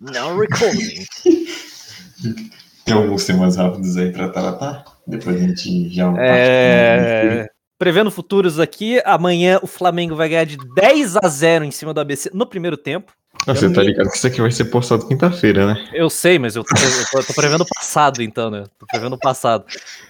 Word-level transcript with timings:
Não 0.00 0.38
recording. 0.38 1.04
Tem 2.84 2.94
alguns 2.94 3.24
temas 3.24 3.56
rápidos 3.56 3.96
aí 3.96 4.10
pra 4.12 4.28
tratar? 4.28 4.84
Depois 5.06 5.36
a 5.36 5.38
gente 5.38 5.88
já. 5.90 6.12
É... 6.18 7.48
Prevendo 7.78 8.10
futuros 8.10 8.58
aqui, 8.58 9.00
amanhã 9.04 9.58
o 9.62 9.66
Flamengo 9.66 10.16
vai 10.16 10.28
ganhar 10.28 10.44
de 10.44 10.56
10 10.74 11.16
a 11.16 11.28
0 11.28 11.64
em 11.64 11.70
cima 11.70 11.94
do 11.94 12.00
ABC 12.00 12.30
no 12.32 12.46
primeiro 12.46 12.76
tempo. 12.76 13.12
Você 13.46 13.72
tá 13.72 13.82
ligado 13.82 14.10
que 14.10 14.16
isso 14.16 14.26
aqui 14.26 14.40
vai 14.40 14.50
ser 14.50 14.66
postado 14.66 15.06
quinta-feira, 15.06 15.66
né? 15.66 15.88
Eu 15.94 16.10
sei, 16.10 16.38
mas 16.38 16.56
eu 16.56 16.64
tô, 16.64 16.74
eu 16.76 17.10
tô, 17.10 17.18
eu 17.18 17.24
tô 17.24 17.32
prevendo 17.32 17.62
o 17.62 17.66
passado, 17.66 18.22
então, 18.22 18.50
né? 18.50 18.64
Tô 18.78 18.86
prevendo 18.86 19.14
o 19.14 19.18
passado. 19.18 19.64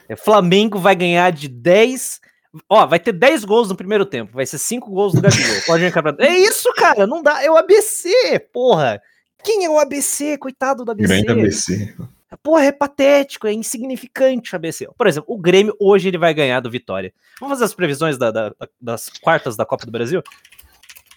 É, 0.09 0.17
Flamengo 0.17 0.79
vai 0.79 0.97
ganhar 0.97 1.31
de 1.31 1.47
10. 1.47 2.21
Ó, 2.69 2.87
vai 2.87 2.99
ter 2.99 3.13
10 3.13 3.45
gols 3.45 3.69
no 3.69 3.77
primeiro 3.77 4.05
tempo. 4.05 4.33
Vai 4.35 4.47
ser 4.47 4.59
5 4.59 4.91
gols 4.91 5.13
do 5.13 5.21
Gabigol. 5.21 5.63
Pode 5.65 5.85
encarar. 5.85 6.17
É 6.19 6.37
isso, 6.39 6.73
cara. 6.75 7.07
Não 7.07 7.23
dá. 7.23 7.45
É 7.45 7.51
o 7.51 7.57
ABC, 7.57 8.11
porra. 8.53 9.01
Quem 9.45 9.65
é 9.65 9.71
o 9.71 9.79
ABC? 9.79 10.37
Coitado 10.39 10.85
do 10.85 10.93
ABC. 10.93 11.09
Grande 11.09 11.31
ABC. 11.31 11.95
Porra, 12.43 12.65
é 12.67 12.73
patético, 12.73 13.47
é 13.47 13.53
insignificante 13.53 14.53
o 14.53 14.57
ABC. 14.57 14.89
Por 14.97 15.07
exemplo, 15.07 15.33
o 15.35 15.39
Grêmio 15.39 15.75
hoje 15.81 16.09
ele 16.09 16.19
vai 16.19 16.33
ganhar 16.33 16.61
do 16.61 16.71
Vitória. 16.71 17.13
Vamos 17.41 17.55
fazer 17.55 17.65
as 17.65 17.75
previsões 17.75 18.17
da, 18.17 18.31
da- 18.31 18.55
das 18.81 19.09
quartas 19.21 19.57
da 19.57 19.67
Copa 19.67 19.85
do 19.85 19.93
Brasil? 19.93 20.23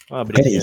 Vamos 0.09 0.21
abrir 0.21 0.43
Peraí. 0.43 0.59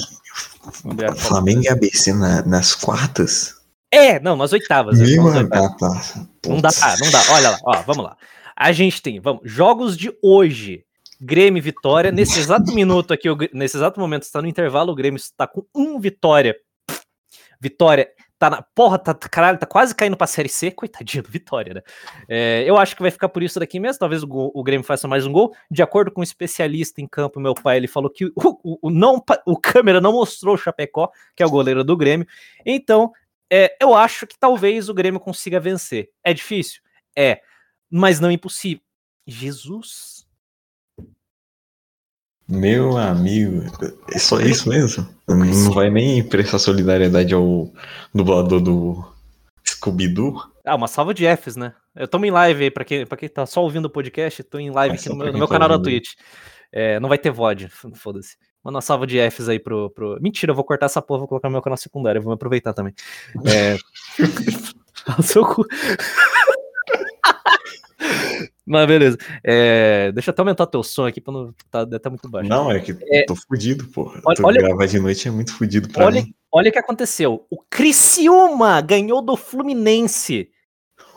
Vamos 0.85 1.05
abrir 1.05 1.17
Flamengo 1.21 1.63
e 1.63 1.69
ABC 1.69 2.13
na- 2.13 2.43
nas 2.45 2.75
quartas? 2.75 3.55
É, 3.93 4.21
não, 4.21 4.37
nas 4.37 4.53
oitavas. 4.53 4.99
Meu, 4.99 5.17
Vamos 5.17 5.35
nas 5.35 5.43
oitavas. 5.45 5.79
tá. 6.13 6.27
Não 6.47 6.61
dá, 6.61 6.71
não 7.01 7.11
dá. 7.11 7.23
Olha 7.33 7.51
lá, 7.51 7.59
ó, 7.65 7.83
vamos 7.83 8.05
lá. 8.05 8.17
A 8.57 8.73
gente 8.73 9.01
tem, 9.01 9.21
vamos, 9.21 9.43
jogos 9.45 9.97
de 9.97 10.13
hoje. 10.23 10.85
Grêmio 11.23 11.59
e 11.59 11.61
Vitória. 11.61 12.11
Nesse 12.11 12.39
exato 12.41 12.73
minuto 12.75 13.13
aqui, 13.13 13.29
nesse 13.53 13.77
exato 13.77 14.01
momento, 14.01 14.23
está 14.23 14.41
no 14.43 14.49
intervalo, 14.49 14.93
o 14.93 14.95
Grêmio 14.97 15.17
está 15.19 15.47
com 15.47 15.65
um 15.75 15.99
Vitória. 16.01 16.57
Vitória 17.61 18.09
tá 18.41 18.49
na. 18.49 18.63
Porra, 18.63 18.99
tá, 18.99 19.15
caralho, 19.15 19.59
tá 19.59 19.67
quase 19.67 19.95
caindo 19.95 20.17
pra 20.17 20.27
Série 20.27 20.49
C. 20.49 20.71
Coitadinho 20.71 21.23
do 21.23 21.29
Vitória, 21.29 21.75
né? 21.75 21.83
É, 22.27 22.65
eu 22.67 22.79
acho 22.79 22.97
que 22.97 23.03
vai 23.03 23.11
ficar 23.11 23.29
por 23.29 23.43
isso 23.43 23.61
daqui 23.61 23.79
mesmo. 23.79 23.99
Talvez 23.99 24.23
o, 24.23 24.29
o 24.55 24.63
Grêmio 24.63 24.85
faça 24.85 25.07
mais 25.07 25.27
um 25.27 25.33
gol. 25.33 25.55
De 25.71 25.83
acordo 25.83 26.11
com 26.11 26.21
um 26.21 26.25
especialista 26.25 27.01
em 27.03 27.07
campo, 27.07 27.39
meu 27.39 27.55
pai, 27.55 27.77
ele 27.77 27.87
falou 27.87 28.11
que 28.11 28.25
o, 28.25 28.33
o, 28.37 28.79
o 28.89 28.91
não, 28.91 29.23
o 29.47 29.57
câmera 29.61 30.01
não 30.01 30.13
mostrou 30.13 30.55
o 30.55 30.59
Chapecó, 30.59 31.11
que 31.37 31.43
é 31.43 31.47
o 31.47 31.51
goleiro 31.51 31.85
do 31.85 31.97
Grêmio. 31.97 32.27
Então, 32.65 33.13
é, 33.53 33.77
eu 33.81 33.95
acho 33.95 34.27
que 34.27 34.39
talvez 34.39 34.89
o 34.89 34.95
Grêmio 34.95 35.21
consiga 35.21 35.61
vencer. 35.61 36.09
É 36.25 36.33
difícil? 36.33 36.81
É, 37.17 37.43
mas 37.91 38.21
não 38.21 38.31
impossível. 38.31 38.83
Jesus. 39.27 40.20
Meu 42.51 42.99
amigo, 42.99 43.65
é 44.13 44.19
só 44.19 44.41
isso 44.41 44.69
mesmo? 44.69 45.09
Não 45.29 45.73
vai 45.73 45.89
nem 45.89 46.21
prestar 46.21 46.59
solidariedade 46.59 47.33
ao 47.33 47.71
dublador 48.13 48.61
do 48.61 49.05
Scooby-Doo? 49.65 50.43
Ah, 50.65 50.75
uma 50.75 50.89
salva 50.89 51.15
de 51.15 51.25
Fs, 51.37 51.55
né? 51.55 51.73
Eu 51.95 52.09
tô 52.09 52.19
em 52.19 52.31
live 52.31 52.65
aí, 52.65 52.71
pra 52.71 52.85
quem, 52.85 53.07
pra 53.07 53.17
quem 53.17 53.29
tá 53.29 53.47
só 53.47 53.63
ouvindo 53.63 53.85
o 53.85 53.91
podcast, 53.91 54.43
tô 54.43 54.59
em 54.59 54.71
live 54.71 54.97
É 54.97 54.99
aqui 54.99 55.09
no 55.09 55.15
meu, 55.15 55.33
no 55.33 55.39
meu 55.39 55.47
tá 55.47 55.55
canal 55.55 55.69
da. 55.69 55.79
Twitch. 55.79 56.15
É, 56.73 56.99
não 56.99 57.09
vai 57.09 57.19
ter 57.19 57.31
VOD, 57.31 57.69
foda-se. 57.95 58.37
Manda 58.65 58.77
uma 58.77 58.83
salva 58.83 59.07
de 59.07 59.19
Fs 59.31 59.49
aí 59.49 59.61
pro, 59.61 59.89
pro. 59.91 60.19
Mentira, 60.21 60.51
eu 60.51 60.57
vou 60.57 60.65
cortar 60.65 60.87
essa 60.87 61.01
porra, 61.01 61.21
vou 61.21 61.29
colocar 61.29 61.49
no 61.49 61.53
meu 61.53 61.63
canal 61.63 61.77
secundário, 61.77 62.21
vou 62.21 62.31
me 62.31 62.35
aproveitar 62.35 62.75
também. 62.75 62.93
É. 63.47 63.77
o 65.19 65.23
seu 65.23 65.45
cu. 65.45 65.65
Mas 68.71 68.87
beleza. 68.87 69.19
É, 69.43 70.13
deixa 70.13 70.31
eu 70.31 70.33
até 70.33 70.43
aumentar 70.43 70.67
teu 70.67 70.83
som 70.85 71.05
aqui 71.07 71.21
pra 71.21 71.33
não. 71.33 71.53
Tá, 71.71 71.85
deve 71.85 71.99
tá 71.99 72.09
muito 72.09 72.29
baixo. 72.29 72.49
Não, 72.49 72.71
é 72.71 72.79
que 72.79 72.97
É. 73.11 73.25
tô 73.25 73.35
fudido, 73.35 73.85
porra. 73.89 74.21
Olha- 74.25 74.37
Tu 74.37 74.47
olha- 74.47 74.63
gravar 74.63 74.87
de 74.87 75.01
noite 75.01 75.27
é 75.27 75.31
muito 75.31 75.53
fudido 75.53 75.89
pra 75.89 76.07
Olha, 76.07 76.23
mim. 76.23 76.33
olha 76.53 76.69
o 76.69 76.73
que 76.73 76.79
aconteceu. 76.79 77.45
O 77.51 77.59
Criciúma 77.69 78.81
ganhou 78.81 79.21
do 79.23 79.37
Fluminense. 79.37 80.51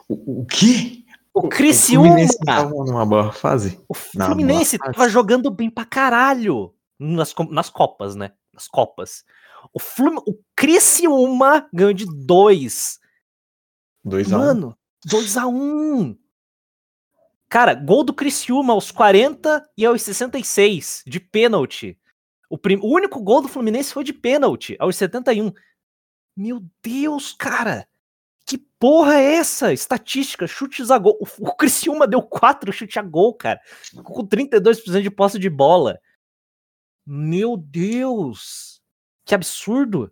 O, 0.09 0.41
o 0.41 0.45
quê? 0.47 1.03
O 1.33 1.47
Criciúma. 1.47 2.07
Fluminense 2.07 2.37
tava 2.39 2.69
numa 2.69 3.05
boa 3.05 3.31
fase? 3.31 3.79
O 3.87 3.93
Fluminense 3.93 4.77
boa 4.79 4.87
fase. 4.87 4.97
tava 4.97 5.09
jogando 5.09 5.51
bem 5.51 5.69
pra 5.69 5.85
caralho 5.85 6.73
nas, 6.99 7.33
nas 7.51 7.69
Copas, 7.69 8.15
né? 8.15 8.31
Nas 8.51 8.67
Copas. 8.67 9.23
O, 9.71 9.79
Flum, 9.79 10.15
o 10.27 10.35
Criciúma 10.55 11.67
ganhou 11.71 11.93
de 11.93 12.05
2. 12.05 12.99
2x1. 14.05 14.29
Mano, 14.37 14.77
2x1. 15.07 16.17
Cara, 17.53 17.75
gol 17.75 18.03
do 18.03 18.15
Criciúma 18.15 18.73
aos 18.73 18.89
40 18.89 19.63
e 19.77 19.85
aos 19.85 20.01
66, 20.01 21.03
de 21.05 21.19
pênalti. 21.19 21.95
O, 22.49 22.57
prim- 22.57 22.79
o 22.81 22.91
único 22.91 23.21
gol 23.21 23.43
do 23.43 23.47
Fluminense 23.47 23.93
foi 23.93 24.03
de 24.03 24.11
pênalti, 24.11 24.75
aos 24.79 24.95
71. 24.95 25.53
Meu 26.35 26.65
Deus, 26.81 27.31
cara. 27.31 27.87
Que 28.43 28.57
porra 28.57 29.19
é 29.19 29.35
essa? 29.35 29.71
Estatística, 29.71 30.47
chutes 30.47 30.89
a 30.89 30.97
gol. 30.97 31.15
O, 31.21 31.55
Criciúma 31.55 32.07
deu 32.07 32.23
4 32.23 32.73
chutes 32.73 32.97
a 32.97 33.03
gol, 33.03 33.35
cara. 33.35 33.61
Com 34.03 34.27
32% 34.27 35.03
de 35.03 35.11
posse 35.11 35.37
de 35.37 35.47
bola. 35.47 35.99
Meu 37.05 37.55
Deus. 37.55 38.81
Que 39.25 39.35
absurdo. 39.35 40.11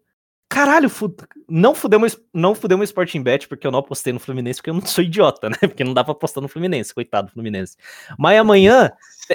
Caralho, 0.52 0.90
fu- 0.90 1.16
não 1.48 1.74
fudemos, 1.74 2.18
não 2.34 2.54
fudemos 2.54 2.90
Sporting 2.90 3.22
Bet, 3.24 3.48
porque 3.48 3.66
eu 3.66 3.72
não 3.72 3.80
apostei 3.80 4.12
no 4.12 4.20
Fluminense, 4.20 4.58
porque 4.60 4.70
eu 4.70 4.74
não 4.74 4.86
sou 4.86 5.02
idiota, 5.02 5.48
né? 5.50 5.56
Porque 5.62 5.82
não 5.84 5.94
dá 5.94 6.04
pra 6.04 6.12
apostar 6.12 6.42
no 6.42 6.50
Fluminense, 6.50 6.94
coitado 6.94 7.28
do 7.28 7.34
Fluminense. 7.34 7.78
Mas 8.20 8.38
amanhã, 8.38 8.92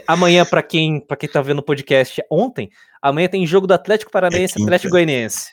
amanhã, 0.06 0.44
pra 0.44 0.62
quem, 0.62 1.00
pra 1.00 1.16
quem 1.16 1.26
tá 1.28 1.40
vendo 1.40 1.60
o 1.60 1.62
podcast 1.62 2.22
ontem, 2.30 2.70
amanhã 3.00 3.28
tem 3.28 3.46
jogo 3.46 3.66
do 3.66 3.72
Atlético 3.72 4.10
Paranaense 4.12 4.52
e 4.52 4.56
quinta. 4.56 4.66
Atlético 4.68 4.90
Goianiense. 4.90 5.52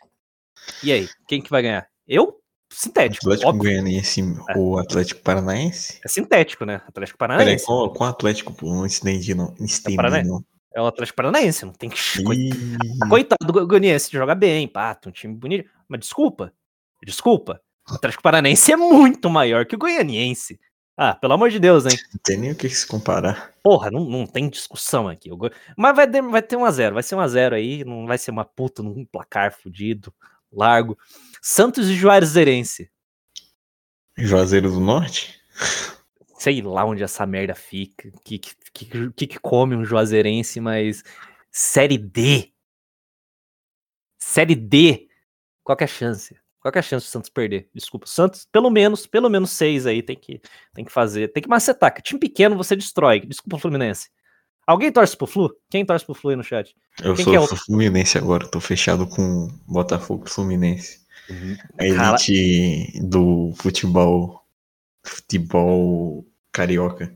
E 0.83 0.91
aí, 0.91 1.07
quem 1.29 1.41
que 1.41 1.49
vai 1.49 1.61
ganhar? 1.61 1.87
Eu? 2.05 2.39
Sintético. 2.69 3.25
Atlético 3.27 3.49
óbvio. 3.49 3.71
Goianiense 3.71 4.21
ou 4.57 4.77
Atlético 4.79 5.21
Paranaense? 5.21 5.99
É 6.03 6.07
sintético, 6.09 6.65
né? 6.65 6.81
Atlético 6.87 7.17
Peraí, 7.17 7.37
Paranaense. 7.37 7.65
qual, 7.65 7.89
qual 7.93 8.09
Atlético? 8.09 8.53
Não 8.65 8.85
entendi, 8.85 9.33
não. 9.33 9.53
Entendi, 9.59 9.95
Paranaense. 9.95 10.29
não. 10.29 10.43
É 10.75 10.81
o 10.81 10.87
Atlético 10.87 11.15
Paranaense, 11.17 11.65
não 11.65 11.73
tem 11.73 11.89
que. 11.89 11.97
Coitado 13.09 13.45
do 13.45 13.53
Go- 13.53 13.67
Goianiense, 13.67 14.11
joga 14.11 14.33
bem, 14.33 14.67
pá, 14.67 14.97
um 15.05 15.11
time 15.11 15.33
bonito. 15.35 15.69
Mas 15.87 15.99
desculpa, 16.01 16.51
desculpa. 17.05 17.61
O 17.89 17.93
Atlético 17.95 18.23
Paranaense 18.23 18.71
é 18.71 18.75
muito 18.77 19.29
maior 19.29 19.65
que 19.65 19.75
o 19.75 19.77
Goianiense. 19.77 20.59
Ah, 20.97 21.15
pelo 21.15 21.33
amor 21.33 21.49
de 21.49 21.59
Deus, 21.59 21.85
hein? 21.85 21.97
não 22.13 22.19
tem 22.23 22.37
nem 22.37 22.51
o 22.51 22.55
que 22.55 22.69
se 22.69 22.85
comparar. 22.87 23.51
Porra, 23.63 23.89
não, 23.91 24.05
não 24.05 24.25
tem 24.27 24.47
discussão 24.47 25.07
aqui. 25.07 25.31
O 25.31 25.37
Goi- 25.37 25.51
Mas 25.75 25.95
vai, 25.95 26.07
ter- 26.09 26.21
vai 26.21 26.41
ter 26.41 26.55
1x0, 26.55 26.93
vai 26.93 27.03
ser 27.03 27.15
1x0 27.15 27.53
aí, 27.53 27.83
não 27.83 28.05
vai 28.05 28.17
ser 28.17 28.31
uma 28.31 28.45
puta 28.45 28.81
num 28.83 29.03
placar 29.05 29.51
fudido, 29.51 30.13
largo. 30.51 30.97
Santos 31.41 31.89
e 31.89 31.95
Juazeirense. 31.95 32.89
Juazeiro 34.17 34.69
do 34.71 34.79
Norte? 34.79 35.39
Sei 36.43 36.61
lá 36.61 36.83
onde 36.83 37.01
essa 37.01 37.25
merda 37.25 37.55
fica, 37.55 38.11
que 38.25 38.37
que, 38.37 38.53
que, 38.73 39.11
que 39.11 39.27
que 39.27 39.39
come 39.39 39.77
um 39.77 39.85
Juazeirense, 39.85 40.59
mas 40.59 41.01
Série 41.49 41.97
D. 41.97 42.51
Série 44.19 44.53
D. 44.53 45.07
Qual 45.63 45.77
que 45.77 45.85
é 45.85 45.85
a 45.85 45.87
chance? 45.87 46.35
Qual 46.59 46.69
que 46.69 46.77
é 46.77 46.81
a 46.81 46.83
chance 46.83 47.05
do 47.05 47.09
Santos 47.09 47.29
perder? 47.29 47.69
Desculpa, 47.73 48.05
Santos, 48.07 48.45
pelo 48.51 48.69
menos, 48.69 49.07
pelo 49.07 49.29
menos 49.29 49.51
seis 49.51 49.85
aí 49.85 50.03
tem 50.03 50.17
que, 50.17 50.41
tem 50.73 50.83
que 50.83 50.91
fazer. 50.91 51.29
Tem 51.29 51.41
que 51.41 51.47
macetar. 51.47 51.93
que 51.93 52.01
Time 52.01 52.19
pequeno 52.19 52.57
você 52.57 52.75
destrói. 52.75 53.21
Desculpa, 53.21 53.57
Fluminense. 53.57 54.09
Alguém 54.67 54.91
torce 54.91 55.15
pro 55.15 55.25
Flu? 55.25 55.49
Quem 55.69 55.85
torce 55.85 56.05
pro 56.05 56.13
Flu 56.13 56.31
aí 56.31 56.35
no 56.35 56.43
chat? 56.43 56.75
Eu 57.01 57.15
Quem 57.15 57.23
sou, 57.23 57.35
é 57.35 57.47
sou 57.47 57.57
Fluminense 57.57 58.17
agora, 58.17 58.45
tô 58.51 58.59
fechado 58.59 59.07
com 59.07 59.47
Botafogo 59.65 60.25
e 60.27 60.29
Fluminense. 60.29 61.05
A 61.79 61.95
Cara- 61.95 62.17
elite 62.17 62.99
do 63.01 63.53
futebol, 63.55 64.45
futebol 65.05 66.25
carioca. 66.53 67.13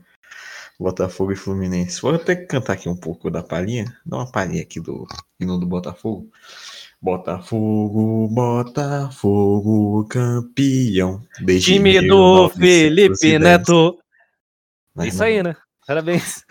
Botafogo 0.78 1.32
e 1.32 1.36
Fluminense. 1.36 2.00
Vou 2.00 2.14
até 2.14 2.36
cantar 2.36 2.74
aqui 2.74 2.88
um 2.88 2.96
pouco 2.96 3.30
da 3.30 3.42
palhinha. 3.42 3.84
Dá 4.06 4.18
uma 4.18 4.30
palhinha 4.30 4.62
aqui 4.62 4.78
do 4.80 5.06
hino 5.40 5.58
do 5.58 5.66
Botafogo. 5.66 6.30
Botafogo, 7.00 8.28
Botafogo, 8.28 10.04
campeão. 10.08 11.22
Desde 11.40 11.72
Time 11.74 11.94
do 11.94 12.00
1910. 12.02 12.80
Felipe 12.80 13.38
Neto. 13.38 13.98
Mas, 14.94 15.14
Isso 15.14 15.22
aí, 15.24 15.42
né? 15.42 15.56
Parabéns. 15.86 16.44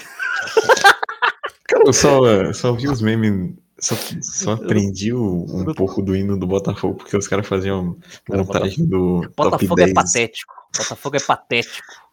Cara, 1.68 1.83
eu 1.86 1.94
só, 1.94 2.54
só 2.54 2.74
vi 2.74 2.88
os 2.88 3.01
memes. 3.01 3.56
Só, 3.80 3.95
só 4.22 4.51
aprendi 4.54 5.13
o- 5.13 5.45
um 5.50 5.72
pouco 5.74 6.01
do 6.01 6.16
hino 6.16 6.38
do 6.38 6.48
Botafogo, 6.48 6.95
porque 6.95 7.16
os 7.16 7.28
caras 7.28 7.45
faziam 7.45 7.95
montagem 8.28 8.86
do 8.88 9.22
top 9.36 9.51
Botafogo 9.51 9.75
10. 9.75 9.92
é 9.92 9.94
patético. 9.94 10.54
Botafogo 10.75 11.16
é 11.16 11.19
patético. 11.19 12.06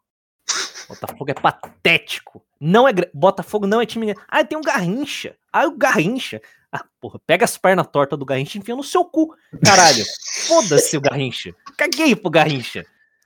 Botafogo 0.89 1.31
é 1.31 1.35
patético. 1.35 2.45
Não 2.61 2.87
é 2.89 2.93
Botafogo 3.13 3.67
não 3.67 3.81
é 3.81 3.87
time. 3.87 4.15
Ah, 4.29 4.45
tem 4.45 4.57
um 4.59 4.63
Garrincha. 4.63 5.37
Ah, 5.53 5.67
o 5.67 5.77
Garrincha. 5.77 6.41
Ah, 6.73 6.85
porra, 7.01 7.21
pega 7.27 7.45
as 7.45 7.57
pernas 7.57 7.87
tortas 7.87 8.19
do 8.19 8.25
Garrincha 8.25 8.59
e 8.59 8.61
enfia 8.61 8.75
no 8.75 8.83
seu 8.83 9.05
cu, 9.05 9.35
caralho. 9.65 10.05
Foda-se 10.49 10.97
o 10.97 11.01
Garrincha. 11.01 11.55
Caguei 11.77 12.17
pro 12.17 12.31
Garrincha. 12.31 12.85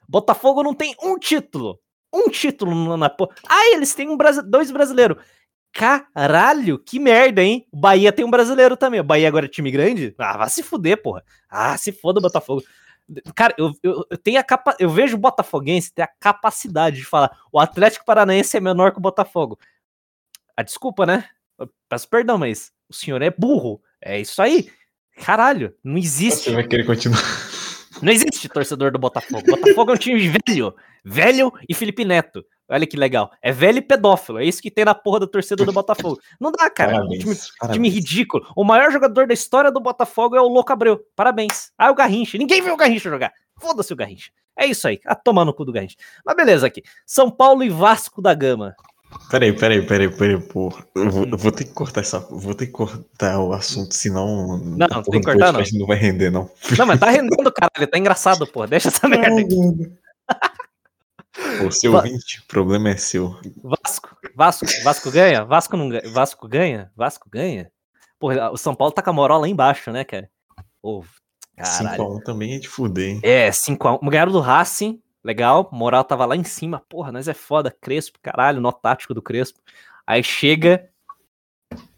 Botafogo 0.09 0.63
não 0.63 0.75
tem 0.75 0.95
um 1.03 1.19
título. 1.19 1.79
Um 2.13 2.29
título 2.31 2.75
na- 2.75 2.97
na 2.97 3.11
porra. 3.11 3.35
Ah, 3.49 3.71
eles 3.73 3.95
têm 3.95 4.09
um 4.09 4.17
brasi- 4.17 4.43
dois 4.43 4.71
brasileiros. 4.71 5.17
Caralho, 5.73 6.79
que 6.79 6.99
merda, 6.99 7.43
hein? 7.43 7.67
O 7.73 7.79
Bahia 7.79 8.13
tem 8.13 8.25
um 8.25 8.31
brasileiro 8.31 8.77
também. 8.77 9.01
O 9.01 9.05
Bahia 9.05 9.29
agora 9.29 9.47
é 9.47 9.49
time 9.49 9.71
grande? 9.71 10.15
Ah, 10.19 10.37
vai 10.37 10.49
se 10.51 10.63
fuder, 10.63 11.01
porra. 11.03 11.23
Ah, 11.49 11.77
se 11.77 11.93
foda 11.93 12.19
o 12.19 12.23
Botafogo. 12.23 12.63
Cara, 13.35 13.55
eu, 13.57 13.73
eu, 13.83 14.07
eu 14.11 14.19
tenho 14.19 14.39
a 14.39 14.45
capa, 14.45 14.77
eu 14.79 14.91
vejo 14.91 15.17
o 15.17 15.21
Botafoguense 15.21 15.93
ter 15.93 16.03
a 16.03 16.11
capacidade 16.21 16.97
de 16.97 17.05
falar 17.05 17.37
o 17.51 17.59
Atlético 17.59 18.05
Paranaense 18.05 18.57
é 18.57 18.61
menor 18.61 18.93
que 18.93 18.99
o 18.99 19.03
Botafogo. 19.03 19.59
A 20.57 20.63
desculpa, 20.63 21.07
né? 21.07 21.25
Eu 21.59 21.71
peço 21.89 22.09
perdão, 22.09 22.37
mas 22.37 22.73
o 22.89 22.95
senhor 22.95 23.23
é 23.23 23.31
burro. 23.31 23.83
É 24.01 24.21
isso 24.21 24.41
aí. 24.43 24.71
Caralho, 25.17 25.75
não 25.83 25.97
existe. 25.97 26.45
Você 26.45 26.55
vai 26.55 26.67
querer 26.67 26.85
continuar. 26.85 27.23
Não 28.03 28.13
existe 28.13 28.49
torcedor 28.49 28.93
do 28.93 28.99
Botafogo. 28.99 29.45
Botafogo 29.45 29.91
é 29.91 29.95
um 29.95 29.99
time 29.99 30.29
velho. 30.29 30.75
Velho 31.05 31.53
e 31.69 31.75
Felipe 31.75 32.05
Neto. 32.05 32.45
Olha 32.69 32.87
que 32.87 32.97
legal. 32.97 33.31
É 33.41 33.51
velho 33.51 33.79
e 33.79 33.83
pedófilo. 33.83 34.39
É 34.39 34.45
isso 34.45 34.61
que 34.61 34.71
tem 34.71 34.85
na 34.85 34.95
porra 34.95 35.21
da 35.21 35.27
torcida 35.27 35.65
do 35.65 35.73
Botafogo. 35.73 36.21
Não 36.39 36.53
dá, 36.53 36.69
cara. 36.69 36.93
Parabéns, 36.93 37.21
time, 37.21 37.37
parabéns. 37.59 37.77
time 37.77 37.89
ridículo. 37.89 38.47
O 38.55 38.63
maior 38.63 38.93
jogador 38.93 39.27
da 39.27 39.33
história 39.33 39.73
do 39.73 39.81
Botafogo 39.81 40.37
é 40.37 40.41
o 40.41 40.49
Louco 40.49 40.73
Abreu. 40.73 41.01
Parabéns. 41.17 41.73
Ah, 41.79 41.91
o 41.91 41.95
Garrincha. 41.95 42.37
Ninguém 42.37 42.61
viu 42.61 42.75
o 42.75 42.77
Garrincha 42.77 43.09
jogar. 43.09 43.33
Foda-se 43.59 43.93
o 43.93 43.97
Garrincha. 43.97 44.31
É 44.57 44.67
isso 44.67 44.87
aí. 44.87 45.01
A 45.07 45.15
tomar 45.15 45.45
no 45.45 45.55
cu 45.55 45.65
do 45.65 45.73
Garrincha. 45.73 45.97
Mas 46.25 46.37
beleza 46.37 46.67
aqui. 46.67 46.83
São 47.07 47.31
Paulo 47.31 47.63
e 47.63 47.71
Vasco 47.71 48.21
da 48.21 48.35
Gama. 48.35 48.75
Peraí, 49.31 49.53
peraí, 49.53 49.87
peraí, 49.87 50.11
peraí, 50.11 50.39
pô. 50.39 50.71
Eu 50.95 51.11
vou, 51.11 51.25
eu 51.25 51.39
vou 51.39 51.53
ter 51.53 51.65
que 51.65 51.73
cortar 51.73 52.03
essa. 52.03 52.19
Vou 52.19 52.55
ter 52.55 52.67
que 52.67 52.73
cortar 52.73 53.39
o 53.41 53.53
assunto, 53.53 53.95
senão. 53.95 54.59
Não, 54.59 54.87
a 54.87 55.03
tem 55.03 55.03
porra 55.03 55.19
que 55.19 55.25
cortar, 55.25 55.53
podcast 55.53 55.79
não 55.79 55.87
vai 55.87 55.97
render, 55.97 56.31
não. 56.31 56.51
Não, 56.77 56.87
mas 56.87 57.01
tá 57.01 57.09
rendendo, 57.09 57.51
caralho. 57.51 57.91
Tá 57.91 57.99
engraçado, 57.99 58.47
pô. 58.47 58.67
Deixa 58.67 58.89
essa 58.89 59.09
merda 59.09 59.41
aqui. 59.41 59.57
O 61.67 61.71
seu 61.71 61.93
Va- 61.93 61.99
ouvinte, 61.99 62.41
o 62.41 62.47
problema 62.47 62.91
é 62.91 62.97
seu. 62.97 63.39
Vasco. 63.63 64.17
Vasco. 64.35 64.67
Vasco 64.83 65.11
ganha? 65.11 65.45
Vasco 65.45 65.77
não 65.77 65.89
ganha. 65.89 66.11
Vasco 66.13 66.49
ganha? 66.49 66.93
Vasco 66.97 67.29
ganha? 67.31 67.71
Porra, 68.19 68.51
o 68.51 68.57
São 68.57 68.75
Paulo 68.75 68.93
tá 68.93 69.03
com 69.03 69.11
a 69.11 69.13
moral 69.13 69.41
lá 69.41 69.49
embaixo, 69.49 69.91
né, 69.93 70.05
cara? 70.05 70.31
Caralho. 71.57 72.05
5x1 72.05 72.25
também 72.25 72.55
é 72.55 72.59
de 72.59 72.69
fuder, 72.69 73.09
hein? 73.09 73.21
É, 73.23 73.51
5x1. 73.51 74.09
Ganharam 74.09 74.33
do 74.33 74.41
Racing, 74.41 75.03
legal. 75.25 75.69
Moral 75.73 76.05
tava 76.05 76.25
lá 76.25 76.37
em 76.37 76.45
cima. 76.45 76.83
Porra, 76.89 77.11
nós 77.13 77.29
é 77.29 77.35
foda. 77.35 77.71
Crespo, 77.81 78.19
caralho, 78.23 78.61
nó 78.61 78.71
tático 78.73 79.15
do 79.15 79.23
Crespo. 79.23 79.61
Aí 80.07 80.23
chega 80.23 80.89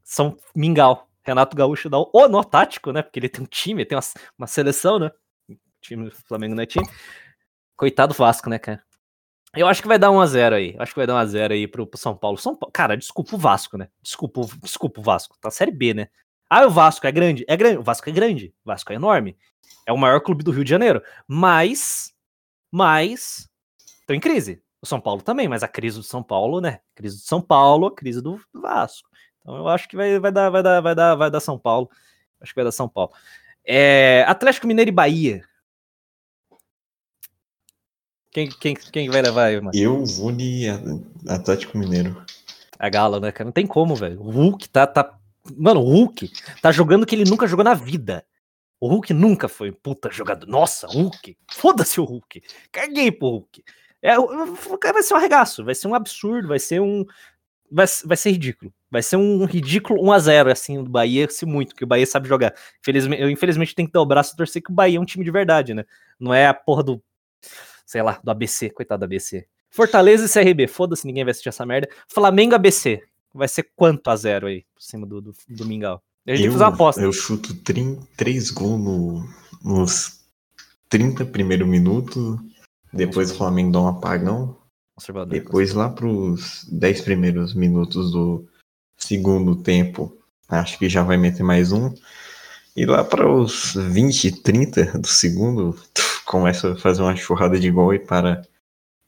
São 0.03 0.37
Mingau. 0.55 1.09
Renato 1.23 1.57
Gaúcho 1.57 1.89
dá 1.91 1.99
o 1.99 2.29
nó 2.29 2.43
tático, 2.43 2.91
né? 2.93 3.03
Porque 3.03 3.19
ele 3.19 3.29
tem 3.29 3.43
um 3.45 3.47
time, 3.47 3.85
tem 3.85 3.97
uma, 3.97 4.05
uma 4.39 4.47
seleção, 4.47 4.99
né? 4.99 5.11
O 5.49 5.55
time 5.81 6.09
do 6.09 6.17
Flamengo 6.27 6.55
não 6.55 6.63
é 6.63 6.67
time. 6.67 6.89
Coitado 7.77 8.15
do 8.15 8.17
Vasco, 8.17 8.49
né, 8.49 8.59
cara? 8.59 8.83
Eu 9.57 9.67
acho 9.67 9.83
que 9.83 9.89
vai 9.89 9.99
dar 9.99 10.11
1x0 10.11 10.53
aí. 10.53 10.75
Eu 10.75 10.83
acho 10.83 10.93
que 10.93 10.99
vai 10.99 11.07
dar 11.07 11.25
1x0 11.25 11.53
aí 11.53 11.67
pro, 11.67 11.87
pro 11.87 11.99
São 11.99 12.17
Paulo. 12.17 12.39
São 12.39 12.55
Paulo. 12.55 12.73
Cara, 12.73 12.97
desculpa 12.97 13.35
o 13.35 13.39
Vasco, 13.39 13.77
né? 13.77 13.89
Desculpa, 14.01 14.43
desculpa 14.63 15.01
o 15.01 15.03
Vasco. 15.03 15.37
Tá 15.41 15.51
Série 15.51 15.73
B, 15.73 15.95
né? 15.95 16.09
Ah, 16.49 16.67
o 16.67 16.71
Vasco 16.71 17.07
é 17.07 17.13
grande? 17.13 17.45
É 17.49 17.57
grande. 17.57 17.79
O 17.79 17.83
Vasco 17.83 18.09
é 18.09 18.13
grande. 18.13 18.55
O 18.65 18.69
Vasco 18.69 18.93
é 18.93 18.97
enorme. 18.97 19.37
É 19.87 19.93
o 19.93 19.99
maior 19.99 20.21
clube 20.21 20.45
do 20.45 20.51
Rio 20.53 20.65
de 20.65 20.71
Janeiro. 20.71 21.03
Mas. 21.27 22.13
Mas. 22.71 23.49
Estão 24.01 24.15
em 24.15 24.21
crise. 24.21 24.63
O 24.81 24.87
São 24.87 25.01
Paulo 25.01 25.21
também, 25.21 25.47
mas 25.47 25.63
a 25.63 25.69
crise 25.69 25.99
do 25.99 26.03
São 26.03 26.23
Paulo, 26.23 26.61
né? 26.61 26.81
Crise 26.95 27.17
do 27.17 27.23
São 27.23 27.41
Paulo, 27.41 27.89
a 27.89 27.95
crise 27.95 28.23
do 28.23 28.41
Vasco. 28.53 29.11
Então 29.39 29.57
eu 29.57 29.69
acho 29.69 29.89
que 29.89 29.97
vai, 29.97 30.19
vai, 30.19 30.33
dar, 30.33 30.49
vai, 30.49 30.63
dar, 30.63 30.81
vai, 30.81 30.95
dar, 30.95 31.15
vai 31.15 31.31
dar 31.31 31.41
São 31.41 31.59
Paulo. 31.59 31.91
Acho 32.41 32.53
que 32.53 32.57
vai 32.57 32.65
dar 32.65 32.73
São 32.73 32.89
Paulo. 32.89 33.13
É, 33.65 34.25
Atlético 34.27 34.67
Mineiro 34.67 34.89
e 34.89 34.93
Bahia. 34.93 35.45
Quem, 38.31 38.49
quem, 38.49 38.75
quem 38.75 39.11
vai 39.11 39.23
levar 39.23 39.45
aí, 39.45 39.61
mano? 39.61 39.73
Eu 39.75 40.05
vou 40.05 40.31
de 40.31 40.67
Atlético 41.29 41.77
Mineiro. 41.77 42.25
A 42.79 42.89
Gala, 42.89 43.21
né, 43.21 43.33
cara? 43.33 43.47
Não 43.47 43.53
tem 43.53 43.67
como, 43.67 43.95
velho. 43.95 44.21
O 44.21 44.31
Hulk 44.31 44.69
tá, 44.69 44.87
tá. 44.87 45.19
Mano, 45.57 45.81
o 45.81 45.85
Hulk 45.85 46.31
tá 46.63 46.71
jogando 46.71 47.05
que 47.05 47.15
ele 47.15 47.29
nunca 47.29 47.47
jogou 47.47 47.65
na 47.65 47.75
vida. 47.75 48.25
O 48.81 48.89
Hulk 48.89 49.13
nunca 49.13 49.49
foi 49.49 49.71
puta 49.71 50.11
jogador. 50.11 50.47
Nossa, 50.47 50.87
Hulk. 50.87 51.37
Foda-se 51.51 52.01
o 52.01 52.05
Hulk. 52.05 52.43
Caguei 52.73 53.13
pro 53.13 53.29
Hulk. 53.29 53.63
É, 54.01 54.15
vai 54.17 55.03
ser 55.03 55.13
um 55.13 55.17
arregaço. 55.19 55.65
Vai 55.65 55.75
ser 55.75 55.89
um 55.89 55.95
absurdo. 55.95 56.49
Vai 56.49 56.59
ser 56.59 56.81
um. 56.81 57.05
Vai, 57.71 57.87
vai 58.05 58.17
ser 58.17 58.31
ridículo. 58.31 58.73
Vai 58.91 59.03
ser 59.03 59.17
um 59.17 59.45
ridículo 59.45 60.03
1x0, 60.03 60.51
assim, 60.51 60.83
do 60.83 60.91
Bahia, 60.91 61.29
se 61.31 61.47
muito, 61.47 61.77
que 61.77 61.85
o 61.85 61.87
Bahia 61.87 62.07
sabe 62.07 62.29
jogar. 62.29 62.55
Infelizmente, 62.81 63.23
eu, 63.23 63.31
infelizmente, 63.31 63.75
tenho 63.75 63.87
que 63.87 63.93
dar 63.93 64.01
o 64.01 64.07
braço 64.07 64.33
e 64.33 64.37
torcer 64.37 64.63
que 64.63 64.73
o 64.73 64.75
Bahia 64.75 64.99
é 64.99 65.01
um 65.01 65.05
time 65.05 65.25
de 65.25 65.31
verdade, 65.31 65.75
né? 65.75 65.85
Não 66.19 66.33
é 66.33 66.47
a 66.47 66.55
porra 66.55 66.83
do. 66.83 67.03
Sei 67.91 68.03
lá, 68.03 68.21
do 68.23 68.31
ABC. 68.31 68.71
Coitado 68.71 69.01
do 69.01 69.05
ABC. 69.07 69.45
Fortaleza 69.69 70.25
e 70.25 70.29
CRB. 70.45 70.69
Foda-se, 70.69 71.05
ninguém 71.05 71.25
vai 71.25 71.33
assistir 71.33 71.49
essa 71.49 71.67
merda. 71.67 71.89
Flamengo 72.07 72.55
ABC. 72.55 73.03
Vai 73.35 73.49
ser 73.49 73.69
quanto 73.75 74.09
a 74.09 74.15
zero 74.15 74.47
aí, 74.47 74.65
por 74.73 74.81
cima 74.81 75.05
do, 75.05 75.21
do, 75.21 75.35
do 75.49 75.67
Mingau? 75.67 76.01
A 76.25 76.37
gente 76.37 76.51
fazer 76.53 76.63
uma 76.63 76.69
aposta. 76.73 77.01
eu 77.01 77.13
chuto 77.13 77.53
3 78.17 78.51
gols 78.53 78.81
no- 78.81 79.29
nos 79.65 80.21
30 80.89 81.25
primeiros 81.25 81.67
minutos. 81.67 82.39
Depois 82.93 83.33
o 83.33 83.37
Flamengo 83.37 83.73
dá 83.73 83.81
um 83.81 83.89
apagão. 83.89 84.57
Depois 85.41 85.75
lá 85.75 85.89
pros 85.89 86.69
10 86.71 87.01
primeiros 87.01 87.55
minutos 87.55 88.13
do 88.13 88.47
segundo 88.97 89.57
tempo, 89.57 90.17
acho 90.49 90.79
que 90.79 90.89
já 90.89 91.03
vai 91.03 91.17
meter 91.17 91.43
mais 91.43 91.73
um. 91.73 91.93
E 92.77 92.87
lá 92.87 93.03
para 93.03 93.29
os 93.29 93.75
20, 93.75 94.43
30 94.43 94.97
do 95.01 95.09
segundo, 95.09 95.77
começa 96.31 96.73
a 96.73 96.77
fazer 96.77 97.03
uma 97.03 97.17
churrada 97.17 97.59
de 97.59 97.69
gol 97.71 97.93
e 97.93 97.99
para. 97.99 98.43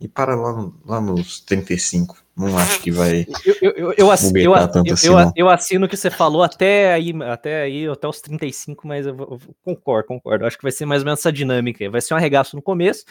E 0.00 0.08
para 0.08 0.34
lá, 0.34 0.52
no- 0.52 0.74
lá 0.84 1.00
nos 1.00 1.40
35. 1.40 2.16
Não 2.36 2.58
acho 2.58 2.80
que 2.80 2.90
vai. 2.90 3.24
Eu, 3.44 3.54
eu, 3.62 3.70
eu, 3.76 3.94
eu, 3.96 4.10
assim, 4.10 4.32
eu- 5.06 5.32
eu 5.36 5.48
assino 5.48 5.86
o 5.86 5.88
que 5.88 5.96
você 5.96 6.10
falou 6.10 6.42
até 6.42 6.92
aí, 6.92 7.12
até 7.30 7.62
aí, 7.62 7.86
até 7.86 8.08
os 8.08 8.20
35, 8.20 8.88
mas 8.88 9.06
eu, 9.06 9.16
eu 9.16 9.40
concordo, 9.64 10.08
concordo. 10.08 10.44
Acho 10.44 10.56
que 10.56 10.64
vai 10.64 10.72
ser 10.72 10.86
mais 10.86 11.02
ou 11.02 11.04
menos 11.04 11.20
essa 11.20 11.30
dinâmica 11.32 11.84
aí. 11.84 11.88
Vai 11.88 12.00
ser 12.00 12.14
um 12.14 12.16
arregaço 12.16 12.56
no 12.56 12.62
começo. 12.62 13.04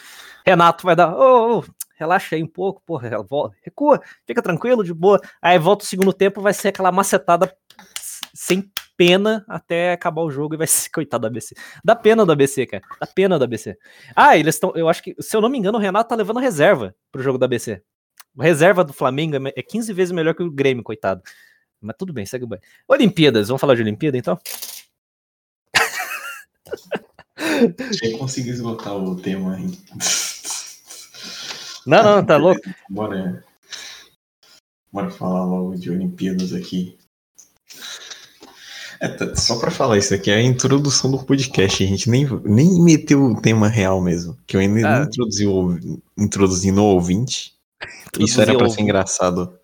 Renato 0.44 0.84
vai 0.84 0.94
dar, 0.94 1.16
ô, 1.16 1.60
ô, 1.60 1.64
relaxa 1.98 2.36
aí 2.36 2.42
um 2.42 2.46
pouco, 2.48 2.82
porra, 2.84 3.08
recua, 3.64 4.02
fica 4.26 4.42
tranquilo, 4.42 4.84
de 4.84 4.92
boa. 4.92 5.18
Aí 5.40 5.58
volta 5.58 5.84
o 5.84 5.88
segundo 5.88 6.12
tempo, 6.12 6.42
vai 6.42 6.52
ser 6.52 6.68
aquela 6.68 6.92
macetada 6.92 7.50
sem 8.34 8.70
pena 9.02 9.44
até 9.48 9.92
acabar 9.92 10.22
o 10.22 10.30
jogo 10.30 10.54
e 10.54 10.56
vai 10.58 10.66
ser, 10.66 10.88
coitado 10.94 11.22
do 11.22 11.26
ABC. 11.26 11.56
Dá 11.84 11.96
pena 11.96 12.24
do 12.24 12.30
ABC, 12.30 12.66
cara. 12.66 12.84
Dá 13.00 13.06
pena 13.06 13.36
do 13.36 13.44
ABC. 13.44 13.76
Ah, 14.14 14.36
eles 14.36 14.54
estão, 14.54 14.72
eu 14.76 14.88
acho 14.88 15.02
que, 15.02 15.16
se 15.20 15.36
eu 15.36 15.40
não 15.40 15.48
me 15.48 15.58
engano, 15.58 15.76
o 15.76 15.80
Renato 15.80 16.08
tá 16.08 16.14
levando 16.14 16.38
reserva 16.38 16.94
pro 17.10 17.20
jogo 17.22 17.36
do 17.36 17.44
ABC. 17.44 17.82
Reserva 18.38 18.84
do 18.84 18.92
Flamengo 18.92 19.34
é 19.36 19.38
me- 19.40 19.52
é 19.56 19.62
15 19.62 19.92
vezes 19.92 20.12
melhor 20.12 20.34
que 20.34 20.42
o 20.42 20.50
Grêmio, 20.50 20.84
coitado. 20.84 21.20
Mas 21.80 21.96
tudo 21.98 22.12
bem, 22.12 22.24
segue 22.24 22.44
o 22.44 22.46
banho. 22.46 22.62
Olimpíadas, 22.86 23.48
vamos 23.48 23.60
falar 23.60 23.74
de 23.74 23.82
Olimpíada 23.82 24.16
então? 24.16 24.38
Eu 28.02 28.18
conseguir 28.18 28.50
esgotar 28.50 28.94
o 28.96 29.16
tema 29.20 29.56
aí. 29.56 29.66
Não, 31.84 32.02
não, 32.04 32.24
tá 32.24 32.36
louco? 32.36 32.60
Bora. 32.88 33.44
Bora 34.92 35.10
falar 35.10 35.44
logo 35.44 35.74
de 35.74 35.90
Olimpíadas 35.90 36.52
aqui. 36.52 36.96
É, 39.02 39.34
só 39.34 39.58
pra 39.58 39.70
falar 39.70 39.98
isso 39.98 40.14
aqui 40.14 40.30
é 40.30 40.36
a 40.36 40.42
introdução 40.42 41.10
do 41.10 41.18
podcast. 41.24 41.82
A 41.82 41.86
gente 41.86 42.08
nem, 42.08 42.24
nem 42.44 42.80
meteu 42.82 43.24
o 43.24 43.40
tema 43.42 43.66
real 43.68 44.00
mesmo. 44.00 44.36
Que 44.46 44.56
eu 44.56 44.60
ainda 44.60 44.88
Ah. 44.88 44.98
não 45.00 45.06
introduzi 45.06 45.46
o, 45.46 46.00
introduzi 46.16 46.70
no 46.70 46.84
ouvinte. 46.84 47.52
Isso 48.18 48.40
era 48.40 48.56
pra 48.56 48.68
ser 48.68 48.80
engraçado. 48.82 49.58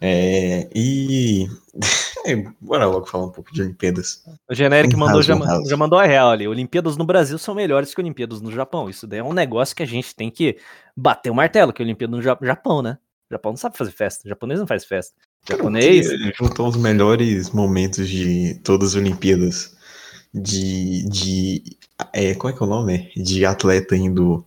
É, 0.00 0.68
e. 0.74 1.46
é, 2.26 2.34
bora 2.60 2.86
logo 2.86 3.06
falar 3.06 3.26
um 3.26 3.30
pouco 3.30 3.52
de 3.54 3.62
Olimpíadas. 3.62 4.24
O 4.50 4.54
Generic 4.54 4.94
Um 4.96 4.98
mandou, 4.98 5.22
já, 5.22 5.34
já 5.68 5.76
mandou 5.76 5.98
a 5.98 6.04
real 6.04 6.30
ali. 6.30 6.48
Olimpíadas 6.48 6.96
no 6.96 7.04
Brasil 7.04 7.38
são 7.38 7.54
melhores 7.54 7.94
que 7.94 8.00
Olimpíadas 8.00 8.40
no 8.40 8.50
Japão. 8.50 8.90
Isso 8.90 9.06
daí 9.06 9.20
é 9.20 9.24
um 9.24 9.32
negócio 9.32 9.76
que 9.76 9.82
a 9.84 9.86
gente 9.86 10.14
tem 10.16 10.28
que 10.28 10.56
bater 10.96 11.30
o 11.30 11.34
martelo, 11.34 11.72
que 11.72 11.80
Olimpíada 11.82 12.16
no 12.16 12.20
Ja- 12.20 12.36
Japão, 12.42 12.82
né? 12.82 12.98
O 13.30 13.34
Japão 13.34 13.52
não 13.52 13.56
sabe 13.56 13.78
fazer 13.78 13.92
festa. 13.92 14.26
O 14.26 14.28
japonês 14.28 14.58
não 14.58 14.66
faz 14.66 14.84
festa. 14.84 15.14
Japonês. 15.48 16.08
Que 16.08 16.32
juntou 16.36 16.68
os 16.68 16.76
melhores 16.76 17.50
momentos 17.50 18.08
de 18.08 18.54
todas 18.62 18.90
as 18.90 18.94
Olimpíadas. 18.96 19.76
De. 20.32 21.08
de 21.08 21.62
é, 22.12 22.34
qual 22.34 22.52
é 22.52 22.56
que 22.56 22.62
é 22.62 22.66
o 22.66 22.68
nome? 22.68 23.10
De 23.16 23.44
atleta 23.44 23.96
indo 23.96 24.44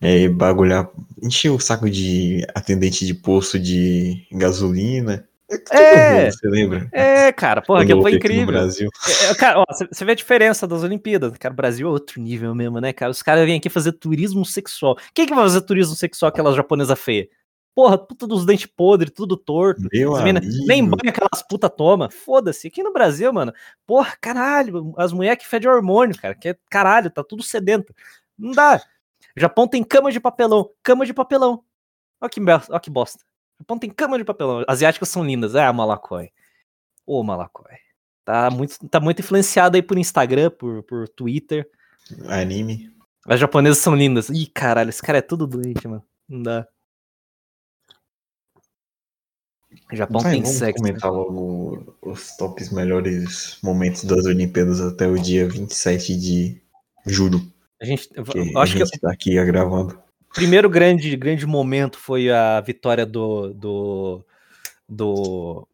é, 0.00 0.28
bagulhar. 0.28 0.88
Encher 1.22 1.50
o 1.50 1.60
saco 1.60 1.88
de 1.88 2.46
atendente 2.54 3.06
de 3.06 3.14
posto 3.14 3.58
de 3.58 4.26
gasolina. 4.32 5.26
É. 5.70 6.24
mundo, 6.24 6.32
você 6.32 6.48
lembra? 6.48 6.88
É, 6.92 7.30
cara, 7.30 7.62
porra, 7.62 7.82
aquilo 7.82 8.02
foi 8.02 8.16
incrível. 8.16 8.46
Brasil. 8.46 8.90
É, 9.30 9.34
cara, 9.36 9.60
ó, 9.60 9.64
você 9.68 9.86
você 9.86 10.04
vê 10.04 10.12
a 10.12 10.16
diferença 10.16 10.66
das 10.66 10.82
Olimpíadas. 10.82 11.32
Cara, 11.38 11.54
o 11.54 11.56
Brasil 11.56 11.86
é 11.86 11.90
outro 11.90 12.20
nível 12.20 12.52
mesmo, 12.52 12.80
né, 12.80 12.92
cara? 12.92 13.12
Os 13.12 13.22
caras 13.22 13.44
vêm 13.44 13.56
aqui 13.56 13.70
fazer 13.70 13.92
turismo 13.92 14.44
sexual. 14.44 14.98
Quem 15.14 15.24
que 15.24 15.34
vai 15.34 15.44
fazer 15.44 15.60
turismo 15.60 15.94
sexual 15.94 16.30
aquela 16.30 16.52
japonesa 16.52 16.96
feia? 16.96 17.28
Porra, 17.76 17.98
puta 17.98 18.26
dos 18.26 18.46
dentes 18.46 18.64
podres, 18.64 19.12
tudo 19.14 19.36
torto. 19.36 19.82
Mina- 20.24 20.40
nem 20.66 20.82
banho 20.82 21.10
aquelas 21.10 21.42
puta 21.46 21.68
toma. 21.68 22.08
Foda-se. 22.10 22.68
Aqui 22.68 22.82
no 22.82 22.90
Brasil, 22.90 23.30
mano, 23.34 23.52
porra, 23.86 24.16
caralho, 24.18 24.94
as 24.96 25.12
mulheres 25.12 25.42
que 25.44 25.46
fedem 25.46 25.68
hormônio, 25.68 26.16
cara, 26.18 26.34
que 26.34 26.48
é 26.48 26.56
caralho, 26.70 27.10
tá 27.10 27.22
tudo 27.22 27.42
sedento. 27.42 27.94
Não 28.38 28.52
dá. 28.52 28.82
O 29.36 29.40
Japão 29.40 29.68
tem 29.68 29.84
cama 29.84 30.10
de 30.10 30.18
papelão, 30.18 30.70
cama 30.82 31.04
de 31.04 31.12
papelão. 31.12 31.62
Olha 32.18 32.30
que, 32.30 32.40
ó 32.70 32.78
que 32.78 32.88
bosta. 32.88 33.22
O 33.58 33.62
Japão 33.62 33.78
tem 33.78 33.90
cama 33.90 34.16
de 34.16 34.24
papelão. 34.24 34.64
Asiáticas 34.66 35.10
são 35.10 35.22
lindas. 35.22 35.54
Ah, 35.54 35.70
Malacói. 35.70 36.30
Ô, 37.04 37.22
Malacói. 37.22 37.76
Tá 38.24 38.50
muito, 38.50 38.88
tá 38.88 38.98
muito 38.98 39.20
influenciado 39.20 39.76
aí 39.76 39.82
por 39.82 39.98
Instagram, 39.98 40.50
por, 40.50 40.82
por 40.84 41.08
Twitter. 41.10 41.70
Anime. 42.26 42.90
As 43.26 43.38
japonesas 43.38 43.78
são 43.78 43.94
lindas. 43.94 44.30
Ih, 44.30 44.46
caralho, 44.46 44.88
esse 44.88 45.02
cara 45.02 45.18
é 45.18 45.22
tudo 45.22 45.46
doente, 45.46 45.86
mano. 45.86 46.02
Não 46.26 46.42
dá. 46.42 46.66
O 49.92 49.96
Japão 49.96 50.20
Vai, 50.20 50.32
tem 50.32 50.42
vamos 50.42 50.56
sexo. 50.56 50.82
né? 50.82 50.88
comentar 50.90 51.12
logo 51.12 51.94
os 52.02 52.36
tops 52.36 52.70
melhores 52.70 53.58
momentos 53.62 54.04
das 54.04 54.24
Olimpíadas 54.26 54.80
até 54.80 55.06
o 55.06 55.18
dia 55.18 55.48
27 55.48 56.16
de 56.16 56.60
julho. 57.06 57.40
A 57.80 57.84
gente, 57.84 58.08
Que 58.08 58.18
eu 58.18 58.58
a 58.58 58.62
acho 58.62 58.72
que 58.76 58.84
gente 58.84 58.98
tá 59.00 59.12
aqui 59.12 59.34
gravando. 59.44 59.98
primeiro 60.34 60.68
grande, 60.68 61.14
grande 61.16 61.46
momento 61.46 61.98
foi 61.98 62.30
a 62.30 62.60
vitória 62.60 63.04
do. 63.06 63.52
do. 63.54 64.24
do. 64.88 65.68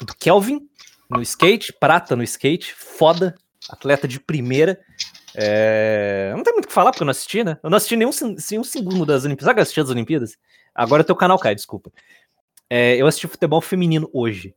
do 0.00 0.14
Kelvin 0.18 0.60
no 1.10 1.22
skate, 1.22 1.72
prata 1.72 2.14
no 2.14 2.22
skate, 2.22 2.74
foda, 2.74 3.34
atleta 3.70 4.06
de 4.06 4.20
primeira. 4.20 4.78
É, 5.34 6.32
Não 6.36 6.42
tem 6.42 6.52
muito 6.52 6.66
o 6.66 6.68
que 6.68 6.74
falar 6.74 6.90
porque 6.90 7.02
eu 7.02 7.06
não 7.06 7.10
assisti, 7.12 7.42
né? 7.44 7.58
Eu 7.62 7.70
não 7.70 7.76
assisti 7.76 7.96
nenhum, 7.96 8.10
nenhum 8.50 8.64
segundo 8.64 9.06
das 9.06 9.24
Olimpíadas. 9.24 9.44
Sabe 9.46 9.54
que 9.54 9.60
eu 9.60 9.62
assisti 9.62 9.80
as 9.80 9.90
Olimpíadas? 9.90 10.36
Agora 10.74 11.02
teu 11.04 11.16
canal 11.16 11.38
cai, 11.38 11.54
desculpa. 11.54 11.90
É, 12.70 12.96
eu 12.96 13.06
assisti 13.06 13.26
futebol 13.26 13.60
feminino 13.60 14.08
hoje. 14.12 14.54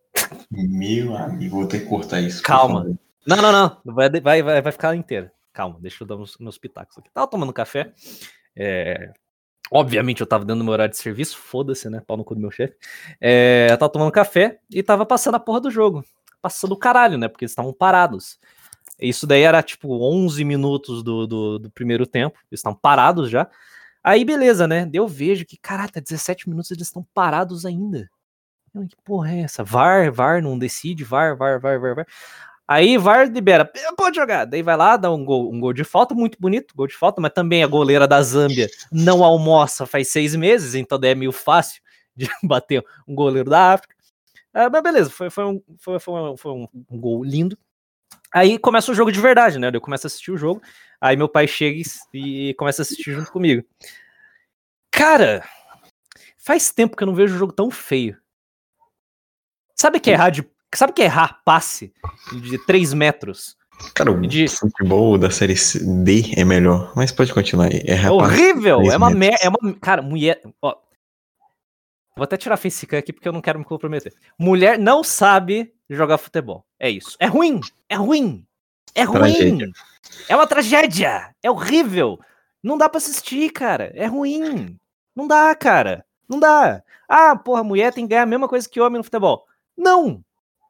Meu 0.50 1.16
amigo, 1.16 1.58
vou 1.58 1.68
ter 1.68 1.80
que 1.80 1.86
cortar 1.86 2.22
isso. 2.22 2.44
Calma. 2.44 2.98
Não, 3.26 3.38
não, 3.38 3.52
não. 3.52 3.78
Vai, 3.86 4.10
vai, 4.10 4.42
vai, 4.42 4.62
vai 4.62 4.72
ficar 4.72 4.96
inteira. 4.96 5.32
Calma, 5.54 5.78
deixa 5.80 6.04
eu 6.04 6.08
dar 6.08 6.18
meus, 6.18 6.38
meus 6.38 6.58
pitacos 6.58 6.98
aqui. 6.98 7.10
Tava 7.14 7.28
tomando 7.28 7.54
café. 7.54 7.94
é, 8.56 9.12
Obviamente 9.74 10.20
eu 10.20 10.28
tava 10.28 10.44
dando 10.44 10.66
meu 10.66 10.74
horário 10.74 10.92
de 10.92 10.98
serviço, 10.98 11.38
foda-se, 11.38 11.90
né? 11.90 12.02
Pau 12.06 12.18
no 12.18 12.26
cu 12.26 12.36
do 12.36 12.42
meu 12.42 12.52
chefe. 12.52 12.76
É, 13.22 13.68
eu 13.72 13.78
tava 13.78 13.90
tomando 13.90 14.12
café 14.12 14.60
e 14.70 14.84
tava 14.84 15.06
passando 15.06 15.36
a 15.36 15.40
porra 15.40 15.62
do 15.62 15.72
jogo. 15.72 16.04
Passando 16.42 16.74
o 16.74 16.78
caralho, 16.78 17.18
né? 17.18 17.30
Porque 17.30 17.46
eles 17.46 17.52
estavam 17.52 17.72
parados. 17.72 18.38
Isso 19.00 19.26
daí 19.26 19.44
era 19.44 19.64
tipo 19.64 19.88
11 20.04 20.44
minutos 20.44 21.02
do, 21.02 21.26
do, 21.26 21.60
do 21.60 21.72
primeiro 21.72 22.06
tempo. 22.06 22.38
Eles 22.52 22.60
estavam 22.60 22.78
parados 22.78 23.30
já. 23.30 23.50
Aí 24.04 24.26
beleza, 24.26 24.68
né? 24.68 24.90
Eu 24.94 25.08
vejo 25.08 25.46
que, 25.46 25.58
tá 25.88 26.00
17 26.00 26.50
minutos 26.50 26.72
eles 26.72 26.88
estão 26.88 27.06
parados 27.14 27.66
ainda. 27.66 28.10
Que 28.74 28.96
porra 29.04 29.32
é 29.34 29.42
essa? 29.42 29.64
VAR, 29.64 30.12
VAR, 30.12 30.42
não 30.42 30.58
decide, 30.58 31.04
VAR, 31.04 31.36
VAR, 31.38 31.60
VAR, 31.60 31.80
VAR, 31.80 31.96
VAR. 31.96 32.08
Aí 32.68 32.98
VAR 32.98 33.30
libera, 33.30 33.70
pode 33.98 34.16
jogar. 34.16 34.46
Daí 34.46 34.64
vai 34.64 34.78
lá, 34.78 34.96
dá 34.98 35.12
um 35.12 35.26
gol, 35.26 35.54
um 35.54 35.60
gol 35.60 35.74
de 35.74 35.84
falta, 35.84 36.16
muito 36.16 36.38
bonito, 36.40 36.74
gol 36.76 36.88
de 36.88 36.96
falta, 36.96 37.20
mas 37.22 37.34
também 37.34 37.64
a 37.64 37.68
goleira 37.68 38.08
da 38.08 38.22
Zâmbia 38.22 38.70
não 38.92 39.24
almoça 39.24 39.86
faz 39.86 40.08
seis 40.10 40.36
meses, 40.36 40.74
então 40.76 40.98
daí 41.00 41.12
é 41.12 41.16
meio 41.16 41.32
fácil 41.34 41.82
de 42.16 42.30
bater 42.44 42.84
um 43.08 43.14
goleiro 43.16 43.50
da 43.50 43.74
África. 43.74 43.94
Ah, 44.54 44.70
mas 44.70 44.84
beleza, 44.84 45.10
foi, 45.10 45.30
foi, 45.30 45.46
um, 45.46 45.62
foi, 45.80 46.00
foi 46.00 46.14
um- 46.22 46.38
foi 46.38 46.52
um 46.52 46.68
gol 47.00 47.24
lindo. 47.24 47.58
Aí 48.34 48.58
começa 48.58 48.92
o 48.92 48.96
jogo 48.96 49.12
de 49.12 49.20
verdade, 49.20 49.60
né? 49.60 49.70
Eu 49.74 49.82
começo 49.82 50.06
a 50.06 50.10
assistir 50.10 50.32
o 50.32 50.38
jogo, 50.38 50.62
aí 51.00 51.18
meu 51.18 51.28
pai 51.28 51.48
chega 51.48 51.82
e, 52.14 52.54
começa 52.54 52.82
a 52.82 52.84
assistir 52.84 53.14
junto 53.14 53.32
comigo. 53.32 53.64
Cara, 54.90 55.44
faz 56.38 56.72
tempo 56.72 56.96
que 56.96 57.04
eu 57.04 57.08
não 57.08 57.16
vejo 57.16 57.36
um 57.36 57.40
jogo 57.40 57.52
tão 57.52 57.70
feio. 57.70 58.18
Sabe 59.76 60.00
que 60.00 60.10
é 60.10 60.14
errar 60.14 60.30
de. 60.30 60.50
Sabe 60.74 60.94
que 60.94 61.02
é 61.02 61.06
errar 61.06 61.42
passe 61.44 61.94
de 62.32 62.58
3 62.66 62.94
metros? 62.94 63.58
Cara, 63.96 64.12
o 64.12 64.22
De- 64.22 64.48
futebol 64.48 65.18
da 65.18 65.30
série 65.30 65.56
D 66.06 66.34
é 66.38 66.46
melhor, 66.46 66.94
mas 66.96 67.12
pode 67.12 67.34
continuar 67.34 67.66
aí. 67.66 67.82
É 67.86 68.10
horrível! 68.10 68.82
É 68.92 68.96
uma 68.96 69.10
merda. 69.10 69.40
É 69.42 69.50
uma. 69.50 69.74
Cara, 69.82 70.02
mulher. 70.02 70.40
Ó, 70.62 70.76
vou 72.16 72.24
até 72.24 72.38
tirar 72.38 72.56
a 72.56 72.58
facecam 72.58 73.00
aqui 73.00 73.12
porque 73.12 73.28
eu 73.28 73.34
não 73.34 73.42
quero 73.42 73.60
me 73.60 73.66
comprometer. 73.66 74.14
Mulher 74.38 74.78
não 74.78 75.04
sabe 75.04 75.74
jogar 75.90 76.18
futebol. 76.18 76.66
É 76.82 76.90
isso. 76.90 77.16
É 77.20 77.28
ruim! 77.28 77.62
É 77.88 77.96
ruim! 77.96 78.44
É 78.96 79.04
ruim! 79.04 79.20
Tragédia. 79.20 79.72
É 80.28 80.36
uma 80.36 80.48
tragédia! 80.48 81.36
É 81.44 81.52
horrível! 81.52 82.20
Não 82.64 82.76
dá 82.76 82.90
pra 82.90 82.98
assistir, 82.98 83.52
cara. 83.52 83.92
É 83.94 84.08
ruim. 84.08 84.76
Não 85.16 85.28
dá, 85.28 85.54
cara. 85.54 86.04
Não 86.28 86.40
dá. 86.40 86.82
Ah, 87.08 87.36
porra, 87.36 87.64
mulher 87.64 87.94
tem 87.94 88.06
que 88.06 88.10
ganhar 88.10 88.24
a 88.24 88.26
mesma 88.26 88.48
coisa 88.48 88.68
que 88.68 88.82
homem 88.82 88.98
no 88.98 89.04
futebol. 89.04 89.46
Não! 89.78 90.26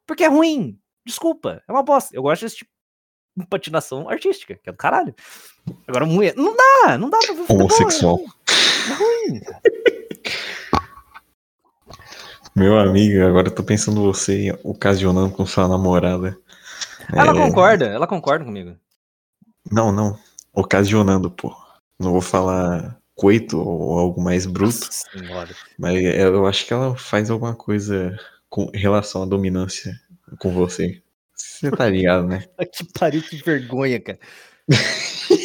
Porque 0.06 0.26
é 0.26 0.28
ruim. 0.28 0.78
Desculpa. 1.06 1.64
É 1.66 1.72
uma 1.72 1.82
bosta. 1.82 2.14
Eu 2.14 2.24
gosto 2.24 2.42
de 2.42 2.48
assistir 2.48 2.68
patinação 3.50 4.10
artística, 4.10 4.56
que 4.56 4.70
é 4.70 4.74
do 4.74 4.78
caralho. 4.78 5.16
Agora, 5.88 6.06
mulher. 6.06 6.36
Não 6.36 6.54
dá! 6.54 6.98
Não 6.98 7.10
dá 7.10 7.20
pra 7.20 7.34
ver 7.34 7.46
futebol. 7.46 7.68
Homossexual. 7.68 8.20
É 8.90 8.94
ruim. 8.96 9.42
Meu 12.56 12.78
amigo, 12.78 13.24
agora 13.26 13.48
eu 13.48 13.56
tô 13.56 13.64
pensando 13.64 14.02
você 14.02 14.58
ocasionando 14.64 15.32
com 15.32 15.46
sua 15.46 15.68
namorada. 15.68 16.38
Ela 17.14 17.32
É, 17.32 17.34
concorda, 17.34 17.86
ela 17.86 18.06
concorda 18.06 18.44
comigo. 18.44 18.76
Não, 19.72 19.92
não. 19.92 20.18
Ocasionando, 20.54 21.32
pô. 21.32 21.56
Não 21.98 22.12
vou 22.12 22.22
falar 22.22 22.98
coito 23.16 23.60
ou 23.60 24.00
algo 24.00 24.22
mais 24.22 24.46
bruto, 24.46 24.86
Nossa 24.86 25.56
mas 25.78 26.04
eu 26.04 26.48
acho 26.48 26.66
que 26.66 26.74
ela 26.74 26.96
faz 26.98 27.30
alguma 27.30 27.56
coisa 27.56 28.18
com 28.50 28.70
relação 28.74 29.24
à 29.24 29.26
dominância 29.26 29.94
com 30.40 30.52
você. 30.52 31.02
Você 31.36 31.72
tá 31.72 31.88
ligado, 31.88 32.28
né? 32.28 32.44
Que 32.74 32.84
pariu, 32.92 33.22
que 33.22 33.38
vergonha, 33.38 34.00
cara. 34.00 34.20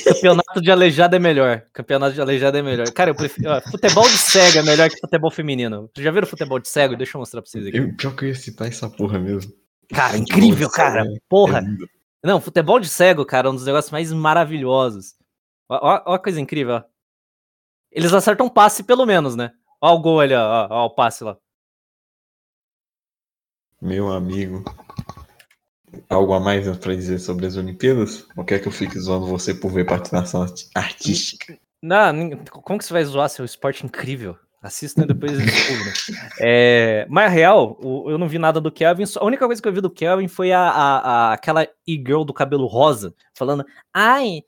Campeonato 0.04 0.60
de 0.60 0.70
aleijado 0.70 1.16
é 1.16 1.18
melhor. 1.18 1.62
Campeonato 1.72 2.14
de 2.14 2.20
aleijado 2.20 2.56
é 2.56 2.62
melhor. 2.62 2.90
Cara, 2.92 3.10
eu 3.10 3.14
prefiro. 3.14 3.50
ó, 3.50 3.60
futebol 3.60 4.08
de 4.08 4.16
cego 4.18 4.58
é 4.58 4.62
melhor 4.62 4.88
que 4.90 4.98
futebol 5.00 5.30
feminino. 5.30 5.90
Vocês 5.94 6.04
já 6.04 6.10
viram 6.10 6.26
futebol 6.26 6.58
de 6.58 6.68
cego? 6.68 6.96
Deixa 6.96 7.16
eu 7.16 7.20
mostrar 7.20 7.42
pra 7.42 7.50
vocês 7.50 7.66
aqui. 7.66 7.76
Eu, 7.78 7.94
pior 7.96 8.14
que 8.16 8.24
eu 8.24 8.28
ia 8.28 8.34
citar 8.34 8.68
essa 8.68 8.88
porra 8.88 9.18
mesmo. 9.18 9.52
Cara, 9.92 10.16
incrível, 10.16 10.68
cara. 10.70 11.02
é- 11.04 11.18
Porra. 11.28 11.60
é. 11.60 12.26
Não, 12.26 12.40
futebol 12.40 12.80
de 12.80 12.88
cego, 12.88 13.24
cara, 13.24 13.48
é 13.48 13.50
um 13.50 13.54
dos 13.54 13.66
negócios 13.66 13.92
mais 13.92 14.12
maravilhosos. 14.12 15.14
Ó, 15.68 15.76
ó, 15.80 16.02
ó 16.06 16.14
a 16.14 16.18
coisa 16.18 16.40
incrível, 16.40 16.76
ó. 16.76 16.82
Eles 17.92 18.12
acertam 18.12 18.48
passe, 18.48 18.82
pelo 18.82 19.06
menos, 19.06 19.36
né? 19.36 19.52
Ó 19.80 19.94
o 19.94 20.00
gol 20.00 20.20
ali, 20.20 20.34
ó, 20.34 20.40
ó, 20.40 20.68
ó 20.70 20.86
o 20.86 20.90
passe 20.94 21.22
lá. 21.22 21.36
Meu 23.80 24.12
amigo. 24.12 24.64
Algo 26.08 26.32
a 26.34 26.40
mais 26.40 26.66
pra 26.78 26.94
dizer 26.94 27.18
sobre 27.18 27.46
as 27.46 27.56
Olimpíadas? 27.56 28.26
Ou 28.36 28.44
quer 28.44 28.60
que 28.60 28.68
eu 28.68 28.72
fique 28.72 28.98
zoando 28.98 29.26
você 29.26 29.54
por 29.54 29.70
ver 29.72 29.84
patinação 29.86 30.46
artística? 30.74 31.58
Não, 31.82 32.30
como 32.62 32.78
que 32.78 32.84
você 32.84 32.92
vai 32.92 33.04
zoar 33.04 33.28
seu 33.28 33.44
esporte 33.44 33.84
incrível? 33.84 34.36
Assista 34.62 35.06
depois 35.06 35.32
descubra. 35.38 35.92
É, 36.40 37.06
mas 37.08 37.32
real, 37.32 37.78
eu 38.08 38.18
não 38.18 38.26
vi 38.26 38.38
nada 38.38 38.60
do 38.60 38.72
Kelvin. 38.72 39.04
A 39.16 39.24
única 39.24 39.46
coisa 39.46 39.62
que 39.62 39.68
eu 39.68 39.72
vi 39.72 39.80
do 39.80 39.90
Kelvin 39.90 40.26
foi 40.26 40.50
a, 40.50 40.60
a- 40.60 40.98
a- 40.98 41.32
aquela 41.34 41.68
e-girl 41.86 42.24
do 42.24 42.32
cabelo 42.34 42.66
rosa 42.66 43.14
falando: 43.34 43.64
Ai, 43.94 44.42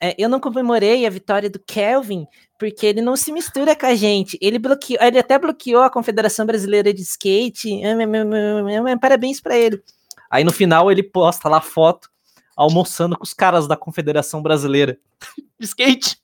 é, 0.00 0.14
eu 0.18 0.28
não 0.28 0.40
comemorei 0.40 1.06
a 1.06 1.10
vitória 1.10 1.48
do 1.50 1.60
Kelvin 1.60 2.26
porque 2.58 2.86
ele 2.86 3.00
não 3.00 3.14
se 3.16 3.30
mistura 3.30 3.76
com 3.76 3.86
a 3.86 3.94
gente. 3.94 4.36
Ele 4.40 4.58
bloqueou, 4.58 4.98
ele 5.00 5.18
até 5.20 5.38
bloqueou 5.38 5.82
a 5.82 5.90
Confederação 5.90 6.44
Brasileira 6.44 6.92
de 6.92 7.02
Skate. 7.02 7.80
Ah, 7.84 7.90
ah, 7.92 8.92
ah, 8.92 8.98
Parabéns 8.98 9.40
pra 9.40 9.56
ele. 9.56 9.80
Aí 10.30 10.44
no 10.44 10.52
final 10.52 10.90
ele 10.90 11.02
posta 11.02 11.48
lá 11.48 11.60
foto 11.60 12.08
almoçando 12.56 13.16
com 13.16 13.24
os 13.24 13.32
caras 13.32 13.66
da 13.68 13.76
Confederação 13.76 14.42
Brasileira 14.42 14.98
de 15.58 15.64
Skate 15.66 16.18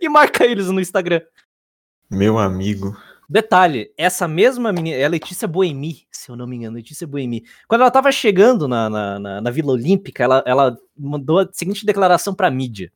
e 0.00 0.08
marca 0.08 0.44
eles 0.44 0.68
no 0.68 0.80
Instagram. 0.80 1.20
Meu 2.10 2.38
amigo. 2.38 2.96
Detalhe, 3.28 3.92
essa 3.96 4.26
mesma 4.26 4.72
menina, 4.72 4.96
é 4.96 5.04
a 5.04 5.08
Letícia 5.08 5.46
Boemi, 5.46 6.04
se 6.10 6.30
eu 6.30 6.34
não 6.36 6.46
me 6.48 6.56
engano, 6.56 6.76
Letícia 6.76 7.06
Boemi. 7.06 7.44
Quando 7.68 7.82
ela 7.82 7.90
tava 7.90 8.10
chegando 8.10 8.66
na, 8.66 8.90
na, 8.90 9.18
na- 9.20 9.40
na 9.40 9.50
Vila 9.50 9.72
Olímpica, 9.72 10.24
ela, 10.24 10.42
ela 10.44 10.76
mandou 10.98 11.38
a 11.38 11.48
seguinte 11.52 11.86
declaração 11.86 12.34
pra 12.34 12.50
mídia. 12.50 12.90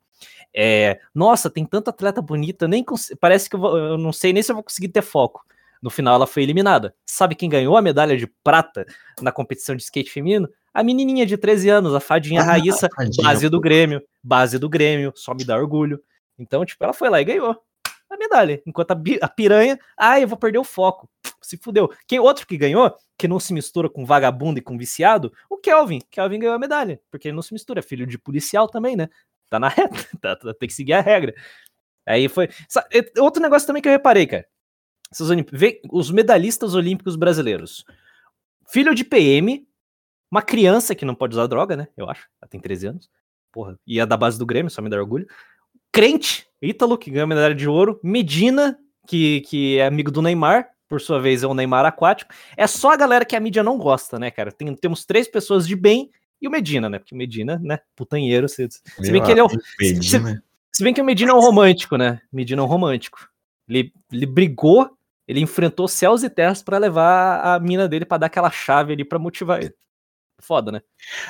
É, 0.52 0.98
Nossa, 1.14 1.48
tem 1.48 1.64
tanta 1.64 1.90
atleta 1.90 2.20
bonita, 2.20 2.66
nem 2.66 2.84
parece 3.20 3.48
que 3.48 3.54
eu, 3.54 3.60
vou- 3.60 3.78
eu 3.78 3.96
não 3.98 4.12
sei 4.12 4.32
nem 4.32 4.42
se 4.42 4.50
eu 4.50 4.56
vou 4.56 4.64
conseguir 4.64 4.88
ter 4.88 5.02
foco. 5.02 5.44
No 5.84 5.90
final, 5.90 6.14
ela 6.14 6.26
foi 6.26 6.42
eliminada. 6.42 6.94
Sabe 7.04 7.34
quem 7.34 7.46
ganhou 7.50 7.76
a 7.76 7.82
medalha 7.82 8.16
de 8.16 8.26
prata 8.42 8.86
na 9.20 9.30
competição 9.30 9.76
de 9.76 9.82
skate 9.82 10.10
feminino? 10.10 10.48
A 10.72 10.82
menininha 10.82 11.26
de 11.26 11.36
13 11.36 11.68
anos, 11.68 11.94
a 11.94 12.00
Fadinha 12.00 12.40
Ah, 12.40 12.44
Raíssa, 12.44 12.88
Fadinha, 12.96 13.22
base 13.22 13.50
do 13.50 13.58
pô. 13.58 13.60
Grêmio, 13.64 14.02
base 14.22 14.58
do 14.58 14.66
Grêmio, 14.66 15.12
só 15.14 15.34
me 15.34 15.44
dá 15.44 15.58
orgulho. 15.58 16.02
Então, 16.38 16.64
tipo, 16.64 16.82
ela 16.82 16.94
foi 16.94 17.10
lá 17.10 17.20
e 17.20 17.24
ganhou 17.26 17.54
a 18.08 18.16
medalha. 18.16 18.62
Enquanto 18.66 18.92
a, 18.92 18.96
a 19.20 19.28
piranha, 19.28 19.78
ah, 19.94 20.18
eu 20.18 20.26
vou 20.26 20.38
perder 20.38 20.56
o 20.56 20.64
foco. 20.64 21.06
Se 21.42 21.58
fudeu. 21.58 21.90
Quem 22.08 22.18
outro 22.18 22.46
que 22.46 22.56
ganhou, 22.56 22.90
que 23.18 23.28
não 23.28 23.38
se 23.38 23.52
mistura 23.52 23.90
com 23.90 24.06
vagabundo 24.06 24.58
e 24.58 24.62
com 24.62 24.78
viciado, 24.78 25.30
o 25.50 25.58
Kelvin. 25.58 26.00
Kelvin 26.10 26.38
ganhou 26.38 26.54
a 26.54 26.58
medalha, 26.58 26.98
porque 27.10 27.28
ele 27.28 27.34
não 27.36 27.42
se 27.42 27.52
mistura, 27.52 27.80
é 27.80 27.82
filho 27.82 28.06
de 28.06 28.16
policial 28.16 28.66
também, 28.68 28.96
né? 28.96 29.10
Tá 29.50 29.60
na 29.60 29.68
reta, 29.68 29.96
tá- 30.18 30.34
tá- 30.34 30.54
tem 30.54 30.66
que 30.66 30.74
seguir 30.74 30.94
a 30.94 31.02
regra. 31.02 31.34
Aí 32.06 32.26
foi. 32.26 32.48
Outro 33.18 33.42
negócio 33.42 33.66
também 33.66 33.82
que 33.82 33.88
eu 33.88 33.92
reparei, 33.92 34.26
cara. 34.26 34.46
Essas 35.14 35.30
Olimp- 35.30 35.50
vê 35.52 35.80
os 35.92 36.10
medalhistas 36.10 36.74
olímpicos 36.74 37.14
brasileiros. 37.14 37.84
Filho 38.68 38.94
de 38.94 39.04
PM, 39.04 39.64
uma 40.30 40.42
criança 40.42 40.92
que 40.94 41.04
não 41.04 41.14
pode 41.14 41.34
usar 41.34 41.46
droga, 41.46 41.76
né? 41.76 41.86
Eu 41.96 42.10
acho. 42.10 42.26
Ela 42.42 42.48
tem 42.48 42.60
13 42.60 42.88
anos. 42.88 43.08
Porra. 43.52 43.78
E 43.86 44.00
é 44.00 44.06
da 44.06 44.16
base 44.16 44.36
do 44.38 44.44
Grêmio, 44.44 44.70
só 44.70 44.82
me 44.82 44.90
dá 44.90 44.96
orgulho. 44.96 45.26
Crente, 45.92 46.46
Ítalo, 46.60 46.98
que 46.98 47.10
ganhou 47.10 47.28
medalha 47.28 47.54
de 47.54 47.68
ouro. 47.68 48.00
Medina, 48.02 48.76
que, 49.06 49.42
que 49.42 49.78
é 49.78 49.86
amigo 49.86 50.10
do 50.10 50.20
Neymar, 50.20 50.68
por 50.88 51.00
sua 51.00 51.20
vez 51.20 51.44
é 51.44 51.46
o 51.46 51.54
Neymar 51.54 51.86
aquático. 51.86 52.32
É 52.56 52.66
só 52.66 52.90
a 52.90 52.96
galera 52.96 53.24
que 53.24 53.36
a 53.36 53.40
mídia 53.40 53.62
não 53.62 53.78
gosta, 53.78 54.18
né, 54.18 54.30
cara? 54.32 54.50
Tem- 54.50 54.74
temos 54.74 55.04
três 55.04 55.28
pessoas 55.28 55.66
de 55.68 55.76
bem 55.76 56.10
e 56.42 56.48
o 56.48 56.50
Medina, 56.50 56.88
né? 56.88 56.98
Porque 56.98 57.14
o 57.14 57.18
Medina, 57.18 57.60
né, 57.62 57.78
putanheiro. 57.94 58.48
Se, 58.48 58.68
se 58.68 59.12
bem 59.12 59.22
que 59.22 59.30
ele 59.30 59.40
é 59.40 59.44
o, 59.44 59.48
Medina. 59.80 60.42
Se 60.72 60.82
bem 60.82 60.92
que 60.92 61.00
o 61.00 61.04
Medina 61.04 61.30
é 61.30 61.34
um 61.34 61.40
romântico, 61.40 61.96
né? 61.96 62.20
Medina 62.32 62.60
é 62.60 62.64
um 62.64 62.68
romântico. 62.68 63.28
Ele, 63.68 63.92
ele 64.12 64.26
brigou, 64.26 64.90
ele 65.26 65.40
enfrentou 65.40 65.88
céus 65.88 66.22
e 66.22 66.30
terras 66.30 66.62
para 66.62 66.78
levar 66.78 67.40
a 67.40 67.58
mina 67.60 67.88
dele 67.88 68.04
para 68.04 68.18
dar 68.18 68.26
aquela 68.26 68.50
chave 68.50 68.92
ali 68.92 69.04
para 69.04 69.18
motivar 69.18 69.62
ele. 69.62 69.74
Foda, 70.40 70.70
né? 70.72 70.80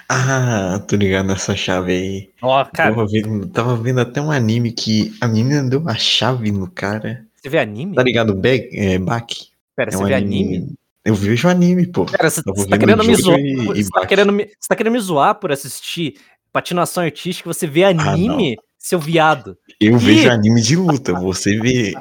Ah, 0.09 0.81
tô 0.89 0.97
ligado 0.97 1.27
nessa 1.27 1.55
chave 1.55 1.93
aí. 1.93 2.31
Ó, 2.43 2.65
cara, 2.65 2.91
Tava 2.95 3.07
vendo, 3.07 3.47
tava 3.49 3.77
vendo 3.77 4.01
até 4.01 4.21
um 4.21 4.31
anime 4.31 4.73
que 4.73 5.15
a 5.21 5.29
menina 5.29 5.63
deu 5.69 5.87
a 5.89 5.95
chave 5.95 6.51
no 6.51 6.69
cara. 6.71 7.27
você 7.37 7.49
vê 7.49 7.59
anime? 7.59 7.95
Tá 7.95 8.03
ligado? 8.03 8.35
Be 8.35 8.69
é, 8.73 8.99
Baki. 8.99 9.51
Pera, 9.77 9.91
É 9.91 9.97
você 9.97 10.03
um 10.03 10.07
vê 10.07 10.15
anime? 10.15 10.75
Eu 11.05 11.15
vejo 11.15 11.49
anime, 11.49 11.87
pô. 11.87 12.07
Cara, 12.07 12.31
você, 12.31 12.43
você 12.45 12.67
tá 12.67 12.79
querendo 12.79 13.05
me 13.05 13.15
zoar. 13.15 13.39
e- 13.39 13.53
e 13.79 13.85
Você 13.85 13.91
tá, 13.91 14.01
Baki. 14.01 14.09
querendo 14.09 14.33
me, 14.33 14.45
você 14.59 14.69
tá 14.69 14.75
querendo 14.77 14.93
me 14.95 15.01
zoar 15.01 15.35
por 15.35 15.53
assistir 15.53 16.15
patinação 16.51 17.03
artística, 17.05 17.53
você 17.53 17.67
vê 17.67 17.85
Ah, 17.85 17.89
anime, 17.91 18.57
seu 18.85 18.99
viado. 18.99 19.57
Eu 19.81 19.97
vejo 19.97 20.31
anime 20.31 20.61
de 20.61 20.77
luta. 20.77 21.15
Você 21.15 21.59
vê. 21.59 21.95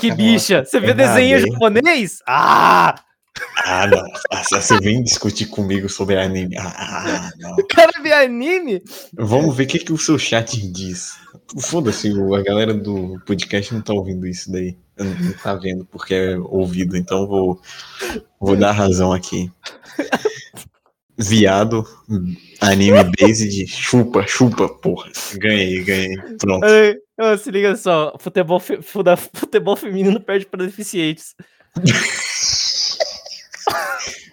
Que 0.00 0.10
bicha! 0.10 0.64
Você 0.64 0.80
vê 0.80 0.92
é 0.92 0.94
nada, 0.94 1.14
desenho 1.14 1.38
hein? 1.38 1.52
japonês? 1.52 2.18
Ah! 2.26 2.94
Ah, 3.62 3.86
não. 3.86 4.02
Ah, 4.32 4.42
Você 4.50 4.78
vem 4.78 5.02
discutir 5.02 5.46
comigo 5.46 5.86
sobre 5.90 6.16
anime. 6.16 6.56
Ah, 6.56 6.72
ah, 6.78 7.30
não. 7.38 7.52
O 7.56 7.66
cara 7.66 7.92
vê 8.02 8.12
anime? 8.14 8.82
Vamos 9.12 9.54
ver 9.54 9.64
o 9.64 9.66
que, 9.66 9.78
que 9.80 9.92
o 9.92 9.98
seu 9.98 10.18
chat 10.18 10.56
diz. 10.72 11.12
Foda-se, 11.60 12.10
a 12.10 12.42
galera 12.42 12.72
do 12.72 13.20
podcast 13.26 13.74
não 13.74 13.82
tá 13.82 13.92
ouvindo 13.92 14.26
isso 14.26 14.50
daí. 14.50 14.78
Não 14.98 15.06
não 15.06 15.32
tá 15.34 15.54
vendo 15.54 15.84
porque 15.84 16.14
é 16.14 16.38
ouvido, 16.38 16.96
então 16.96 17.26
vou, 17.26 17.60
vou 18.40 18.56
dar 18.56 18.72
razão 18.72 19.12
aqui. 19.12 19.52
Viado, 21.18 21.86
anime 22.60 23.04
based, 23.18 23.66
chupa, 23.68 24.26
chupa, 24.26 24.68
porra. 24.68 25.10
Ganhei, 25.36 25.82
ganhei. 25.84 26.16
Pronto. 26.38 26.64
Ai, 26.64 26.96
ó, 27.20 27.36
se 27.36 27.50
liga 27.50 27.76
só, 27.76 28.14
futebol, 28.18 28.60
fe- 28.60 28.80
futebol 28.82 29.76
feminino 29.76 30.20
perde 30.20 30.46
para 30.46 30.64
deficientes. 30.66 31.34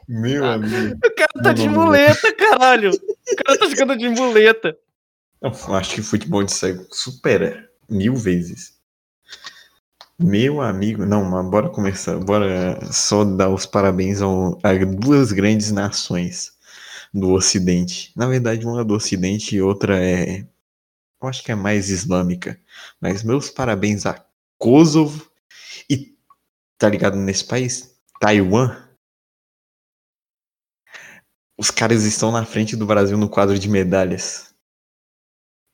Meu 0.07 0.45
amigo. 0.45 0.95
O 1.05 1.15
cara 1.15 1.27
tá 1.35 1.49
Não, 1.49 1.53
de 1.53 1.67
não. 1.67 1.85
muleta, 1.85 2.33
caralho. 2.33 2.91
O 2.91 3.35
cara 3.43 3.59
tá 3.59 3.69
jogando 3.69 3.97
de 3.97 4.09
muleta. 4.09 4.77
Eu 5.41 5.51
acho 5.75 5.95
que 5.95 6.01
futebol 6.01 6.43
de 6.43 6.51
cego 6.51 6.85
supera 6.91 7.67
mil 7.89 8.15
vezes. 8.15 8.75
Meu 10.19 10.61
amigo, 10.61 11.05
não, 11.05 11.23
mas 11.23 11.45
bora 11.49 11.69
começar. 11.69 12.17
Bora 12.17 12.79
só 12.91 13.23
dar 13.23 13.49
os 13.49 13.65
parabéns 13.65 14.21
ao- 14.21 14.57
a 14.63 14.73
duas 14.73 15.31
grandes 15.31 15.71
nações 15.71 16.53
do 17.19 17.31
Ocidente. 17.31 18.11
Na 18.15 18.27
verdade, 18.27 18.65
uma 18.65 18.81
é 18.81 18.83
do 18.83 18.93
Ocidente 18.93 19.55
e 19.55 19.61
outra 19.61 20.03
é. 20.03 20.47
Eu 21.21 21.27
acho 21.27 21.43
que 21.43 21.51
é 21.51 21.55
mais 21.55 21.89
islâmica. 21.89 22.59
Mas 23.01 23.23
meus 23.23 23.49
parabéns 23.49 24.05
a 24.05 24.23
Kosovo 24.57 25.29
e. 25.89 26.15
Tá 26.77 26.89
ligado 26.89 27.17
nesse 27.17 27.45
país? 27.45 27.97
Taiwan. 28.19 28.83
Os 31.57 31.71
caras 31.71 32.03
estão 32.03 32.31
na 32.31 32.45
frente 32.45 32.75
do 32.75 32.85
Brasil 32.85 33.17
no 33.17 33.29
quadro 33.29 33.57
de 33.57 33.67
medalhas. 33.67 34.53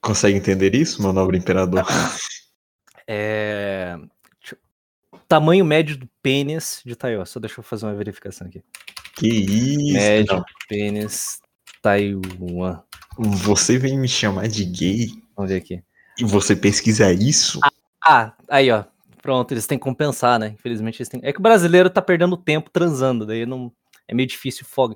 Consegue 0.02 0.38
entender 0.38 0.76
isso, 0.76 1.02
meu 1.02 1.14
nobre 1.14 1.38
imperador? 1.38 1.86
É... 3.06 4.00
Tamanho 5.28 5.66
médio 5.66 5.98
do 5.98 6.10
pênis 6.22 6.82
de 6.86 6.96
Taiwan. 6.96 7.26
Só 7.26 7.38
deixa 7.38 7.60
eu 7.60 7.64
fazer 7.64 7.86
uma 7.86 7.94
verificação 7.94 8.48
aqui. 8.48 8.64
Que 9.16 9.28
isso? 9.28 9.94
Médio 9.94 10.36
Não. 10.38 10.44
pênis 10.68 11.40
Taiwan. 11.82 12.82
Você 13.18 13.78
vem 13.78 13.98
me 13.98 14.08
chamar 14.08 14.48
de 14.48 14.66
gay 14.66 15.08
Vamos 15.36 15.52
ver 15.52 15.58
aqui. 15.58 15.84
e 16.20 16.24
você 16.24 16.56
pesquisa 16.56 17.12
isso? 17.12 17.60
Ah, 18.04 18.34
aí 18.50 18.72
ó. 18.72 18.84
Pronto, 19.22 19.54
eles 19.54 19.66
têm 19.66 19.78
que 19.78 19.84
compensar, 19.84 20.38
né? 20.38 20.50
Infelizmente 20.50 21.00
eles 21.00 21.08
têm. 21.08 21.22
É 21.24 21.32
que 21.32 21.40
o 21.40 21.42
brasileiro 21.42 21.90
tá 21.90 22.02
perdendo 22.02 22.36
tempo 22.36 22.70
transando, 22.70 23.26
daí 23.26 23.46
não. 23.46 23.72
É 24.06 24.14
meio 24.14 24.28
difícil 24.28 24.66
foga. 24.70 24.96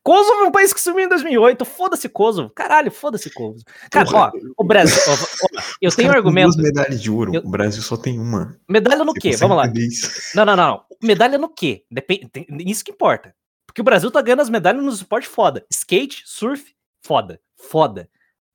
Kosovo 0.00 0.44
é 0.44 0.46
um 0.46 0.52
país 0.52 0.72
que 0.72 0.80
sumiu 0.80 1.06
em 1.06 1.08
2008. 1.08 1.64
Foda-se 1.64 2.08
Kosovo. 2.08 2.50
Caralho, 2.54 2.88
foda-se 2.92 3.28
Kosovo. 3.30 3.64
Cara, 3.90 4.08
ó, 4.12 4.30
o 4.56 4.62
Brasil. 4.62 4.96
ó, 5.08 5.12
ó, 5.12 5.60
eu 5.82 5.88
Os 5.88 5.96
tenho 5.96 6.08
um 6.08 6.12
argumento. 6.14 6.52
Duas 6.52 6.62
medalhas 6.62 7.02
de 7.02 7.10
ouro. 7.10 7.34
Eu- 7.34 7.42
O 7.44 7.50
Brasil 7.50 7.82
só 7.82 7.96
tem 7.96 8.16
uma. 8.20 8.56
Medalha 8.68 9.04
no 9.04 9.12
Você 9.12 9.20
quê? 9.20 9.36
Vamos 9.36 9.56
lá. 9.56 9.72
isso? 9.74 10.36
Não, 10.36 10.44
não, 10.44 10.54
não. 10.54 10.82
Medalha 11.02 11.36
no 11.36 11.48
quê? 11.48 11.82
Depende, 11.90 12.30
isso 12.60 12.84
que 12.84 12.92
importa. 12.92 13.34
Porque 13.74 13.80
o 13.80 13.84
Brasil 13.84 14.08
tá 14.08 14.22
ganhando 14.22 14.42
as 14.42 14.48
medalhas 14.48 14.84
nos 14.84 14.94
esportes 14.98 15.28
foda. 15.28 15.66
Skate, 15.68 16.22
surf, 16.24 16.64
foda. 17.04 17.40
Foda. 17.56 18.08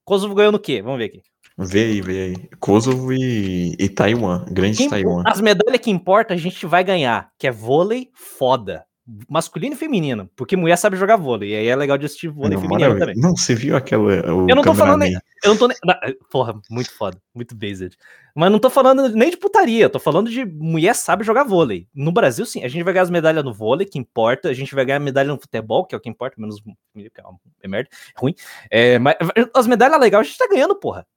Kosovo 0.05 0.33
ganhou 0.33 0.53
no 0.53 0.57
quê? 0.59 0.81
Vamos 0.81 0.97
ver 0.97 1.05
aqui. 1.07 1.21
Vê 1.57 1.83
aí, 1.83 2.01
vê 2.01 2.21
aí. 2.23 2.35
Kosovo 2.57 3.11
e, 3.11 3.75
e 3.77 3.89
Taiwan. 3.89 4.45
Grande 4.49 4.77
Quem- 4.77 4.89
Taiwan. 4.89 5.23
as 5.27 5.41
medalhas 5.41 5.81
que 5.81 5.91
importa 5.91 6.33
a 6.33 6.37
gente 6.37 6.65
vai 6.65 6.85
ganhar, 6.85 7.31
que 7.37 7.45
é 7.45 7.51
vôlei 7.51 8.09
foda. 8.13 8.85
Masculino 9.27 9.73
e 9.73 9.77
feminino. 9.77 10.29
Porque 10.35 10.55
mulher 10.55 10.75
sabe 10.77 10.95
jogar 10.97 11.15
vôlei. 11.15 11.51
E 11.51 11.55
aí 11.55 11.67
é 11.67 11.75
legal 11.75 11.97
de 11.97 12.05
assistir 12.05 12.27
vôlei 12.27 12.51
Não, 12.55 12.61
feminino 12.61 12.81
maravilha. 12.81 13.07
também. 13.07 13.21
Não, 13.21 13.35
você 13.35 13.55
viu 13.55 13.75
aquela. 13.75 14.03
O 14.33 14.47
Eu 14.49 14.55
não 14.55 14.63
tô 14.63 14.73
falando 14.75 14.99
cameraman? 14.99 15.21
Eu 15.43 15.49
não 15.49 15.57
tô 15.57 15.67
nem. 15.67 15.77
na- 15.83 15.99
Porra, 16.29 16.61
muito 16.69 16.91
foda. 16.91 17.19
Muito 17.33 17.55
based. 17.55 17.97
Mas 18.35 18.51
não 18.51 18.59
tô 18.59 18.69
falando 18.69 19.09
nem 19.09 19.29
de 19.31 19.37
putaria. 19.37 19.89
Tô 19.89 19.99
falando 19.99 20.29
de 20.29 20.45
mulher 20.45 20.93
sabe 20.95 21.23
jogar 21.23 21.43
vôlei. 21.43 21.87
No 21.93 22.11
Brasil, 22.11 22.45
sim. 22.45 22.63
A 22.63 22.67
gente 22.67 22.83
vai 22.83 22.93
ganhar 22.93 23.03
as 23.03 23.09
medalhas 23.09 23.43
no 23.43 23.53
vôlei, 23.53 23.87
que 23.87 23.97
importa. 23.97 24.49
A 24.49 24.53
gente 24.53 24.75
vai 24.75 24.85
ganhar 24.85 24.99
medalha 24.99 25.29
no 25.29 25.39
futebol, 25.39 25.85
que 25.85 25.95
é 25.95 25.97
o 25.97 26.01
que 26.01 26.09
importa, 26.09 26.35
menos. 26.39 26.57
é 26.95 27.09
É 27.63 27.67
merda. 27.67 27.89
É 28.15 28.19
ruim. 28.21 28.35
É, 28.69 28.99
mas 28.99 29.15
as 29.55 29.65
medalhas 29.65 29.99
legais 29.99 30.21
a 30.27 30.29
gente 30.29 30.37
tá 30.37 30.47
ganhando, 30.47 30.75
porra. 30.75 31.07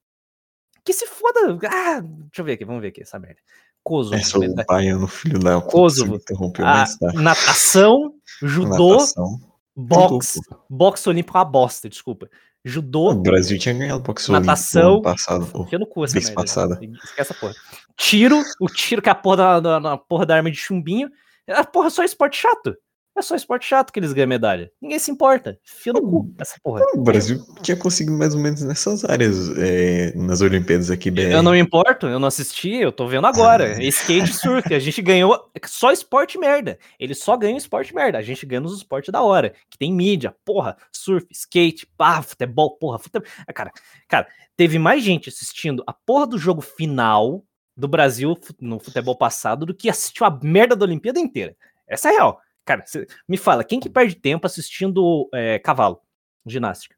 Que 0.85 0.93
se 0.93 1.07
foda. 1.07 1.59
Ah, 1.69 2.01
deixa 2.01 2.41
eu 2.41 2.45
ver 2.45 2.53
aqui. 2.55 2.65
Vamos 2.65 2.83
ver 2.83 2.89
aqui 2.89 3.03
essa 3.03 3.19
merda. 3.19 3.41
Kosovo. 3.83 4.15
É 4.17 4.23
só 4.23 4.39
o 4.39 4.41
medalha- 4.41 4.67
baiano, 4.67 5.07
filho 5.09 5.39
da 5.39 5.61
Kosovo. 5.61 6.17
interrompeu 6.17 6.65
mais 6.65 6.97
tarde. 6.99 7.19
natação, 7.19 8.15
judô, 8.43 8.93
Natação. 8.93 9.41
boxe. 9.77 10.41
Judô, 10.45 10.63
Boxe 10.71 11.09
olímpico 11.09 11.37
é 11.37 11.41
uma 11.41 11.45
bosta, 11.45 11.89
desculpa. 11.89 12.29
Judô, 12.65 13.11
O 13.11 13.15
Brasil 13.23 13.59
tinha 13.59 13.75
ganhado 13.75 14.01
boxe 14.01 14.31
olímpico 14.31 14.47
Natação. 14.47 14.93
ano 14.95 15.03
passado. 15.03 15.47
pô. 15.47 15.67
No 15.79 15.87
cu 15.87 16.05
essa 16.05 16.15
merda. 16.19 16.35
passada. 16.35 16.81
Esquece 17.05 17.35
porra. 17.35 17.55
Tiro, 17.97 18.41
o 18.61 18.67
tiro 18.67 19.03
que 19.03 19.09
é 19.09 19.13
a 19.13 19.15
porra 19.17 19.37
da, 19.37 19.61
da- 19.61 19.79
da 19.81 19.97
porra 19.97 20.25
da 20.27 20.37
arma 20.37 20.51
de 20.51 20.57
chumbinho. 20.57 21.11
É 21.47 21.63
porra 21.65 21.91
só 21.91 22.05
esporte 22.05 22.37
chato. 22.41 22.77
É 23.15 23.21
só 23.21 23.35
esporte 23.35 23.67
chato 23.67 23.93
que 23.93 24.01
eles 24.01 24.13
ganham 24.15 24.29
medalha. 24.29 24.73
Ninguém 24.81 24.99
se 24.99 25.11
importa. 25.11 25.59
Enfia 25.63 25.93
no 25.93 26.01
cu 26.01 26.35
essa 26.39 26.57
porra. 26.63 26.83
O 26.95 27.03
Brasil 27.03 27.39
tinha 27.61 27.77
conseguido 27.77 28.17
mais 28.17 28.35
ou 28.35 28.41
menos 28.41 28.63
nessas 28.63 29.05
áreas 29.05 29.51
é, 29.59 30.15
nas 30.17 30.41
Olimpíadas 30.41 30.91
aqui. 30.91 31.13
Eu 31.17 31.43
não 31.43 31.53
me 31.53 31.59
importo, 31.59 32.07
eu 32.07 32.19
não 32.19 32.29
assisti, 32.29 32.71
eu 32.71 32.91
tô 32.91 33.07
vendo 33.07 33.27
agora. 33.27 33.83
É 33.83 33.85
Skate 33.85 34.31
e 34.31 34.35
surf, 34.35 34.75
a 34.75 34.79
gente 34.79 35.03
ganhou 35.03 35.51
só 35.67 35.93
esporte 35.93 36.39
merda. 36.39 36.79
Eles 36.99 37.19
só 37.19 37.37
ganham 37.37 37.59
esporte 37.59 37.95
merda. 37.95 38.17
A 38.17 38.23
gente 38.23 38.47
ganha 38.47 38.61
nos 38.61 38.77
esportes 38.77 39.13
da 39.13 39.21
hora, 39.21 39.53
que 39.69 39.77
tem 39.77 39.93
mídia, 39.93 40.35
porra, 40.43 40.77
surf, 40.91 41.27
skate, 41.31 41.87
pá, 41.99 42.23
futebol, 42.23 42.79
porra, 42.79 42.99
futebol. 42.99 43.29
Ah, 43.47 43.53
Cara, 43.53 43.71
cara, 44.09 44.27
teve 44.57 44.79
mais 44.79 45.03
gente 45.03 45.29
assistindo 45.29 45.85
a 45.87 45.93
porra 45.93 46.27
do 46.27 46.39
jogo 46.39 46.63
final 46.63 47.45
do 47.77 47.87
Brasil 47.87 48.39
no 48.61 48.79
futebol 48.79 49.17
passado 49.17 49.67
do 49.67 49.75
que 49.75 49.91
assistiu 49.91 50.27
a 50.27 50.39
merda 50.43 50.75
da 50.75 50.85
Olimpíada 50.85 51.21
inteira. 51.21 51.55
Essa 51.87 52.09
é 52.09 52.13
real. 52.13 52.41
Cara, 52.65 52.85
cê- 52.87 53.07
me 53.29 53.37
fala, 53.37 53.65
quem 53.65 53.81
que 53.81 53.91
perde 53.91 54.15
tempo 54.15 54.47
assistindo 54.47 55.29
é, 55.35 55.59
cavalo? 55.59 56.01
Ginástica. 56.47 56.95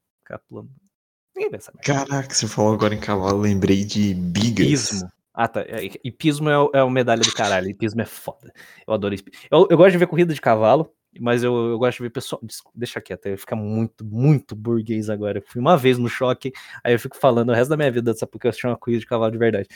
Ninguém 1.34 1.50
vê 1.50 1.56
essa 1.56 1.72
merda. 1.74 2.06
Caraca, 2.06 2.34
você 2.34 2.46
falou 2.46 2.74
agora 2.74 2.94
em 2.94 3.00
cavalo, 3.00 3.38
lembrei 3.40 3.84
de 3.84 4.14
bigas. 4.14 4.66
Hipismo. 4.90 5.08
Ah, 5.32 5.48
tá. 5.48 5.62
É, 5.62 5.84
Hipismo 6.04 6.48
é, 6.48 6.58
o- 6.58 6.70
é 6.72 6.82
o 6.82 6.88
medalha 6.90 7.22
do 7.22 7.32
caralho. 7.32 7.68
Hipismo 7.68 8.00
é 8.00 8.04
foda. 8.06 8.52
Eu 8.86 8.94
adoro 8.94 9.14
hipismo. 9.14 9.40
Eu, 9.50 9.66
eu 9.70 9.76
gosto 9.76 9.92
de 9.92 9.98
ver 9.98 10.06
corrida 10.06 10.32
de 10.32 10.40
cavalo, 10.40 10.92
mas 11.18 11.42
eu, 11.42 11.52
eu 11.70 11.78
gosto 11.78 11.96
de 11.98 12.02
ver 12.04 12.10
pessoal. 12.10 12.40
Deixa 12.72 13.00
quieto, 13.00 13.26
eu 13.26 13.36
ficar 13.36 13.56
muito, 13.56 14.04
muito 14.04 14.54
burguês 14.54 15.10
agora. 15.10 15.38
Eu 15.38 15.42
fui 15.44 15.60
uma 15.60 15.76
vez 15.76 15.98
no 15.98 16.08
choque, 16.08 16.52
aí 16.84 16.92
eu 16.94 17.00
fico 17.00 17.16
falando 17.16 17.48
o 17.50 17.52
resto 17.52 17.70
da 17.70 17.76
minha 17.76 17.90
vida, 17.90 18.14
sabe? 18.14 18.30
Porque 18.30 18.46
eu 18.46 18.50
assisti 18.50 18.66
uma 18.66 18.76
corrida 18.76 19.00
de 19.00 19.06
cavalo 19.06 19.32
de 19.32 19.38
verdade. 19.38 19.68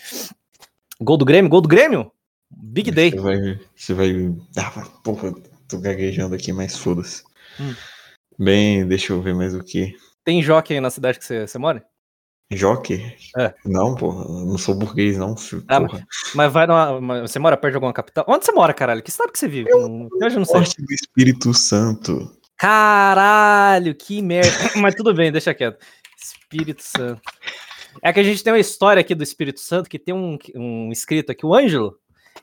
Gol 1.01 1.17
do 1.17 1.25
Grêmio? 1.25 1.51
Gol 1.51 1.61
do 1.61 1.69
Grêmio? 1.69 2.13
Big 2.51 2.91
day. 2.93 3.11
Você 3.11 3.19
vai. 3.21 3.61
Você 3.75 3.95
vai. 3.95 4.11
Ah, 4.57 4.87
porra, 5.03 5.35
tô 5.69 5.79
gaguejando 5.79 6.35
aqui, 6.35 6.53
mas 6.53 6.77
foda-se. 6.77 7.23
Hum. 7.61 7.75
Bem, 8.39 8.87
deixa 8.87 9.13
eu 9.13 9.21
ver 9.21 9.35
mais 9.35 9.55
o 9.55 9.63
que. 9.63 9.95
Tem 10.25 10.43
jockey 10.43 10.75
aí 10.75 10.81
na 10.81 10.91
cidade 10.91 11.19
que 11.19 11.25
você, 11.25 11.47
você 11.47 11.59
mora? 11.59 11.85
Jockey? 12.51 13.15
É. 13.37 13.53
Não, 13.65 13.95
porra, 13.95 14.25
eu 14.25 14.47
não 14.47 14.57
sou 14.57 14.75
burguês, 14.75 15.19
não, 15.19 15.37
filho. 15.37 15.63
Ah, 15.69 15.81
porra. 15.83 16.07
Mas 16.35 16.51
vai 16.53 16.67
numa. 16.67 16.93
uma- 16.93 17.21
Você 17.23 17.39
mora 17.39 17.57
perto 17.59 17.73
de 17.73 17.77
alguma 17.77 17.93
capital? 17.93 18.25
Onde 18.27 18.45
você 18.47 18.53
mora, 18.53 18.73
caralho? 18.73 19.03
Que 19.03 19.11
cidade 19.11 19.33
que 19.33 19.39
você 19.39 19.49
vive? 19.49 19.69
Eu 19.71 20.31
já 20.31 20.39
não 20.39 20.47
sei. 20.47 20.61
Do 20.61 20.95
Espírito 20.95 21.53
Santo. 21.53 22.35
Caralho, 22.57 23.95
que 23.95 24.23
merda. 24.23 24.51
Mas 24.77 24.95
tudo 24.95 25.13
bem, 25.15 25.31
deixa 25.31 25.53
quieto. 25.53 25.79
Espírito 26.21 26.83
Santo. 26.83 27.21
É 28.03 28.13
que 28.13 28.21
a 28.21 28.23
gente 28.25 28.43
tem 28.43 28.53
uma 28.53 28.59
história 28.59 29.01
aqui 29.01 29.15
do 29.15 29.23
Espírito 29.23 29.61
Santo 29.61 29.89
que 29.91 29.99
tem 29.99 30.15
um, 30.15 30.39
um 30.55 30.91
escrito 30.91 31.31
aqui, 31.33 31.45
o 31.45 31.55
Ângelo. 31.55 31.97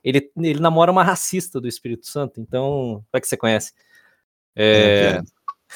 Ele, 0.03 0.31
ele 0.37 0.59
namora 0.59 0.91
uma 0.91 1.03
racista 1.03 1.59
do 1.59 1.67
Espírito 1.67 2.07
Santo, 2.07 2.39
então. 2.39 3.03
Vai 3.11 3.21
que 3.21 3.27
você 3.27 3.37
conhece. 3.37 3.73
É, 4.55 5.17
É, 5.17 5.21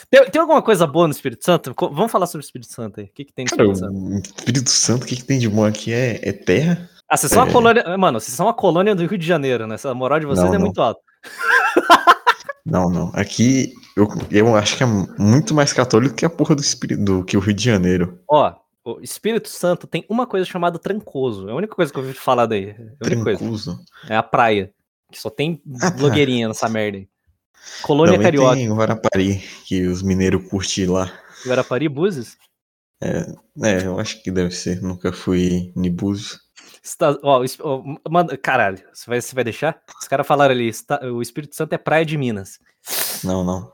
Tem, 0.09 0.31
tem 0.31 0.41
alguma 0.41 0.61
coisa 0.61 0.87
boa 0.87 1.07
no 1.07 1.13
Espírito 1.13 1.43
Santo? 1.43 1.73
Vamos 1.77 2.11
falar 2.11 2.27
sobre 2.27 2.43
o 2.43 2.45
Espírito 2.45 2.71
Santo 2.71 2.99
aí. 2.99 3.07
O 3.07 3.09
que, 3.13 3.25
que 3.25 3.33
tem 3.33 3.45
no 3.45 3.49
Espírito 3.49 3.79
Santo? 3.79 3.93
o 3.93 4.19
Espírito 4.19 4.69
Santo, 4.69 5.03
o 5.03 5.05
que, 5.05 5.15
que 5.15 5.23
tem 5.23 5.39
de 5.39 5.49
bom 5.49 5.65
aqui 5.65 5.91
é, 5.91 6.19
é 6.21 6.31
terra. 6.31 6.89
Ah, 7.09 7.17
vocês 7.17 7.31
são 7.31 7.45
é. 7.45 7.49
a 7.49 7.51
colônia. 7.51 7.97
Mano, 7.97 8.19
vocês 8.19 8.35
são 8.35 8.47
a 8.47 8.53
colônia 8.53 8.93
do 8.93 9.05
Rio 9.05 9.17
de 9.17 9.25
Janeiro, 9.25 9.65
né? 9.65 9.75
A 9.83 9.93
moral 9.93 10.19
de 10.19 10.27
vocês 10.27 10.45
Não, 10.45 10.53
é 10.53 10.57
não. 10.57 10.65
muito 10.65 10.81
alta. 10.81 11.01
Não, 12.65 12.87
não. 12.87 13.09
Aqui 13.15 13.73
eu, 13.95 14.07
eu 14.29 14.55
acho 14.55 14.77
que 14.77 14.83
é 14.83 14.85
muito 14.85 15.55
mais 15.55 15.73
católico 15.73 16.13
que 16.13 16.23
a 16.23 16.29
porra 16.29 16.55
do 16.55 16.61
Espírito 16.61 17.03
do 17.03 17.23
que 17.23 17.35
o 17.35 17.39
Rio 17.39 17.53
de 17.53 17.63
Janeiro. 17.63 18.19
Ó, 18.29 18.53
o 18.97 19.01
Espírito 19.01 19.49
Santo 19.49 19.85
tem 19.87 20.05
uma 20.09 20.25
coisa 20.25 20.45
chamada 20.45 20.79
Trancoso. 20.79 21.47
É 21.49 21.51
a 21.51 21.55
única 21.55 21.75
coisa 21.75 21.91
que 21.91 21.97
eu 21.99 22.03
ouvi 22.03 22.13
falar 22.13 22.45
daí. 22.45 22.69
É. 22.69 22.85
Trancoso. 23.03 23.79
É 24.07 24.15
a 24.15 24.23
praia. 24.23 24.73
Que 25.11 25.19
só 25.19 25.29
tem 25.29 25.61
Ah, 25.81 25.89
tá. 25.91 25.97
blogueirinha 25.97 26.47
nessa 26.47 26.69
merda 26.69 26.97
aí. 26.99 27.07
Colônia 27.81 28.13
Também 28.13 28.25
Carioca. 28.25 28.55
tem 28.55 28.71
o 28.71 28.75
Guarapari, 28.75 29.43
que 29.65 29.85
os 29.87 30.01
mineiros 30.01 30.47
curtem 30.49 30.85
lá. 30.85 31.11
Guarapari, 31.45 31.89
Búzios. 31.89 32.37
É, 33.01 33.25
eu 33.85 33.99
acho 33.99 34.21
que 34.23 34.31
deve 34.31 34.51
ser. 34.51 34.81
Nunca 34.81 35.11
fui 35.11 35.71
em 35.75 35.91
Búzios. 35.91 36.39
Está- 36.83 37.17
ó, 37.23 37.41
caralho, 38.41 38.81
você 38.93 39.09
vai, 39.09 39.21
você 39.21 39.35
vai 39.35 39.43
deixar? 39.43 39.81
Os 40.01 40.07
caras 40.07 40.25
falaram 40.25 40.53
ali, 40.53 40.67
está- 40.67 40.99
o 41.05 41.21
Espírito 41.21 41.55
Santo 41.55 41.73
é 41.73 41.77
praia 41.77 42.05
de 42.05 42.17
Minas. 42.17 42.59
Não, 43.23 43.43
não. 43.43 43.71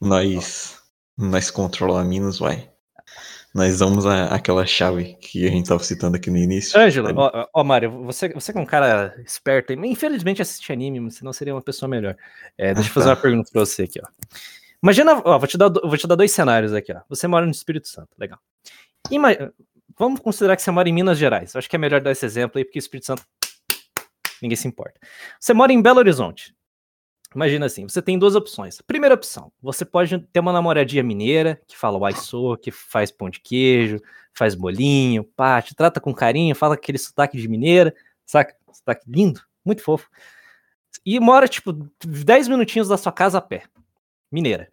Nós, 0.00 0.78
nós 1.16 1.50
controlamos 1.50 2.08
Minas, 2.08 2.38
vai. 2.38 2.69
Nós 3.52 3.78
damos 3.80 4.06
a- 4.06 4.26
aquela 4.26 4.64
chave 4.64 5.14
que 5.20 5.44
a 5.46 5.50
gente 5.50 5.66
tava 5.68 5.82
citando 5.82 6.16
aqui 6.16 6.30
no 6.30 6.36
início. 6.36 6.78
Ângelo, 6.78 7.08
ó, 7.16 7.46
ó, 7.52 7.64
Mário, 7.64 7.90
você, 8.04 8.28
você 8.28 8.52
que 8.52 8.58
é 8.58 8.62
um 8.62 8.66
cara 8.66 9.14
esperto, 9.26 9.72
infelizmente 9.72 10.40
assiste 10.40 10.72
anime, 10.72 11.00
mas 11.00 11.16
senão 11.16 11.32
seria 11.32 11.52
uma 11.54 11.62
pessoa 11.62 11.88
melhor. 11.88 12.16
É, 12.56 12.72
deixa 12.74 12.88
eu 12.88 12.92
Ah, 12.92 12.94
fazer 12.94 13.06
tá. 13.06 13.14
uma 13.14 13.20
pergunta 13.20 13.50
pra 13.52 13.60
você 13.64 13.82
aqui, 13.82 14.00
ó. 14.00 14.06
Imagina, 14.82 15.20
ó, 15.24 15.38
vou 15.38 15.48
te, 15.48 15.58
dar, 15.58 15.68
vou 15.68 15.96
te 15.96 16.06
dar 16.06 16.14
dois 16.14 16.30
cenários 16.30 16.72
aqui, 16.72 16.92
ó. 16.92 17.00
Você 17.08 17.26
mora 17.26 17.44
no 17.44 17.50
Espírito 17.52 17.88
Santo, 17.88 18.08
legal. 18.16 18.38
Ima- 19.10 19.52
vamos 19.98 20.20
considerar 20.20 20.54
que 20.56 20.62
você 20.62 20.70
mora 20.70 20.88
em 20.88 20.92
Minas 20.92 21.18
Gerais. 21.18 21.52
Eu 21.54 21.58
acho 21.58 21.68
que 21.68 21.74
é 21.76 21.78
melhor 21.78 22.00
dar 22.00 22.12
esse 22.12 22.24
exemplo 22.24 22.56
aí, 22.58 22.64
porque 22.64 22.78
o 22.78 22.80
Espírito 22.80 23.06
Santo 23.06 23.22
ninguém 24.40 24.56
se 24.56 24.68
importa. 24.68 24.98
Você 25.40 25.52
mora 25.52 25.72
em 25.72 25.82
Belo 25.82 25.98
Horizonte. 25.98 26.54
Imagina 27.34 27.66
assim, 27.66 27.88
você 27.88 28.02
tem 28.02 28.18
duas 28.18 28.34
opções. 28.34 28.80
Primeira 28.80 29.14
opção, 29.14 29.52
você 29.62 29.84
pode 29.84 30.18
ter 30.32 30.40
uma 30.40 30.52
namoradinha 30.52 31.02
mineira 31.02 31.60
que 31.66 31.76
fala 31.76 31.96
uai 31.98 32.12
sou, 32.12 32.56
que 32.56 32.72
faz 32.72 33.10
pão 33.12 33.30
de 33.30 33.40
queijo, 33.40 34.00
faz 34.34 34.54
bolinho, 34.54 35.22
pá, 35.22 35.62
te 35.62 35.74
trata 35.74 36.00
com 36.00 36.12
carinho, 36.12 36.54
fala 36.56 36.74
aquele 36.74 36.98
sotaque 36.98 37.38
de 37.38 37.48
mineira, 37.48 37.94
saca? 38.26 38.56
Sotaque 38.72 39.04
lindo, 39.08 39.40
muito 39.64 39.82
fofo. 39.82 40.08
E 41.06 41.20
mora, 41.20 41.46
tipo, 41.46 41.72
10 42.04 42.48
minutinhos 42.48 42.88
da 42.88 42.98
sua 42.98 43.12
casa 43.12 43.38
a 43.38 43.40
pé. 43.40 43.62
Mineira. 44.30 44.70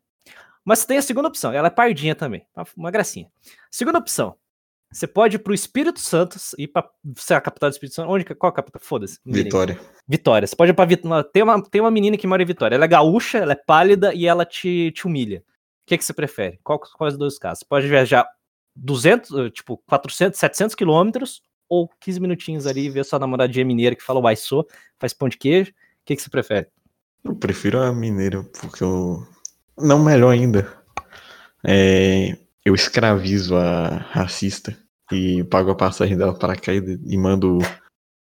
Mas 0.65 0.84
tem 0.84 0.98
a 0.98 1.02
segunda 1.02 1.28
opção, 1.28 1.54
ela 1.54 1.67
é 1.67 1.72
pardinha 1.72 2.15
também, 2.15 2.46
uma 2.76 2.91
gracinha. 2.91 3.32
Segunda 3.72 4.00
opção, 4.00 4.36
você 4.91 5.06
pode 5.06 5.36
ir 5.36 5.39
pro 5.39 5.54
Espírito 5.54 6.00
Santo, 6.00 6.38
ir 6.58 6.67
pra 6.67 6.89
ser 7.17 7.34
a 7.34 7.41
capital 7.41 7.69
do 7.69 7.73
Espírito 7.73 7.95
Santo. 7.95 8.10
Onde, 8.10 8.23
qual 8.23 8.50
a 8.50 8.54
capital? 8.54 8.82
Foda-se. 8.82 9.19
Vitória. 9.26 9.80
Vitória. 10.08 10.47
Você 10.47 10.56
pode 10.56 10.71
ir 10.71 10.73
pra 10.73 10.86
Vitória. 10.86 11.23
Tem 11.26 11.43
uma, 11.43 11.62
tem 11.62 11.82
uma 11.82 11.91
menina 11.91 12.17
que 12.17 12.26
mora 12.26 12.41
em 12.41 12.45
Vitória. 12.45 12.76
Ela 12.76 12.86
é 12.86 12.88
gaúcha, 12.88 13.38
ela 13.38 13.52
é 13.52 13.56
pálida 13.56 14.13
e 14.13 14.26
ela 14.26 14.45
te, 14.45 14.91
te 14.91 15.06
humilha. 15.06 15.39
O 15.39 15.88
que, 15.88 15.97
que 15.97 16.06
você 16.06 16.13
prefere? 16.13 16.60
Qual, 16.63 16.80
quais 16.80 17.13
os 17.13 17.19
dois 17.19 17.38
casos? 17.38 17.60
Você 17.60 17.65
pode 17.65 17.88
viajar 17.88 18.26
200, 18.76 19.32
eh, 19.32 19.50
tipo, 19.50 19.78
400, 19.88 20.39
700 20.39 20.76
quilômetros 20.76 21.41
ou 21.67 21.89
15 22.00 22.19
minutinhos 22.19 22.67
ali 22.67 22.86
e 22.86 22.89
ver 22.89 23.04
sua 23.04 23.19
namoradinha 23.19 23.65
mineira 23.65 23.95
que 23.95 24.04
fala 24.04 24.21
uai 24.21 24.36
sou, 24.36 24.67
faz 24.97 25.13
pão 25.13 25.28
de 25.28 25.38
queijo. 25.38 25.71
O 25.71 25.73
que, 26.06 26.15
que 26.15 26.21
você 26.21 26.30
prefere? 26.30 26.67
Eu 27.23 27.36
prefiro 27.36 27.80
a 27.80 27.91
mineira, 27.91 28.43
porque 28.62 28.84
eu. 28.84 29.26
Não, 29.78 30.04
melhor 30.04 30.32
ainda. 30.32 30.67
É, 31.63 32.38
eu 32.67 32.75
escravizo 32.75 33.56
a 33.56 33.88
racista 34.12 34.77
e 35.10 35.41
pago 35.45 35.71
a 35.71 35.75
passagem 35.75 36.17
dela 36.17 36.38
para 36.38 36.53
cá 36.53 36.73
e, 36.73 36.99
e 37.06 37.17
mando. 37.17 37.60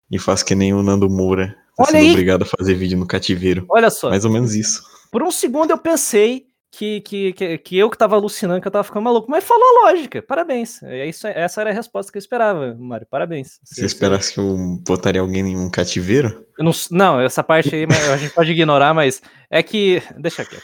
E 0.08 0.20
faço 0.20 0.44
que 0.44 0.54
nem 0.54 0.72
o 0.72 0.84
Nando 0.84 1.10
Moura. 1.10 1.48
Tá 1.76 1.82
Olha 1.82 1.90
sendo 1.90 2.00
aí! 2.00 2.10
obrigado 2.12 2.42
a 2.42 2.46
fazer 2.46 2.74
vídeo 2.74 2.96
no 2.96 3.08
cativeiro. 3.08 3.66
Olha 3.68 3.90
só. 3.90 4.08
Mais 4.08 4.24
ou 4.24 4.30
menos 4.30 4.54
isso. 4.54 4.84
Por 5.10 5.20
um 5.20 5.32
segundo 5.32 5.72
eu 5.72 5.78
pensei 5.78 6.46
que, 6.70 7.00
que, 7.00 7.32
que, 7.32 7.58
que 7.58 7.76
eu 7.76 7.90
que 7.90 7.98
tava 7.98 8.14
alucinando, 8.14 8.60
que 8.60 8.68
eu 8.68 8.70
tava 8.72 8.84
ficando 8.84 9.02
maluco, 9.02 9.28
mas 9.28 9.42
falou 9.42 9.64
a 9.64 9.90
lógica. 9.90 10.22
Parabéns. 10.22 10.80
É 10.84 11.08
isso, 11.08 11.26
essa 11.26 11.60
era 11.60 11.70
a 11.70 11.72
resposta 11.72 12.12
que 12.12 12.18
eu 12.18 12.20
esperava, 12.20 12.72
Mário. 12.78 13.06
Parabéns. 13.10 13.58
Você 13.64 13.84
esperasse 13.84 14.32
que 14.32 14.38
eu 14.38 14.56
botaria 14.86 15.20
alguém 15.20 15.44
em 15.44 15.56
um 15.56 15.68
cativeiro? 15.68 16.46
Não, 16.56 16.70
não, 16.92 17.20
essa 17.20 17.42
parte 17.42 17.74
aí 17.74 17.84
a 18.12 18.16
gente 18.16 18.32
pode 18.32 18.52
ignorar, 18.52 18.94
mas 18.94 19.20
é 19.50 19.60
que. 19.60 20.00
Deixa 20.16 20.42
aqui. 20.42 20.56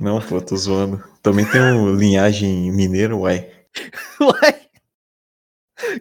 Não, 0.00 0.20
pô, 0.20 0.40
tô 0.40 0.56
zoando. 0.56 1.02
Também 1.22 1.44
tem 1.50 1.60
um 1.60 1.94
linhagem 1.94 2.70
mineiro, 2.72 3.20
uai. 3.20 3.50
Uai. 4.20 4.60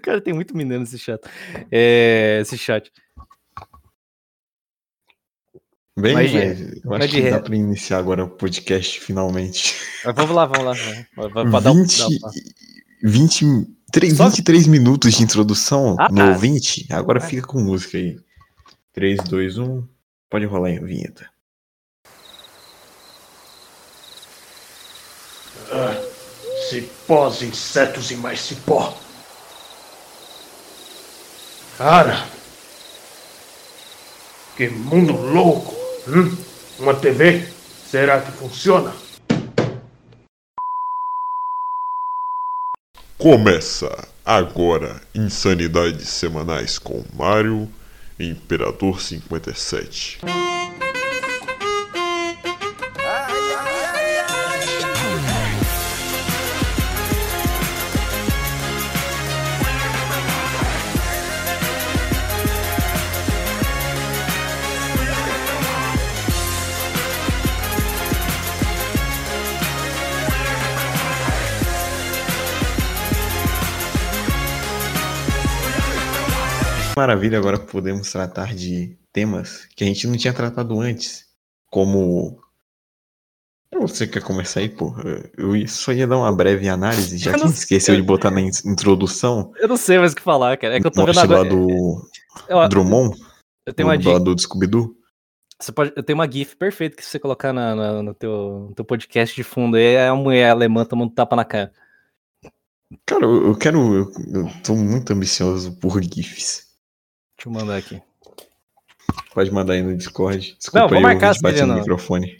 Cara, 0.01 0.21
tem 0.21 0.33
muito 0.33 0.55
mineiro 0.55 0.81
nesse 0.83 0.99
chat. 0.99 1.21
É, 1.71 2.39
esse 2.41 2.57
chat. 2.57 2.91
Bem, 5.97 6.13
Mas 6.15 6.33
mas, 6.33 6.83
eu 6.83 6.93
acho 6.95 7.09
que 7.09 7.29
dá 7.29 7.39
pra 7.39 7.55
iniciar 7.55 7.99
agora 7.99 8.23
o 8.23 8.29
podcast 8.29 8.99
finalmente. 8.99 9.75
Mas 10.03 10.15
vamos 10.15 10.35
lá, 10.35 10.45
vamos 10.45 10.65
lá. 10.65 10.73
Vai, 11.29 11.45
vai 11.45 11.61
dar 11.61 11.71
um- 11.71 11.83
20, 11.83 11.99
dar 11.99 12.07
um- 12.07 12.19
20, 13.03 13.45
tre- 13.91 14.09
Só- 14.15 14.27
23 14.29 14.65
minutos 14.67 15.13
de 15.13 15.23
introdução 15.23 15.95
Ah, 15.99 16.09
no 16.09 16.29
ouvinte. 16.29 16.87
Agora 16.91 17.19
Ah. 17.19 17.21
fica 17.27 17.45
com 17.45 17.59
música 17.61 17.97
aí. 17.97 18.19
3, 18.91 19.19
2, 19.23 19.57
1. 19.59 19.87
Pode 20.29 20.45
rolar 20.45 20.69
a 20.71 20.79
vinheta. 20.83 21.29
Cipós, 26.69 27.41
insetos 27.41 28.11
e 28.11 28.15
mais 28.15 28.39
cipó. 28.39 28.97
Cara, 31.77 32.25
que 34.55 34.69
mundo 34.69 35.13
louco! 35.13 35.75
Hum? 36.07 36.35
Uma 36.79 36.93
TV? 36.93 37.47
Será 37.89 38.21
que 38.21 38.31
funciona? 38.31 38.93
Começa 43.17 44.07
agora 44.25 45.01
Insanidades 45.15 46.09
Semanais 46.09 46.77
com 46.77 47.03
Mario 47.13 47.71
Imperador 48.19 49.01
57. 49.01 50.19
Maravilha, 76.95 77.37
agora 77.37 77.57
podemos 77.59 78.11
tratar 78.11 78.53
de 78.53 78.97
temas 79.11 79.65
que 79.75 79.83
a 79.83 79.87
gente 79.87 80.07
não 80.07 80.17
tinha 80.17 80.33
tratado 80.33 80.79
antes. 80.79 81.25
Como. 81.71 82.39
Você 83.81 84.05
quer 84.05 84.21
começar 84.21 84.59
aí, 84.59 84.69
pô? 84.69 84.93
Eu 85.35 85.67
só 85.67 85.91
ia 85.91 86.05
dar 86.05 86.17
uma 86.17 86.31
breve 86.31 86.69
análise, 86.69 87.17
já 87.17 87.33
que 87.33 87.45
esqueceu 87.47 87.95
de 87.95 88.03
botar 88.03 88.29
na 88.29 88.39
in- 88.39 88.51
introdução. 88.65 89.51
Eu 89.57 89.67
não 89.67 89.77
sei 89.77 89.97
mais 89.97 90.13
o 90.13 90.15
que 90.15 90.21
falar, 90.21 90.55
cara. 90.57 90.75
É 90.75 90.79
que 90.79 90.85
eu 90.85 90.91
tô 90.91 91.03
vendo 91.05 91.19
agora. 91.19 91.49
do 91.49 92.07
Eu, 92.47 92.69
Drummond, 92.69 93.17
eu 93.65 93.73
tenho 93.73 93.89
uma 93.89 93.97
dica. 93.97 94.19
do 94.19 94.37
Scooby-Doo. 94.39 94.95
Você 95.59 95.71
pode, 95.71 95.91
eu 95.95 96.03
tenho 96.03 96.19
uma 96.19 96.29
GIF 96.31 96.55
perfeita 96.55 96.95
que 96.95 97.03
você 97.03 97.17
colocar 97.17 97.51
na, 97.51 97.73
na- 97.73 98.03
no, 98.03 98.13
teu, 98.13 98.67
no 98.69 98.75
teu 98.75 98.85
podcast 98.85 99.35
de 99.35 99.43
fundo 99.43 99.75
aí, 99.75 99.95
é 99.95 100.07
a 100.07 100.15
mulher 100.15 100.51
alemã 100.51 100.85
tomando 100.85 101.11
tapa 101.13 101.35
na 101.35 101.43
cara. 101.45 101.71
Cara, 103.07 103.25
eu, 103.25 103.47
eu 103.47 103.55
quero. 103.57 103.79
Eu, 103.95 104.11
eu 104.43 104.49
tô 104.63 104.75
muito 104.75 105.11
ambicioso 105.13 105.75
por 105.79 105.99
GIFs. 106.03 106.72
Deixa 107.43 107.49
eu 107.49 107.51
mandar 107.51 107.75
aqui. 107.75 108.01
Pode 109.33 109.51
mandar 109.51 109.73
aí 109.73 109.81
no 109.81 109.97
Discord. 109.97 110.55
Desculpa 110.57 110.79
Não, 110.79 110.87
vou 110.87 111.01
marcar 111.01 111.27
ouvinte, 111.27 111.37
se 111.37 111.43
bati 111.43 111.53
quiser, 111.55 111.65
no 111.65 111.73
não. 111.73 111.79
microfone. 111.79 112.37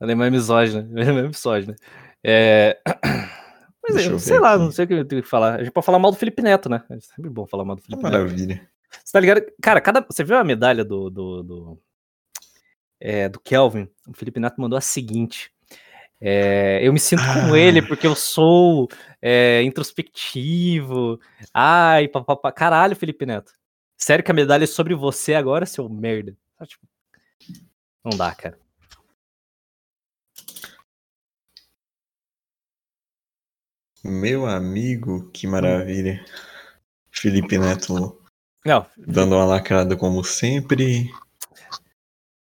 Alemã 0.00 0.26
é 0.26 0.30
misógina. 0.30 0.80
Alemã 1.00 1.20
é 1.20 1.28
misógina. 1.28 1.76
É... 2.24 2.80
Mas 3.84 3.94
Deixa 3.94 4.08
eu 4.08 4.14
eu 4.14 4.18
sei 4.18 4.34
ver 4.34 4.40
lá, 4.40 4.58
não 4.58 4.72
sei 4.72 4.84
o 4.84 4.88
que 4.88 4.94
eu 4.94 5.04
tenho 5.04 5.22
que 5.22 5.28
falar. 5.28 5.54
A 5.54 5.58
gente 5.62 5.72
pode 5.72 5.86
falar 5.86 6.00
mal 6.00 6.10
do 6.10 6.16
Felipe 6.16 6.42
Neto, 6.42 6.68
né? 6.68 6.82
É 6.90 6.98
sempre 6.98 7.30
bom 7.30 7.46
falar 7.46 7.64
mal 7.64 7.76
do 7.76 7.82
Felipe 7.82 8.02
Neto. 8.02 8.12
Maravilha. 8.12 8.68
Você 8.90 9.12
tá 9.12 9.20
ligado? 9.20 9.42
Cara, 9.62 9.80
cada... 9.80 10.00
você 10.00 10.24
viu 10.24 10.36
a 10.36 10.44
medalha 10.44 10.84
do, 10.84 11.08
do, 11.08 11.42
do, 11.44 11.82
é, 13.00 13.28
do 13.28 13.38
Kelvin? 13.38 13.88
O 14.08 14.16
Felipe 14.16 14.40
Neto 14.40 14.60
mandou 14.60 14.76
a 14.76 14.80
seguinte. 14.80 15.51
É, 16.24 16.78
eu 16.86 16.92
me 16.92 17.00
sinto 17.00 17.22
ah. 17.24 17.58
ele 17.58 17.82
porque 17.82 18.06
eu 18.06 18.14
sou 18.14 18.88
é, 19.20 19.60
introspectivo. 19.64 21.18
Ai, 21.52 22.06
papapá. 22.06 22.52
Caralho, 22.52 22.94
Felipe 22.94 23.26
Neto. 23.26 23.52
Sério 23.98 24.24
que 24.24 24.30
a 24.30 24.34
medalha 24.34 24.62
é 24.62 24.68
sobre 24.68 24.94
você 24.94 25.34
agora, 25.34 25.66
seu 25.66 25.88
merda? 25.88 26.36
Tipo, 26.64 26.86
não 28.04 28.16
dá, 28.16 28.32
cara. 28.32 28.56
Meu 34.04 34.46
amigo, 34.46 35.28
que 35.30 35.48
maravilha. 35.48 36.24
Felipe 37.10 37.58
Neto 37.58 38.16
Não. 38.64 38.86
dando 38.96 39.34
uma 39.34 39.44
lacrada 39.44 39.96
como 39.96 40.22
sempre. 40.22 41.12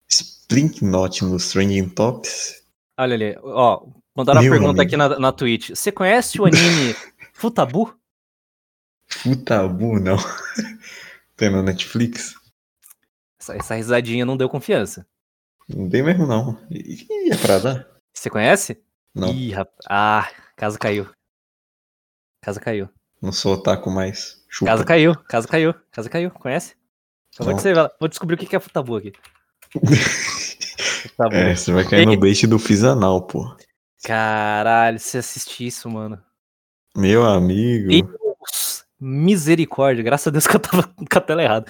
Splink 0.07 0.85
Not 0.85 1.23
nos 1.23 1.51
Trending 1.51 1.89
Tops 1.89 2.64
olha 2.97 3.13
ali. 3.15 3.37
Ó, 3.41 3.87
mandaram 4.15 4.41
Meu 4.41 4.51
pergunta 4.51 4.71
amigo. 4.81 4.81
aqui 4.83 4.97
na, 4.97 5.19
na 5.19 5.31
Twitch. 5.31 5.69
Você 5.71 5.91
conhece 5.91 6.39
o 6.41 6.45
anime 6.45 6.95
Futabu? 7.33 7.97
Futabu, 9.07 9.99
não. 9.99 10.17
Tem 11.35 11.49
na 11.51 11.61
Netflix? 11.61 12.35
Essa, 13.39 13.55
essa 13.55 13.75
risadinha 13.75 14.25
não 14.25 14.37
deu 14.37 14.49
confiança. 14.49 15.05
Não 15.69 15.89
tem 15.89 16.03
mesmo, 16.03 16.25
não. 16.27 16.59
Ih, 16.71 17.05
é 17.31 17.37
pra 17.37 17.59
dar? 17.59 17.87
Você 18.13 18.29
conhece? 18.29 18.81
Não, 19.13 19.29
Ih, 19.33 19.51
rapaz. 19.51 19.75
Ah, 19.89 20.29
casa 20.55 20.77
caiu. 20.79 21.07
Casa 22.41 22.59
caiu. 22.59 22.89
não 23.21 23.31
sou 23.31 23.53
otaku 23.55 23.89
mais. 23.89 24.43
Chupa. 24.49 24.71
Casa 24.71 24.85
caiu, 24.85 25.15
casa 25.23 25.47
caiu, 25.47 25.73
casa 25.91 26.09
caiu. 26.09 26.31
Conhece? 26.31 26.75
Não. 27.39 27.53
dizer- 27.55 27.75
vou 27.99 28.07
descobrir 28.07 28.35
o 28.35 28.37
que 28.37 28.55
é 28.55 28.59
Futabu 28.59 28.95
aqui. 28.97 29.11
Futabu. 31.09 31.35
É, 31.35 31.55
você 31.55 31.71
vai 31.71 31.83
cair 31.87 32.05
no 32.05 32.17
bait 32.17 32.45
do 32.47 32.57
Fizanal, 32.59 33.21
pô. 33.21 33.55
Caralho, 34.03 34.99
você 34.99 35.17
assiste 35.19 35.65
isso, 35.65 35.89
mano. 35.89 36.19
Meu 36.95 37.25
amigo. 37.25 37.89
Deus, 37.89 38.83
misericórdia. 38.99 40.03
Graças 40.03 40.27
a 40.27 40.31
Deus 40.31 40.47
que 40.47 40.55
eu 40.55 40.59
tava 40.59 40.83
com 40.95 41.17
a 41.17 41.21
tela 41.21 41.43
errada. 41.43 41.65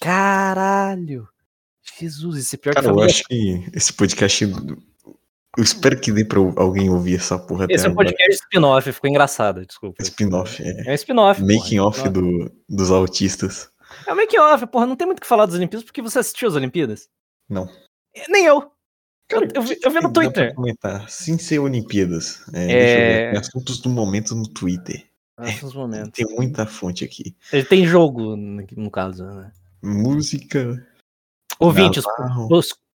Caralho. 0.00 1.28
Jesus, 1.98 2.38
esse 2.38 2.56
pior 2.58 2.74
que 2.74 2.80
Cara, 2.80 2.86
eu 2.88 2.94
família- 2.94 3.10
acho 3.14 3.24
que 3.24 3.70
esse 3.74 3.92
podcast. 3.92 4.44
Eu 5.58 5.62
espero 5.64 5.98
que 5.98 6.12
dê 6.12 6.22
pra 6.24 6.38
alguém 6.56 6.90
ouvir 6.90 7.16
essa 7.16 7.38
porra 7.38 7.64
até 7.64 7.72
Esse 7.74 7.86
é 7.86 7.88
um 7.88 7.92
agora. 7.92 8.08
podcast 8.08 8.42
spin-off, 8.42 8.92
ficou 8.92 9.08
engraçado, 9.08 9.64
desculpa. 9.64 10.02
Spin-off, 10.02 10.62
é. 10.62 10.88
É 10.88 10.90
um 10.90 10.94
spin-off. 10.94 11.40
porra, 11.40 11.54
Making 11.54 11.78
off 11.78 12.08
do, 12.10 12.52
dos 12.68 12.90
autistas. 12.90 13.70
É 14.06 14.12
um 14.12 14.16
making 14.16 14.38
off, 14.38 14.66
porra. 14.66 14.84
Não 14.84 14.96
tem 14.96 15.06
muito 15.06 15.18
o 15.18 15.20
que 15.22 15.26
falar 15.26 15.46
das 15.46 15.54
Olimpíadas 15.54 15.84
porque 15.84 16.02
você 16.02 16.18
assistiu 16.18 16.48
as 16.48 16.54
Olimpíadas? 16.54 17.08
Não. 17.48 17.66
É, 18.16 18.24
Nem 18.28 18.46
eu. 18.46 18.70
Cara, 19.28 19.48
eu, 19.54 19.62
vi, 19.62 19.76
eu 19.82 19.90
vi 19.90 20.00
no 20.00 20.12
Twitter. 20.12 20.54
comentar, 20.54 21.08
sem 21.10 21.36
ser 21.36 21.58
Olimpíadas. 21.58 22.42
É, 22.52 22.62
É. 22.62 22.66
Deixa 22.66 22.78
eu 22.78 22.98
ver. 22.98 23.28
aqui, 23.28 23.38
Assuntos 23.38 23.78
do 23.80 23.88
momento 23.88 24.34
no 24.34 24.48
Twitter. 24.48 25.04
Nesses 25.38 25.74
momentos. 25.74 26.12
Tem 26.12 26.26
muita 26.34 26.64
fonte 26.64 27.04
aqui. 27.04 27.36
Ele 27.52 27.64
tem 27.64 27.86
jogo, 27.86 28.36
no 28.36 28.90
caso, 28.90 29.24
né? 29.24 29.52
Música. 29.82 30.82
Ouvintes, 31.58 32.04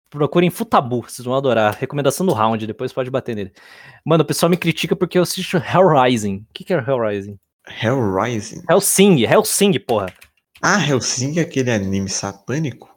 procurem 0.09 0.49
Futabu, 0.49 1.01
vocês 1.01 1.25
vão 1.25 1.35
adorar. 1.35 1.75
Recomendação 1.77 2.25
do 2.25 2.33
round, 2.33 2.65
depois 2.65 2.93
pode 2.93 3.09
bater 3.09 3.35
nele. 3.35 3.51
Mano, 4.05 4.23
o 4.23 4.27
pessoal 4.27 4.49
me 4.49 4.57
critica 4.57 4.95
porque 4.95 5.17
eu 5.17 5.23
assisto 5.23 5.57
Hellrising. 5.57 6.45
O 6.49 6.53
que, 6.53 6.63
que 6.63 6.73
é 6.73 6.77
Hellrising? 6.77 7.37
Hellrising. 7.81 8.63
Hellsing, 8.69 9.23
Hellsing, 9.23 9.79
porra. 9.79 10.13
Ah, 10.61 10.83
Hellsing 10.85 11.39
é 11.39 11.41
aquele 11.41 11.71
anime 11.71 12.09
satânico? 12.09 12.88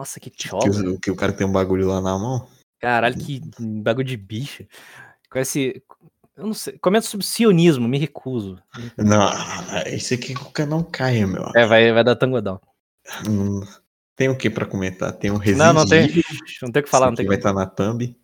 Nossa, 0.00 0.18
que 0.18 0.32
chola. 0.34 0.64
que 1.02 1.10
o 1.10 1.14
cara 1.16 1.30
tem 1.30 1.46
um 1.46 1.52
bagulho 1.52 1.86
lá 1.86 2.00
na 2.00 2.18
mão? 2.18 2.48
Caralho, 2.80 3.18
que 3.18 3.38
bagulho 3.82 4.06
de 4.06 4.16
bicho. 4.16 4.64
Com 5.30 5.38
esse. 5.38 5.82
Eu 6.34 6.46
não 6.46 6.54
sei. 6.54 6.78
Comenta 6.78 7.06
sobre 7.06 7.26
sionismo, 7.26 7.86
me 7.86 7.98
recuso. 7.98 8.58
Não, 8.96 9.30
esse 9.84 10.14
aqui 10.14 10.34
não 10.66 10.82
cai, 10.82 11.26
meu. 11.26 11.44
É, 11.54 11.66
vai, 11.66 11.92
vai 11.92 12.02
dar 12.02 12.16
tangodão. 12.16 12.58
Hum, 13.28 13.60
Tem 14.16 14.30
o 14.30 14.38
que 14.38 14.48
pra 14.48 14.64
comentar? 14.64 15.12
Tem 15.12 15.30
o 15.30 15.36
Resident 15.36 15.66
Não, 15.66 15.74
não 15.74 15.86
tem. 15.86 16.08
Não 16.62 16.72
tem 16.72 16.80
o 16.80 16.84
que 16.84 16.88
falar, 16.90 17.08
não 17.08 17.14
tem 17.14 17.26
que 17.26 17.28
vai 17.28 17.36
estar 17.36 17.52
na 17.52 17.66
thumb. 17.66 18.16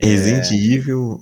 Resident 0.00 0.50
Evil. 0.50 1.18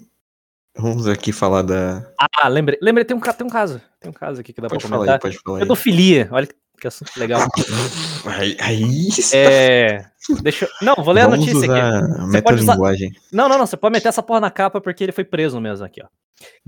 Vamos 0.76 1.08
aqui 1.08 1.32
falar 1.32 1.62
da. 1.62 2.14
Ah, 2.16 2.46
lembrei, 2.46 2.78
lembrei, 2.80 3.04
tem 3.04 3.16
um, 3.16 3.20
tem 3.20 3.44
um 3.44 3.50
caso. 3.50 3.82
Tem 3.98 4.08
um 4.08 4.14
caso 4.14 4.40
aqui 4.40 4.52
que 4.52 4.60
dá 4.60 4.68
Pode 4.68 4.80
pra 4.82 4.88
falar 4.88 4.98
comentar. 5.00 5.14
aí, 5.16 5.20
pode 5.20 5.38
falar 5.42 5.56
aí. 5.58 5.62
Pedofilia, 5.62 6.28
olha 6.30 6.46
que, 6.46 6.54
que 6.80 6.88
assunto 6.88 7.12
legal. 7.16 7.46
Aí, 8.26 8.56
aí 8.60 9.08
está. 9.08 9.36
É. 9.36 10.10
Deixa 10.42 10.66
eu. 10.66 10.70
Não, 10.82 10.94
vou 10.96 11.14
ler 11.14 11.22
a 11.22 11.28
Vamos 11.28 11.46
notícia 11.46 11.72
aqui. 11.72 12.24
usar 12.24 12.42
pode 12.42 12.60
usar-. 12.62 12.76
Não, 13.32 13.48
não, 13.48 13.58
não. 13.58 13.66
Você 13.66 13.76
pode 13.76 13.92
meter 13.92 14.08
essa 14.08 14.22
porra 14.22 14.40
na 14.40 14.50
capa 14.50 14.80
porque 14.80 15.02
ele 15.04 15.12
foi 15.12 15.24
preso 15.24 15.60
mesmo 15.60 15.86
aqui, 15.86 16.02
ó. 16.02 16.08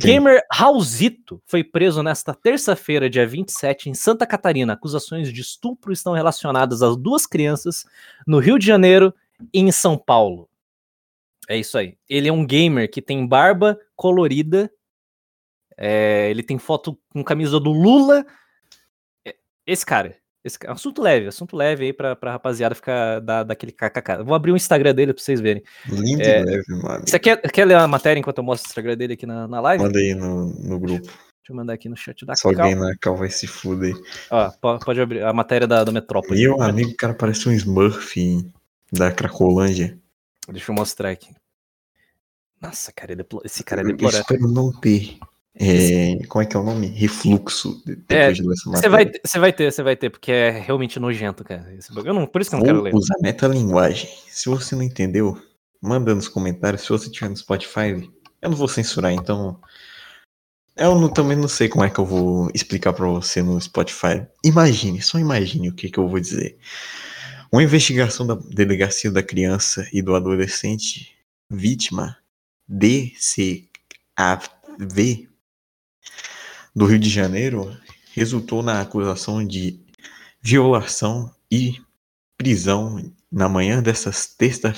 Quem? 0.00 0.14
Gamer 0.14 0.42
Raulzito 0.50 1.42
foi 1.46 1.62
preso 1.64 2.02
nesta 2.02 2.34
terça-feira, 2.34 3.08
dia 3.10 3.26
27, 3.26 3.90
em 3.90 3.94
Santa 3.94 4.26
Catarina. 4.26 4.72
Acusações 4.74 5.32
de 5.32 5.40
estupro 5.40 5.92
estão 5.92 6.12
relacionadas 6.12 6.82
às 6.82 6.96
duas 6.96 7.26
crianças 7.26 7.84
no 8.26 8.38
Rio 8.38 8.58
de 8.58 8.66
Janeiro 8.66 9.14
e 9.52 9.60
em 9.60 9.72
São 9.72 9.96
Paulo. 9.98 10.48
É 11.48 11.56
isso 11.56 11.76
aí. 11.76 11.96
Ele 12.08 12.28
é 12.28 12.32
um 12.32 12.46
gamer 12.46 12.90
que 12.90 13.02
tem 13.02 13.26
barba 13.26 13.78
colorida. 13.96 14.70
é, 15.76 16.30
ele 16.30 16.42
tem 16.42 16.58
foto 16.58 16.98
com 17.10 17.22
camisa 17.24 17.58
do 17.58 17.70
Lula. 17.72 18.24
Esse 19.66 19.84
cara. 19.86 20.16
Esse, 20.44 20.58
assunto 20.66 21.00
leve, 21.00 21.28
assunto 21.28 21.56
leve 21.56 21.84
aí 21.84 21.92
pra, 21.92 22.16
pra 22.16 22.32
rapaziada 22.32 22.74
ficar 22.74 23.20
da, 23.20 23.44
daquele 23.44 23.70
kkk. 23.70 24.18
Eu 24.18 24.24
Vou 24.24 24.34
abrir 24.34 24.50
o 24.50 24.56
Instagram 24.56 24.92
dele 24.92 25.12
pra 25.14 25.22
vocês 25.22 25.40
verem. 25.40 25.62
Lindo 25.88 26.20
É, 26.22 26.40
e 26.40 26.44
leve, 26.44 26.74
mano. 26.82 27.04
Você 27.06 27.16
quer, 27.18 27.40
quer 27.42 27.64
ler 27.64 27.76
a 27.76 27.86
matéria 27.86 28.18
enquanto 28.18 28.38
eu 28.38 28.44
mostro 28.44 28.66
o 28.66 28.70
Instagram 28.70 28.96
dele 28.96 29.12
aqui 29.12 29.24
na, 29.24 29.46
na 29.46 29.60
live? 29.60 29.84
Manda 29.84 29.98
aí 30.00 30.14
no, 30.14 30.46
no 30.46 30.80
grupo. 30.80 31.06
Deixa 31.06 31.50
eu 31.50 31.54
mandar 31.56 31.74
aqui 31.74 31.88
no 31.88 31.96
chat 31.96 32.26
da 32.26 32.34
Se 32.34 32.42
Cal. 32.42 32.50
alguém 32.50 32.74
na 32.74 32.92
cal 33.00 33.16
vai 33.16 33.30
se 33.30 33.46
fuder. 33.46 33.94
Ó, 34.30 34.50
po- 34.60 34.78
pode 34.84 35.00
abrir 35.00 35.22
a 35.22 35.32
matéria 35.32 35.66
da, 35.66 35.84
da 35.84 35.92
Metrópole. 35.92 36.40
Meu 36.40 36.60
amigo, 36.60 36.92
cara, 36.96 37.14
parece 37.14 37.48
um 37.48 37.52
Smurf 37.52 38.16
da 38.92 39.12
Cracolândia. 39.12 39.96
Deixa 40.48 40.72
eu 40.72 40.74
mostrar 40.74 41.10
aqui. 41.10 41.30
Nossa, 42.60 42.92
cara, 42.92 43.12
é 43.12 43.16
deplo- 43.16 43.42
esse 43.44 43.62
cara 43.64 43.80
é 43.80 43.84
Eu 43.84 43.88
deplorável. 43.88 44.20
espero 44.22 44.48
não 44.48 44.72
ter. 44.72 45.18
É, 45.54 46.18
como 46.28 46.42
é 46.42 46.46
que 46.46 46.56
é 46.56 46.60
o 46.60 46.62
nome? 46.62 46.86
Refluxo. 46.88 47.82
É, 48.08 48.32
Você 48.32 48.88
vai, 48.88 49.10
você 49.24 49.38
vai 49.38 49.52
ter, 49.52 49.70
você 49.72 49.82
vai 49.82 49.96
ter, 49.96 50.10
porque 50.10 50.32
é 50.32 50.50
realmente 50.50 50.98
nojento, 50.98 51.44
cara. 51.44 51.72
Esse 51.74 51.92
bagulho- 51.92 52.14
não, 52.14 52.26
por 52.26 52.40
isso 52.40 52.50
que 52.50 52.56
eu 52.56 52.58
não 52.60 52.64
quero 52.66 52.76
Vou 52.78 52.84
ler. 52.86 52.94
usar 52.94 53.14
metalinguagem. 53.20 54.08
Se 54.28 54.48
você 54.48 54.74
não 54.74 54.82
entendeu, 54.82 55.40
manda 55.80 56.14
nos 56.14 56.28
comentários. 56.28 56.82
Se 56.82 56.88
você 56.88 57.10
tiver 57.10 57.28
no 57.28 57.36
Spotify, 57.36 58.08
eu 58.40 58.50
não 58.50 58.56
vou 58.56 58.68
censurar, 58.68 59.12
então. 59.12 59.60
Eu 60.74 60.98
não- 60.98 61.08
também 61.10 61.36
não 61.36 61.48
sei 61.48 61.68
como 61.68 61.84
é 61.84 61.90
que 61.90 61.98
eu 61.98 62.06
vou 62.06 62.50
explicar 62.54 62.94
pra 62.94 63.06
você 63.06 63.42
no 63.42 63.60
Spotify. 63.60 64.26
Imagine, 64.42 65.02
só 65.02 65.18
imagine 65.18 65.68
o 65.68 65.74
que, 65.74 65.90
que 65.90 65.98
eu 65.98 66.08
vou 66.08 66.18
dizer. 66.18 66.56
Uma 67.52 67.62
investigação 67.62 68.26
da 68.26 68.34
Delegacia 68.34 69.10
da 69.10 69.22
Criança 69.22 69.86
e 69.92 70.00
do 70.00 70.16
Adolescente 70.16 71.14
vítima 71.50 72.16
DCAV 72.66 74.48
do 76.74 76.86
Rio 76.86 76.98
de 76.98 77.10
Janeiro 77.10 77.76
resultou 78.14 78.62
na 78.62 78.80
acusação 78.80 79.46
de 79.46 79.80
violação 80.40 81.34
e 81.50 81.80
prisão 82.36 83.12
na 83.30 83.48
manhã 83.48 83.82
dessa 83.82 84.10
terça- 84.36 84.74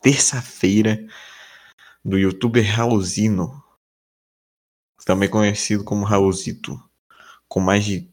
terça-feira 0.00 1.04
do 2.04 2.18
youtuber 2.18 2.64
Raulzino, 2.64 3.62
também 5.04 5.28
conhecido 5.28 5.84
como 5.84 6.04
Raulzito, 6.04 6.80
com 7.48 7.60
mais 7.60 7.84
de 7.84 8.08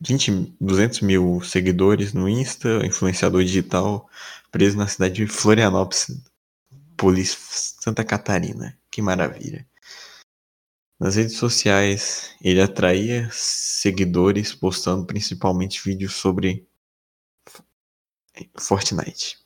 20, 0.00 0.54
200 0.60 1.00
mil 1.00 1.40
seguidores 1.42 2.12
no 2.12 2.28
Insta, 2.28 2.84
influenciador 2.84 3.44
digital, 3.44 4.08
preso 4.50 4.76
na 4.76 4.86
cidade 4.88 5.14
de 5.14 5.26
Florianópolis, 5.26 6.20
Polícia 6.96 7.38
Santa 7.80 8.04
Catarina. 8.04 8.76
Que 8.90 9.00
maravilha. 9.00 9.66
Nas 11.02 11.16
redes 11.16 11.36
sociais, 11.36 12.36
ele 12.40 12.62
atraía 12.62 13.28
seguidores 13.32 14.54
postando 14.54 15.04
principalmente 15.04 15.82
vídeos 15.84 16.14
sobre 16.14 16.64
Fortnite. 18.56 19.36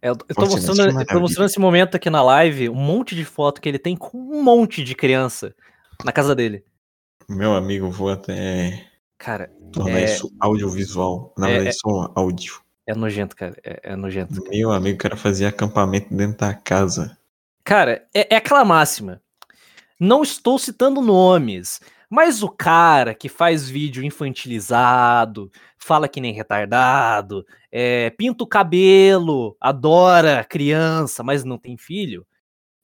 É, 0.00 0.08
eu 0.08 0.16
tô 0.16 0.34
Forte, 0.34 0.66
mostrando, 0.66 0.98
eu 0.98 1.06
tô 1.06 1.20
mostrando 1.20 1.46
esse 1.46 1.58
momento 1.58 1.94
aqui 1.94 2.08
na 2.08 2.22
live, 2.22 2.70
um 2.70 2.74
monte 2.74 3.14
de 3.14 3.22
foto 3.22 3.60
que 3.60 3.68
ele 3.68 3.78
tem 3.78 3.94
com 3.94 4.16
um 4.16 4.42
monte 4.42 4.82
de 4.82 4.94
criança 4.94 5.54
na 6.02 6.10
casa 6.10 6.34
dele. 6.34 6.64
Meu 7.28 7.54
amigo, 7.54 7.90
vou 7.90 8.08
até 8.08 8.90
Cara, 9.18 9.52
tornar 9.74 10.00
É- 10.00 10.04
isso 10.06 10.34
audiovisual. 10.40 11.34
Na 11.36 11.50
é- 11.50 11.54
verdade, 11.56 11.76
só 11.76 12.12
áudio. 12.14 12.62
é 12.86 12.94
nojento, 12.94 13.36
cara. 13.36 13.54
É, 13.62 13.92
é 13.92 13.96
nojento. 13.96 14.42
Meu 14.48 14.72
amigo, 14.72 14.98
quero 14.98 15.18
fazer 15.18 15.44
acampamento 15.44 16.14
dentro 16.14 16.38
da 16.38 16.54
casa. 16.54 17.18
Cara, 17.62 18.08
é, 18.14 18.34
é 18.34 18.36
aquela 18.38 18.64
máxima. 18.64 19.20
Não 19.98 20.22
estou 20.22 20.58
citando 20.58 21.00
nomes, 21.00 21.80
mas 22.10 22.42
o 22.42 22.48
cara 22.48 23.14
que 23.14 23.28
faz 23.28 23.68
vídeo 23.68 24.04
infantilizado, 24.04 25.50
fala 25.78 26.08
que 26.08 26.20
nem 26.20 26.32
retardado, 26.32 27.44
é, 27.70 28.10
pinta 28.10 28.44
o 28.44 28.46
cabelo, 28.46 29.56
adora 29.60 30.44
criança, 30.44 31.22
mas 31.22 31.44
não 31.44 31.58
tem 31.58 31.76
filho, 31.76 32.26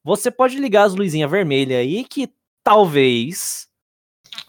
você 0.02 0.30
pode 0.30 0.58
ligar 0.58 0.84
as 0.84 0.94
luzinhas 0.94 1.30
vermelhas 1.30 1.78
aí 1.78 2.04
que 2.04 2.32
talvez, 2.62 3.68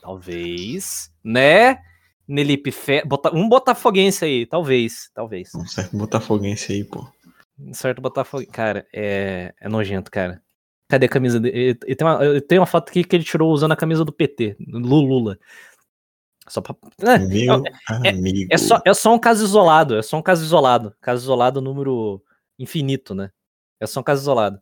talvez, 0.01 1.11
né? 1.23 1.81
Nelipe 2.27 2.71
Fe... 2.71 3.03
Bota... 3.05 3.35
Um 3.35 3.49
botafoguense 3.49 4.23
aí, 4.23 4.45
talvez, 4.45 5.09
talvez. 5.13 5.53
Um 5.53 5.65
certo 5.65 5.97
botafoguense 5.97 6.71
aí, 6.71 6.83
pô. 6.83 7.05
Um 7.59 7.73
certo 7.73 8.01
botafoguense. 8.01 8.51
Cara, 8.51 8.87
é, 8.93 9.53
é 9.59 9.67
nojento, 9.67 10.09
cara. 10.09 10.41
Cadê 10.91 11.05
a 11.05 11.09
camisa 11.09 11.39
dele? 11.39 11.57
Ele 11.87 11.95
tem 11.95 12.05
uma, 12.05 12.21
eu 12.21 12.41
tenho 12.41 12.59
uma 12.59 12.67
foto 12.67 12.89
aqui 12.89 13.01
que 13.01 13.15
ele 13.15 13.23
tirou 13.23 13.49
usando 13.53 13.71
a 13.71 13.77
camisa 13.77 14.03
do 14.03 14.11
PT, 14.11 14.57
Lula. 14.67 15.39
Só 16.49 16.59
pra, 16.59 16.75
é, 16.99 17.17
Meu 17.17 17.63
é- 18.03 18.09
amigo. 18.09 18.49
é, 18.51 18.57
só, 18.57 18.81
é 18.85 18.93
só 18.93 19.13
um 19.13 19.19
caso 19.19 19.41
isolado, 19.45 19.95
é 19.97 20.01
só 20.01 20.17
um 20.17 20.21
caso 20.21 20.43
isolado. 20.43 20.93
Caso 20.99 21.23
isolado, 21.23 21.61
número 21.61 22.21
infinito, 22.59 23.15
né? 23.15 23.31
É 23.79 23.87
só 23.87 24.01
um 24.01 24.03
caso 24.03 24.21
isolado. 24.21 24.59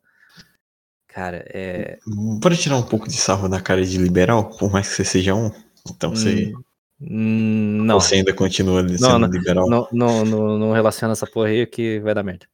Cara, 1.08 1.44
é. 1.52 1.98
Bora 2.40 2.56
tirar 2.56 2.78
um 2.78 2.84
pouco 2.84 3.08
de 3.08 3.16
sarro 3.18 3.50
da 3.50 3.60
cara 3.60 3.84
de 3.84 3.98
liberal, 3.98 4.52
por 4.56 4.72
mais 4.72 4.88
que 4.88 4.94
você 4.94 5.04
seja 5.06 5.34
um. 5.34 5.50
Então 5.90 6.12
você, 6.12 6.54
Hum, 7.02 7.82
não, 7.86 8.00
você 8.00 8.16
ainda 8.16 8.34
continua 8.36 8.88
sendo 8.88 9.18
não, 9.20 9.28
liberal. 9.28 9.68
não, 9.68 9.88
não, 9.92 10.26
não, 10.26 10.58
não 10.60 10.72
relaciona 10.74 11.14
essa 11.14 11.26
porra 11.26 11.48
aí 11.48 11.66
que 11.66 12.00
vai 12.02 12.14
dar 12.14 12.22
merda. 12.22 12.46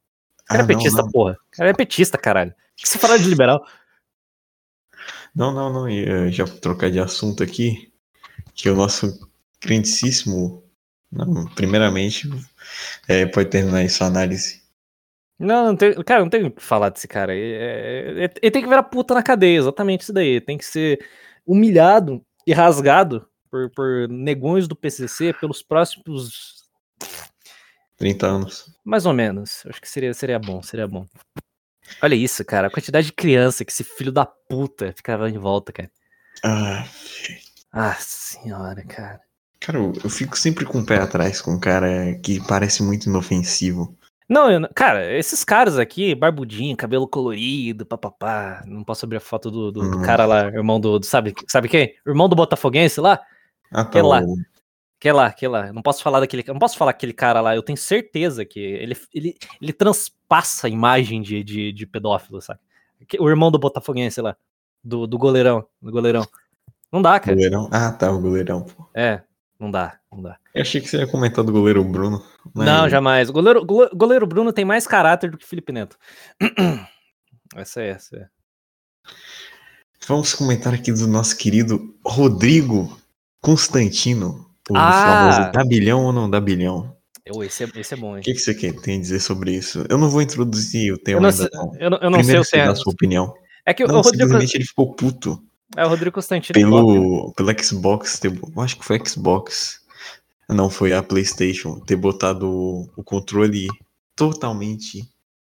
O 0.44 0.46
cara 0.46 0.62
Ah, 0.62 0.64
é 0.64 0.66
petista, 0.66 1.02
não, 1.02 1.10
porra. 1.10 1.32
O 1.32 1.56
cara 1.58 1.68
é 1.70 1.74
petista, 1.74 2.16
caralho. 2.16 2.54
O 2.78 2.82
que 2.82 2.88
você 2.88 2.98
fala 2.98 3.18
de 3.18 3.28
liberal? 3.28 3.64
não, 5.34 5.52
não, 5.52 5.72
não, 5.72 5.88
ia 5.88 6.30
já 6.30 6.44
trocar 6.44 6.90
de 6.90 6.98
assunto 6.98 7.42
aqui, 7.42 7.92
que 8.54 8.68
o 8.68 8.76
nosso 8.76 9.18
grandíssimo, 9.62 10.62
não, 11.10 11.46
primeiramente, 11.54 12.28
é, 13.08 13.26
pode 13.26 13.50
terminar 13.50 13.78
aí 13.78 13.88
sua 13.88 14.06
análise. 14.06 14.62
Não, 15.38 15.66
não 15.66 15.76
tem, 15.76 15.92
cara, 16.02 16.20
não 16.22 16.30
tem 16.30 16.44
o 16.44 16.50
que 16.50 16.62
falar 16.62 16.88
desse 16.88 17.06
cara. 17.06 17.32
aí. 17.32 17.38
É- 17.38 18.24
é- 18.24 18.30
ele 18.42 18.50
tem 18.50 18.62
que 18.62 18.68
virar 18.68 18.82
puta 18.84 19.12
na 19.14 19.22
cadeia, 19.22 19.58
exatamente 19.58 20.02
isso 20.02 20.12
daí. 20.12 20.40
Tem 20.40 20.56
que 20.56 20.64
ser 20.64 20.98
humilhado 21.46 22.24
e 22.46 22.54
rasgado 22.54 23.28
por, 23.50 23.70
por 23.70 24.08
negões 24.08 24.66
do 24.66 24.74
PCC 24.74 25.34
pelos 25.34 25.62
próximos 25.62 26.64
30 27.98 28.26
anos. 28.26 28.74
Mais 28.84 29.04
ou 29.04 29.12
menos. 29.12 29.62
Eu 29.64 29.70
Acho 29.70 29.80
que 29.80 29.88
seria, 29.88 30.14
seria 30.14 30.38
bom, 30.38 30.62
seria 30.62 30.86
bom. 30.88 31.06
Olha 32.02 32.14
isso, 32.14 32.44
cara. 32.44 32.66
A 32.66 32.70
quantidade 32.70 33.06
de 33.06 33.12
criança 33.12 33.64
que 33.64 33.72
esse 33.72 33.84
filho 33.84 34.12
da 34.12 34.26
puta 34.26 34.92
ficava 34.96 35.28
em 35.30 35.38
volta, 35.38 35.72
cara. 35.72 35.90
Ah, 36.44 36.84
Ah, 37.72 37.94
senhora, 37.98 38.82
cara. 38.84 39.20
cara, 39.60 39.78
eu, 39.78 39.92
eu 40.04 40.10
fico 40.10 40.38
sempre 40.38 40.64
com 40.64 40.78
o 40.80 40.86
pé 40.86 40.96
atrás 41.00 41.40
com 41.42 41.52
um 41.52 41.60
cara 41.60 42.14
que 42.22 42.40
parece 42.46 42.82
muito 42.82 43.08
inofensivo. 43.08 43.96
Não, 44.28 44.50
eu 44.50 44.68
cara, 44.74 45.16
esses 45.16 45.44
caras 45.44 45.78
aqui, 45.78 46.14
barbudinho, 46.14 46.76
cabelo 46.76 47.06
colorido, 47.06 47.86
papapá. 47.86 48.62
Não 48.66 48.82
posso 48.82 49.04
abrir 49.04 49.18
a 49.18 49.20
foto 49.20 49.50
do, 49.50 49.70
do- 49.70 49.90
do 49.90 49.98
Hum. 49.98 50.02
cara 50.02 50.26
lá, 50.26 50.46
irmão 50.48 50.80
do, 50.80 50.98
do- 50.98 51.06
Sabe, 51.06 51.32
sabe 51.46 51.68
quem? 51.68 51.94
Irmão 52.06 52.28
do 52.28 52.34
Botafoguense 52.36 53.00
lá? 53.00 53.20
Ah, 53.70 53.84
tá. 53.84 54.02
Lá? 54.02 54.20
Que 54.98 55.12
lá, 55.12 55.30
que 55.32 55.46
lá. 55.46 55.72
Não 55.72 55.82
posso 55.82 56.02
falar 56.02 56.20
daquele. 56.20 56.42
Não 56.48 56.58
posso 56.58 56.76
falar 56.78 56.92
aquele 56.92 57.12
cara 57.12 57.40
lá. 57.40 57.54
Eu 57.54 57.62
tenho 57.62 57.76
certeza 57.76 58.44
que 58.44 58.58
ele, 58.58 58.96
ele, 59.14 59.36
ele 59.60 59.72
transpassa 59.72 60.66
a 60.66 60.70
imagem 60.70 61.20
de, 61.20 61.44
de, 61.44 61.72
de 61.72 61.86
pedófilo, 61.86 62.40
sabe? 62.40 62.60
O 63.18 63.28
irmão 63.28 63.50
do 63.50 63.58
Botafoguense 63.58 64.20
lá. 64.22 64.36
Do, 64.82 65.06
do 65.06 65.18
goleirão. 65.18 65.66
Do 65.82 65.92
goleirão. 65.92 66.26
Não 66.90 67.02
dá, 67.02 67.20
cara. 67.20 67.34
goleirão. 67.34 67.68
Ah, 67.70 67.92
tá, 67.92 68.10
o 68.10 68.20
goleirão, 68.20 68.62
pô. 68.62 68.88
É, 68.94 69.20
não 69.60 69.70
dá, 69.70 69.98
não 70.10 70.22
dá. 70.22 70.38
Eu 70.54 70.62
achei 70.62 70.80
que 70.80 70.88
você 70.88 70.96
ia 70.98 71.06
comentar 71.06 71.44
do 71.44 71.52
goleiro 71.52 71.84
Bruno. 71.84 72.24
mas- 72.54 72.66
Não, 72.66 72.88
jamais. 72.88 73.28
O 73.28 73.32
goleiro, 73.34 73.64
gole- 73.66 73.90
goleiro 73.94 74.26
Bruno 74.26 74.52
tem 74.52 74.64
mais 74.64 74.86
caráter 74.86 75.30
do 75.30 75.36
que 75.36 75.44
Felipe 75.46 75.72
Neto. 75.72 75.98
Essa 77.54 77.82
é 77.82 77.88
essa. 77.90 78.16
É. 78.16 78.26
Vamos 80.08 80.32
comentar 80.34 80.72
aqui 80.74 80.92
do 80.92 81.06
nosso 81.06 81.36
querido 81.36 81.94
Rodrigo 82.04 82.96
Constantino. 83.40 84.45
O 84.70 84.76
Ah! 84.76 84.92
famoso 84.92 85.52
dá 85.52 85.64
bilhão 85.64 86.04
ou 86.04 86.12
não 86.12 86.28
dá 86.28 86.40
bilhão? 86.40 86.94
Eu, 87.24 87.42
esse, 87.42 87.64
é 87.64 87.68
esse 87.76 87.94
é 87.94 87.96
bom, 87.96 88.12
O 88.12 88.16
hein? 88.16 88.22
que, 88.22 88.32
que 88.32 88.38
você 88.38 88.54
quer, 88.54 88.72
tem 88.80 88.98
a 88.98 89.00
dizer 89.00 89.20
sobre 89.20 89.52
isso? 89.52 89.84
Eu 89.88 89.98
não 89.98 90.08
vou 90.08 90.22
introduzir 90.22 90.92
o 90.92 90.98
tema 90.98 91.18
Eu 91.18 91.22
não, 91.22 91.28
ainda 91.28 91.42
sei, 91.42 91.50
não. 91.52 91.76
eu 91.76 91.90
não, 91.90 91.98
eu 91.98 92.10
não 92.10 92.18
sei 92.18 92.24
Primeiro 92.24 92.42
o 92.42 92.44
tema. 92.50 92.74
sua 92.76 92.92
opinião. 92.92 93.34
É 93.64 93.74
que 93.74 93.82
o- 93.84 93.88
Não, 93.88 93.94
o 93.94 94.02
Rodrigo. 94.02 94.22
simplesmente 94.24 94.54
ele 94.56 94.64
ficou 94.64 94.94
puto 94.94 95.42
É 95.76 95.84
o 95.84 95.88
Rodrigo 95.88 96.14
Constantino. 96.14 96.54
pelo, 96.54 97.32
pelo 97.36 97.62
Xbox, 97.64 98.20
acho 98.58 98.76
que 98.78 98.84
foi 98.84 99.00
Xbox, 99.04 99.80
não, 100.48 100.70
foi 100.70 100.92
a 100.92 101.02
Playstation, 101.02 101.80
ter 101.80 101.96
botado 101.96 102.48
o, 102.48 102.88
o 102.96 103.02
controle 103.02 103.66
totalmente 104.14 105.02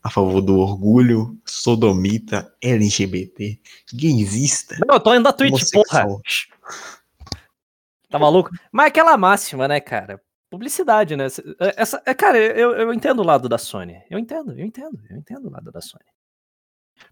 a 0.01 0.09
favor 0.09 0.39
do 0.41 0.57
orgulho 0.59 1.37
sodomita, 1.43 2.49
LGBT, 2.61 3.59
gaysista. 3.93 4.77
Não, 4.87 4.95
eu 4.95 4.99
tô 5.01 5.13
indo 5.13 5.23
na 5.23 5.33
Twitch, 5.33 5.63
porra. 5.73 6.05
Tá 8.15 8.19
maluco? 8.19 8.49
Mas 8.71 8.87
aquela 8.87 9.17
máxima, 9.17 9.67
né, 9.67 9.81
cara? 9.81 10.21
Publicidade, 10.49 11.17
né? 11.17 11.27
Essa, 11.75 12.01
é, 12.05 12.13
cara, 12.13 12.37
eu, 12.37 12.73
eu 12.73 12.93
entendo 12.93 13.19
o 13.19 13.25
lado 13.25 13.49
da 13.49 13.57
Sony. 13.57 14.01
Eu 14.09 14.17
entendo, 14.17 14.57
eu 14.57 14.65
entendo, 14.65 14.97
eu 15.09 15.17
entendo 15.17 15.47
o 15.47 15.51
lado 15.51 15.69
da 15.69 15.81
Sony. 15.81 16.05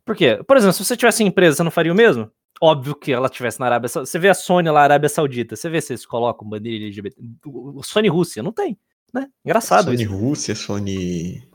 Por 0.05 0.15
quê? 0.15 0.41
Por 0.47 0.55
exemplo, 0.55 0.71
se 0.71 0.85
você 0.85 0.95
tivesse 0.95 1.21
em 1.21 1.27
empresa, 1.27 1.57
você 1.57 1.63
não 1.63 1.71
faria 1.71 1.91
o 1.91 1.95
mesmo? 1.95 2.31
Óbvio 2.61 2.95
que 2.95 3.11
ela 3.11 3.27
tivesse 3.27 3.59
na 3.59 3.65
Arábia 3.65 3.89
Saudita. 3.89 4.11
Você 4.11 4.17
vê 4.17 4.29
a 4.29 4.33
Sony 4.33 4.69
lá 4.69 4.83
Arábia 4.83 5.09
Saudita, 5.09 5.57
você 5.57 5.69
vê 5.69 5.81
se 5.81 5.91
eles 5.91 6.05
colocam 6.05 6.47
bandeira 6.47 6.85
LGBT. 6.85 7.21
Sony 7.83 8.07
Rússia, 8.07 8.41
não 8.41 8.53
tem, 8.53 8.79
né? 9.13 9.27
Engraçado 9.43 9.91
Sony 9.91 10.03
isso. 10.03 10.15
Rússia, 10.15 10.55
Sony. 10.55 11.49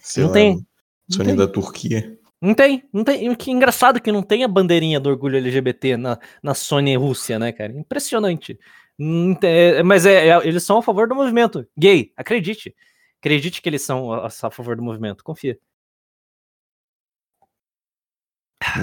sei 0.00 0.22
Não 0.22 0.30
lá, 0.30 0.34
tem. 0.34 0.54
Não 0.54 0.64
Sony 1.10 1.28
tem. 1.28 1.36
da 1.36 1.46
Turquia. 1.46 2.18
Não 2.42 2.54
tem, 2.54 2.82
não 2.92 3.04
tem. 3.04 3.30
E 3.30 3.36
Que 3.36 3.52
engraçado 3.52 4.00
que 4.00 4.10
não 4.10 4.20
tem 4.20 4.42
a 4.42 4.48
bandeirinha 4.48 4.98
do 4.98 5.08
orgulho 5.08 5.36
LGBT 5.38 5.96
na, 5.96 6.18
na 6.42 6.54
Sony 6.54 6.96
Rússia, 6.96 7.38
né, 7.38 7.52
cara? 7.52 7.72
Impressionante. 7.72 8.58
Tem- 8.98 9.38
é, 9.76 9.82
mas 9.84 10.04
é, 10.04 10.26
é- 10.28 10.46
eles 10.48 10.64
são 10.64 10.78
a 10.78 10.82
favor 10.82 11.06
do 11.08 11.14
movimento 11.14 11.64
gay, 11.78 12.12
acredite. 12.16 12.74
Acredite 13.20 13.62
que 13.62 13.68
eles 13.68 13.82
são 13.82 14.12
a, 14.12 14.26
a 14.26 14.50
favor 14.50 14.74
do 14.74 14.82
movimento, 14.82 15.22
confia. 15.22 15.56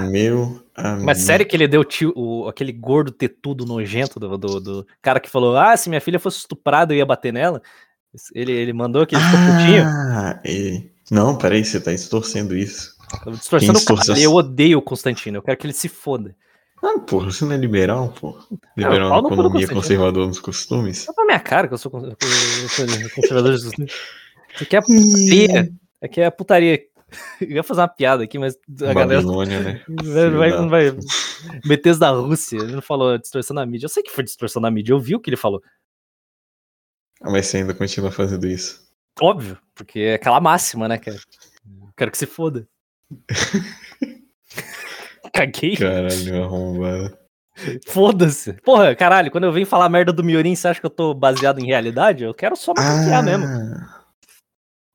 Meu 0.09 0.63
amigo. 0.75 1.05
Mas 1.05 1.19
sério 1.19 1.45
que 1.45 1.55
ele 1.55 1.67
deu 1.67 1.83
tio, 1.83 2.13
o, 2.15 2.47
aquele 2.47 2.71
gordo 2.71 3.11
tetudo 3.11 3.65
nojento 3.65 4.19
do, 4.19 4.37
do, 4.37 4.59
do 4.61 4.87
cara 5.01 5.19
que 5.19 5.29
falou: 5.29 5.57
Ah, 5.57 5.75
se 5.75 5.89
minha 5.89 6.01
filha 6.01 6.19
fosse 6.19 6.37
estuprada, 6.37 6.93
eu 6.93 6.97
ia 6.97 7.05
bater 7.05 7.33
nela? 7.33 7.61
Ele, 8.33 8.51
ele 8.53 8.73
mandou 8.73 9.05
que 9.05 9.15
ele 9.15 9.23
ficou 9.23 9.39
putinho. 9.39 9.83
Ah, 9.85 10.41
é. 10.45 10.83
Não, 11.11 11.37
peraí, 11.37 11.63
você 11.63 11.79
tá 11.79 11.91
distorcendo 11.91 12.55
isso. 12.55 12.98
Tava 13.09 13.31
distorcendo 13.37 13.79
o 13.79 13.85
cara. 13.85 14.19
Eu 14.19 14.33
odeio 14.33 14.77
o 14.77 14.81
Constantino, 14.81 15.37
eu 15.37 15.41
quero 15.41 15.57
que 15.57 15.65
ele 15.65 15.73
se 15.73 15.89
foda. 15.89 16.35
Ah, 16.81 16.97
porra, 16.99 17.25
você 17.31 17.43
não 17.43 17.51
é 17.53 17.57
liberal, 17.57 18.13
pô. 18.19 18.39
Liberal 18.77 19.09
pau 19.09 19.21
na 19.21 19.27
economia, 19.27 19.51
Constantino. 19.51 19.81
conservador 19.81 20.27
nos 20.27 20.39
costumes. 20.39 20.97
Só 20.99 21.13
pra 21.13 21.25
minha 21.25 21.39
cara 21.39 21.67
que 21.67 21.73
eu 21.73 21.77
sou, 21.77 21.91
conservador 21.91 23.57
de 23.57 23.63
costume. 23.65 23.87
Isso 24.55 24.63
aqui 24.63 24.75
é 24.77 24.81
putaria. 24.81 25.69
Aqui 26.01 26.21
é 26.21 26.29
putaria. 26.31 26.89
Eu 27.41 27.49
ia 27.49 27.63
fazer 27.63 27.81
uma 27.81 27.87
piada 27.87 28.23
aqui, 28.23 28.37
mas 28.37 28.55
a 28.83 28.93
galera 28.93 29.15
Babilônia, 29.21 29.59
né? 29.61 29.83
vai, 30.29 30.51
vai- 30.67 30.91
não 31.65 31.89
isso 31.91 31.99
da 31.99 32.11
Rússia. 32.11 32.57
Ele 32.57 32.73
não 32.73 32.81
falou 32.83 33.17
distorção 33.17 33.55
da 33.55 33.65
mídia. 33.65 33.85
Eu 33.85 33.89
sei 33.89 34.03
que 34.03 34.11
foi 34.11 34.23
distorção 34.23 34.61
da 34.61 34.69
mídia, 34.69 34.93
eu 34.93 34.99
vi 34.99 35.15
o 35.15 35.19
que 35.19 35.29
ele 35.31 35.35
falou. 35.35 35.59
Ah, 37.21 37.31
Mas 37.31 37.47
você 37.47 37.57
ainda 37.57 37.73
continua 37.73 38.11
fazendo 38.11 38.45
isso. 38.47 38.87
Óbvio, 39.19 39.57
porque 39.73 39.99
é 40.01 40.13
aquela 40.13 40.39
máxima, 40.39 40.87
né, 40.87 40.97
cara? 40.99 41.17
Quero 41.97 42.11
que 42.11 42.17
se 42.17 42.27
foda. 42.27 42.67
Caguei. 45.33 45.75
Caralho, 45.75 46.43
arrombado. 46.43 47.17
Foda-se. 47.87 48.53
Porra, 48.63 48.95
caralho, 48.95 49.31
quando 49.31 49.43
eu 49.43 49.51
venho 49.51 49.65
falar 49.65 49.89
merda 49.89 50.13
do 50.13 50.23
Miorin, 50.23 50.55
você 50.55 50.67
acha 50.67 50.79
que 50.79 50.85
eu 50.85 50.89
tô 50.89 51.13
baseado 51.13 51.59
em 51.59 51.67
realidade? 51.67 52.23
Eu 52.23 52.33
quero 52.33 52.55
só 52.55 52.71
me 52.71 52.81
confiar 52.81 53.23
mesmo. 53.23 53.45
Ah, 53.45 53.99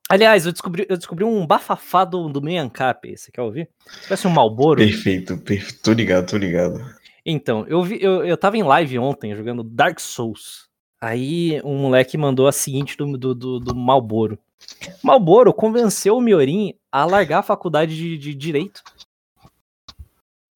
Aliás, 0.09 0.45
eu 0.45 0.53
descobri, 0.53 0.87
eu 0.89 0.97
descobri 0.97 1.25
um 1.25 1.47
bafafá 1.47 2.05
do, 2.05 2.29
do 2.29 2.43
meio 2.43 2.63
Ancap. 2.63 3.17
Você 3.17 3.33
quer 3.33 3.43
ouvir? 3.43 3.69
Parece 4.07 4.27
um 4.27 4.31
Malboro. 4.31 4.79
perfeito, 4.79 5.37
perfeito. 5.39 5.83
Tô 5.83 5.93
ligado, 5.93 6.31
tô 6.31 6.37
ligado. 6.37 6.79
Então, 7.25 7.65
eu 7.67 7.83
vi, 7.83 7.99
eu, 8.03 8.25
eu 8.25 8.37
tava 8.37 8.57
em 8.57 8.63
live 8.63 8.99
ontem 8.99 9.35
jogando 9.35 9.65
Dark 9.65 9.99
Souls. 9.99 10.69
Aí 11.01 11.61
um 11.65 11.79
moleque 11.79 12.19
mandou 12.19 12.47
a 12.47 12.53
seguinte 12.53 12.97
do, 12.97 13.17
do, 13.17 13.35
do, 13.35 13.61
do 13.61 13.75
Malboro. 13.75 14.39
Malboro 15.03 15.53
convenceu 15.53 16.17
o 16.17 16.21
Miorin 16.21 16.75
a 16.91 17.05
largar 17.05 17.41
a 17.41 17.43
faculdade 17.43 17.97
de, 17.97 18.17
de 18.17 18.35
direito. 18.35 18.83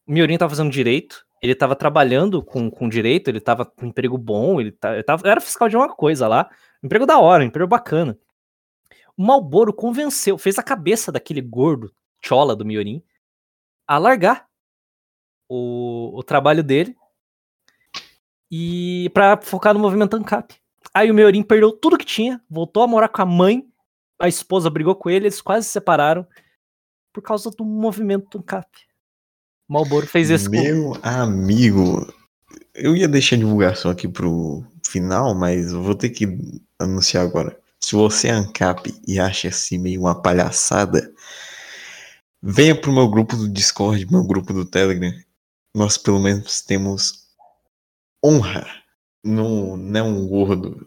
O 0.07 0.13
Miorin 0.13 0.39
tava 0.39 0.51
fazendo 0.51 0.71
direito, 0.71 1.27
ele 1.43 1.55
tava 1.55 1.77
trabalhando 1.77 2.43
com, 2.43 2.71
com 2.71 2.89
direito, 2.89 3.29
ele 3.29 3.41
tava 3.41 3.65
com 3.65 3.87
um 3.87 3.89
emprego 3.89 4.17
bom, 4.17 4.61
ele, 4.61 4.73
tá, 4.73 4.95
ele 4.95 5.03
tava, 5.03 5.29
era 5.29 5.41
fiscal 5.41 5.69
de 5.69 5.77
uma 5.77 5.95
coisa 5.95 6.27
lá. 6.27 6.51
Emprego 6.83 7.07
da 7.07 7.19
hora, 7.19 7.45
emprego 7.45 7.69
bacana. 7.69 8.19
O 9.17 9.23
Malboro 9.23 9.73
convenceu, 9.73 10.39
fez 10.39 10.59
a 10.59 10.63
cabeça 10.63 11.11
daquele 11.11 11.41
gordo 11.41 11.93
chola 12.25 12.57
do 12.57 12.65
Miorin 12.65 13.03
a 13.87 13.99
largar 13.99 14.47
o, 15.49 16.19
o 16.19 16.23
trabalho 16.23 16.63
dele 16.63 16.97
e 18.51 19.11
para 19.13 19.41
focar 19.41 19.75
no 19.75 19.81
movimento 19.81 20.17
ANCAP. 20.17 20.55
Aí 20.93 21.11
o 21.11 21.15
Miorin 21.15 21.43
perdeu 21.43 21.73
tudo 21.73 21.99
que 21.99 22.05
tinha, 22.05 22.43
voltou 22.49 22.83
a 22.83 22.87
morar 22.87 23.09
com 23.09 23.23
a 23.23 23.27
mãe, 23.27 23.68
a 24.19 24.29
esposa 24.29 24.71
brigou 24.71 24.95
com 24.95 25.11
ele, 25.11 25.27
eles 25.27 25.41
quase 25.41 25.67
se 25.67 25.73
separaram 25.73 26.27
por 27.13 27.23
causa 27.23 27.51
do 27.51 27.65
movimento 27.65 28.39
ANCAP. 28.39 28.69
Malboro 29.69 30.07
fez 30.07 30.31
isso. 30.31 30.51
Meu 30.51 30.97
amigo, 31.03 32.13
eu 32.75 32.97
ia 32.97 33.09
deixar 33.09 33.37
a 33.37 33.39
divulgação 33.39 33.91
aqui 33.91 34.09
pro 34.09 34.65
final, 34.87 35.35
mas 35.35 35.73
vou 35.73 35.95
ter 35.95 36.11
que 36.11 36.27
anunciar 36.79 37.25
agora. 37.25 37.59
Se 37.81 37.95
você 37.95 38.29
é 38.29 38.33
ANCAP 38.33 38.95
e 39.07 39.21
acha 39.21 39.49
assim 39.49 39.79
meio 39.79 40.01
uma 40.01 40.21
palhaçada, 40.21 41.13
Venha 42.41 42.81
pro 42.81 42.93
meu 42.93 43.09
grupo 43.09 43.37
do 43.37 43.49
Discord, 43.49 44.07
meu 44.11 44.25
grupo 44.25 44.53
do 44.53 44.65
Telegram. 44.65 45.13
Nós 45.75 45.99
pelo 45.99 46.21
menos 46.21 46.61
temos 46.61 47.27
honra. 48.25 48.65
Não, 49.25 49.77
não 49.77 50.01
é 50.01 50.03
um 50.05 50.27
gordo. 50.29 50.87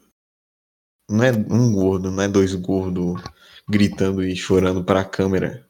Não 1.11 1.23
é 1.23 1.31
um 1.31 1.71
gordo, 1.73 2.09
não 2.11 2.23
é 2.23 2.27
dois 2.27 2.53
gordos 2.55 3.21
gritando 3.69 4.23
e 4.23 4.35
chorando 4.35 4.83
pra 4.83 5.03
câmera. 5.03 5.65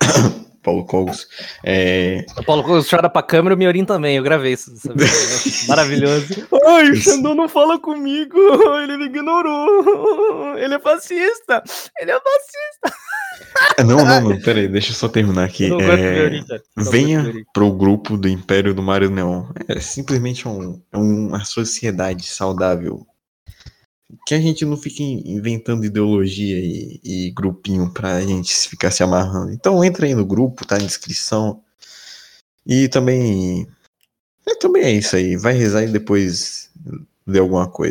Paulo 0.62 0.84
Cogos. 0.84 1.28
É, 1.64 2.26
O 2.36 2.42
Paulo 2.42 2.64
Cogos 2.64 2.90
chora 2.90 3.08
pra 3.08 3.22
câmera 3.22 3.54
e 3.54 3.56
o 3.56 3.58
Miorim 3.58 3.84
também. 3.84 4.16
Eu 4.16 4.22
gravei 4.24 4.54
isso. 4.54 4.76
sabe? 4.76 5.04
Maravilhoso. 5.68 6.26
Ai, 6.66 6.90
o 6.90 6.92
Isso. 6.94 7.10
Xandão 7.10 7.36
não 7.36 7.48
fala 7.48 7.78
comigo. 7.78 8.36
Ele 8.82 8.96
me 8.96 9.04
ignorou. 9.04 10.58
Ele 10.58 10.74
é 10.74 10.78
fascista. 10.80 11.62
Ele 12.00 12.10
é 12.10 12.18
fascista. 12.20 12.98
Ah, 13.78 13.84
Não, 13.84 14.04
não, 14.04 14.20
não, 14.30 14.40
pera 14.40 14.58
aí, 14.58 14.66
deixa 14.66 14.90
eu 14.90 14.94
só 14.96 15.08
terminar 15.08 15.44
aqui. 15.44 15.66
É, 15.66 16.14
Miorim, 16.14 16.44
Venha 16.76 17.32
pro 17.54 17.70
grupo 17.70 18.16
do 18.16 18.28
Império 18.28 18.74
do 18.74 18.82
Mário 18.82 19.08
Neon. 19.08 19.44
É 19.68 19.78
simplesmente 19.78 20.48
um, 20.48 20.82
é 20.92 20.96
uma 20.98 21.44
sociedade 21.44 22.26
saudável. 22.26 23.06
Que 24.26 24.34
a 24.34 24.40
gente 24.40 24.64
não 24.64 24.76
fique 24.76 25.02
inventando 25.02 25.84
ideologia 25.84 26.58
e, 26.58 27.00
e 27.02 27.30
grupinho 27.32 27.90
pra 27.92 28.20
gente 28.20 28.54
ficar 28.68 28.90
se 28.90 29.02
amarrando. 29.02 29.52
Então 29.52 29.84
entra 29.84 30.06
aí 30.06 30.14
no 30.14 30.24
grupo, 30.24 30.66
tá 30.66 30.78
na 30.78 30.84
descrição. 30.86 31.60
E 32.64 32.88
também. 32.88 33.66
É, 34.46 34.54
também 34.56 34.82
é 34.84 34.90
isso 34.92 35.16
aí. 35.16 35.36
Vai 35.36 35.54
rezar 35.54 35.82
e 35.84 35.88
depois 35.88 36.70
ler 37.26 37.40
alguma 37.40 37.68
coisa. 37.68 37.90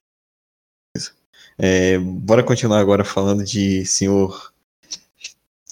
É, 1.58 1.98
bora 2.00 2.44
continuar 2.44 2.80
agora 2.80 3.04
falando 3.04 3.44
de 3.44 3.86
senhor. 3.86 4.52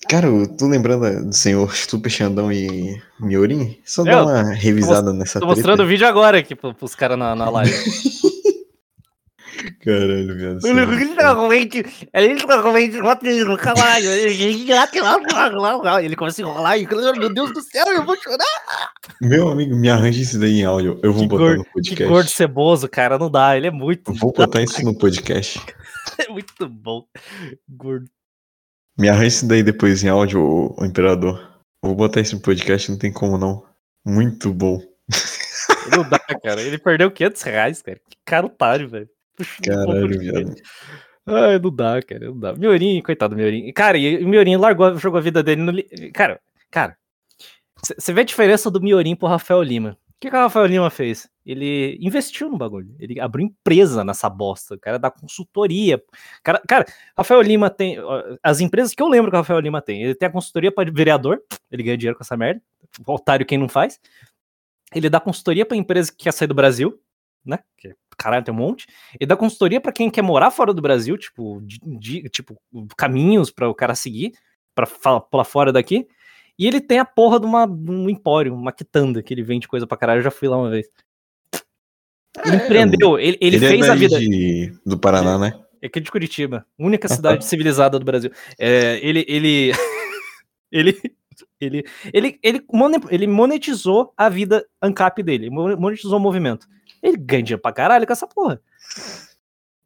Cara, 0.10 0.28
eu 0.28 0.46
tô 0.48 0.68
lembrando 0.68 1.26
do 1.28 1.34
senhor 1.34 1.74
Super 1.76 2.10
Xandão 2.10 2.52
e 2.52 3.02
Miorim? 3.20 3.78
Só 3.86 4.02
Eu 4.02 4.06
dar 4.06 4.24
uma 4.24 4.44
revisada 4.54 5.12
nessa 5.14 5.40
Tô 5.40 5.46
treta. 5.48 5.56
mostrando 5.56 5.84
o 5.84 5.88
vídeo 5.88 6.06
agora 6.08 6.40
aqui 6.40 6.54
pro- 6.56 6.74
pros 6.74 6.94
caras 6.96 7.18
na, 7.18 7.34
na 7.36 7.50
live. 7.50 7.72
Caralho. 9.80 10.32
Ele 10.32 10.60
sério. 10.62 10.92
literalmente, 10.92 12.08
ele 12.14 12.34
literalmente 12.34 13.02
bota 13.02 13.28
ele 13.28 13.44
no 13.44 13.58
caralho. 13.58 14.06
Ele 14.10 14.66
ele 16.04 16.16
começa 16.16 16.42
a 16.42 16.44
enrolar 16.44 16.80
e, 16.80 16.88
meu 16.88 17.34
Deus 17.34 17.52
do 17.54 17.62
céu, 17.62 17.86
eu 17.88 18.06
vou 18.06 18.16
chorar. 18.16 18.92
Meu 19.22 19.50
amigo, 19.50 19.76
me 19.76 19.90
arranja 19.90 20.22
isso 20.22 20.40
daí 20.40 20.60
em 20.62 20.66
áudio. 20.66 21.00
Eu 21.04 21.14
vou 21.14 21.24
Que 21.24 21.28
botar 21.28 21.44
gordo- 21.44 21.58
no 21.60 21.64
Que 21.66 21.72
podcast. 21.74 22.06
gordo 22.06 22.30
ceboso, 22.30 22.90
cara, 22.90 23.18
não 23.18 23.30
dá. 23.30 23.56
Ele 23.58 23.68
é 23.68 23.72
muito, 23.72 24.12
Eu 24.12 24.16
vou 24.16 24.32
botar 24.32 24.62
isso 24.64 24.84
no 24.84 24.98
podcast. 24.98 25.60
é 26.20 26.28
muito 26.30 26.68
bom. 26.68 27.06
Gordo. 27.70 28.06
Me 28.98 29.10
arranja 29.10 29.28
isso 29.28 29.48
daí 29.48 29.64
depois 29.64 30.04
em 30.04 30.10
áudio, 30.10 30.42
ô, 30.42 30.76
ô 30.80 30.86
imperador. 30.86 31.40
Eu 31.84 31.90
vou 31.90 31.96
botar 31.96 32.22
isso 32.22 32.36
no 32.36 32.42
podcast, 32.42 32.90
não 32.92 32.98
tem 32.98 33.12
como 33.12 33.38
não. 33.38 33.64
Muito 34.06 34.54
bom. 34.54 34.82
Não 35.92 36.08
dá, 36.08 36.20
cara. 36.20 36.62
Ele 36.62 36.78
perdeu 36.78 37.12
500 37.12 37.42
reais, 37.42 37.82
cara. 37.82 38.00
Que 38.10 38.18
cara 38.26 38.46
otário, 38.46 38.88
velho. 38.90 39.10
Caralho, 39.64 40.20
viado. 40.20 40.56
Ai, 41.26 41.58
não 41.58 41.74
dá, 41.74 42.02
cara, 42.02 42.26
não 42.26 42.40
dá. 42.40 42.54
Miorim, 42.54 43.02
coitado 43.02 43.34
do 43.34 43.38
Miorim. 43.38 43.72
Cara, 43.72 43.98
e 43.98 44.24
o 44.24 44.28
Miorim 44.28 44.58
largou, 44.58 44.98
jogou 44.98 45.18
a 45.18 45.22
vida 45.22 45.42
dele 45.42 45.62
no. 45.62 46.12
Cara, 46.12 46.40
cara, 46.70 46.98
você 47.82 48.14
vê 48.14 48.22
a 48.22 48.26
diferença 48.26 48.70
do 48.70 48.82
Miorim 48.82 49.16
pro 49.16 49.28
Rafael 49.28 49.62
Lima. 49.62 49.98
O 50.10 50.20
que, 50.24 50.30
que 50.30 50.36
o 50.36 50.40
Rafael 50.40 50.66
Lima 50.66 50.90
fez? 50.90 51.30
Ele 51.46 51.98
investiu 52.00 52.50
no 52.50 52.58
bagulho. 52.58 52.96
Ele 52.98 53.20
abriu 53.20 53.46
empresa 53.46 54.06
nessa 54.06 54.30
bosta. 54.30 54.76
O 54.76 54.80
cara 54.80 54.98
dá 54.98 55.12
consultoria. 55.12 56.02
Cara, 56.42 56.62
cara, 56.66 56.86
Rafael 57.18 57.42
Lima 57.42 57.70
tem. 57.70 57.98
As 58.42 58.62
empresas 58.62 58.94
que 58.94 59.04
eu 59.04 59.10
lembro 59.10 59.30
que 59.30 59.36
o 59.36 59.40
Rafael 59.40 59.60
Lima 59.60 59.82
tem. 59.82 60.02
Ele 60.02 60.16
tem 60.16 60.30
a 60.30 60.32
consultoria 60.32 60.72
para 60.72 60.90
vereador. 60.90 61.42
Ele 61.70 61.84
ganha 61.84 61.98
dinheiro 61.98 62.18
com 62.18 62.24
essa 62.24 62.38
merda. 62.38 62.62
Otário 63.06 63.46
quem 63.46 63.58
não 63.58 63.68
faz. 63.68 64.00
Ele 64.96 65.10
dá 65.10 65.20
consultoria 65.20 65.66
pra 65.66 65.76
empresa 65.76 66.12
que 66.12 66.24
quer 66.24 66.32
sair 66.32 66.48
do 66.48 66.54
Brasil, 66.54 66.98
né? 67.46 67.60
Que, 67.78 67.94
caralho, 68.24 68.44
tem 68.46 68.54
um 68.54 68.58
monte. 68.58 68.88
Ele 69.20 69.28
dá 69.28 69.36
consultoria 69.36 69.82
pra 69.82 69.92
quem 69.92 70.10
quer 70.10 70.22
morar 70.22 70.50
fora 70.52 70.74
do 70.74 70.82
Brasil, 70.82 71.18
tipo, 71.18 71.62
de, 71.64 71.80
de- 72.00 72.30
tipo 72.30 72.58
caminhos 72.98 73.52
para 73.52 73.70
o 73.70 73.76
cara 73.76 73.94
seguir, 73.96 74.32
pra 74.74 74.86
fa- 74.86 75.20
pular 75.20 75.44
fora 75.44 75.72
daqui. 75.72 76.08
E 76.58 76.68
ele 76.68 76.80
tem 76.80 77.00
a 77.00 77.06
porra 77.06 77.40
de, 77.40 77.46
uma, 77.46 77.66
de 77.68 77.92
um 77.92 78.10
empório, 78.10 78.54
uma 78.54 78.72
quitanda, 78.72 79.22
que 79.24 79.34
ele 79.34 79.42
vende 79.44 79.68
coisa 79.68 79.86
pra 79.88 79.98
caralho. 79.98 80.20
Eu 80.20 80.24
já 80.24 80.32
fui 80.32 80.48
lá 80.48 80.58
uma 80.58 80.70
vez. 80.70 80.88
Ele 82.46 82.56
empreendeu, 82.56 83.20
ele, 83.20 83.38
ele, 83.40 83.58
é 83.58 83.60
fez 83.60 83.82
daí 83.82 83.90
a 83.92 83.96
vida. 83.96 84.20
de- 84.20 84.74
do 84.86 84.98
Paraná, 84.98 85.38
né? 85.38 85.54
É 85.82 85.88
aqui 85.88 86.00
de 86.00 86.10
Curitiba, 86.10 86.66
única 86.80 87.08
cidade 87.08 87.44
civilizada 87.46 88.00
do 88.00 88.06
Brasil. 88.06 88.32
É, 88.58 89.00
ele, 89.06 89.24
ele, 89.28 89.72
ele, 90.72 90.98
ele, 91.60 91.84
ele, 92.14 92.40
ele, 92.42 92.66
mone- 92.72 92.98
ele 93.12 93.28
monetizou 93.28 94.14
a 94.18 94.30
vida 94.30 94.66
ANCAP 94.82 95.22
dele, 95.22 95.50
mo- 95.50 95.78
monetizou 95.78 96.18
o 96.18 96.22
movimento. 96.22 96.66
Ele 97.04 97.18
ganha 97.18 97.44
dinheiro 97.44 97.62
pra 97.62 97.74
caralho 97.74 98.08
com 98.08 98.14
essa 98.14 98.26
porra. 98.26 98.60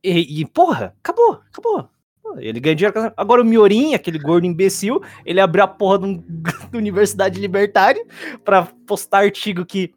E, 0.03 0.41
e, 0.41 0.45
porra, 0.45 0.95
acabou, 0.99 1.41
acabou. 1.51 1.89
Ele 2.37 2.59
ganha 2.59 2.75
dinheiro 2.75 2.93
com 2.93 2.99
essa... 2.99 3.13
Agora 3.17 3.41
o 3.41 3.45
Miorim, 3.45 3.93
aquele 3.95 4.19
gordo 4.19 4.45
imbecil, 4.45 5.01
ele 5.25 5.39
abriu 5.41 5.63
a 5.63 5.67
porra 5.67 5.97
de 5.99 6.05
um- 6.05 6.23
da 6.71 6.77
Universidade 6.77 7.39
Libertária 7.39 8.05
pra 8.45 8.67
postar 8.85 9.19
artigo 9.19 9.65
que 9.65 9.93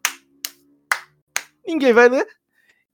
ninguém 1.66 1.93
vai 1.93 2.09
ler. 2.09 2.27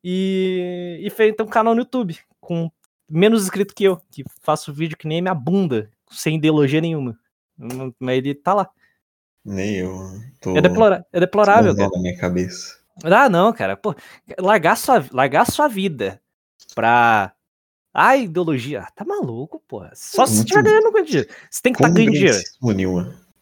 E, 0.03 1.01
e 1.03 1.11
fez 1.11 1.33
então 1.33 1.47
um 1.47 1.49
canal 1.51 1.75
no 1.75 1.81
YouTube 1.83 2.17
com 2.41 2.71
menos 3.09 3.43
inscrito 3.45 3.75
que 3.75 3.85
eu, 3.85 4.01
que 4.11 4.25
faço 4.43 4.73
vídeo 4.73 4.97
que 4.97 5.09
nem 5.09 5.21
minha 5.23 5.35
bunda, 5.35 5.91
sem 6.11 6.37
ideologia 6.37 6.81
nenhuma. 6.81 7.19
Hum, 7.59 7.93
Mas 7.99 8.19
ele 8.19 8.35
tá 8.35 8.55
lá. 8.55 8.71
Nem 9.45 9.77
eu. 9.77 9.93
Tô 10.41 10.57
É, 10.57 10.61
deplora 10.61 11.07
é 11.13 11.21
deplorável. 11.21 11.75
com 11.75 11.97
na 11.97 12.03
minha 12.03 12.17
cabeça. 12.19 12.76
Ah, 13.05 13.29
não, 13.29 13.53
cara. 13.53 13.77
Pô, 13.77 13.95
largar 14.39 14.77
sua, 14.77 15.05
largar 15.13 15.47
sua 15.51 15.69
vida 15.69 16.21
pra. 16.75 17.33
Ai, 17.93 18.25
ideologia. 18.25 18.83
Ah, 18.83 18.91
tá 18.95 19.05
maluco, 19.05 19.63
porra. 19.67 19.91
Só 19.95 20.27
se 20.27 20.45
tiver 20.45 20.63
ganhando 20.63 20.93
com 20.93 21.03
dinheiro. 21.03 21.29
Você 21.51 21.63
tem 21.63 21.73
que 21.73 21.79
estar 21.79 21.89
tá 21.89 21.95
ganhando 21.95 22.13
dinheiro. 22.13 22.39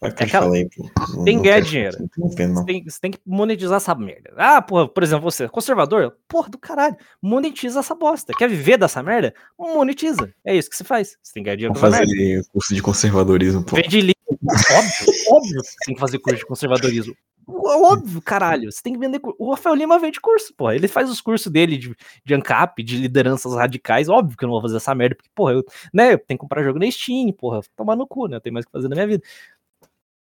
Vai 0.00 0.12
que 0.12 0.22
É 0.22 0.26
aquela- 0.26 0.46
falei, 0.46 0.68
pô. 0.68 0.90
Não- 1.16 1.24
tem 1.24 1.38
que 1.38 1.44
ganhar 1.44 1.60
dinheiro. 1.60 1.96
Você 2.16 2.64
tem, 2.64 2.84
tem 3.00 3.10
que 3.10 3.18
monetizar 3.26 3.78
essa 3.78 3.94
merda. 3.94 4.32
Ah, 4.36 4.60
porra, 4.60 4.86
por 4.86 5.02
exemplo, 5.02 5.28
você, 5.28 5.48
conservador? 5.48 6.16
Porra 6.28 6.50
do 6.50 6.58
caralho. 6.58 6.96
Monetiza 7.22 7.80
essa 7.80 7.94
bosta. 7.94 8.32
Quer 8.36 8.48
viver 8.48 8.76
dessa 8.76 9.02
merda? 9.02 9.34
Monetiza. 9.58 10.32
É 10.44 10.54
isso 10.54 10.68
que 10.68 10.76
você 10.76 10.84
faz. 10.84 11.16
Você 11.22 11.32
tem 11.32 11.42
que 11.42 11.46
ganhar 11.46 11.56
dinheiro 11.56 11.74
essa 11.76 11.90
merda. 11.90 12.06
fazer 12.06 12.44
curso 12.52 12.74
de 12.74 12.82
conservadorismo, 12.82 13.64
pô. 13.64 13.76
Vende 13.76 14.00
livro. 14.00 14.14
Óbvio, 14.28 15.14
óbvio 15.30 15.62
que 15.62 15.68
você 15.68 15.76
tem 15.86 15.94
que 15.94 16.00
fazer 16.00 16.18
curso 16.18 16.38
de 16.38 16.46
conservadorismo. 16.46 17.16
Óbvio, 17.46 18.22
caralho. 18.22 18.70
Você 18.70 18.82
tem 18.82 18.92
que 18.92 18.98
vender. 18.98 19.20
O 19.38 19.50
Rafael 19.50 19.74
Lima 19.74 19.98
vende 19.98 20.20
curso, 20.20 20.54
porra. 20.54 20.74
Ele 20.74 20.88
faz 20.88 21.10
os 21.10 21.20
cursos 21.20 21.50
dele 21.50 21.76
de, 21.76 21.94
de 22.24 22.34
ANCAP, 22.34 22.82
de 22.82 22.96
lideranças 22.96 23.54
radicais. 23.54 24.08
Óbvio 24.08 24.36
que 24.36 24.44
eu 24.44 24.46
não 24.46 24.54
vou 24.54 24.62
fazer 24.62 24.76
essa 24.76 24.94
merda, 24.94 25.16
porque, 25.16 25.30
porra, 25.34 25.52
eu, 25.52 25.64
né, 25.92 26.14
eu 26.14 26.18
tenho 26.18 26.38
que 26.38 26.42
comprar 26.42 26.62
jogo 26.62 26.78
na 26.78 26.90
Steam, 26.90 27.32
porra. 27.32 27.60
Tomar 27.76 27.96
no 27.96 28.06
cu, 28.06 28.26
né? 28.28 28.36
Eu 28.36 28.40
tenho 28.40 28.54
mais 28.54 28.64
o 28.64 28.68
que 28.68 28.72
fazer 28.72 28.88
na 28.88 28.94
minha 28.94 29.06
vida. 29.06 29.22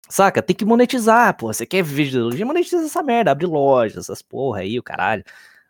Saca? 0.09 0.43
Tem 0.43 0.57
que 0.57 0.65
monetizar, 0.65 1.37
porra. 1.37 1.53
Você 1.53 1.67
quer 1.67 1.83
viver 1.83 2.05
de 2.05 2.11
ideologia? 2.11 2.47
Monetiza 2.47 2.85
essa 2.85 3.03
merda. 3.03 3.31
Abre 3.31 3.47
lojas, 3.47 4.05
essas 4.05 4.23
porra 4.23 4.61
aí, 4.61 4.79
o 4.79 4.83
caralho. 4.83 5.25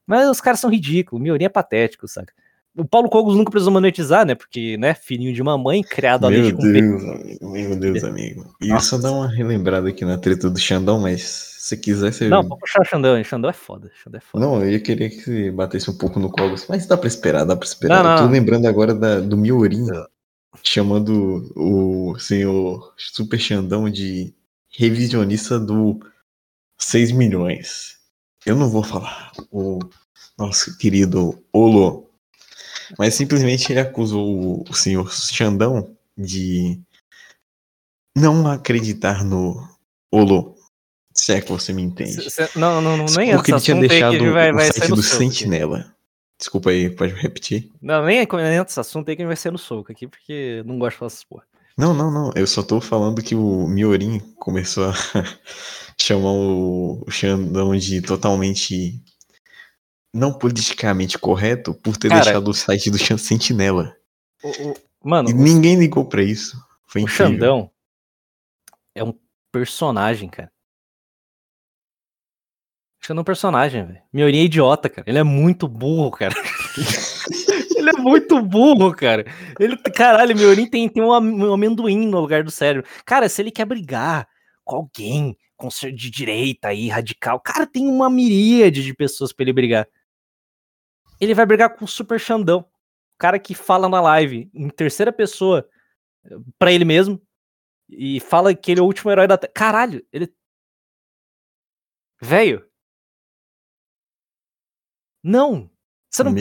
Mas 0.07 0.29
os 0.29 0.41
caras 0.41 0.61
são 0.61 0.71
ridículos. 0.71 1.21
O 1.21 1.23
Miorim 1.23 1.45
é 1.45 1.49
patético, 1.49 2.07
saca? 2.09 2.33
O 2.79 2.85
Paulo 2.85 3.09
Cogos 3.09 3.35
nunca 3.37 3.51
precisou 3.51 3.73
monetizar, 3.73 4.25
né? 4.25 4.35
Porque, 4.35 4.77
né, 4.77 4.95
filhinho 4.95 5.35
de 5.35 5.43
mamãe, 5.43 5.83
criado 5.83 6.27
ali 6.27 6.41
Meu 6.43 6.57
com 6.57 6.63
peito. 6.63 6.73
Deus, 6.73 7.03
amigo. 7.03 7.51
Meu 7.51 7.77
Deus, 7.77 8.05
amigo. 8.05 8.55
E 8.61 8.69
eu 8.71 8.81
só 8.81 8.97
dar 8.99 9.11
uma 9.11 9.29
relembrada 9.29 9.89
aqui 9.89 10.05
na 10.05 10.17
treta 10.17 10.49
do 10.49 10.59
Xandão, 10.59 11.01
mas 11.01 11.57
se 11.59 11.77
quiser 11.77 12.13
você. 12.13 12.29
Não, 12.29 12.47
pode 12.47 12.61
puxar 12.61 12.81
o 12.81 12.85
Xandão, 12.85 13.19
hein? 13.19 13.25
Xandão 13.25 13.51
é 13.51 13.53
foda. 13.53 13.91
Xandão 14.03 14.19
é 14.19 14.21
foda. 14.21 14.45
Não, 14.47 14.63
eu 14.63 14.71
ia 14.71 14.81
querer 14.81 15.11
que 15.11 15.21
você 15.23 15.51
batesse 15.51 15.91
um 15.91 15.99
pouco 15.99 16.21
no 16.21 16.31
Cogos, 16.31 16.67
mas 16.69 16.87
dá 16.87 16.97
pra 16.97 17.09
esperar, 17.09 17.45
dá 17.45 17.57
pra 17.57 17.67
esperar. 17.67 18.05
Não, 18.05 18.11
Eu 18.13 18.17
tô 18.19 18.25
não. 18.25 18.31
lembrando 18.31 18.67
agora 18.67 18.95
da, 18.95 19.19
do 19.19 19.37
Miorim 19.37 19.87
chamando 20.63 21.53
o 21.57 22.19
senhor 22.19 22.95
Super 22.97 23.39
Xandão 23.39 23.91
de 23.91 24.33
revisionista 24.71 25.59
do 25.59 25.99
6 26.79 27.13
milhões. 27.13 27.97
Eu 28.47 28.57
não 28.57 28.69
vou 28.69 28.83
falar 28.83 29.33
o 29.51 29.79
nosso 30.39 30.77
querido 30.79 31.43
Olo, 31.53 32.08
mas 32.97 33.15
simplesmente 33.15 33.73
ele 33.73 33.81
acusou 33.81 34.65
o, 34.69 34.75
senhor 34.75 35.13
Xandão 35.13 35.97
de 36.17 36.81
não 38.17 38.47
acreditar 38.47 39.25
no 39.25 39.69
Olo. 40.13 40.57
Se 41.13 41.33
é 41.33 41.41
que 41.41 41.51
você 41.51 41.73
me 41.73 41.83
entende. 41.83 42.31
Cê- 42.31 42.47
cê- 42.47 42.59
não, 42.59 42.81
não, 42.81 42.97
não, 42.97 43.07
nem 43.07 43.33
Porque 43.35 43.51
ele 43.51 43.57
esse 43.57 43.65
tinha 43.65 43.81
deixado 43.81 44.13
gente 44.13 44.31
vai, 44.31 44.53
o 44.53 44.55
vai 44.55 44.73
site 44.73 44.89
do 44.91 45.03
soco 45.03 45.17
aqui. 45.17 45.35
Sentinela. 45.35 45.95
Desculpa 46.39 46.71
aí, 46.71 46.89
pode 46.89 47.13
repetir? 47.15 47.69
Não, 47.83 48.05
nem 48.05 48.19
entra 48.19 48.63
esse 48.63 48.79
assunto 48.79 49.09
aí 49.09 49.17
que 49.17 49.27
vai 49.27 49.35
ser 49.35 49.51
no 49.51 49.59
soco 49.59 49.91
aqui, 49.91 50.07
porque 50.07 50.63
não 50.65 50.79
gosto 50.79 50.93
de 50.93 50.99
falar 50.99 51.07
essas 51.09 51.25
porra. 51.25 51.43
Não, 51.77 51.93
não, 51.93 52.11
não. 52.11 52.33
Eu 52.37 52.47
só 52.47 52.63
tô 52.63 52.81
falando 52.81 53.23
que 53.23 53.35
o 53.35 53.67
Miorim 53.67 54.21
começou 54.37 54.85
a 54.91 54.93
chamar 56.01 56.31
o 56.33 57.05
Xandão 57.09 57.77
de 57.77 58.01
totalmente 58.01 59.03
não 60.15 60.33
politicamente 60.33 61.19
correto 61.19 61.75
por 61.75 61.97
ter 61.97 62.09
Cara, 62.09 62.23
deixado 62.25 62.49
o 62.49 62.55
site 62.55 62.91
do 62.91 62.99
Chan 62.99 63.19
Sentinela. 63.19 63.95
O- 64.43 64.71
o- 64.71 64.75
mano, 65.05 65.29
E 65.31 65.35
ninguém 65.35 65.77
ligou 65.79 66.05
pra 66.05 66.23
isso. 66.23 66.57
Foi 66.87 67.03
o 67.03 67.05
incrível. 67.05 67.27
Xandão 67.33 67.71
é 68.95 69.05
um 69.05 69.15
Personagem, 69.51 70.29
cara. 70.29 70.53
Acho 73.01 73.07
que 73.07 73.13
é 73.13 73.15
um 73.21 73.25
personagem, 73.25 73.85
velho. 73.85 74.03
Miorin 74.13 74.41
é 74.41 74.45
idiota, 74.45 74.89
cara. 74.91 75.09
Ele 75.09 75.19
é 75.19 75.23
muito 75.23 75.67
burro, 75.67 76.11
cara. 76.11 76.35
ele 77.77 77.91
é 77.91 77.93
muito 77.95 78.43
burro, 78.43 78.93
cara. 78.95 79.25
Ele, 79.59 79.77
caralho, 79.77 80.37
Miorin 80.37 80.67
tem, 80.67 80.89
tem 80.89 81.03
um 81.03 81.13
amendoim 81.13 82.07
no 82.09 82.21
lugar 82.21 82.45
do 82.45 82.51
cérebro. 82.51 82.89
Cara, 83.07 83.29
se 83.29 83.41
ele 83.41 83.51
quer 83.51 83.65
brigar 83.65 84.29
com 84.65 84.77
alguém 84.77 85.37
com 85.57 85.69
de 85.69 86.11
direita 86.11 86.69
aí, 86.69 86.89
radical, 86.89 87.41
cara, 87.41 87.67
tem 87.67 87.87
uma 87.89 88.11
miríade 88.11 88.85
de 88.85 88.95
pessoas 88.95 89.33
pra 89.33 89.45
ele 89.45 89.53
brigar. 89.53 89.89
Ele 91.21 91.35
vai 91.35 91.47
brigar 91.47 91.75
com 91.75 91.85
o 91.85 91.89
Super 91.89 92.19
Xandão. 92.19 92.61
O 92.61 93.19
cara 93.19 93.39
que 93.39 93.55
fala 93.55 93.89
na 93.89 94.01
live 94.01 94.51
em 94.55 94.69
terceira 94.69 95.13
pessoa 95.13 95.69
para 96.59 96.73
ele 96.73 96.85
mesmo 96.85 97.21
e 97.89 98.21
fala 98.21 98.55
que 98.55 98.71
ele 98.71 98.81
é 98.81 98.83
o 98.83 98.87
último 98.87 99.11
herói 99.11 99.27
da 99.27 99.39
Terra. 99.39 99.53
Caralho, 99.55 100.07
ele. 100.13 100.33
Velho. 102.21 102.69
Não. 105.23 105.71
Você 106.11 106.23
não, 106.23 106.33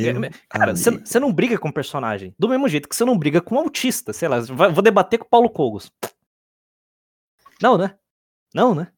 cara, 0.48 0.74
você, 0.74 0.92
você, 0.92 1.20
não 1.20 1.34
briga 1.34 1.60
com 1.60 1.70
personagem. 1.70 2.34
Do 2.40 2.48
mesmo 2.48 2.70
jeito 2.70 2.88
que 2.88 2.96
você 2.96 3.04
não 3.04 3.18
briga 3.18 3.42
com 3.42 3.56
um 3.56 3.60
autista, 3.60 4.14
sei 4.14 4.30
lá. 4.30 4.40
Vou 4.40 4.82
debater 4.82 5.20
com 5.20 5.26
o 5.26 5.30
Paulo 5.30 5.50
Cogos. 5.50 5.92
Não, 7.62 7.78
né? 7.78 7.98
Não, 8.54 8.74
né? 8.74 8.92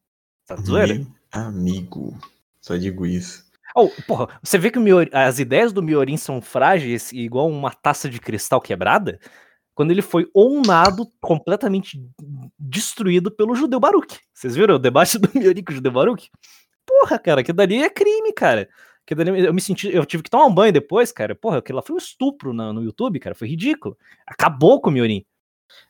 Tá 0.46 0.54
zoeira? 0.56 0.94
Meu 0.94 1.06
amigo. 1.32 2.16
Só 2.60 2.76
digo 2.76 3.04
isso. 3.04 3.49
Oh, 3.74 3.88
porra, 4.06 4.28
você 4.42 4.58
vê 4.58 4.70
que 4.70 4.78
as 5.12 5.38
ideias 5.38 5.72
do 5.72 5.82
Miorin 5.82 6.16
são 6.16 6.40
frágeis, 6.40 7.12
igual 7.12 7.48
uma 7.48 7.70
taça 7.70 8.08
de 8.08 8.20
cristal 8.20 8.60
quebrada? 8.60 9.20
quando 9.80 9.92
ele 9.92 10.02
foi 10.02 10.28
onado, 10.34 11.08
completamente 11.22 11.98
destruído 12.58 13.30
pelo 13.30 13.54
judeu 13.54 13.80
Baruch. 13.80 14.20
Vocês 14.30 14.54
viram 14.54 14.74
o 14.74 14.78
debate 14.78 15.16
do 15.18 15.30
Miorim 15.34 15.64
com 15.64 15.72
o 15.72 15.74
judeu 15.74 15.90
Baruch? 15.90 16.30
Porra, 16.86 17.18
cara, 17.18 17.42
que 17.42 17.50
dali 17.50 17.82
é 17.82 17.88
crime, 17.88 18.30
cara. 18.34 18.68
Que 19.06 19.14
dali, 19.14 19.42
eu 19.42 19.54
me 19.54 19.60
senti, 19.62 19.88
eu 19.88 20.04
tive 20.04 20.22
que 20.22 20.28
tomar 20.28 20.44
um 20.44 20.54
banho 20.54 20.70
depois, 20.70 21.10
cara. 21.10 21.34
Porra, 21.34 21.60
aquilo 21.60 21.76
lá 21.76 21.82
foi 21.82 21.94
um 21.94 21.98
estupro 21.98 22.52
no, 22.52 22.74
no 22.74 22.82
YouTube, 22.82 23.18
cara. 23.18 23.34
Foi 23.34 23.48
ridículo. 23.48 23.96
Acabou 24.26 24.82
com 24.82 24.90
o 24.90 24.92
Miorim. 24.92 25.24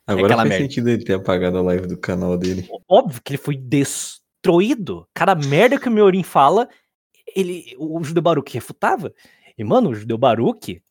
Agora 0.07 0.35
faz 0.35 0.47
merda. 0.47 0.63
sentido 0.63 0.89
ele 0.89 1.03
ter 1.03 1.15
apagado 1.15 1.57
a 1.57 1.61
live 1.61 1.87
do 1.87 1.97
canal 1.97 2.37
dele. 2.37 2.69
Óbvio 2.87 3.21
que 3.21 3.33
ele 3.33 3.41
foi 3.41 3.57
destruído. 3.57 5.05
Cada 5.13 5.35
merda 5.35 5.77
que 5.77 5.89
o 5.89 5.91
Miorim 5.91 6.23
fala, 6.23 6.69
ele, 7.35 7.75
o 7.77 8.03
judeu 8.03 8.21
Baruch 8.21 8.53
refutava. 8.53 9.13
E, 9.57 9.63
mano, 9.63 9.89
o 9.89 9.95
judeu 9.95 10.17
Baruch 10.17 10.81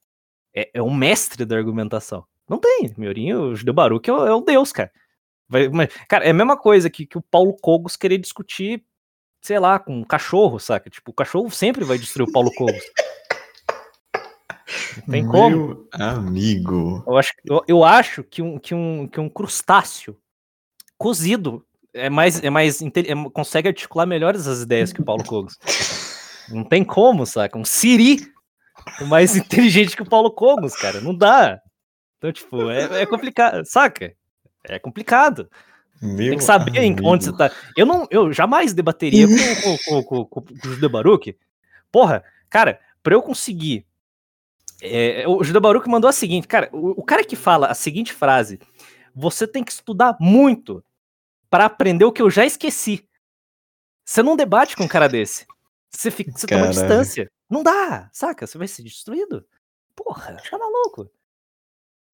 é, 0.55 0.71
é 0.75 0.83
um 0.83 0.95
mestre 0.95 1.45
da 1.45 1.57
argumentação. 1.57 2.25
Não 2.49 2.59
tem. 2.59 2.93
Miorinho, 2.99 3.51
o 3.51 3.57
Judeu 3.57 3.73
Baruch 3.73 4.11
é, 4.11 4.13
é 4.13 4.33
o 4.35 4.41
deus, 4.41 4.73
cara. 4.73 4.91
Vai, 5.49 5.69
mas, 5.69 5.89
cara, 6.09 6.25
é 6.25 6.31
a 6.31 6.35
mesma 6.35 6.57
coisa 6.57 6.91
que, 6.91 7.07
que 7.07 7.17
o 7.17 7.23
Paulo 7.23 7.57
Cogos 7.61 7.97
querer 7.97 8.19
discutir, 8.19 8.85
sei 9.41 9.59
lá, 9.59 9.79
com 9.79 10.01
um 10.01 10.05
cachorro, 10.05 10.59
saca? 10.59 10.91
Tipo, 10.91 11.13
o 11.13 11.15
cachorro 11.15 11.51
sempre 11.51 11.85
vai 11.85 11.97
destruir 11.97 12.29
o 12.29 12.33
Paulo 12.33 12.51
Cogos. 12.55 12.83
Não 14.97 15.07
tem 15.07 15.23
Meu 15.23 15.31
como. 15.31 15.89
amigo. 15.93 17.05
Eu 17.07 17.17
acho, 17.17 17.33
eu, 17.45 17.65
eu 17.69 17.85
acho 17.85 18.25
que, 18.25 18.43
um, 18.43 18.59
que, 18.59 18.75
um, 18.75 19.07
que 19.07 19.21
um 19.21 19.29
crustáceo 19.29 20.17
cozido 20.99 21.65
é 21.95 22.11
mais, 22.11 22.43
é 22.43 22.51
mais 22.51 22.83
é, 22.83 22.89
consegue 23.33 23.69
articular 23.69 24.07
melhores 24.07 24.47
as 24.47 24.61
ideias 24.61 24.93
que 24.93 25.01
o 25.01 25.05
Paulo 25.05 25.25
Cogos. 25.25 25.57
Não 26.51 26.65
tem 26.65 26.85
como, 26.85 27.27
saca? 27.27 27.59
Um 27.59 27.65
Siri 27.65 28.21
é 29.01 29.05
mais 29.05 29.35
inteligente 29.37 29.97
que 29.97 30.03
o 30.03 30.09
Paulo 30.09 30.31
Cogos, 30.31 30.75
cara. 30.75 31.01
Não 31.01 31.15
dá. 31.15 31.61
Então, 32.19 32.33
tipo, 32.33 32.71
é, 32.71 33.03
é 33.03 33.07
complicado, 33.07 33.65
saca? 33.65 34.15
É 34.65 34.79
complicado. 34.79 35.49
Meu 36.03 36.31
Tem 36.31 36.39
que 36.39 36.45
saber 36.45 36.79
amigo. 36.79 37.07
onde 37.07 37.25
você 37.25 37.33
tá. 37.33 37.51
Eu 37.77 37.85
não, 37.85 38.07
eu 38.11 38.33
jamais 38.33 38.73
debateria 38.73 39.27
com, 39.27 39.79
com, 39.79 40.03
com, 40.03 40.25
com, 40.25 40.43
com 40.43 40.69
o 40.69 40.73
Judeu 40.73 40.89
Baruch. 40.89 41.37
Porra, 41.93 42.25
cara, 42.49 42.81
pra 43.03 43.15
eu 43.15 43.23
conseguir. 43.23 43.87
É, 44.83 45.25
o 45.29 45.45
Judeu 45.45 45.61
Baruch 45.61 45.87
mandou 45.89 46.09
a 46.09 46.13
seguinte, 46.13 46.49
cara, 46.49 46.71
o, 46.73 47.01
o, 47.01 47.03
cara 47.03 47.23
que 47.23 47.37
fala 47.37 47.67
a 47.67 47.75
seguinte 47.75 48.15
frase: 48.15 48.59
você 49.15 49.47
tem 49.47 49.63
que 49.63 49.73
estudar 49.73 50.17
muito 50.19 50.83
para 51.51 51.67
aprender 51.67 52.07
o 52.07 52.13
que 52.13 52.23
eu 52.23 52.31
já 52.31 52.47
esqueci. 52.47 53.07
Você 54.03 54.23
não 54.23 54.37
debate 54.37 54.77
com 54.77 54.85
um 54.85 54.89
cara 54.89 55.07
desse. 55.07 55.47
Você, 55.91 56.11
fica, 56.11 56.33
você 56.33 56.47
toma 56.47 56.69
distância. 56.69 57.31
Não 57.49 57.63
dá, 57.63 58.09
saca? 58.13 58.47
Você 58.47 58.57
vai 58.57 58.69
ser 58.69 58.83
destruído. 58.83 59.45
Porra, 59.95 60.37
tá 60.51 60.59
maluco. 60.59 61.11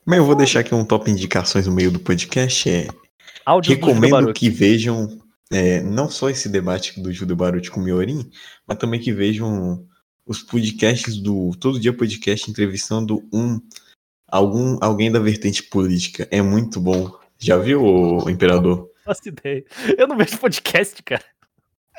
Mas 0.04 0.18
eu 0.18 0.24
vou 0.24 0.34
deixar 0.34 0.60
aqui 0.60 0.74
um 0.74 0.84
top 0.84 1.10
indicações 1.10 1.66
no 1.66 1.74
meio 1.74 1.90
do 1.90 2.00
podcast. 2.00 2.70
É, 2.70 2.88
Áudio 3.44 3.74
recomendo 3.74 4.32
que 4.32 4.48
vejam 4.48 5.20
é, 5.50 5.80
não 5.82 6.08
só 6.08 6.30
esse 6.30 6.48
debate 6.48 7.00
do 7.00 7.12
Judeu 7.12 7.36
Baruch 7.36 7.70
com 7.70 7.80
o 7.80 7.82
Miorim, 7.82 8.30
mas 8.66 8.78
também 8.78 9.00
que 9.00 9.12
vejam 9.12 9.86
os 10.24 10.42
podcasts 10.42 11.16
do 11.16 11.52
Todo 11.60 11.78
Dia 11.78 11.92
Podcast 11.92 12.50
entrevistando 12.50 13.22
um 13.32 13.60
algum 14.26 14.76
alguém 14.80 15.10
da 15.10 15.20
vertente 15.20 15.62
política. 15.62 16.26
É 16.30 16.42
muito 16.42 16.80
bom. 16.80 17.16
Já 17.38 17.56
viu, 17.56 17.82
o 17.84 18.30
Imperador? 18.30 18.90
Faço 19.04 19.28
ideia. 19.28 19.64
Eu 19.96 20.08
não 20.08 20.16
vejo 20.16 20.38
podcast, 20.38 21.00
cara. 21.02 21.24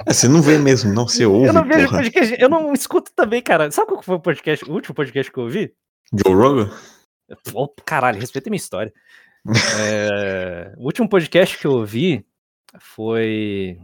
É, 0.06 0.14
você 0.14 0.28
não 0.28 0.42
vê 0.42 0.58
mesmo, 0.58 0.94
não, 0.94 1.08
você 1.08 1.26
ouve. 1.26 1.48
Eu 1.48 1.54
não 1.54 1.66
vejo 1.66 1.88
porra. 1.88 2.02
podcast, 2.02 2.36
eu 2.40 2.50
não 2.50 2.74
escuto 2.74 3.12
também, 3.16 3.42
cara. 3.42 3.72
Sabe 3.72 3.92
qual 3.92 4.04
foi 4.04 4.16
o 4.16 4.20
podcast, 4.20 4.70
o 4.70 4.74
último 4.74 4.94
podcast 4.94 5.32
que 5.32 5.38
eu 5.38 5.44
ouvi? 5.44 5.74
Joe 6.14 6.36
Rogan? 6.36 6.72
Oh, 7.54 7.68
caralho, 7.68 8.20
respeita 8.20 8.50
minha 8.50 8.58
história. 8.58 8.94
é, 9.80 10.74
o 10.78 10.86
último 10.86 11.10
podcast 11.10 11.58
que 11.58 11.66
eu 11.66 11.72
ouvi 11.72 12.26
foi. 12.80 13.80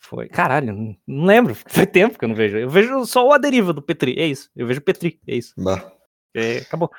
Foi. 0.00 0.28
Caralho, 0.28 0.96
não 1.06 1.24
lembro. 1.24 1.54
Foi 1.54 1.86
tempo 1.86 2.18
que 2.18 2.24
eu 2.24 2.28
não 2.28 2.36
vejo. 2.36 2.56
Eu 2.56 2.70
vejo 2.70 3.04
só 3.04 3.26
o 3.26 3.32
A 3.32 3.38
Deriva 3.38 3.72
do 3.72 3.82
Petri. 3.82 4.18
É 4.18 4.26
isso. 4.26 4.50
Eu 4.56 4.66
vejo 4.66 4.80
o 4.80 4.84
Petri. 4.84 5.20
É 5.26 5.34
isso. 5.36 5.52
Bah. 5.56 5.92
É, 6.34 6.58
acabou. 6.58 6.90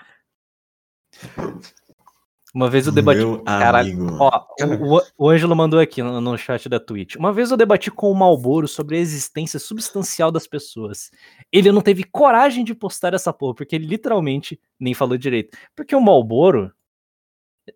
Uma 2.53 2.69
vez 2.69 2.87
eu 2.87 2.91
debati. 2.91 3.19
Meu 3.19 3.43
Caralho, 3.43 4.17
ó, 4.19 4.47
o, 4.59 5.25
o 5.25 5.29
Ângelo 5.29 5.55
mandou 5.55 5.79
aqui 5.79 6.01
no, 6.01 6.19
no, 6.19 6.37
chat 6.37 6.67
da 6.67 6.79
Twitch. 6.79 7.15
Uma 7.15 7.31
vez 7.31 7.51
eu 7.51 7.57
debati 7.57 7.91
com 7.91 8.11
o 8.11 8.15
Malboro 8.15 8.67
sobre 8.67 8.97
a 8.97 8.99
existência 8.99 9.59
substancial 9.59 10.31
das 10.31 10.47
pessoas. 10.47 11.11
Ele 11.51 11.71
não 11.71 11.81
teve 11.81 12.03
coragem 12.03 12.63
de 12.63 12.73
postar 12.73 13.13
essa 13.13 13.31
porra, 13.31 13.53
porque 13.53 13.75
ele 13.75 13.85
literalmente 13.85 14.59
nem 14.79 14.95
falou 14.95 15.17
direito. 15.17 15.55
Porque 15.75 15.95
o 15.95 16.01
Malboro. 16.01 16.71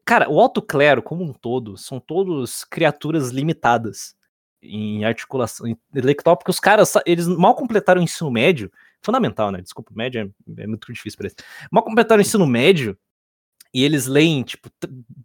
Cara, 0.03 0.28
o 0.28 0.39
alto 0.39 0.59
clero, 0.59 1.03
como 1.03 1.24
um 1.24 1.34
todo, 1.34 1.78
são 1.78 1.99
todos 1.99 2.63
criaturas 2.63 3.30
limitadas 3.30 4.15
em 4.59 5.05
articulação 5.05 5.67
intelectual, 5.67 6.36
porque 6.36 6.49
os 6.49 6.59
caras, 6.59 6.93
eles 7.05 7.28
mal 7.28 7.53
completaram 7.53 8.01
o 8.01 8.03
ensino 8.03 8.32
médio. 8.32 8.71
Fundamental, 9.03 9.51
né? 9.51 9.61
Desculpa, 9.61 9.91
médio 9.93 10.34
é, 10.57 10.63
é 10.63 10.65
muito 10.65 10.91
difícil 10.91 11.17
para 11.17 11.28
eles. 11.28 11.36
Mal 11.69 11.84
completaram 11.84 12.19
o 12.19 12.26
ensino 12.26 12.47
médio 12.47 12.97
e 13.74 13.84
eles 13.84 14.05
leem, 14.05 14.43
tipo, 14.43 14.69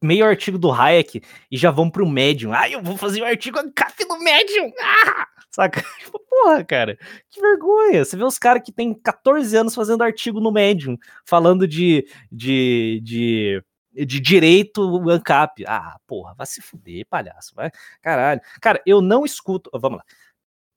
meio 0.03 0.25
artigo 0.25 0.57
do 0.59 0.73
Hayek 0.73 1.21
e 1.51 1.57
já 1.57 1.71
vão 1.71 1.91
pro 1.91 2.09
Medium. 2.09 2.53
Ah, 2.53 2.69
eu 2.69 2.83
vou 2.83 2.97
fazer 2.97 3.21
o 3.21 3.25
um 3.25 3.29
artigo 3.29 3.59
ANCAP 3.59 4.05
no 4.09 4.19
Medium! 4.19 4.73
Ah! 4.81 5.27
Saca? 5.51 5.83
Tipo, 5.99 6.21
porra, 6.21 6.65
cara, 6.65 6.97
que 7.31 7.41
vergonha. 7.41 8.05
Você 8.05 8.17
vê 8.17 8.25
os 8.25 8.39
caras 8.39 8.63
que 8.65 8.73
tem 8.73 8.95
14 8.95 9.57
anos 9.57 9.75
fazendo 9.75 10.03
artigo 10.03 10.41
no 10.41 10.53
Medium, 10.53 10.97
falando 11.27 11.67
de, 11.67 12.07
de, 12.31 13.01
de, 13.03 13.63
de 13.93 14.21
direito 14.21 14.83
ANCAP. 15.11 15.65
Ah, 15.67 15.99
porra, 16.07 16.35
vai 16.35 16.47
se 16.47 16.63
fuder, 16.63 17.07
palhaço, 17.09 17.55
vai. 17.55 17.71
Caralho. 18.01 18.41
Cara, 18.61 18.81
eu 18.87 19.01
não 19.01 19.25
escuto. 19.25 19.71
Vamos 19.75 19.99
lá. 19.99 20.05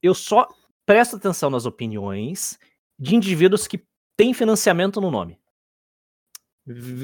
Eu 0.02 0.14
só 0.14 0.48
presto 0.86 1.16
atenção 1.16 1.50
nas 1.50 1.66
opiniões 1.66 2.58
de 2.98 3.16
indivíduos 3.16 3.68
que 3.68 3.84
têm 4.18 4.34
financiamento 4.34 5.00
no 5.00 5.12
nome. 5.12 5.41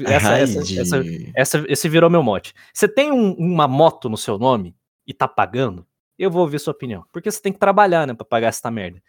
Essa, 0.06 0.38
essa, 0.38 0.80
essa, 0.80 1.04
essa, 1.34 1.64
esse 1.68 1.88
virou 1.88 2.08
meu 2.08 2.22
mote. 2.22 2.54
Você 2.72 2.86
tem 2.86 3.10
um, 3.10 3.32
uma 3.34 3.66
moto 3.66 4.08
no 4.08 4.16
seu 4.16 4.38
nome 4.38 4.76
e 5.06 5.12
tá 5.12 5.26
pagando? 5.26 5.86
Eu 6.18 6.30
vou 6.30 6.42
ouvir 6.42 6.58
sua 6.58 6.72
opinião. 6.72 7.04
Porque 7.12 7.30
você 7.30 7.40
tem 7.40 7.52
que 7.52 7.58
trabalhar, 7.58 8.06
né, 8.06 8.14
pra 8.14 8.24
pagar 8.24 8.48
essa 8.48 8.70
merda. 8.70 9.02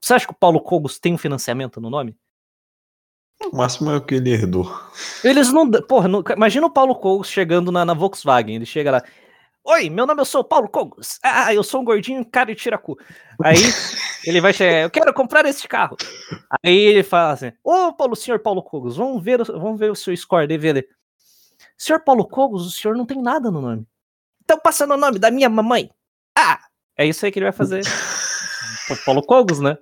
Você 0.00 0.14
acha 0.14 0.26
que 0.26 0.32
o 0.32 0.36
Paulo 0.36 0.60
Cogos 0.60 0.98
tem 0.98 1.14
um 1.14 1.18
financiamento 1.18 1.80
no 1.80 1.90
nome? 1.90 2.16
O 3.52 3.56
máximo 3.56 3.90
é 3.90 3.96
o 3.96 4.00
que 4.00 4.14
ele 4.14 4.30
herdou. 4.30 4.70
Eles 5.22 5.52
não. 5.52 5.70
Porra, 5.70 6.08
não, 6.08 6.24
imagina 6.34 6.66
o 6.66 6.70
Paulo 6.70 6.94
Cogos 6.94 7.28
chegando 7.28 7.70
na, 7.70 7.84
na 7.84 7.92
Volkswagen. 7.92 8.56
Ele 8.56 8.64
chega 8.66 8.90
lá. 8.90 9.02
Oi, 9.68 9.90
meu 9.90 10.06
nome 10.06 10.22
é 10.22 10.38
o 10.38 10.44
Paulo 10.44 10.68
Cogos. 10.68 11.18
Ah, 11.20 11.52
eu 11.52 11.64
sou 11.64 11.80
um 11.80 11.84
gordinho 11.84 12.24
cara 12.24 12.54
de 12.54 12.54
tiracu. 12.54 12.96
Aí 13.42 13.56
ele 14.24 14.40
vai 14.40 14.52
chegar, 14.52 14.82
eu 14.82 14.90
quero 14.90 15.12
comprar 15.12 15.44
este 15.44 15.66
carro. 15.66 15.96
Aí 16.64 16.72
ele 16.72 17.02
fala 17.02 17.32
assim: 17.32 17.52
Ô, 17.64 17.92
Paulo, 17.92 18.14
senhor 18.14 18.38
Paulo 18.38 18.62
Cogos, 18.62 18.96
vamos 18.96 19.20
ver, 19.24 19.42
vamos 19.44 19.76
ver 19.76 19.90
o 19.90 19.96
seu 19.96 20.16
score. 20.16 20.46
Vê 20.56 20.88
Senhor 21.76 21.98
Paulo 22.04 22.28
Cogos, 22.28 22.64
o 22.64 22.70
senhor 22.70 22.96
não 22.96 23.04
tem 23.04 23.20
nada 23.20 23.50
no 23.50 23.60
nome. 23.60 23.84
Então 24.44 24.56
passando 24.56 24.94
o 24.94 24.96
nome 24.96 25.18
da 25.18 25.32
minha 25.32 25.48
mamãe. 25.48 25.90
Ah, 26.38 26.60
é 26.96 27.04
isso 27.04 27.26
aí 27.26 27.32
que 27.32 27.40
ele 27.40 27.46
vai 27.46 27.52
fazer. 27.52 27.82
Paulo 29.04 29.20
Cogos, 29.20 29.58
né? 29.58 29.76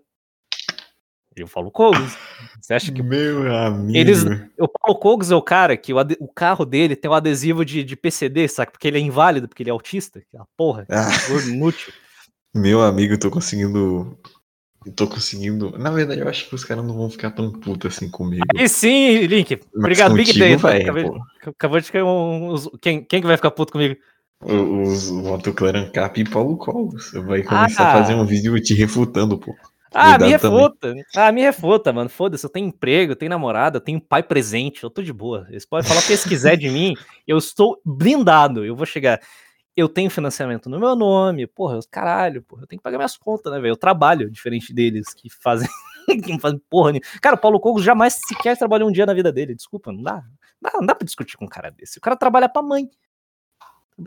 E 1.37 1.43
o 1.43 1.49
Paulo 1.49 1.71
Cogos. 1.71 2.17
Você 2.61 2.75
acha 2.75 2.93
que 2.93 3.03
Meu 3.03 3.53
amigo. 3.55 3.97
Eles- 3.99 4.23
o 4.59 4.69
Paulo 4.69 4.99
Cogos 5.01 5.31
é 5.31 5.35
o 5.37 5.43
cara 5.43 5.77
que 5.77 5.93
o, 5.93 5.99
ade- 5.99 6.17
o 6.21 6.29
carro 6.29 6.65
dele 6.65 6.95
tem 6.95 7.11
um 7.11 7.15
adesivo 7.15 7.65
de, 7.65 7.83
de 7.83 7.97
PCD, 7.97 8.47
saca? 8.49 8.71
Porque 8.73 8.87
ele 8.87 8.99
é 8.99 9.01
inválido, 9.01 9.49
porque 9.49 9.63
ele 9.63 9.71
é 9.71 9.73
autista. 9.73 10.21
Aquela 10.21 10.47
porra, 10.57 10.87
Ah. 10.91 11.09
gordo 11.29 11.49
inútil. 11.51 11.93
Meu 12.55 12.83
amigo, 12.83 13.15
eu 13.15 13.19
tô 13.19 13.31
conseguindo. 13.31 14.17
Eu 14.87 14.93
tô 14.93 15.09
conseguindo. 15.09 15.77
Na 15.79 15.91
verdade, 15.91 16.21
eu 16.21 16.29
acho 16.29 16.49
que 16.49 16.55
os 16.55 16.63
caras 16.65 16.85
não 16.85 16.95
vão 16.95 17.11
ficar 17.11 17.31
tão 17.33 17.51
putos 17.51 17.97
assim 17.97 18.09
comigo. 18.09 18.45
E 18.55 18.69
sim, 18.69 19.27
Link. 19.27 19.57
Mas 19.75 19.75
Obrigado, 19.77 20.15
Big 20.15 20.27
contigo 20.27 20.45
Day. 20.45 20.57
vai, 20.57 20.83
acabei, 20.83 21.11
acabou 21.47 21.81
de 21.81 21.91
cair 21.91 22.03
um. 22.05 22.55
quem, 22.81 23.03
quem 23.03 23.21
que 23.21 23.27
vai 23.27 23.37
ficar 23.37 23.51
puto 23.51 23.73
comigo? 23.73 23.97
Os 24.43 25.11
Ancap 25.11 26.21
e 26.21 26.29
Paulo 26.29 26.57
Cogos. 26.59 27.13
Vai 27.27 27.43
começar 27.43 27.83
Ah. 27.85 27.93
a 27.95 27.99
fazer 28.03 28.15
um 28.15 28.27
vídeo 28.27 28.61
te 28.61 28.75
refutando, 28.75 29.39
pô. 29.39 29.55
Ah, 29.95 30.19
me 30.19 30.39
também. 30.39 30.59
refuta. 30.59 30.95
Ah, 31.17 31.33
me 31.33 31.41
refuta, 31.43 31.93
mano. 31.93 32.11
Foda-se, 32.11 32.45
eu 32.45 32.51
tenho 32.51 32.67
emprego, 32.69 33.13
eu 33.13 33.17
tenho 33.17 33.31
namorada, 33.31 33.77
eu 33.77 33.81
tenho 33.81 34.01
pai 34.01 34.23
presente, 34.23 34.83
eu 34.83 34.91
tô 34.91 35.03
de 35.03 35.13
boa. 35.13 35.47
Eles 35.49 35.65
podem 35.65 35.87
falar 35.89 36.01
o 36.01 36.03
que 36.05 36.13
eles 36.13 36.25
quiserem 36.25 36.59
de 36.59 36.69
mim, 36.71 36.95
eu 37.27 37.39
estou 37.39 37.81
blindado. 37.85 38.65
Eu 38.65 38.75
vou 38.77 38.87
chegar. 38.87 39.21
Eu 39.77 39.89
tenho 39.89 40.09
financiamento 40.11 40.69
no 40.71 40.79
meu 40.79 40.95
nome, 40.95 41.47
porra, 41.47 41.77
eu- 41.77 41.81
caralho, 41.91 42.43
porra, 42.43 42.63
eu 42.63 42.67
tenho 42.67 42.79
que 42.79 42.83
pagar 42.85 42.97
minhas 42.99 43.17
contas, 43.17 43.53
né, 43.53 43.59
velho? 43.61 43.73
Eu 43.73 43.77
trabalho, 43.77 44.31
diferente 44.31 44.73
deles 44.73 45.13
que 45.15 45.29
fazem. 45.31 45.69
que 46.25 46.33
não 46.33 46.39
fazem 46.39 46.61
porra 46.71 46.93
nenhuma. 46.93 47.07
Cara, 47.21 47.35
o 47.37 47.39
Paulo 47.39 47.59
Cogos 47.61 47.83
jamais 47.83 48.19
sequer 48.29 48.57
trabalhou 48.57 48.89
um 48.89 48.93
dia 48.93 49.07
na 49.07 49.15
vida 49.15 49.33
dele, 49.33 49.55
desculpa, 49.55 49.91
não 49.93 50.03
dá. 50.03 50.23
Não 50.63 50.71
dá, 50.71 50.79
não 50.79 50.87
dá 50.87 50.95
pra 50.95 51.05
discutir 51.05 51.37
com 51.37 51.45
um 51.47 51.49
cara 51.49 51.71
desse. 51.71 51.99
O 51.99 52.01
cara 52.01 52.17
trabalha 52.17 52.49
pra 52.49 52.63
mãe. 52.63 52.89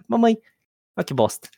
Mamãe. 0.08 0.38
Olha 0.96 1.04
que 1.06 1.14
bosta. 1.14 1.50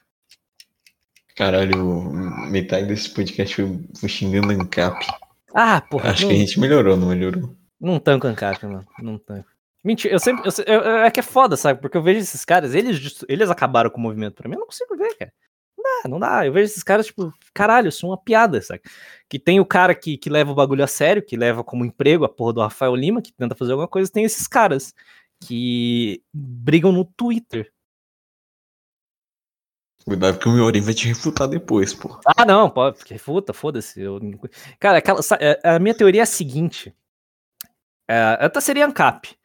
Caralho, 1.40 2.12
metade 2.52 2.86
desse 2.88 3.10
podcast 3.12 3.56
foi, 3.56 3.80
foi 3.98 4.10
xingando 4.10 4.52
Ancap. 4.52 5.08
Ah, 5.56 5.80
porra. 5.80 6.10
Acho 6.10 6.24
não- 6.24 6.30
que 6.32 6.36
a 6.36 6.40
gente 6.40 6.60
melhorou, 6.60 6.98
não 6.98 7.08
melhorou? 7.08 7.56
Não 7.80 7.98
tanco 7.98 8.28
Ancap, 8.28 8.62
mano. 8.66 8.86
Não 9.02 9.18
tanco. 9.18 9.48
Mentira, 9.82 10.14
eu 10.14 10.20
sempre. 10.20 10.44
eu 10.68 10.74
eu- 10.82 10.98
é 10.98 11.10
que 11.10 11.22
é 11.22 11.24
foda, 11.24 11.56
sabe? 11.56 11.80
Porque 11.80 11.96
eu 11.96 12.04
vejo 12.04 12.20
esses 12.20 12.44
caras, 12.44 12.76
eles, 12.76 13.24
eles 13.30 13.50
acabaram 13.50 13.90
com 13.90 13.98
o 14.00 14.04
movimento 14.04 14.34
pra 14.36 14.50
mim, 14.50 14.56
eu 14.56 14.60
não 14.60 14.68
consigo 14.68 14.98
ver, 14.98 15.16
cara. 15.16 15.32
Não 15.78 15.84
dá, 16.04 16.10
não 16.10 16.20
dá. 16.20 16.46
Eu 16.46 16.52
vejo 16.52 16.66
esses 16.66 16.84
caras, 16.84 17.06
tipo, 17.06 17.34
caralho, 17.54 17.88
isso 17.88 18.06
é 18.06 18.10
uma 18.10 18.18
piada, 18.22 18.62
sabe? 18.62 18.82
Que 19.30 19.40
tem 19.40 19.62
o 19.62 19.66
cara 19.66 19.96
que, 19.96 20.18
que 20.18 20.30
leva 20.30 20.52
o 20.52 20.56
bagulho 20.56 20.84
a 20.84 20.88
sério, 20.88 21.26
que 21.26 21.38
leva 21.38 21.64
como 21.64 21.86
emprego 21.86 22.26
a 22.26 22.30
porra 22.30 22.52
do 22.52 22.60
Rafael 22.62 22.94
Lima, 22.98 23.22
que 23.22 23.32
tenta 23.32 23.56
fazer 23.56 23.72
alguma 23.72 23.88
coisa, 23.88 24.12
tem 24.12 24.26
esses 24.26 24.46
caras 24.46 24.94
que 25.40 26.22
brigam 26.34 26.92
no 26.92 27.06
Twitter. 27.06 27.72
Cuidado 30.06 30.40
que 30.40 30.48
o 30.48 30.52
Miorim 30.52 30.82
vai 30.82 30.94
te 30.94 31.08
refutar 31.08 31.48
depois, 31.48 31.94
pô. 31.94 32.20
Ah, 32.26 32.46
não, 32.46 32.70
pode, 32.70 32.98
refuta, 33.08 33.54
foda-se. 33.54 34.02
eu- 34.02 34.20
Cara, 34.80 34.98
aquela, 35.00 35.20
é, 35.40 35.60
a 35.76 35.80
minha 35.80 35.94
teoria 35.94 36.22
é 36.22 36.24
a 36.24 36.26
seguinte: 36.28 36.94
é, 38.08 38.38
até 38.40 38.60
seria 38.62 38.86
ANCAP, 38.88 39.36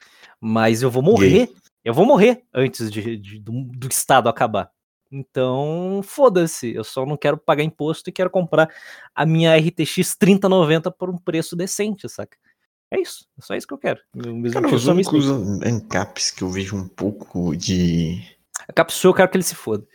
mas 0.41 0.83
eu 0.83 0.91
vou 0.91 1.03
morrer. 1.03 1.51
Eu 1.85 1.93
vou 1.93 2.07
morrer 2.07 2.43
antes 2.55 2.91
de, 2.91 3.17
de- 3.19 3.39
do, 3.39 3.65
do 3.65 3.89
Estado 3.89 4.29
acabar. 4.29 4.71
Então, 5.13 6.01
foda-se. 6.03 6.73
Eu 6.75 6.83
só 6.83 7.05
não 7.05 7.17
quero 7.17 7.37
pagar 7.37 7.63
imposto 7.63 8.09
e 8.09 8.13
quero 8.13 8.31
comprar 8.31 8.69
a 9.15 9.27
minha 9.27 9.55
RTX 9.57 10.17
3090 10.17 10.91
por 10.91 11.11
um 11.11 11.19
preço 11.19 11.55
decente, 11.55 12.09
saca? 12.09 12.37
É 12.91 12.99
isso. 13.01 13.27
É 13.39 13.43
só 13.43 13.55
isso 13.55 13.67
que 13.67 13.75
eu 13.75 13.79
quero. 13.79 14.01
Cara, 14.53 14.67
os 14.75 14.87
únicos 14.87 15.27
Ancaps 15.65 16.31
que 16.31 16.43
eu 16.43 16.49
vejo 16.51 16.75
um 16.77 16.89
pouco 16.89 17.55
de. 17.55 18.23
A 18.67 18.73
Capsule, 18.73 19.11
eu 19.13 19.17
quero 19.17 19.29
que 19.31 19.37
ele 19.37 19.45
se 19.45 19.55
foda. 19.55 19.87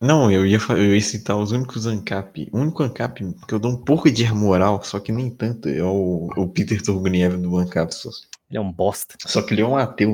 Não, 0.00 0.30
eu 0.30 0.46
ia, 0.46 0.58
eu 0.70 0.94
ia 0.94 1.00
citar 1.00 1.36
os 1.36 1.52
únicos 1.52 1.86
Ancap. 1.86 2.48
O 2.52 2.58
único 2.58 2.82
Ancap 2.82 3.22
que 3.46 3.54
eu 3.54 3.58
dou 3.58 3.72
um 3.72 3.76
pouco 3.76 4.10
de 4.10 4.32
moral, 4.32 4.82
só 4.82 4.98
que 4.98 5.12
nem 5.12 5.28
tanto, 5.30 5.68
é 5.68 5.82
o, 5.82 6.30
o 6.36 6.48
Peter 6.48 6.80
Turguniev 6.82 7.36
do 7.36 7.56
Ancapsos. 7.58 8.26
Ele 8.48 8.58
é 8.58 8.60
um 8.60 8.72
bosta. 8.72 9.16
Só 9.26 9.42
que 9.42 9.52
ele 9.54 9.60
é 9.62 9.66
um 9.66 9.76
ateu. 9.76 10.12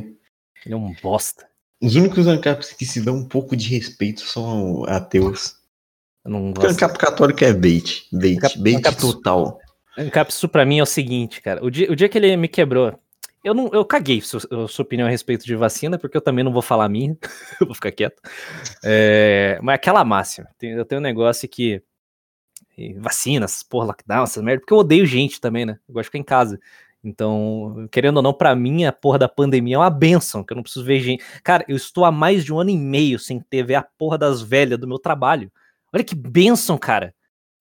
Ele 0.64 0.74
é 0.74 0.76
um 0.76 0.92
bosta. 1.00 1.46
Os 1.80 1.94
únicos 1.94 2.26
Ancaps 2.26 2.72
que 2.72 2.84
se 2.84 3.00
dão 3.00 3.16
um 3.16 3.24
pouco 3.28 3.54
de 3.56 3.68
respeito 3.68 4.22
são 4.22 4.84
ateus. 4.84 5.56
Eu 6.24 6.32
não 6.32 6.52
Porque 6.52 6.66
gosto. 6.66 6.82
Ancap 6.84 6.98
católico 6.98 7.44
é 7.44 7.52
bait. 7.52 8.08
Bait, 8.12 8.38
Ancap- 8.38 8.58
bait 8.58 8.76
Ancap- 8.78 9.00
total. 9.00 9.60
Encapsu 9.96 10.48
pra 10.48 10.66
mim 10.66 10.78
é 10.78 10.82
o 10.82 10.86
seguinte, 10.86 11.40
cara. 11.40 11.64
O 11.64 11.70
dia, 11.70 11.90
o 11.90 11.94
dia 11.94 12.08
que 12.08 12.18
ele 12.18 12.36
me 12.36 12.48
quebrou, 12.48 12.98
eu 13.46 13.54
não, 13.54 13.70
eu 13.72 13.84
caguei 13.84 14.20
sua, 14.20 14.40
opinião 14.80 15.06
a 15.06 15.10
respeito 15.10 15.46
de 15.46 15.54
vacina, 15.54 15.96
porque 15.96 16.16
eu 16.16 16.20
também 16.20 16.44
não 16.44 16.52
vou 16.52 16.62
falar 16.62 16.86
a 16.86 16.88
minha, 16.88 17.16
vou 17.60 17.74
ficar 17.74 17.92
quieto. 17.92 18.20
É, 18.84 19.56
mas 19.62 19.76
aquela 19.76 20.04
máxima, 20.04 20.48
eu 20.60 20.84
tenho 20.84 21.00
um 21.00 21.02
negócio 21.02 21.48
que 21.48 21.80
vacina, 22.98 23.44
essas 23.44 23.62
porra, 23.62 23.86
lockdown, 23.86 24.24
essas 24.24 24.42
merda, 24.42 24.60
porque 24.60 24.74
eu 24.74 24.78
odeio 24.78 25.06
gente 25.06 25.40
também, 25.40 25.64
né? 25.64 25.78
Eu 25.88 25.94
gosto 25.94 26.04
de 26.04 26.08
ficar 26.08 26.18
em 26.18 26.24
casa. 26.24 26.58
Então, 27.04 27.86
querendo 27.92 28.16
ou 28.16 28.22
não, 28.22 28.34
pra 28.34 28.56
mim 28.56 28.84
a 28.84 28.92
porra 28.92 29.16
da 29.16 29.28
pandemia 29.28 29.76
é 29.76 29.78
uma 29.78 29.90
benção, 29.90 30.42
que 30.42 30.52
eu 30.52 30.56
não 30.56 30.62
preciso 30.64 30.84
ver 30.84 30.98
gente. 30.98 31.24
Cara, 31.44 31.64
eu 31.68 31.76
estou 31.76 32.04
há 32.04 32.10
mais 32.10 32.44
de 32.44 32.52
um 32.52 32.58
ano 32.58 32.70
e 32.70 32.76
meio 32.76 33.16
sem 33.16 33.38
ter 33.38 33.62
ver 33.62 33.76
a 33.76 33.82
porra 33.82 34.18
das 34.18 34.42
velhas 34.42 34.76
do 34.76 34.88
meu 34.88 34.98
trabalho. 34.98 35.52
Olha 35.92 36.02
que 36.02 36.16
benção, 36.16 36.76
cara. 36.76 37.14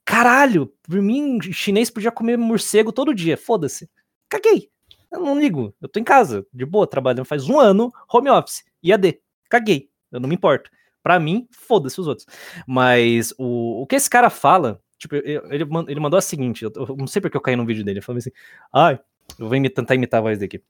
Caralho, 0.04 0.74
por 0.82 1.00
mim, 1.00 1.40
chinês 1.54 1.92
podia 1.92 2.12
comer 2.12 2.38
morcego 2.38 2.92
todo 2.92 3.14
dia. 3.14 3.38
Foda-se. 3.38 3.88
Caguei. 4.28 4.72
Eu 5.12 5.20
não 5.20 5.40
ligo. 5.40 5.74
Eu 5.82 5.88
tô 5.88 6.00
em 6.00 6.04
casa, 6.04 6.46
de 6.54 6.66
boa, 6.66 6.88
trabalhando 6.88 7.26
faz 7.26 7.48
um 7.50 7.60
ano, 7.60 7.92
home 8.12 8.30
office, 8.30 8.64
IAD. 8.84 9.20
Caguei. 9.50 9.90
Eu 10.12 10.20
não 10.20 10.28
me 10.30 10.36
importo. 10.36 10.70
Pra 11.04 11.20
mim, 11.20 11.48
foda-se 11.52 12.00
os 12.02 12.08
outros. 12.08 12.26
Mas 12.68 13.34
o, 13.38 13.82
o 13.84 13.88
que 13.88 13.96
esse 13.96 14.10
cara 14.10 14.30
fala, 14.30 14.82
tipo, 14.98 15.16
eu- 15.16 15.46
ele, 15.52 15.66
ele 15.88 16.00
mandou 16.00 16.18
a 16.18 16.22
seguinte, 16.22 16.64
eu, 16.64 16.72
eu 16.76 16.96
não 16.98 17.06
sei 17.08 17.22
porque 17.22 17.38
eu 17.38 17.42
caí 17.42 17.56
no 17.56 17.66
vídeo 17.66 17.84
dele, 17.84 18.00
ele 18.00 18.06
falou 18.06 18.18
assim, 18.18 18.32
ai, 18.74 19.00
eu 19.38 19.48
vou 19.48 19.56
imi- 19.56 19.70
tentar 19.70 19.94
imitar 19.96 20.20
a 20.20 20.24
voz 20.24 20.40
daqui. 20.40 20.64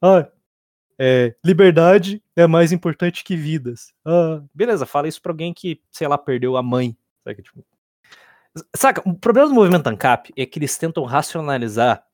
Ai, 0.00 0.26
é, 0.98 1.34
liberdade 1.44 2.22
é 2.36 2.46
mais 2.46 2.72
importante 2.72 3.22
que 3.24 3.36
vidas. 3.36 3.92
Ah, 4.04 4.42
beleza, 4.54 4.86
fala 4.86 5.08
isso 5.08 5.20
pra 5.20 5.32
alguém 5.32 5.52
que, 5.52 5.80
sei 5.90 6.08
lá, 6.08 6.16
perdeu 6.16 6.56
a 6.56 6.62
mãe. 6.62 6.96
Sabe? 7.24 7.42
Tipo, 7.42 7.64
Saca, 8.76 9.02
o 9.08 9.14
problema 9.14 9.48
do 9.48 9.54
movimento 9.54 9.86
ANCAP 9.86 10.30
é 10.36 10.44
que 10.44 10.58
eles 10.58 10.76
tentam 10.76 11.04
racionalizar 11.04 12.04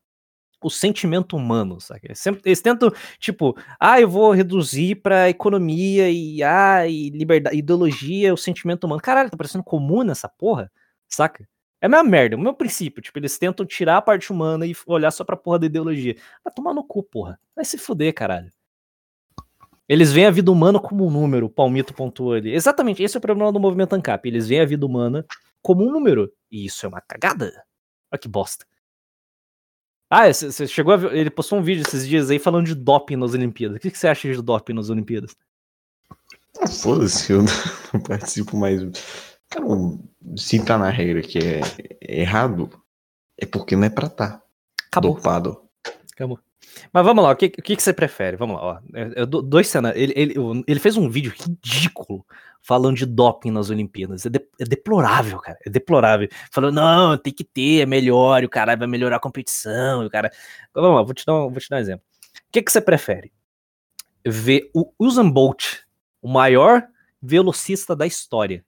o 0.60 0.70
sentimento 0.70 1.36
humano, 1.36 1.80
saca? 1.80 2.06
Eles, 2.06 2.18
sempre- 2.20 2.42
eles 2.44 2.60
tentam, 2.60 2.90
tipo, 3.18 3.56
ah, 3.78 4.00
eu 4.00 4.08
vou 4.08 4.32
reduzir 4.32 4.96
pra 4.96 5.28
economia 5.28 6.10
e, 6.10 6.42
ah, 6.42 6.86
e 6.86 7.10
liberdade, 7.10 7.56
ideologia, 7.56 8.32
o 8.34 8.36
sentimento 8.36 8.84
humano. 8.84 9.00
Caralho, 9.02 9.30
tá 9.30 9.36
parecendo 9.36 9.64
comum 9.64 10.02
nessa 10.02 10.28
porra, 10.28 10.70
saca? 11.08 11.48
É 11.80 11.86
a 11.86 11.88
mesma 11.88 12.04
merda, 12.04 12.36
o 12.36 12.40
meu 12.40 12.54
princípio. 12.54 13.00
Tipo, 13.02 13.18
eles 13.18 13.38
tentam 13.38 13.64
tirar 13.64 13.98
a 13.98 14.02
parte 14.02 14.32
humana 14.32 14.66
e 14.66 14.74
olhar 14.86 15.10
só 15.12 15.24
pra 15.24 15.36
porra 15.36 15.60
da 15.60 15.66
ideologia. 15.66 16.16
Vai 16.44 16.52
tomar 16.52 16.74
no 16.74 16.82
cu, 16.84 17.02
porra. 17.04 17.38
Vai 17.54 17.64
se 17.64 17.78
fuder, 17.78 18.12
caralho. 18.14 18.50
Eles 19.88 20.12
veem 20.12 20.26
a 20.26 20.30
vida 20.30 20.50
humana 20.52 20.78
como 20.78 21.06
um 21.06 21.10
número, 21.10 21.46
o 21.46 21.50
Palmito 21.50 21.94
pontuou 21.94 22.34
ali. 22.34 22.52
Exatamente, 22.52 23.02
esse 23.02 23.16
é 23.16 23.18
o 23.18 23.20
problema 23.20 23.50
do 23.52 23.58
movimento 23.60 23.94
ANCAP. 23.94 24.26
Eles 24.28 24.46
veem 24.46 24.60
a 24.60 24.66
vida 24.66 24.84
humana 24.84 25.24
como 25.62 25.86
um 25.86 25.90
número. 25.90 26.30
E 26.50 26.66
isso 26.66 26.84
é 26.84 26.88
uma 26.88 27.00
cagada. 27.00 27.52
Olha 28.12 28.18
que 28.20 28.28
bosta. 28.28 28.66
Ah, 30.10 30.32
você 30.32 30.66
chegou 30.66 30.94
a 30.94 30.96
ver. 30.96 31.14
Ele 31.14 31.30
postou 31.30 31.58
um 31.58 31.62
vídeo 31.62 31.82
esses 31.86 32.06
dias 32.06 32.30
aí 32.30 32.38
falando 32.38 32.66
de 32.66 32.74
doping 32.74 33.16
nas 33.16 33.34
Olimpíadas. 33.34 33.76
O 33.76 33.80
que 33.80 33.90
que 33.90 33.98
você 33.98 34.08
acha 34.08 34.32
de 34.32 34.40
doping 34.40 34.72
nas 34.72 34.88
Olimpíadas? 34.88 35.36
Ah, 36.60 36.66
Foda-se, 36.66 37.32
eu 37.32 37.42
não 37.92 38.00
participo 38.00 38.56
mais. 38.56 38.82
Cara, 39.50 39.66
se 40.36 40.64
tá 40.64 40.78
na 40.78 40.90
regra 40.90 41.22
que 41.22 41.38
é 41.38 41.60
errado, 42.00 42.70
é 43.36 43.44
porque 43.46 43.76
não 43.76 43.84
é 43.84 43.90
pra 43.90 44.08
tá. 44.08 44.42
Acabou. 44.90 45.14
Dopado. 45.14 45.62
Acabou. 46.12 46.38
Mas 46.92 47.04
vamos 47.04 47.22
lá, 47.24 47.30
o 47.32 47.36
que, 47.36 47.46
o 47.46 47.62
que, 47.62 47.76
você 47.80 47.92
prefere? 47.92 48.36
Vamos 48.36 48.56
lá, 48.56 48.62
ó. 48.62 48.78
Eu- 48.94 49.12
eu 49.12 49.26
dois 49.26 49.68
cenários. 49.68 50.00
Ele, 50.02 50.12
ele, 50.16 50.34
ele 50.66 50.80
fez 50.80 50.96
um 50.96 51.08
vídeo 51.08 51.32
ridículo 51.36 52.24
falando 52.62 52.96
de 52.96 53.06
doping 53.06 53.50
nas 53.50 53.70
Olimpíadas. 53.70 54.26
É, 54.26 54.28
de- 54.28 54.46
é 54.60 54.64
deplorável, 54.64 55.38
cara. 55.38 55.58
É 55.66 55.70
deplorável. 55.70 56.28
Falando, 56.52 56.74
não, 56.74 57.16
tem 57.18 57.32
que 57.32 57.44
ter, 57.44 57.82
é 57.82 57.86
melhor, 57.86 58.42
e 58.42 58.46
o 58.46 58.50
cara 58.50 58.76
vai 58.76 58.86
melhorar 58.88 59.16
a 59.16 59.20
competição. 59.20 60.04
O 60.04 60.10
cara. 60.10 60.30
Vamos 60.74 60.96
lá, 60.96 61.02
vou 61.02 61.14
te 61.14 61.24
dar 61.26 61.34
um, 61.34 61.50
vou 61.50 61.60
te 61.60 61.68
dar 61.68 61.76
um 61.76 61.80
exemplo. 61.80 62.04
O 62.48 62.52
que, 62.52 62.62
que 62.62 62.72
você 62.72 62.80
prefere? 62.80 63.32
Ver 64.26 64.70
o 64.74 64.92
Usain 64.98 65.30
Bolt, 65.30 65.78
o 66.20 66.28
maior 66.28 66.86
velocista 67.22 67.94
da 67.96 68.06
história. 68.06 68.64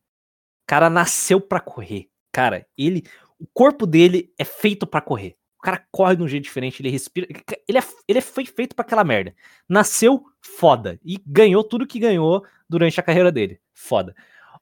O 0.62 0.66
cara 0.66 0.88
nasceu 0.88 1.40
pra 1.40 1.60
correr. 1.60 2.08
Cara, 2.32 2.66
ele. 2.78 3.04
O 3.38 3.46
corpo 3.52 3.86
dele 3.86 4.32
é 4.38 4.44
feito 4.44 4.86
pra 4.86 5.00
correr. 5.00 5.36
O 5.60 5.62
cara 5.62 5.86
corre 5.92 6.16
de 6.16 6.22
um 6.22 6.28
jeito 6.28 6.44
diferente, 6.44 6.80
ele 6.80 6.88
respira. 6.88 7.26
Ele, 7.68 7.76
é, 7.78 7.82
ele 8.08 8.22
foi 8.22 8.46
feito 8.46 8.74
pra 8.74 8.82
aquela 8.82 9.04
merda. 9.04 9.34
Nasceu 9.68 10.24
foda. 10.40 10.98
E 11.04 11.18
ganhou 11.26 11.62
tudo 11.62 11.86
que 11.86 11.98
ganhou 11.98 12.42
durante 12.66 12.98
a 12.98 13.02
carreira 13.02 13.30
dele. 13.30 13.60
Foda. 13.74 14.16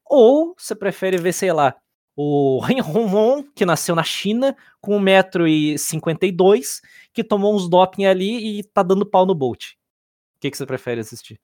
Ou 0.04 0.56
você 0.58 0.74
prefere 0.74 1.16
ver, 1.16 1.32
sei 1.32 1.52
lá, 1.52 1.76
o 2.16 2.58
Ren 2.58 2.80
Hongwon, 2.82 3.44
que 3.54 3.64
nasceu 3.64 3.94
na 3.94 4.02
China, 4.02 4.56
com 4.80 4.98
1,52m, 5.00 6.80
que 7.12 7.22
tomou 7.22 7.54
uns 7.54 7.68
doping 7.68 8.06
ali 8.06 8.58
e 8.58 8.64
tá 8.64 8.82
dando 8.82 9.06
pau 9.06 9.24
no 9.24 9.36
Bolt. 9.36 9.74
O 9.74 10.40
que, 10.40 10.50
que 10.50 10.56
você 10.56 10.66
prefere 10.66 11.00
assistir? 11.00 11.38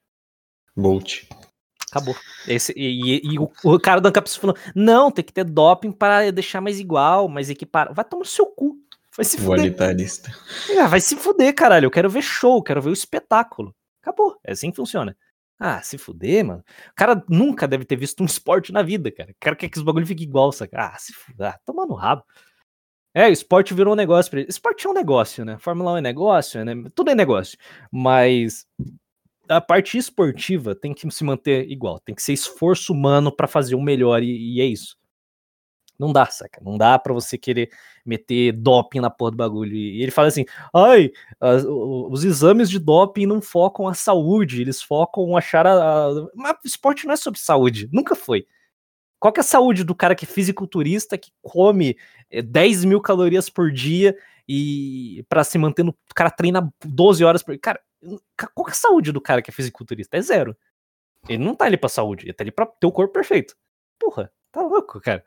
Bolt. 0.77 1.25
Acabou. 1.91 2.17
Esse, 2.49 2.73
e, 2.77 3.19
e- 3.19 3.35
e 3.35 3.39
o, 3.39 3.49
o 3.65 3.79
cara 3.79 4.01
do 4.01 4.09
Ancapsu 4.09 4.41
falou: 4.41 4.57
não, 4.75 5.13
tem 5.13 5.25
que 5.25 5.33
ter 5.33 5.45
doping 5.45 5.93
para 5.93 6.33
deixar 6.33 6.61
mais 6.61 6.81
igual, 6.81 7.29
mais 7.29 7.51
equiparado. 7.51 7.95
Vai 7.95 8.05
tomar 8.05 8.21
no 8.23 8.27
seu 8.27 8.47
cu. 8.47 8.77
Vai 9.17 9.25
se 9.25 9.39
fuder. 9.39 9.73
Ah, 10.79 10.89
vai 10.89 11.01
se 11.01 11.17
fuder, 11.17 11.55
caralho. 11.55 11.87
Eu 11.87 11.91
quero 11.91 12.11
ver 12.11 12.23
show, 12.23 12.62
quero 12.62 12.83
ver 12.83 12.91
o 12.91 12.93
espetáculo. 12.95 13.75
Acabou. 14.03 14.37
É 14.45 14.53
assim 14.53 14.71
que 14.71 14.77
funciona. 14.77 15.17
Ah, 15.59 15.81
se 15.83 15.97
fuder, 15.97 16.45
mano. 16.45 16.65
O 16.91 16.95
cara 16.97 17.23
nunca 17.29 17.69
deve 17.69 17.85
ter 17.85 17.97
visto 17.97 18.23
um 18.23 18.27
esporte 18.27 18.73
na 18.73 18.83
vida, 18.83 19.11
cara. 19.12 19.31
O 19.31 19.37
cara 19.41 19.57
quer 19.57 19.69
que 19.69 19.79
os 19.79 19.85
bagulho 19.85 20.07
fique 20.07 20.25
igual, 20.25 20.51
saca? 20.53 20.77
Ah, 20.79 20.99
se 20.99 21.12
fuder. 21.12 21.49
Ah, 21.49 21.59
toma 21.65 21.87
no 21.87 21.95
rabo. 21.95 22.25
É, 23.15 23.29
o 23.29 23.33
esporte 23.33 23.73
virou 23.73 23.93
um 23.93 23.97
negócio 23.97 24.29
pra 24.31 24.41
ele. 24.41 24.51
Esporte 24.51 24.87
é 24.87 24.91
um 24.91 24.95
negócio, 24.95 25.45
né? 25.45 25.57
Fórmula 25.59 25.93
1 25.93 25.97
é 25.99 26.01
negócio, 26.01 26.65
né? 26.65 26.75
Tudo 26.95 27.11
é 27.11 27.15
negócio. 27.15 27.57
Mas 27.93 28.67
a 29.49 29.61
parte 29.61 29.97
esportiva 29.97 30.75
tem 30.75 30.93
que 30.93 31.09
se 31.11 31.23
manter 31.23 31.71
igual. 31.71 32.01
Tem 32.01 32.15
que 32.15 32.23
ser 32.23 32.33
esforço 32.33 32.93
humano 32.93 33.31
pra 33.35 33.47
fazer 33.47 33.77
o 33.77 33.81
melhor 33.81 34.23
e, 34.23 34.57
e 34.57 34.61
é 34.61 34.65
isso. 34.65 34.97
Não 35.99 36.13
dá, 36.13 36.27
saca? 36.27 36.61
Não 36.63 36.77
dá 36.77 36.99
pra 36.99 37.13
você 37.15 37.39
querer 37.39 37.71
meter 38.05 38.53
doping 38.53 39.01
na 39.01 39.11
porra 39.11 39.31
do 39.33 39.37
bagulho. 39.37 39.75
E 39.77 40.03
ele 40.03 40.11
fala 40.11 40.29
assim: 40.29 40.45
ai, 40.75 41.11
as- 41.41 41.65
os 41.65 42.25
exames 42.25 42.69
de 42.69 42.79
doping 42.79 43.27
não 43.27 43.41
focam 43.41 43.87
a 43.89 43.95
saúde, 43.95 44.61
eles 44.61 44.83
focam 44.83 45.37
achar 45.37 45.67
a. 45.67 45.73
a- 46.09 46.29
Mas 46.35 46.57
esporte 46.65 47.07
não 47.07 47.15
é 47.15 47.17
sobre 47.17 47.39
saúde, 47.41 47.89
nunca 47.93 48.15
foi. 48.17 48.47
Qual 49.21 49.33
que 49.33 49.41
é 49.41 49.43
a 49.43 49.45
saúde 49.45 49.85
do 49.85 49.95
cara 49.95 50.15
que 50.15 50.25
é 50.25 50.29
fisiculturista, 50.29 51.17
que 51.19 51.31
come 51.43 51.97
eh, 52.31 52.43
10 52.43 52.85
mil 52.85 53.01
calorias 53.01 53.49
por 53.49 53.71
dia 53.73 54.17
e 54.49 55.25
para 55.29 55.45
se 55.45 55.57
manter 55.59 55.83
no. 55.85 55.93
O 55.93 56.15
cara 56.15 56.31
treina 56.31 56.73
12 56.85 57.25
horas 57.25 57.43
por. 57.43 57.59
Cara, 57.59 57.81
ca- 58.37 58.49
qual 58.55 58.67
que 58.67 58.73
é 58.73 58.75
a 58.75 58.77
saúde 58.77 59.13
do 59.13 59.21
cara 59.21 59.41
que 59.43 59.51
é 59.51 59.55
fisiculturista? 59.55 60.17
É 60.17 60.21
zero. 60.23 60.57
Ele 61.29 61.43
não 61.45 61.55
tá 61.55 61.67
ali 61.67 61.77
pra 61.79 61.89
saúde, 61.89 62.27
ele 62.27 62.33
tá 62.35 62.45
ali 62.45 62.51
pra 62.53 62.67
ter 62.67 62.87
o 62.87 62.93
corpo 62.93 63.13
perfeito. 63.15 63.57
Porra, 63.99 64.31
tá 64.53 64.61
louco, 64.63 65.01
cara. 65.01 65.25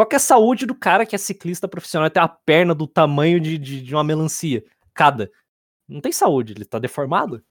Qual 0.00 0.08
que 0.08 0.14
é 0.14 0.16
a 0.16 0.18
saúde 0.18 0.64
do 0.64 0.74
cara 0.74 1.04
que 1.04 1.14
é 1.14 1.18
ciclista 1.18 1.68
profissional 1.68 2.06
e 2.06 2.10
tem 2.10 2.22
a 2.22 2.26
perna 2.26 2.74
do 2.74 2.86
tamanho 2.86 3.38
de, 3.38 3.58
de, 3.58 3.82
de 3.82 3.94
uma 3.94 4.02
melancia? 4.02 4.64
Cada. 4.94 5.30
Não 5.86 6.00
tem 6.00 6.10
saúde, 6.10 6.54
ele 6.54 6.64
tá 6.64 6.78
deformado. 6.78 7.44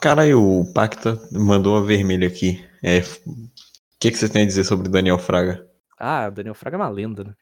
Caralho, 0.00 0.42
o 0.42 0.72
Pacta 0.72 1.16
mandou 1.30 1.76
a 1.76 1.80
vermelha 1.80 2.26
aqui. 2.26 2.60
É, 2.82 3.02
o 3.24 3.46
que, 4.00 4.10
que 4.10 4.16
você 4.16 4.28
tem 4.28 4.42
a 4.42 4.46
dizer 4.46 4.64
sobre 4.64 4.88
Daniel 4.88 5.16
Fraga? 5.16 5.64
Ah, 5.96 6.26
o 6.26 6.32
Daniel 6.32 6.56
Fraga 6.56 6.76
é 6.76 6.80
uma 6.80 6.88
lenda, 6.88 7.22
né? 7.22 7.36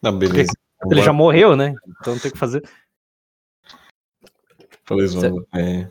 Não, 0.00 0.16
beleza. 0.16 0.52
Ele 0.88 1.02
já 1.02 1.12
morreu, 1.12 1.56
né? 1.56 1.74
Então 2.00 2.14
não 2.14 2.20
tem 2.20 2.28
o 2.28 2.32
que 2.32 2.38
fazer. 2.38 2.62
Falei, 4.84 5.08
zoando. 5.08 5.48
É... 5.52 5.88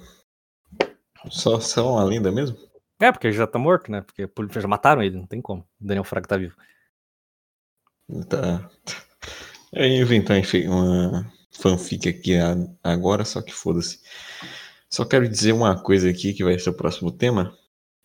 Só, 1.30 1.60
só 1.60 1.96
uma 1.96 2.04
lenda 2.06 2.32
mesmo? 2.32 2.58
É, 2.98 3.12
porque 3.12 3.28
ele 3.28 3.36
já 3.36 3.46
tá 3.46 3.60
morto, 3.60 3.92
né? 3.92 4.00
Porque 4.00 4.26
por- 4.26 4.50
já 4.50 4.70
mataram 4.70 5.04
ele, 5.04 5.18
não 5.18 5.28
tem 5.28 5.42
como. 5.42 5.68
O 5.82 5.86
Daniel 5.86 6.06
Fraga 6.06 6.30
tá 6.30 6.38
vivo. 6.38 6.56
Tá. 8.28 8.70
Eu 9.72 9.86
ia 9.86 10.02
inventar 10.02 10.42
uma 10.68 11.32
fanfic 11.52 12.10
aqui 12.10 12.34
agora, 12.84 13.24
só 13.24 13.42
que 13.42 13.54
foda-se. 13.54 14.00
Só 14.90 15.06
quero 15.06 15.30
dizer 15.30 15.52
uma 15.52 15.80
coisa 15.80 16.10
aqui 16.10 16.34
que 16.34 16.44
vai 16.44 16.58
ser 16.58 16.72
o 16.72 16.78
próximo 16.78 17.12
tema. 17.12 17.56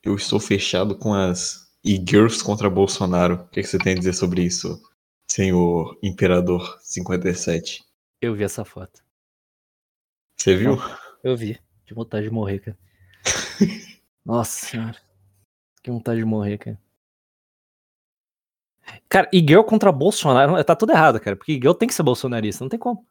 Eu 0.03 0.15
estou 0.15 0.39
fechado 0.39 0.99
com 0.99 1.15
as 1.15 1.73
e-girls 1.83 2.45
contra 2.45 2.69
Bolsonaro. 2.69 3.37
O 3.37 3.49
que, 3.49 3.63
que 3.63 3.69
você 3.69 3.79
tem 3.79 3.95
a 3.95 3.99
dizer 3.99 4.13
sobre 4.13 4.43
isso, 4.43 4.79
senhor 5.27 5.99
Imperador 6.03 6.79
57? 6.83 7.83
Eu 8.21 8.35
vi 8.35 8.45
essa 8.45 8.65
foto. 8.65 9.03
Você 10.37 10.55
viu? 10.55 10.77
Eu 11.23 11.35
vi. 11.35 11.59
Que 11.87 11.95
vontade 11.95 12.25
de 12.25 12.31
morrer, 12.31 12.59
cara. 12.59 12.79
Nossa 14.25 14.67
senhora. 14.67 14.99
Que 15.83 15.91
vontade 15.91 16.19
de 16.19 16.27
morrer, 16.27 16.59
cara. 16.59 16.79
Cara, 19.09 19.29
Iguel 19.33 19.65
contra 19.65 19.93
Bolsonaro, 19.93 20.63
tá 20.65 20.75
tudo 20.75 20.93
errado, 20.93 21.21
cara. 21.21 21.37
Porque 21.37 21.53
Iguel 21.53 21.75
tem 21.75 21.89
que 21.89 21.95
ser 21.95 22.03
bolsonarista, 22.03 22.65
não 22.65 22.69
tem 22.69 22.79
como. 22.79 23.07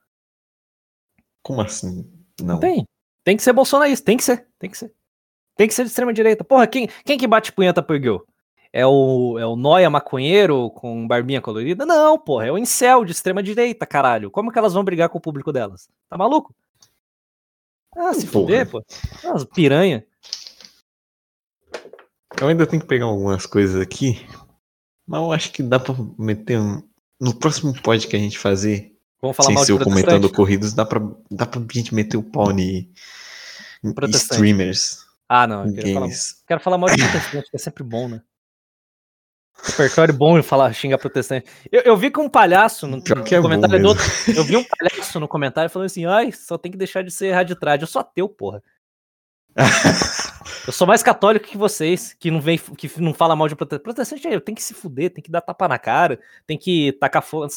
Como 1.42 1.62
assim? 1.62 2.10
Não. 2.42 2.60
Tem. 2.60 2.86
Tem 3.24 3.38
que 3.38 3.44
ser 3.44 3.54
bolsonarista, 3.54 4.06
tem 4.06 4.18
que 4.18 4.24
ser, 4.24 4.48
tem 4.60 4.70
que 4.70 4.78
ser. 4.78 4.94
Tem 5.56 5.68
que 5.68 5.74
ser 5.74 5.84
de 5.84 5.90
extrema 5.90 6.14
direita. 6.14 6.44
Porra, 6.44 6.68
quem, 6.68 6.88
quem 7.06 7.18
que 7.18 7.28
bate 7.28 7.52
punheta 7.52 7.82
pro 7.82 7.96
Iguel? 7.96 8.26
É 8.72 8.86
o, 8.88 9.38
é 9.38 9.46
o 9.46 9.56
Noia 9.56 9.90
maconheiro 9.90 10.72
com 10.72 11.08
barbinha 11.08 11.40
colorida? 11.40 11.86
Não, 11.86 12.18
porra, 12.18 12.48
é 12.48 12.52
o 12.52 12.58
incel 12.58 13.06
de 13.06 13.12
extrema 13.12 13.44
direita, 13.44 13.86
caralho. 13.86 14.32
Como 14.32 14.52
que 14.52 14.58
elas 14.58 14.74
vão 14.74 14.84
brigar 14.84 15.10
com 15.10 15.20
o 15.20 15.22
público 15.22 15.54
delas? 15.54 15.88
Tá 16.10 16.18
maluco? 16.18 16.56
Ah, 17.96 18.14
se 18.14 18.26
Porra. 18.26 18.46
fuder, 18.46 18.70
pô. 18.70 18.84
Ah, 19.24 19.46
piranha. 19.54 20.04
Eu 22.42 22.48
ainda 22.48 22.66
tenho 22.66 22.82
que 22.82 22.88
pegar 22.88 23.06
algumas 23.06 23.46
coisas 23.46 23.80
aqui. 23.80 24.26
Mas 25.06 25.22
eu 25.22 25.32
acho 25.32 25.52
que 25.52 25.62
dá 25.62 25.80
pra 25.80 25.96
meter 26.18 26.60
um. 26.60 26.82
No 27.20 27.34
próximo 27.34 27.74
pod 27.82 28.08
que 28.08 28.16
a 28.16 28.20
gente 28.20 28.38
fazer, 28.38 28.94
Vamos 29.22 29.38
falar 29.38 29.48
sem 29.48 29.56
mal 29.56 29.66
ser 29.66 29.78
de 29.78 29.84
comentando 29.84 30.30
corridos, 30.30 30.74
dá 30.74 30.86
pra, 30.86 31.00
dá 31.32 31.46
pra 31.46 31.62
gente 31.72 31.96
meter 31.96 32.18
o 32.18 32.24
pau 32.24 32.52
em 32.52 32.92
streamers, 34.10 35.06
Ah, 35.30 35.48
não. 35.48 35.66
Eu 35.66 35.74
quero 35.74 35.94
falar, 35.94 36.10
quero 36.48 36.60
falar 36.60 36.78
mal 36.78 36.90
de 36.90 36.98
protestante, 36.98 37.50
que 37.50 37.56
é 37.56 37.60
sempre 37.60 37.84
bom, 37.84 38.10
né? 38.10 38.22
Repertório 39.62 40.14
bom 40.14 40.38
de 40.38 40.46
falar, 40.46 40.74
xingar 40.74 40.98
protestante. 40.98 41.48
Eu, 41.72 41.82
eu 41.84 41.96
vi 41.96 42.12
que 42.12 42.20
um 42.20 42.28
palhaço 42.28 42.86
no, 42.86 42.98
no 42.98 43.04
é 43.04 43.42
comentário 43.42 43.80
do 43.82 43.88
mesmo. 43.88 43.88
outro. 43.88 44.04
Eu 44.36 44.44
vi 44.44 44.58
um 44.58 44.64
palhaço 44.64 45.20
no 45.20 45.28
comentário 45.28 45.70
falando 45.70 45.86
assim: 45.86 46.06
ai, 46.06 46.32
só 46.32 46.58
tem 46.58 46.72
que 46.72 46.78
deixar 46.78 47.02
de 47.02 47.12
ser 47.12 47.32
raditrade. 47.32 47.84
Eu 47.84 47.88
sou 47.88 48.02
ateu, 48.02 48.28
porra. 48.28 48.62
Eu 50.66 50.72
sou 50.74 50.88
mais 50.88 51.04
católico 51.04 51.48
que 51.48 51.58
vocês, 51.58 52.14
que 52.14 52.32
não 52.32 52.40
vem, 52.40 52.58
que 52.58 52.90
não 53.02 53.14
fala 53.14 53.36
mal 53.36 53.48
de 53.48 53.56
protestante. 53.56 53.84
Protestante 53.84 54.28
é, 54.28 54.40
tem 54.40 54.56
que 54.56 54.64
se 54.64 54.74
fuder, 54.74 55.10
tem 55.12 55.24
que 55.24 55.30
dar 55.32 55.42
tapa 55.42 55.68
na 55.68 55.78
cara, 55.78 56.20
tem 56.48 56.58
que 56.58 56.94
tacar 56.94 57.22
fogo. 57.22 57.48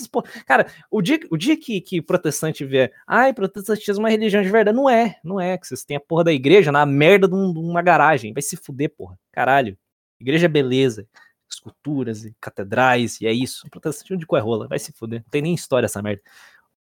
Cara, 0.45 0.67
o 0.91 1.01
dia, 1.01 1.21
o 1.31 1.37
dia 1.37 1.57
que, 1.57 1.81
que 1.81 2.03
protestante 2.03 2.65
vier, 2.65 2.93
ai, 3.07 3.33
protestantismo 3.33 4.03
é 4.03 4.05
uma 4.05 4.11
religião 4.11 4.43
de 4.43 4.49
verdade. 4.49 4.77
Não 4.77 4.91
é, 4.91 5.17
não 5.23 5.41
é. 5.41 5.57
Que 5.57 5.67
vocês 5.67 5.85
têm 5.85 5.97
a 5.97 6.01
porra 6.01 6.25
da 6.25 6.33
igreja 6.33 6.73
na 6.73 6.85
merda 6.85 7.29
de, 7.29 7.35
um- 7.35 7.53
de 7.53 7.59
uma 7.59 7.83
garagem. 7.83 8.33
Vai 8.33 8.43
se 8.43 8.57
fuder, 8.57 8.91
porra. 8.97 9.19
Caralho. 9.33 9.77
Igreja 10.21 10.47
é 10.47 10.49
beleza. 10.49 11.07
Esculturas 11.49 12.25
e 12.25 12.35
catedrais, 12.41 13.21
e 13.21 13.27
é 13.27 13.33
isso. 13.33 13.69
Protestantismo 13.71 14.19
de 14.19 14.27
cu 14.27 14.37
é. 14.37 14.43
Vai 14.69 14.79
se 14.79 14.93
fuder. 14.93 15.21
Não 15.21 15.31
tem 15.31 15.43
nem 15.43 15.55
história 15.55 15.87
essa 15.87 16.03
merda. 16.03 16.23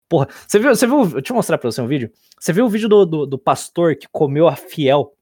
Porra, 0.08 0.28
você 0.46 0.58
viu, 0.58 0.74
você 0.74 0.86
viu, 0.86 1.04
deixa 1.06 1.32
eu 1.32 1.36
mostrar 1.36 1.58
pra 1.58 1.70
você 1.70 1.80
um 1.80 1.86
vídeo. 1.86 2.12
Você 2.38 2.52
viu 2.52 2.64
o 2.66 2.68
vídeo 2.68 2.88
do, 2.88 3.04
do, 3.04 3.26
do 3.26 3.38
pastor 3.38 3.96
que 3.96 4.06
comeu 4.10 4.46
a 4.46 4.54
fiel 4.54 5.15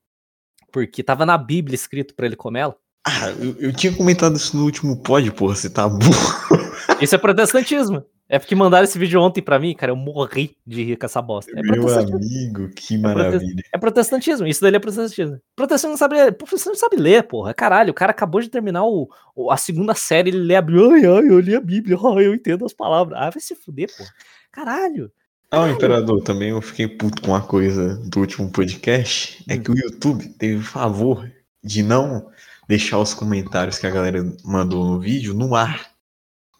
porque 0.75 1.05
tava 1.05 1.25
na 1.25 1.39
Bíblia 1.39 1.77
escrito 1.77 2.15
pra 2.17 2.27
ele 2.27 2.35
comer 2.35 2.61
ela? 2.61 2.77
Ah, 3.07 3.31
eu, 3.39 3.55
eu 3.61 3.73
tinha 3.73 3.93
comentado 3.95 4.35
isso 4.35 4.57
no 4.57 4.65
último 4.65 5.01
pod, 5.01 5.31
porra, 5.31 5.55
você 5.55 5.71
tá 5.71 5.89
burro. 5.89 6.03
Isso 7.01 7.15
é 7.15 7.19
protestantismo. 7.19 8.05
É 8.29 8.39
porque 8.39 8.55
mandaram 8.55 8.85
esse 8.85 8.99
vídeo 8.99 9.21
ontem 9.21 9.43
pra 9.43 9.59
mim, 9.59 9.75
cara, 9.75 9.93
eu 9.93 9.97
morri 9.97 10.57
de 10.67 10.83
rir 10.83 10.97
com 10.97 11.05
essa 11.05 11.21
bosta. 11.21 11.53
É 11.55 11.61
Meu 11.63 11.87
amigo, 11.89 12.69
que 12.75 12.97
maravilha. 12.97 13.63
É 13.73 13.77
protestantismo, 13.79 14.47
isso 14.47 14.61
daí 14.63 14.75
é 14.75 14.79
protestantismo. 14.79 15.39
Protestante 15.55 15.91
não 15.91 15.99
sabe 15.99 16.17
ler, 16.17 16.37
não 16.67 16.75
sabe 16.75 16.97
ler, 16.97 17.23
porra. 17.25 17.53
Caralho, 17.53 17.91
o 17.91 17.95
cara 17.95 18.11
acabou 18.13 18.41
de 18.41 18.49
terminar 18.49 18.85
o, 18.85 19.09
o- 19.37 19.51
a 19.51 19.57
segunda 19.57 19.95
série, 19.95 20.31
ele 20.31 20.39
lê 20.39 20.57
a 20.57 20.63
Bíblia. 20.63 20.89
Ai, 20.91 21.05
ai, 21.07 21.29
eu 21.31 21.41
li 21.41 21.55
a 21.55 21.61
Bíblia, 21.61 21.97
ai, 22.03 22.27
eu 22.27 22.35
entendo 22.35 22.65
as 22.65 22.73
palavras. 22.73 23.19
Ah, 23.21 23.29
vai 23.31 23.41
se 23.41 23.55
fuder, 23.55 23.89
porra. 23.97 24.11
Caralho. 24.51 25.11
Ah, 25.51 25.69
Imperador, 25.71 26.23
também 26.23 26.51
eu 26.51 26.61
fiquei 26.61 26.89
puto 26.89 27.23
com 27.23 27.29
uma 27.29 27.43
coisa 27.43 27.97
do 27.99 28.21
último 28.21 28.51
podcast. 28.51 29.45
É 29.49 29.57
que 29.57 29.71
o 29.71 29.79
YouTube 29.79 30.29
teve 30.31 30.57
o 30.57 30.63
favor 30.63 31.31
de 31.63 31.83
não 31.83 32.29
deixar 32.69 32.99
os 32.99 33.15
comentários 33.15 33.79
que 33.79 33.87
a 33.87 33.91
galera 33.91 34.25
mandou 34.45 34.85
no 34.85 34.99
vídeo 35.01 35.33
no 35.33 35.55
ar. 35.55 35.93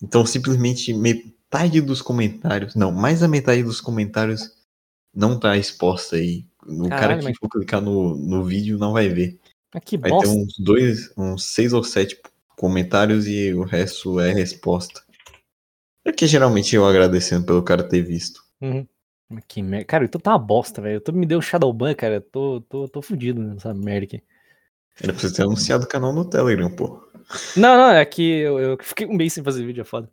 Então, 0.03 0.25
simplesmente 0.25 0.93
metade 0.95 1.81
dos 1.81 2.01
comentários, 2.03 2.75
não, 2.75 2.93
mais 2.93 3.21
da 3.21 3.29
metade 3.29 3.63
dos 3.65 3.81
comentários 3.81 4.53
não 5.13 5.39
tá 5.41 5.57
exposta 5.57 6.17
aí. 6.17 6.47
O 6.65 6.89
cara 6.89 7.01
Caralho, 7.01 7.19
que 7.21 7.25
mas- 7.27 7.37
for 7.39 7.49
clicar 7.49 7.81
no, 7.81 8.17
no 8.17 8.45
vídeo 8.45 8.79
não 8.79 8.93
vai 8.93 9.09
ver. 9.09 9.39
Mas 9.75 9.83
que 9.85 9.99
Vai 9.99 10.11
bosta. 10.11 10.29
ter 10.31 10.37
uns 10.39 10.55
dois, 10.59 11.13
uns 11.17 11.45
seis 11.47 11.73
ou 11.73 11.83
sete 11.83 12.21
comentários 12.57 13.27
e 13.27 13.53
o 13.55 13.65
resto 13.65 14.21
é 14.21 14.33
resposta. 14.33 15.03
É 16.05 16.13
que 16.13 16.27
geralmente 16.29 16.77
eu 16.77 16.87
agradecendo 16.87 17.45
pelo 17.45 17.63
cara 17.63 17.83
ter 17.83 18.03
visto. 18.03 18.44
Uhum. 18.61 18.87
Que 19.49 19.63
merda. 19.63 19.85
Cara, 19.87 20.03
o 20.03 20.07
YouTube 20.07 20.23
tá 20.23 20.33
uma 20.33 20.39
bosta, 20.39 20.81
velho. 20.81 20.95
O 20.95 20.97
YouTube 20.97 21.19
me 21.19 21.27
deu 21.27 21.41
Shadowban, 21.41 21.95
cara. 21.95 22.17
Eu 22.17 22.21
tô, 22.21 22.61
tô, 22.63 22.89
tô 22.89 23.03
fudido 23.03 23.43
nessa 23.43 23.73
merda 23.75 24.05
aqui. 24.05 24.23
Era 25.01 25.13
pra 25.13 25.21
você 25.21 25.35
ter 25.35 25.43
anunciado 25.43 25.85
o 25.85 25.89
canal 25.89 26.13
no 26.13 26.25
Telegram, 26.25 26.71
pô. 26.71 27.03
Não, 27.57 27.77
não, 27.77 27.91
é 27.91 28.05
que 28.05 28.23
eu, 28.23 28.59
eu 28.59 28.79
fiquei 28.81 29.07
um 29.07 29.15
mês 29.15 29.33
sem 29.33 29.43
fazer 29.43 29.65
vídeo, 29.65 29.81
é 29.81 29.85
foda. 29.85 30.09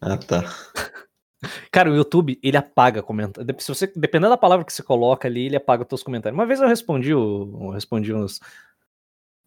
Ah, 0.00 0.16
tá. 0.16 0.44
Cara, 1.70 1.90
o 1.90 1.94
YouTube, 1.94 2.38
ele 2.42 2.56
apaga 2.56 3.02
comentários. 3.02 3.64
Se 3.64 3.68
você, 3.68 3.86
dependendo 3.94 4.30
da 4.30 4.36
palavra 4.36 4.64
que 4.64 4.72
você 4.72 4.82
coloca 4.82 5.28
ali, 5.28 5.46
ele 5.46 5.56
apaga 5.56 5.82
os 5.82 5.88
teus 5.88 6.02
comentários. 6.02 6.36
Uma 6.36 6.46
vez 6.46 6.60
eu 6.60 6.68
respondi, 6.68 7.14
o, 7.14 7.58
eu 7.62 7.70
respondi 7.70 8.12
uns. 8.12 8.40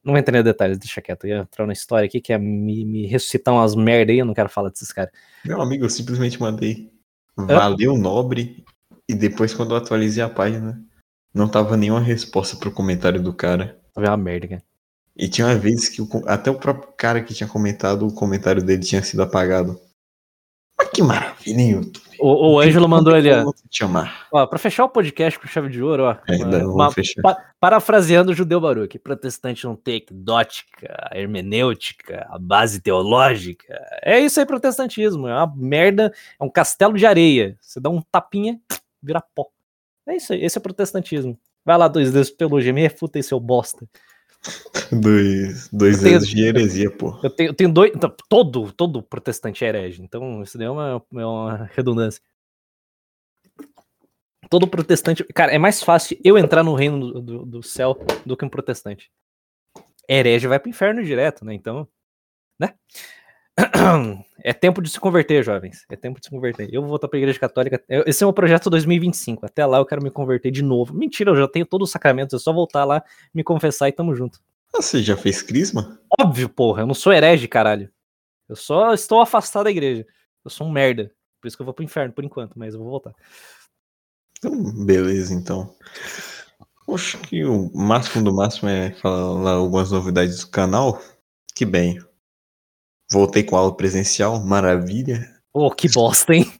Não 0.03 0.17
entrei 0.17 0.39
em 0.39 0.43
detalhes, 0.43 0.79
deixa 0.79 1.01
quieto. 1.01 1.25
Eu 1.25 1.29
ia 1.29 1.41
entrar 1.41 1.67
na 1.67 1.73
história 1.73 2.07
aqui, 2.07 2.19
que 2.21 2.33
é 2.33 2.37
me, 2.37 2.85
me 2.85 3.05
ressuscitar 3.05 3.53
umas 3.53 3.75
merda 3.75 4.11
aí, 4.11 4.19
eu 4.19 4.25
não 4.25 4.33
quero 4.33 4.49
falar 4.49 4.69
desses 4.69 4.91
caras. 4.91 5.11
Meu 5.45 5.61
amigo, 5.61 5.85
eu 5.85 5.89
simplesmente 5.89 6.39
mandei 6.39 6.91
valeu 7.35 7.97
nobre 7.97 8.63
e 9.07 9.13
depois 9.13 9.53
quando 9.53 9.71
eu 9.71 9.77
atualizei 9.77 10.23
a 10.23 10.29
página 10.29 10.83
não 11.33 11.47
tava 11.47 11.77
nenhuma 11.77 12.01
resposta 12.01 12.57
pro 12.57 12.71
comentário 12.71 13.21
do 13.21 13.33
cara. 13.33 13.79
Vendo 13.95 14.09
uma 14.09 14.17
merda, 14.17 14.47
cara. 14.47 14.63
E 15.15 15.27
tinha 15.27 15.47
uma 15.47 15.55
vez 15.55 15.89
que 15.89 16.01
o 16.01 16.09
até 16.25 16.49
o 16.49 16.59
próprio 16.59 16.93
cara 16.93 17.21
que 17.23 17.33
tinha 17.33 17.47
comentado, 17.47 18.07
o 18.07 18.13
comentário 18.13 18.63
dele 18.63 18.83
tinha 18.83 19.03
sido 19.03 19.21
apagado. 19.21 19.79
Mas 20.77 20.89
que 20.89 21.01
maravilha, 21.01 21.61
hein, 21.61 21.71
YouTube. 21.71 22.10
O, 22.21 22.53
o 22.53 22.59
Ângelo 22.59 22.87
mandou 22.87 23.13
ali, 23.15 23.29
ó. 23.31 23.43
Pra 24.47 24.59
fechar 24.59 24.85
o 24.85 24.89
podcast 24.89 25.39
com 25.39 25.47
chave 25.47 25.69
de 25.69 25.81
ouro, 25.81 26.03
ó. 26.03 26.11
Uma- 26.11 26.21
ainda 26.29 26.67
uma- 26.69 26.91
fechar. 26.91 27.21
pa- 27.21 27.37
parafraseando 27.59 28.31
o 28.31 28.33
judeu 28.35 28.61
Baruch, 28.61 28.97
protestante 28.99 29.65
não 29.65 29.75
tem 29.75 30.05
dótica, 30.11 31.09
hermenêutica, 31.13 32.27
a 32.29 32.37
base 32.37 32.79
teológica. 32.79 33.73
É 34.03 34.19
isso 34.19 34.39
aí, 34.39 34.45
protestantismo. 34.45 35.27
É 35.27 35.33
uma 35.33 35.53
merda, 35.55 36.13
é 36.39 36.43
um 36.43 36.49
castelo 36.49 36.97
de 36.97 37.05
areia. 37.05 37.57
Você 37.59 37.79
dá 37.79 37.89
um 37.89 38.01
tapinha, 38.01 38.59
vira 39.01 39.21
pó. 39.35 39.47
É 40.07 40.15
isso 40.15 40.33
aí, 40.33 40.43
esse 40.43 40.57
é 40.57 40.61
protestantismo. 40.61 41.37
Vai 41.65 41.77
lá, 41.77 41.87
dois 41.87 42.11
dedos 42.11 42.27
de 42.29 42.33
teologia, 42.35 42.73
me 42.73 42.81
refuta 42.81 43.19
aí, 43.19 43.23
seu 43.23 43.39
bosta. 43.39 43.85
Dois, 44.91 45.69
dois 45.69 45.99
tenho- 45.99 46.13
dedos 46.13 46.27
de 46.27 46.43
heresia, 46.43 46.89
pô. 46.89 47.19
Eu 47.23 47.29
tenho, 47.29 47.49
eu 47.49 47.53
tenho 47.53 47.71
dois. 47.71 47.91
então, 47.95 48.13
todo, 48.27 48.71
todo 48.73 49.01
protestante 49.03 49.63
é 49.63 49.67
herege. 49.69 50.01
Então, 50.01 50.41
isso 50.41 50.57
daí 50.57 50.67
é 50.67 50.69
uma, 50.69 51.03
é 51.13 51.25
uma 51.25 51.69
redundância. 51.73 52.21
Todo 54.49 54.67
protestante. 54.67 55.23
Cara, 55.33 55.53
é 55.53 55.57
mais 55.57 55.81
fácil 55.81 56.19
eu 56.23 56.37
entrar 56.37 56.63
no 56.63 56.73
reino 56.73 56.99
do, 57.13 57.21
do- 57.21 57.45
do 57.45 57.63
céu 57.63 57.97
do 58.25 58.35
que 58.35 58.43
um 58.43 58.49
protestante. 58.49 59.11
Herege 60.09 60.47
vai 60.47 60.59
pro 60.59 60.69
inferno 60.69 61.03
direto, 61.03 61.45
né? 61.45 61.53
Então. 61.53 61.87
Né? 62.59 62.73
É 64.43 64.53
tempo 64.53 64.81
de 64.81 64.89
se 64.89 64.99
converter, 64.99 65.43
jovens. 65.43 65.85
É 65.87 65.95
tempo 65.95 66.19
de 66.19 66.25
se 66.25 66.31
converter. 66.31 66.67
Eu 66.73 66.81
vou 66.81 66.89
voltar 66.89 67.07
pra 67.07 67.19
igreja 67.19 67.37
católica. 67.37 67.79
Esse 67.87 68.23
é 68.23 68.27
o 68.27 68.33
projeto 68.33 68.71
2025. 68.71 69.45
Até 69.45 69.63
lá 69.65 69.77
eu 69.77 69.85
quero 69.85 70.01
me 70.01 70.09
converter 70.09 70.49
de 70.49 70.63
novo. 70.63 70.95
Mentira, 70.95 71.29
eu 71.29 71.35
já 71.35 71.47
tenho 71.47 71.65
todos 71.65 71.89
os 71.89 71.91
sacramentos. 71.91 72.33
É 72.33 72.43
só 72.43 72.51
voltar 72.51 72.83
lá, 72.83 73.03
me 73.33 73.43
confessar 73.43 73.87
e 73.87 73.91
tamo 73.91 74.15
junto. 74.15 74.39
Ah, 74.73 74.81
você 74.81 75.03
já 75.03 75.15
fez 75.15 75.41
crisma? 75.41 75.99
Óbvio, 76.19 76.49
porra, 76.49 76.81
eu 76.81 76.87
não 76.87 76.95
sou 76.95 77.13
herege, 77.13 77.47
caralho. 77.47 77.89
Eu 78.49 78.55
só 78.55 78.93
estou 78.93 79.21
afastado 79.21 79.65
da 79.65 79.71
igreja. 79.71 80.05
Eu 80.43 80.49
sou 80.49 80.65
um 80.65 80.71
merda. 80.71 81.11
Por 81.39 81.47
isso 81.47 81.55
que 81.55 81.61
eu 81.61 81.65
vou 81.65 81.73
pro 81.73 81.83
inferno 81.83 82.13
por 82.13 82.23
enquanto, 82.23 82.57
mas 82.57 82.73
eu 82.73 82.79
vou 82.79 82.89
voltar. 82.89 83.13
Então, 84.37 84.85
beleza, 84.85 85.33
então. 85.33 85.75
Acho 86.89 87.19
que 87.19 87.45
o 87.45 87.71
máximo 87.75 88.23
do 88.23 88.33
máximo 88.33 88.69
é 88.69 88.91
falar 88.93 89.51
algumas 89.51 89.91
novidades 89.91 90.39
do 90.39 90.47
canal. 90.47 91.01
Que 91.55 91.65
bem. 91.65 91.99
Voltei 93.11 93.43
com 93.43 93.55
aula 93.55 93.75
presencial, 93.75 94.39
maravilha. 94.45 95.29
Ô, 95.53 95.69
que 95.69 95.89
bosta, 95.89 96.33
hein? 96.33 96.51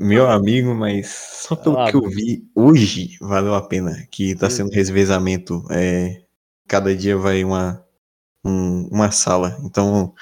Meu 0.00 0.28
amigo, 0.28 0.74
mas 0.74 1.08
só 1.46 1.54
pelo 1.54 1.78
Ah, 1.78 1.88
que 1.90 1.96
eu 1.96 2.08
vi 2.08 2.44
hoje 2.54 3.16
valeu 3.20 3.54
a 3.54 3.62
pena. 3.62 4.06
Que 4.10 4.34
tá 4.34 4.48
Hum. 4.48 4.50
sendo 4.50 4.70
revezamento. 4.72 5.64
É, 5.70 6.24
cada 6.66 6.94
dia 6.94 7.16
vai 7.16 7.44
uma, 7.44 7.84
um- 8.44 8.88
uma 8.90 9.12
sala. 9.12 9.56
Então, 9.62 10.12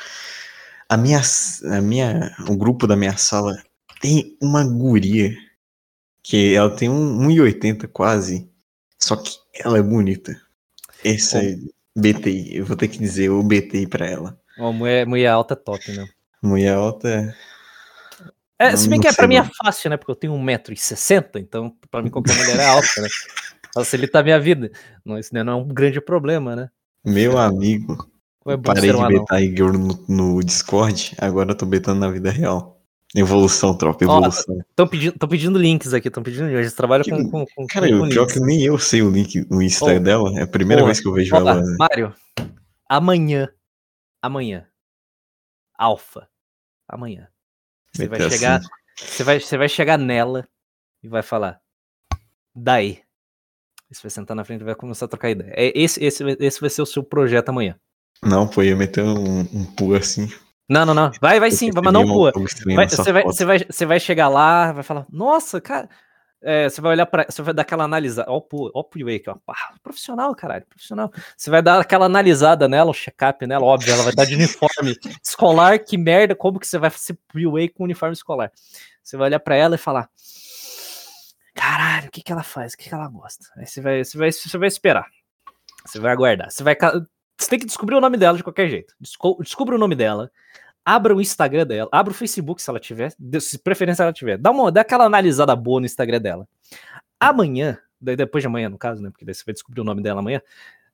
a 0.88 0.96
minha, 0.98 1.22
a 1.72 1.80
minha, 1.80 2.36
o 2.46 2.54
grupo 2.56 2.86
da 2.86 2.94
minha 2.94 3.16
sala 3.16 3.56
tem 4.02 4.36
uma 4.42 4.62
guria 4.64 5.34
que 6.22 6.54
ela 6.54 6.68
tem 6.76 6.90
um 6.90 7.18
1,80 7.26 7.88
quase. 7.88 8.50
Só 9.00 9.16
que 9.16 9.38
ela 9.54 9.78
é 9.78 9.82
bonita. 9.82 10.38
Essa 11.02 11.38
é 11.42 11.56
BTI. 11.96 12.56
Eu 12.56 12.66
vou 12.66 12.76
ter 12.76 12.88
que 12.88 12.98
dizer 12.98 13.30
o 13.30 13.42
BTI 13.42 13.86
pra 13.86 14.06
ela. 14.06 14.38
Ó, 14.58 14.72
mulher, 14.72 15.06
mulher 15.06 15.28
alta 15.28 15.54
é 15.54 15.56
top, 15.56 15.92
né? 15.92 16.06
Mulher 16.42 16.74
alta. 16.74 17.34
É, 18.58 18.70
Não- 18.70 18.76
se 18.76 18.88
bem 18.88 19.00
que 19.00 19.08
é, 19.08 19.12
pra 19.12 19.26
mim 19.26 19.36
é 19.36 19.44
fácil, 19.64 19.90
né? 19.90 19.96
Porque 19.96 20.12
eu 20.12 20.16
tenho 20.16 20.32
1,60m, 20.34 21.40
então 21.40 21.74
pra 21.90 22.02
mim 22.02 22.10
qualquer 22.10 22.36
mulher 22.36 22.58
é 22.60 22.66
alta, 22.68 23.00
né? 23.00 23.08
Facilita 23.74 24.20
a 24.20 24.22
minha 24.22 24.38
vida. 24.38 24.70
Não, 25.04 25.18
isso 25.18 25.34
não 25.34 25.52
é 25.52 25.56
um 25.56 25.66
grande 25.66 26.00
problema, 26.00 26.54
né? 26.54 26.68
Meu 27.04 27.36
amigo. 27.36 28.08
É 28.46 28.56
Parei 28.56 28.92
de 28.92 29.08
betar 29.08 29.42
Igor 29.42 29.72
no, 29.72 30.04
no 30.06 30.40
Discord, 30.40 31.14
agora 31.18 31.50
eu 31.52 31.54
tô 31.56 31.64
betando 31.66 31.98
na 32.00 32.10
vida 32.10 32.30
real. 32.30 32.78
Evolução, 33.16 33.74
tropa, 33.76 34.04
evolução. 34.04 34.58
Estão 34.70 34.86
pedindo, 34.86 35.18
tão 35.18 35.28
pedindo 35.28 35.58
links 35.58 35.94
aqui, 35.94 36.08
estão 36.08 36.22
pedindo 36.22 36.44
links. 36.46 36.58
Eles 36.60 36.72
trabalham 36.74 37.04
Que- 37.04 37.10
com, 37.10 37.30
com, 37.30 37.46
com, 37.46 37.66
Cara, 37.66 37.88
com 37.88 37.94
o 38.04 38.08
pior 38.08 38.22
links. 38.22 38.34
que 38.34 38.40
nem 38.40 38.62
eu 38.62 38.78
sei 38.78 39.02
o 39.02 39.10
link, 39.10 39.46
o 39.50 39.62
Insta 39.62 39.86
Ô, 39.96 39.98
dela. 40.00 40.38
É 40.38 40.42
a 40.42 40.46
primeira 40.46 40.82
porra, 40.82 40.92
vez 40.92 41.00
que 41.00 41.08
eu 41.08 41.12
vejo 41.12 41.34
Ó, 41.34 41.38
ela. 41.38 41.54
né? 41.62 41.76
Mário, 41.78 42.14
amanhã, 42.88 43.48
amanhã, 44.24 44.66
Alfa, 45.76 46.28
amanhã, 46.88 47.28
você 47.92 48.08
vai 48.08 48.18
chegar, 48.30 48.56
assim. 48.58 48.68
você 48.96 49.24
vai, 49.24 49.40
você 49.40 49.58
vai 49.58 49.68
chegar 49.68 49.98
nela 49.98 50.48
e 51.02 51.08
vai 51.08 51.22
falar, 51.22 51.60
daí, 52.54 53.02
você 53.90 54.02
vai 54.02 54.10
sentar 54.10 54.34
na 54.36 54.44
frente 54.44 54.62
e 54.62 54.64
vai 54.64 54.74
começar 54.74 55.04
a 55.04 55.08
trocar 55.08 55.30
ideia. 55.30 55.52
É, 55.54 55.72
esse, 55.78 56.02
esse, 56.02 56.24
vai- 56.24 56.36
esse 56.40 56.60
vai 56.60 56.70
ser 56.70 56.82
o 56.82 56.86
seu 56.86 57.02
projeto 57.02 57.50
amanhã. 57.50 57.78
Não, 58.22 58.48
pô, 58.48 58.62
ia 58.62 58.74
meter 58.74 59.04
um, 59.04 59.40
um 59.40 59.94
assim. 59.94 60.28
Não, 60.68 60.86
não, 60.86 60.94
não, 60.94 61.10
vai, 61.20 61.38
vai 61.38 61.50
sim, 61.50 61.70
vai 61.70 61.82
mandar 61.84 62.00
um 62.00 62.06
pua. 62.14 62.32
Vai- 62.74 62.88
Você 62.88 63.12
vai, 63.12 63.22
você, 63.24 63.44
vai, 63.44 63.58
você 63.58 63.86
vai 63.86 64.00
chegar 64.00 64.28
lá, 64.28 64.72
vai 64.72 64.82
falar, 64.82 65.06
nossa, 65.10 65.60
cara. 65.60 65.90
É, 66.44 66.68
você 66.68 66.80
vai 66.80 66.92
olhar 66.92 67.06
para. 67.06 67.24
Você 67.28 67.42
vai 67.42 67.54
dar 67.54 67.62
aquela 67.62 67.84
analisada. 67.84 68.30
Ó, 68.30 68.36
o 68.36 68.84
Puyo 68.84 69.08
aqui, 69.08 69.28
ó. 69.28 69.36
Pá, 69.46 69.74
profissional, 69.82 70.34
caralho, 70.34 70.64
profissional. 70.66 71.10
Você 71.36 71.50
vai 71.50 71.62
dar 71.62 71.80
aquela 71.80 72.06
analisada 72.06 72.68
nela, 72.68 72.90
o 72.90 72.94
check-up 72.94 73.46
nela, 73.46 73.64
óbvio, 73.64 73.92
ela 73.92 74.02
vai 74.02 74.12
estar 74.12 74.24
de 74.24 74.34
uniforme 74.34 74.94
escolar. 75.22 75.78
Que 75.78 75.96
merda, 75.96 76.34
como 76.34 76.60
que 76.60 76.66
você 76.66 76.78
vai 76.78 76.90
ser 76.90 77.18
Puyo 77.28 77.52
com 77.74 77.84
uniforme 77.84 78.12
escolar? 78.12 78.52
Você 79.02 79.16
vai 79.16 79.28
olhar 79.28 79.40
pra 79.40 79.56
ela 79.56 79.74
e 79.74 79.78
falar: 79.78 80.08
caralho, 81.54 82.08
o 82.08 82.10
que, 82.10 82.22
que 82.22 82.32
ela 82.32 82.42
faz? 82.42 82.74
O 82.74 82.76
que, 82.76 82.88
que 82.88 82.94
ela 82.94 83.08
gosta? 83.08 83.44
Aí 83.56 83.66
você 83.66 83.80
vai, 83.80 84.04
você 84.04 84.18
vai, 84.18 84.32
você 84.32 84.58
vai 84.58 84.68
esperar. 84.68 85.06
Você 85.84 85.98
vai 85.98 86.12
aguardar. 86.12 86.50
Você 86.50 86.62
vai. 86.62 86.76
Você 87.38 87.50
tem 87.50 87.58
que 87.58 87.66
descobrir 87.66 87.94
o 87.96 88.00
nome 88.00 88.16
dela 88.16 88.36
de 88.36 88.44
qualquer 88.44 88.68
jeito. 88.68 88.94
Desco- 89.00 89.38
Descubra 89.42 89.74
o 89.74 89.78
nome 89.78 89.94
dela. 89.94 90.30
Abra 90.84 91.14
o 91.14 91.20
Instagram 91.20 91.66
dela. 91.66 91.88
Abra 91.90 92.12
o 92.12 92.14
Facebook 92.14 92.60
se 92.60 92.68
ela 92.68 92.78
tiver. 92.78 93.14
Se 93.40 93.58
preferência 93.58 94.02
ela 94.02 94.12
tiver. 94.12 94.36
Dá, 94.36 94.50
uma, 94.50 94.70
dá 94.70 94.82
aquela 94.82 95.04
analisada 95.04 95.54
boa 95.56 95.80
no 95.80 95.86
Instagram 95.86 96.20
dela. 96.20 96.48
Amanhã, 97.18 97.78
depois 98.00 98.42
de 98.42 98.48
amanhã, 98.48 98.68
no 98.68 98.78
caso, 98.78 99.02
né? 99.02 99.10
Porque 99.10 99.24
daí 99.24 99.34
você 99.34 99.44
vai 99.44 99.54
descobrir 99.54 99.80
o 99.80 99.84
nome 99.84 100.02
dela 100.02 100.20
amanhã. 100.20 100.42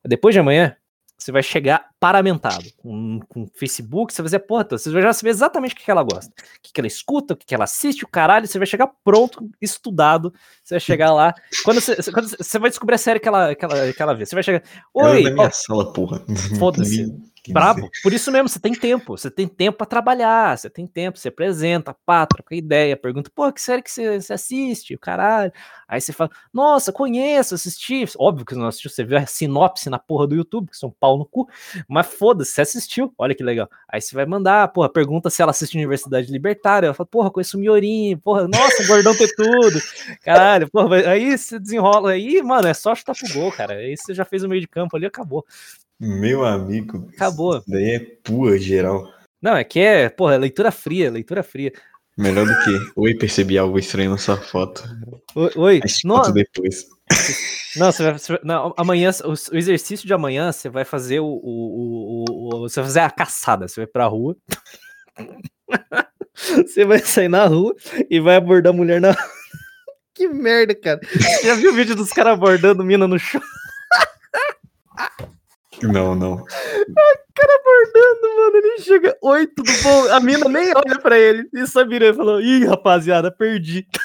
Depois 0.04 0.32
de 0.34 0.38
amanhã, 0.38 0.76
você 1.20 1.30
vai 1.30 1.42
chegar 1.42 1.90
paramentado 2.00 2.64
com, 2.78 3.20
com 3.28 3.46
Facebook, 3.54 4.12
você 4.12 4.22
vai 4.22 4.26
dizer, 4.26 4.38
porra, 4.40 4.66
você 4.70 4.90
vai 4.90 5.02
já 5.02 5.12
saber 5.12 5.30
exatamente 5.30 5.74
o 5.74 5.76
que, 5.76 5.90
ela 5.90 6.02
gosta, 6.02 6.30
o 6.30 6.60
que, 6.62 6.80
ela 6.80 6.86
escuta, 6.86 7.34
o 7.34 7.36
que, 7.36 7.54
ela 7.54 7.64
assiste, 7.64 8.04
o 8.04 8.08
caralho, 8.08 8.46
você 8.46 8.58
vai 8.58 8.66
chegar 8.66 8.90
pronto, 9.04 9.46
estudado, 9.60 10.32
você 10.64 10.74
vai 10.74 10.80
chegar 10.80 11.12
lá, 11.12 11.34
quando 11.62 11.80
você, 11.80 11.96
quando 12.10 12.26
você- 12.28 12.58
vai 12.58 12.70
descobrir 12.70 12.94
a 12.94 12.98
série 12.98 13.20
que 13.20 13.28
ela, 13.28 13.54
que 13.54 13.62
ela, 13.62 13.92
que 13.92 14.02
ela 14.02 14.14
vê, 14.14 14.24
você 14.24 14.34
vai 14.34 14.42
chegar, 14.42 14.62
Ela 14.96 15.08
é 15.10 15.12
oi, 15.12 15.24
da 15.24 15.30
ó, 15.30 15.34
minha 15.34 15.50
sala, 15.50 15.92
porra. 15.92 16.22
Foda-se. 16.58 17.14
Quer 17.42 17.52
Brabo. 17.52 17.80
dizer, 17.80 18.02
Por 18.02 18.12
isso 18.12 18.30
mesmo, 18.30 18.48
você 18.48 18.60
tem 18.60 18.74
tempo. 18.74 19.16
Você 19.16 19.30
tem 19.30 19.48
tempo 19.48 19.78
pra 19.78 19.86
trabalhar. 19.86 20.56
Você 20.58 20.68
tem 20.68 20.86
tempo, 20.86 21.18
você 21.18 21.28
apresenta, 21.28 21.94
pá, 22.04 22.26
troca 22.26 22.54
ideia, 22.54 22.96
pergunta, 22.96 23.30
pô, 23.34 23.50
que 23.52 23.60
série 23.60 23.82
que 23.82 23.90
você, 23.90 24.20
você 24.20 24.32
assiste? 24.32 24.96
Caralho. 24.98 25.52
Aí 25.88 26.00
você 26.00 26.12
fala, 26.12 26.30
nossa, 26.52 26.92
conheço, 26.92 27.54
assisti. 27.54 28.04
Óbvio 28.18 28.44
que 28.44 28.54
você 28.54 28.60
não 28.60 28.68
assistiu, 28.68 28.90
você 28.90 29.04
viu 29.04 29.18
a 29.18 29.26
sinopse 29.26 29.88
na 29.88 29.98
porra 29.98 30.26
do 30.26 30.34
YouTube, 30.34 30.70
que 30.70 30.76
são 30.76 30.90
pau 31.00 31.18
no 31.18 31.24
cu. 31.24 31.48
Mas 31.88 32.06
foda-se, 32.06 32.52
você 32.52 32.60
assistiu. 32.60 33.12
Olha 33.18 33.34
que 33.34 33.42
legal. 33.42 33.68
Aí 33.88 34.00
você 34.00 34.14
vai 34.14 34.26
mandar, 34.26 34.68
porra, 34.68 34.88
pergunta 34.88 35.30
se 35.30 35.40
ela 35.42 35.50
assiste 35.50 35.76
Universidade 35.76 36.30
Libertária. 36.30 36.86
Ela 36.86 36.94
fala, 36.94 37.06
porra, 37.06 37.30
conheço 37.30 37.56
o 37.56 37.60
Miorim, 37.60 38.16
porra, 38.18 38.46
nossa, 38.46 38.86
gordão 38.86 39.16
ter 39.16 39.34
tudo. 39.34 39.80
Caralho, 40.22 40.70
porra, 40.70 40.96
aí 41.10 41.36
você 41.36 41.58
desenrola. 41.58 42.12
Aí, 42.12 42.42
mano, 42.42 42.68
é 42.68 42.74
só 42.74 42.94
chutar 42.94 43.14
pro 43.14 43.32
gol, 43.32 43.50
cara. 43.52 43.74
Aí 43.74 43.96
você 43.96 44.14
já 44.14 44.24
fez 44.24 44.42
o 44.44 44.48
meio 44.48 44.60
de 44.60 44.68
campo 44.68 44.96
ali, 44.96 45.06
acabou. 45.06 45.44
Meu 46.00 46.44
amigo. 46.44 47.08
Acabou. 47.14 47.62
Daí 47.68 47.90
é 47.96 48.00
pua 48.24 48.58
geral. 48.58 49.06
Não, 49.42 49.56
é 49.56 49.64
que 49.64 49.78
é, 49.80 50.08
porra, 50.08 50.34
é 50.34 50.38
leitura 50.38 50.70
fria, 50.70 51.10
leitura 51.10 51.42
fria. 51.42 51.72
Melhor 52.16 52.46
do 52.46 52.54
que. 52.64 52.92
Oi, 52.96 53.14
percebi 53.14 53.58
algo 53.58 53.78
estranho 53.78 54.10
na 54.10 54.18
sua 54.18 54.36
foto. 54.36 54.82
Oi, 55.34 55.50
oi. 55.56 55.80
Mas 55.82 56.00
No- 56.04 56.16
foto 56.16 56.32
depois. 56.32 56.86
não, 57.76 57.90
você 57.92 58.02
vai, 58.02 58.18
você 58.18 58.32
vai- 58.32 58.40
não, 58.44 58.74
amanhã, 58.76 59.10
o, 59.24 59.32
o 59.54 59.58
exercício 59.58 60.06
de 60.06 60.12
amanhã, 60.14 60.52
você 60.52 60.68
vai 60.68 60.84
fazer 60.84 61.20
o, 61.20 61.26
o, 61.26 62.24
o- 62.28 62.60
Você 62.68 62.80
vai 62.80 62.88
fazer 62.88 63.00
a 63.00 63.10
caçada, 63.10 63.68
você 63.68 63.80
vai 63.80 63.86
pra 63.86 64.06
rua. 64.06 64.36
você 66.34 66.84
vai 66.84 66.98
sair 67.00 67.28
na 67.28 67.46
rua 67.46 67.74
e 68.08 68.20
vai 68.20 68.36
abordar 68.36 68.72
mulher 68.72 69.00
na 69.00 69.14
Que 70.14 70.28
merda, 70.28 70.74
cara. 70.74 71.00
Já 71.42 71.54
viu 71.54 71.72
o 71.72 71.74
vídeo 71.74 71.96
dos 71.96 72.12
caras 72.12 72.34
abordando 72.34 72.84
mina 72.84 73.06
no 73.08 73.18
chão? 73.18 73.40
Não, 75.82 76.14
não. 76.14 76.44
Abordando, 77.60 78.36
mano. 78.36 78.56
Ele 78.56 78.78
chega, 78.80 79.16
oi, 79.22 79.46
tudo 79.46 79.70
bom? 79.82 80.12
A 80.12 80.20
mina 80.20 80.48
nem 80.48 80.72
olha 80.76 80.98
pra 81.00 81.18
ele. 81.18 81.48
E 81.54 81.66
só 81.66 81.86
vira 81.86 82.06
e 82.06 82.14
falou: 82.14 82.40
ih, 82.40 82.66
rapaziada, 82.66 83.30
perdi. 83.30 83.86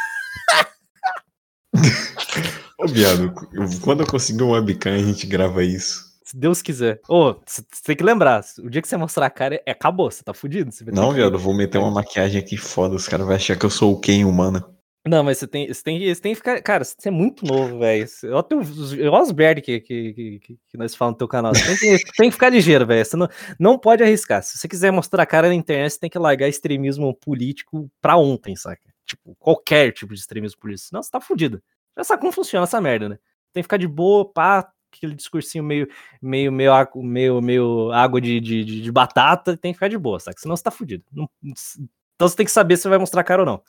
Ô, 2.77 2.87
viado, 2.87 3.33
quando 3.81 4.01
eu 4.01 4.07
conseguir 4.07 4.43
um 4.43 4.51
webcam, 4.51 4.93
a 4.93 4.99
gente 4.99 5.25
grava 5.25 5.63
isso. 5.63 6.13
Se 6.23 6.37
Deus 6.37 6.61
quiser. 6.61 6.99
Ô, 7.07 7.35
você 7.45 7.63
tem 7.85 7.95
que 7.95 8.03
lembrar, 8.03 8.43
o 8.59 8.69
dia 8.69 8.81
que 8.81 8.87
você 8.87 8.97
mostrar 8.97 9.27
a 9.27 9.29
cara, 9.29 9.61
é, 9.65 9.71
acabou, 9.71 10.11
você 10.11 10.23
tá 10.23 10.33
fudido. 10.33 10.71
Você 10.71 10.83
Não, 10.91 11.13
viado, 11.13 11.35
eu 11.35 11.39
vou 11.39 11.53
meter 11.53 11.77
uma 11.77 11.91
maquiagem 11.91 12.41
aqui 12.41 12.57
foda. 12.57 12.95
Os 12.95 13.07
caras 13.07 13.25
vão 13.25 13.35
achar 13.35 13.55
que 13.55 13.65
eu 13.65 13.69
sou 13.69 13.93
o 13.93 13.99
Ken 13.99 14.25
humano. 14.25 14.74
Não, 15.07 15.23
mas 15.23 15.37
você 15.37 15.45
tem, 15.47 15.67
você 15.71 15.83
tem, 15.83 15.99
você 16.15 16.19
tem 16.21 16.31
que 16.31 16.37
ficar. 16.37 16.59
Cara, 16.63 16.83
você 16.83 17.09
é 17.09 17.11
muito 17.11 17.45
novo, 17.45 17.77
velho. 17.77 18.07
Olha 18.23 18.59
os- 18.59 18.91
os 18.93 19.31
merda 19.31 19.61
que, 19.61 19.79
que, 19.79 20.13
que, 20.13 20.39
que- 20.39 20.77
nós 20.77 20.95
falamos 20.95 21.13
no 21.15 21.17
teu 21.19 21.27
canal. 21.27 21.53
Você 21.53 21.77
tem 21.77 21.97
que, 21.97 22.11
tem 22.17 22.29
que 22.29 22.33
ficar 22.33 22.49
ligeiro, 22.49 22.87
velho. 22.87 23.05
Você 23.05 23.15
não, 23.15 23.27
não 23.59 23.77
pode 23.77 24.01
arriscar. 24.01 24.41
Se 24.41 24.57
você 24.57 24.67
quiser 24.67 24.91
mostrar 24.91 25.21
a 25.21 25.25
cara 25.25 25.47
na 25.47 25.53
internet, 25.53 25.91
você 25.93 25.99
tem 25.99 26.09
que 26.09 26.17
largar 26.17 26.47
extremismo 26.47 27.13
político 27.13 27.87
pra 28.01 28.17
ontem, 28.17 28.55
saca? 28.55 28.81
Tipo, 29.05 29.35
qualquer 29.37 29.91
tipo 29.93 30.11
de 30.11 30.19
extremismo 30.19 30.59
político. 30.59 30.87
Senão 30.89 31.03
você 31.03 31.11
tá 31.11 31.21
fudido. 31.21 31.61
Já 31.95 32.03
sabe 32.03 32.21
como 32.21 32.31
funciona 32.33 32.63
essa 32.63 32.81
merda, 32.81 33.07
né? 33.09 33.19
Tem 33.53 33.61
que 33.61 33.65
ficar 33.65 33.77
de 33.77 33.87
boa, 33.87 34.27
pá, 34.27 34.67
aquele 34.91 35.13
discursinho 35.13 35.63
meio, 35.63 35.87
meio, 36.19 36.51
meio, 36.51 36.71
meio, 36.95 37.41
meio 37.41 37.91
água 37.91 38.19
de, 38.19 38.39
de, 38.39 38.81
de 38.81 38.91
batata, 38.91 39.55
tem 39.55 39.71
que 39.71 39.77
ficar 39.77 39.87
de 39.87 39.99
boa, 39.99 40.19
sabe? 40.19 40.39
Senão 40.41 40.57
você 40.57 40.63
tá 40.63 40.71
fudido. 40.71 41.03
Não, 41.13 41.29
então 41.43 42.27
você 42.27 42.35
tem 42.35 42.45
que 42.45 42.51
saber 42.51 42.75
se 42.77 42.89
vai 42.89 42.97
mostrar 42.97 43.23
cara 43.23 43.43
ou 43.43 43.45
não. 43.45 43.61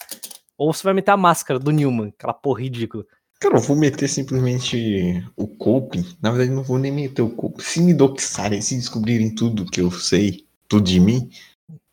Ou 0.59 0.73
você 0.73 0.83
vai 0.83 0.95
meter 0.95 1.11
a 1.11 1.17
máscara 1.17 1.59
do 1.59 1.71
Newman, 1.71 2.09
aquela 2.09 2.33
porra 2.33 2.61
ridícula. 2.61 3.05
Cara, 3.39 3.57
eu 3.57 3.61
vou 3.61 3.77
meter 3.77 4.09
simplesmente 4.09 5.23
o 5.37 5.47
coping. 5.47 6.05
Na 6.23 6.31
verdade, 6.31 6.51
não 6.51 6.63
vou 6.63 6.79
nem 6.79 6.91
meter 6.91 7.23
o 7.23 7.31
coping. 7.31 7.63
Se 7.63 7.81
me 7.81 7.93
doxarem, 7.93 8.63
se 8.63 8.77
descobrirem 8.77 9.35
tudo 9.35 9.67
que 9.67 9.81
eu 9.81 9.91
sei, 9.91 10.47
tudo 10.67 10.85
de 10.85 10.99
mim, 10.99 11.29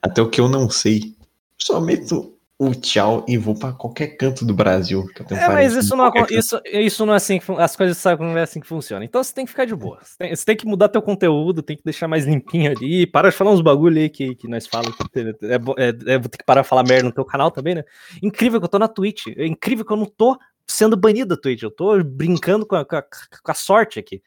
até 0.02 0.22
o 0.22 0.30
que 0.30 0.40
eu 0.40 0.48
não 0.48 0.70
sei, 0.70 1.16
só 1.58 1.82
meto 1.82 2.38
o 2.70 2.76
tchau 2.76 3.26
e 3.28 3.38
vou 3.38 3.56
para 3.56 3.74
qualquer 3.74 4.18
canto 4.18 4.46
do 4.46 4.54
Brasil. 4.54 5.06
é, 5.32 5.48
mas 5.48 5.74
isso 5.74 5.96
não, 5.96 6.12
isso, 6.30 6.62
isso 6.66 7.06
não 7.06 7.14
é 7.14 7.18
assim 7.18 7.40
que 7.40 7.52
as 7.54 7.76
coisas 7.76 7.98
sabem 7.98 8.28
não 8.28 8.38
é 8.38 8.44
assim 8.44 8.60
que 8.60 8.68
funciona. 8.68 9.04
Então 9.04 9.24
você 9.24 9.34
tem 9.34 9.46
que 9.46 9.52
ficar 9.52 9.66
de 9.66 9.76
boa. 9.76 10.00
Você 10.02 10.16
tem, 10.18 10.36
você 10.36 10.46
tem, 10.46 10.56
que 10.56 10.66
mudar 10.66 10.90
teu 10.90 11.02
conteúdo, 11.02 11.62
tem 11.62 11.78
que 11.78 11.84
deixar 11.84 12.08
mais 12.08 12.26
limpinho 12.26 12.72
ali. 12.72 13.06
Para 13.06 13.30
de 13.30 13.36
falar 13.36 13.52
uns 13.52 13.62
bagulho 13.62 14.00
aí 14.00 14.10
que, 14.10 14.36
que 14.36 14.48
nós 14.48 14.68
falamos. 14.68 14.96
É, 15.16 15.56
é, 15.86 16.14
é, 16.14 16.20
vou 16.20 16.30
ter 16.30 16.38
que 16.38 16.46
parar 16.46 16.62
de 16.62 16.68
falar 16.68 16.84
merda 16.84 17.04
no 17.04 17.14
teu 17.14 17.26
canal 17.26 17.52
também, 17.52 17.76
né? 17.76 17.84
Incrível 18.22 18.60
que 18.60 18.66
eu 18.66 18.70
tô 18.70 18.80
na 18.80 18.88
Twitch. 18.88 19.28
É 19.36 19.46
incrível 19.46 19.86
que 19.86 19.94
eu 19.94 19.98
não 19.98 20.06
tô 20.06 20.38
sendo 20.68 20.98
banido 20.98 21.36
da 21.36 21.42
Twitch. 21.42 21.64
Eu 21.64 21.72
tô 21.72 22.04
brincando 22.04 22.66
com 22.66 22.76
a, 22.76 22.86
com 22.86 22.96
a, 22.96 23.02
com 23.02 23.52
a 23.52 23.56
sorte 23.56 24.00
aqui. 24.00 24.22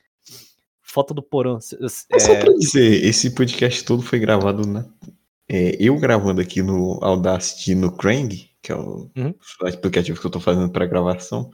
Foto 0.83 1.13
do 1.13 1.23
porão. 1.23 1.59
É... 1.59 2.19
Só 2.19 2.35
pra 2.37 2.53
dizer, 2.53 3.05
esse 3.05 3.35
podcast 3.35 3.85
todo 3.85 4.03
foi 4.03 4.19
gravado 4.19 4.67
na 4.67 4.85
é, 5.49 5.77
eu 5.79 5.97
gravando 5.99 6.41
aqui 6.41 6.63
no 6.63 6.99
Audacity 7.03 7.75
no 7.75 7.93
Krang, 7.93 8.51
que 8.61 8.73
é 8.73 8.75
o 8.75 9.11
uhum. 9.17 9.33
aplicativo 9.63 10.21
que 10.21 10.27
eu 10.27 10.31
tô 10.31 10.41
fazendo 10.41 10.69
para 10.69 10.87
gravação, 10.87 11.51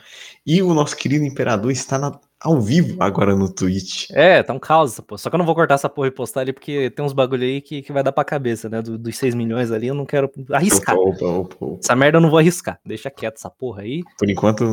e 0.46 0.62
o 0.62 0.72
nosso 0.72 0.96
querido 0.96 1.24
Imperador 1.24 1.70
está 1.70 1.98
na, 1.98 2.18
ao 2.40 2.58
vivo 2.58 2.96
agora 3.00 3.36
no 3.36 3.52
Twitch. 3.52 4.08
É, 4.10 4.42
tá 4.42 4.54
um 4.54 4.58
caos 4.58 4.92
essa 4.92 5.02
porra. 5.02 5.18
Só 5.18 5.28
que 5.28 5.36
eu 5.36 5.38
não 5.38 5.44
vou 5.44 5.54
cortar 5.54 5.74
essa 5.74 5.90
porra 5.90 6.08
e 6.08 6.10
postar 6.10 6.40
ali, 6.40 6.54
porque 6.54 6.90
tem 6.90 7.04
uns 7.04 7.12
bagulho 7.12 7.44
aí 7.44 7.60
que, 7.60 7.82
que 7.82 7.92
vai 7.92 8.02
dar 8.02 8.12
pra 8.12 8.24
cabeça, 8.24 8.68
né? 8.68 8.80
Do, 8.80 8.96
dos 8.96 9.16
6 9.18 9.34
milhões 9.34 9.70
ali, 9.70 9.88
eu 9.88 9.94
não 9.94 10.06
quero 10.06 10.30
arriscar. 10.50 10.96
Opa, 10.96 11.26
opa, 11.26 11.64
opa, 11.64 11.78
essa 11.84 11.94
merda 11.94 12.16
eu 12.16 12.22
não 12.22 12.30
vou 12.30 12.38
arriscar. 12.38 12.80
Deixa 12.84 13.10
quieto 13.10 13.36
essa 13.36 13.50
porra 13.50 13.82
aí. 13.82 14.02
Por 14.18 14.30
enquanto, 14.30 14.64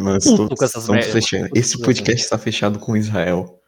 nós 0.00 0.24
todos 0.24 0.60
estamos 0.62 1.06
fechando. 1.06 1.50
Esse 1.54 1.78
podcast 1.80 2.22
está 2.22 2.38
fechado 2.38 2.78
com 2.78 2.96
Israel. 2.96 3.60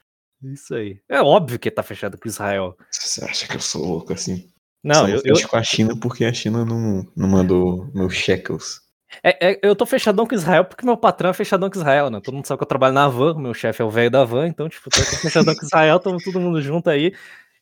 Isso 0.43 0.75
aí. 0.75 1.01
É 1.09 1.21
óbvio 1.21 1.59
que 1.59 1.71
tá 1.71 1.83
fechado 1.83 2.19
com 2.19 2.29
Israel. 2.29 2.75
Você 2.91 3.25
acha 3.25 3.47
que 3.47 3.57
eu 3.57 3.61
sou 3.61 3.85
louco 3.85 4.13
assim? 4.13 4.49
Não, 4.87 5.09
eu, 5.09 5.21
eu 5.25 5.49
com 5.49 5.57
a 5.57 5.63
China 5.65 5.99
porque 6.01 6.25
a 6.25 6.33
China 6.33 6.65
não, 6.65 7.05
não 7.17 7.29
mandou 7.29 7.91
meus 7.93 8.15
shekels. 8.15 8.81
É, 9.23 9.51
é, 9.51 9.61
eu 9.63 9.75
tô 9.75 9.85
fechadão 9.85 10.27
com 10.27 10.35
Israel 10.35 10.65
porque 10.65 10.87
meu 10.87 10.97
patrão 10.97 11.31
é 11.31 11.33
fechadão 11.33 11.69
com 11.69 11.77
Israel, 11.77 12.09
né? 12.09 12.21
Todo 12.23 12.35
mundo 12.35 12.47
sabe 12.47 12.59
que 12.59 12.65
eu 12.65 12.69
trabalho 12.69 12.95
na 12.95 13.09
van, 13.09 13.35
meu 13.35 13.53
chefe 13.53 13.83
é 13.83 13.85
o 13.85 13.91
velho 13.91 14.11
da 14.11 14.25
van, 14.25 14.47
então, 14.47 14.69
tipo, 14.69 14.89
tô 14.89 15.01
fechadão 15.01 15.55
com 15.55 15.65
Israel, 15.65 15.97
estamos 15.97 16.23
todo 16.23 16.41
mundo 16.41 16.61
junto 16.63 16.89
aí. 16.89 17.13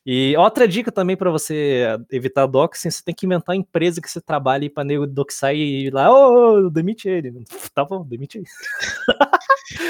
E 0.05 0.37
outra 0.37 0.67
dica 0.67 0.91
também 0.91 1.17
para 1.17 1.31
você 1.31 1.97
evitar 2.11 2.45
doxing, 2.45 2.91
você 2.91 3.03
tem 3.03 3.15
que 3.15 3.25
inventar 3.25 3.55
a 3.55 3.57
empresa 3.57 3.99
que 3.99 4.07
você 4.09 4.21
trabalha 4.21 4.69
para 4.69 4.83
nego 4.83 5.07
doxar 5.07 5.55
e 5.55 5.87
ir 5.87 5.91
lá, 5.91 6.11
ô, 6.11 6.67
oh, 6.67 6.69
demite 6.69 7.09
ele. 7.09 7.33
Tá 7.73 7.83
bom, 7.83 8.05
demite 8.05 8.37
ele. 8.37 8.45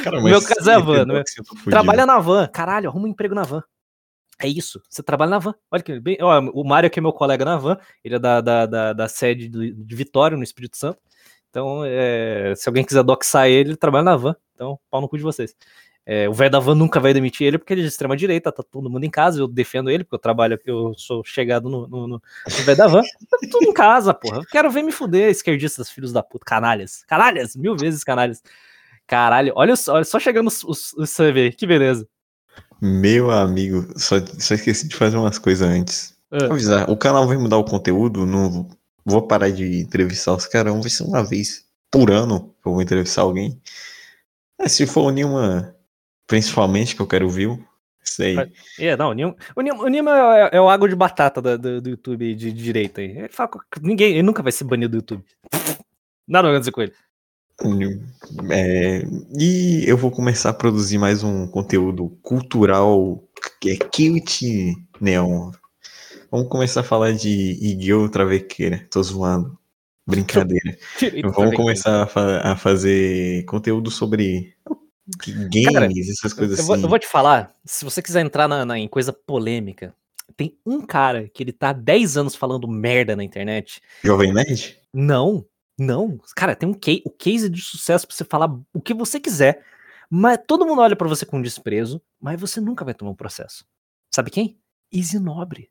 Cara, 0.04 0.22
meu 0.22 0.42
caso 0.42 0.70
é 0.70 0.76
a 0.76 0.80
van, 0.80 1.06
né? 1.06 1.22
Trabalha 1.70 2.06
na 2.06 2.18
van, 2.18 2.48
caralho, 2.48 2.90
arruma 2.90 3.08
um 3.08 3.10
emprego 3.10 3.36
na 3.36 3.44
van. 3.44 3.62
É 4.40 4.48
isso, 4.48 4.82
você 4.90 5.02
trabalha 5.02 5.32
na 5.32 5.40
van. 5.40 5.56
Olha 5.72 5.82
que 5.82 6.00
bem. 6.00 6.18
Ó, 6.22 6.40
o 6.54 6.64
Mário, 6.64 6.90
que 6.90 7.00
é 7.00 7.02
meu 7.02 7.14
colega 7.14 7.46
na 7.46 7.58
van, 7.58 7.78
ele 8.04 8.16
é 8.16 8.20
da, 8.20 8.42
da, 8.42 8.66
da, 8.66 8.94
da 8.94 9.08
sede 9.08 9.48
de 9.48 9.96
Vitória, 9.96 10.36
no 10.36 10.44
Espírito 10.44 10.78
Santo. 10.78 11.00
Então, 11.50 11.84
é, 11.86 12.54
se 12.56 12.68
alguém 12.68 12.84
quiser 12.84 13.02
doxar 13.02 13.48
ele, 13.48 13.70
ele 13.70 13.78
trabalha 13.78 14.04
na 14.04 14.18
van. 14.18 14.36
Então, 14.54 14.78
pau 14.90 15.00
no 15.00 15.08
cu 15.08 15.18
de 15.18 15.24
vocês. 15.24 15.56
É, 16.06 16.30
o 16.30 16.34
velho 16.34 16.52
da 16.52 16.60
van 16.60 16.76
nunca 16.76 17.00
vai 17.00 17.14
demitir 17.14 17.48
ele 17.48 17.58
porque 17.58 17.74
ele 17.74 17.82
é 17.82 17.84
de 17.84 17.90
extrema 17.90 18.16
direita, 18.16 18.52
tá 18.52 18.62
todo 18.62 18.90
mundo 18.90 19.04
em 19.06 19.10
casa, 19.10 19.40
eu 19.40 19.48
defendo 19.48 19.90
ele, 19.90 20.04
porque 20.04 20.16
eu 20.16 20.20
trabalho, 20.20 20.60
eu 20.64 20.94
sou 20.96 21.24
chegado 21.24 21.68
no, 21.68 21.88
no, 21.88 22.08
no, 22.08 22.22
no 22.46 22.64
velho 22.64 22.78
da 22.78 22.88
van. 22.88 23.02
Tá 23.02 23.38
tudo 23.50 23.66
em 23.66 23.74
casa, 23.74 24.14
porra. 24.14 24.38
Eu 24.38 24.46
quero 24.46 24.70
ver 24.70 24.84
me 24.84 24.92
fuder, 24.92 25.32
esquerdistas, 25.32 25.90
filhos 25.90 26.14
da 26.14 26.22
puta, 26.22 26.46
canalhas. 26.46 27.04
Canalhas, 27.06 27.56
mil 27.56 27.76
vezes 27.76 28.04
canalhas. 28.04 28.44
Caralho, 29.08 29.54
olha 29.56 29.76
só, 29.76 29.96
olha 29.96 30.04
só 30.04 30.20
chegando 30.20 30.48
os, 30.48 30.64
os, 30.64 30.94
os 30.94 31.16
CV, 31.16 31.52
que 31.52 31.66
beleza. 31.66 32.08
Meu 32.82 33.32
amigo, 33.32 33.88
só, 33.98 34.16
só 34.40 34.54
esqueci 34.54 34.88
de 34.88 34.96
fazer 34.96 35.18
umas 35.18 35.40
coisas 35.40 35.68
antes. 35.68 36.16
É. 36.32 36.46
Avisar, 36.46 36.90
o 36.90 36.98
canal 36.98 37.28
vai 37.28 37.38
mudar 37.38 37.58
o 37.58 37.64
conteúdo, 37.64 38.26
não 38.26 38.68
vou 39.06 39.28
parar 39.28 39.52
de 39.52 39.80
entrevistar 39.80 40.34
os 40.34 40.46
caras, 40.46 40.74
vai 40.74 40.90
ser 40.90 41.04
uma 41.04 41.24
vez 41.24 41.66
por 41.92 42.12
ano 42.12 42.54
que 42.62 42.68
eu 42.68 42.74
vou 42.74 42.82
entrevistar 42.82 43.22
alguém. 43.22 43.62
É, 44.60 44.68
se 44.68 44.86
for 44.86 45.04
o 45.04 45.10
Nilma, 45.12 45.76
principalmente, 46.28 46.96
que 46.96 47.02
eu 47.02 47.08
quero 47.08 47.30
ver, 47.30 47.58
sei. 48.04 48.36
É, 48.80 48.98
não, 48.98 49.10
o 49.10 49.14
Nilma, 49.14 49.36
o 49.56 50.34
é, 50.36 50.50
é, 50.54 50.62
o 50.62 50.70
água 50.70 50.90
de 50.90 50.96
batata 50.96 51.42
do, 51.42 51.58
do, 51.58 51.82
do 51.82 51.90
YouTube 51.90 52.36
de, 52.36 52.52
de 52.52 52.64
direita 52.64 53.02
aí. 53.02 53.18
Ele 53.18 53.30
fala, 53.30 53.50
ninguém, 53.82 54.14
ele 54.14 54.24
nunca 54.24 54.44
vai 54.44 54.52
ser 54.52 54.64
banido 54.64 54.92
do 54.92 54.98
YouTube. 54.98 55.24
Nada 56.28 56.48
vai 56.48 56.56
acontecer 56.56 56.72
com 56.72 56.82
ele. 56.82 56.94
É, 58.52 59.02
e 59.40 59.84
eu 59.88 59.96
vou 59.96 60.12
começar 60.12 60.50
a 60.50 60.54
produzir 60.54 60.98
mais 60.98 61.24
um 61.24 61.48
conteúdo 61.48 62.10
cultural 62.22 63.24
que 63.62 63.72
é 63.72 63.78
cute 63.78 64.76
neon. 65.00 65.52
Vamos 66.30 66.50
começar 66.50 66.82
a 66.82 66.84
falar 66.84 67.14
de 67.14 67.30
Igyo 67.30 68.10
Travequeira. 68.10 68.86
Tô 68.92 69.02
zoando. 69.02 69.58
Brincadeira. 70.06 70.78
Vamos 71.34 71.56
começar 71.56 72.04
a, 72.04 72.08
fa 72.08 72.40
a, 72.40 72.56
fazer 72.56 73.44
conteúdo 73.46 73.90
sobre 73.90 74.54
games, 75.50 75.74
Cara, 75.74 75.90
essas 75.98 76.34
coisas 76.34 76.60
eu 76.60 76.66
vou, 76.66 76.76
assim. 76.76 76.84
Eu 76.84 76.90
vou 76.90 77.00
te 77.00 77.08
falar, 77.08 77.56
se 77.64 77.86
você 77.86 78.02
quiser 78.02 78.24
entrar 78.24 78.48
na, 78.48 78.66
na, 78.66 78.78
em 78.78 78.88
coisa 78.88 79.12
polêmica, 79.12 79.96
tem 80.36 80.58
um 80.66 80.82
cara 80.82 81.30
que 81.30 81.42
ele 81.42 81.52
tá 81.52 81.70
há 81.70 81.74
10 81.74 82.18
anos 82.18 82.36
falando 82.36 82.68
merda 82.68 83.16
na 83.16 83.24
internet. 83.24 83.82
Jovem 84.04 84.34
Nerd? 84.34 84.78
Não, 84.94 85.46
não, 85.78 86.18
cara, 86.36 86.56
tem 86.56 86.70
um 86.70 86.74
case, 86.74 87.02
o 87.06 87.12
case 87.12 87.50
de 87.50 87.62
sucesso 87.62 88.08
para 88.08 88.16
você 88.16 88.24
falar 88.24 88.50
o 88.74 88.82
que 88.82 88.94
você 88.94 89.20
quiser, 89.20 89.64
mas 90.10 90.40
todo 90.48 90.66
mundo 90.66 90.82
olha 90.82 90.96
para 90.96 91.08
você 91.08 91.26
com 91.26 91.42
desprezo, 91.42 92.02
mas 92.20 92.40
você 92.40 92.62
nunca 92.62 92.86
vai 92.86 92.94
tomar 92.94 93.12
um 93.12 93.16
processo. 93.16 93.66
Sabe 94.14 94.32
quem? 94.32 94.58
Isinobre. 94.92 95.70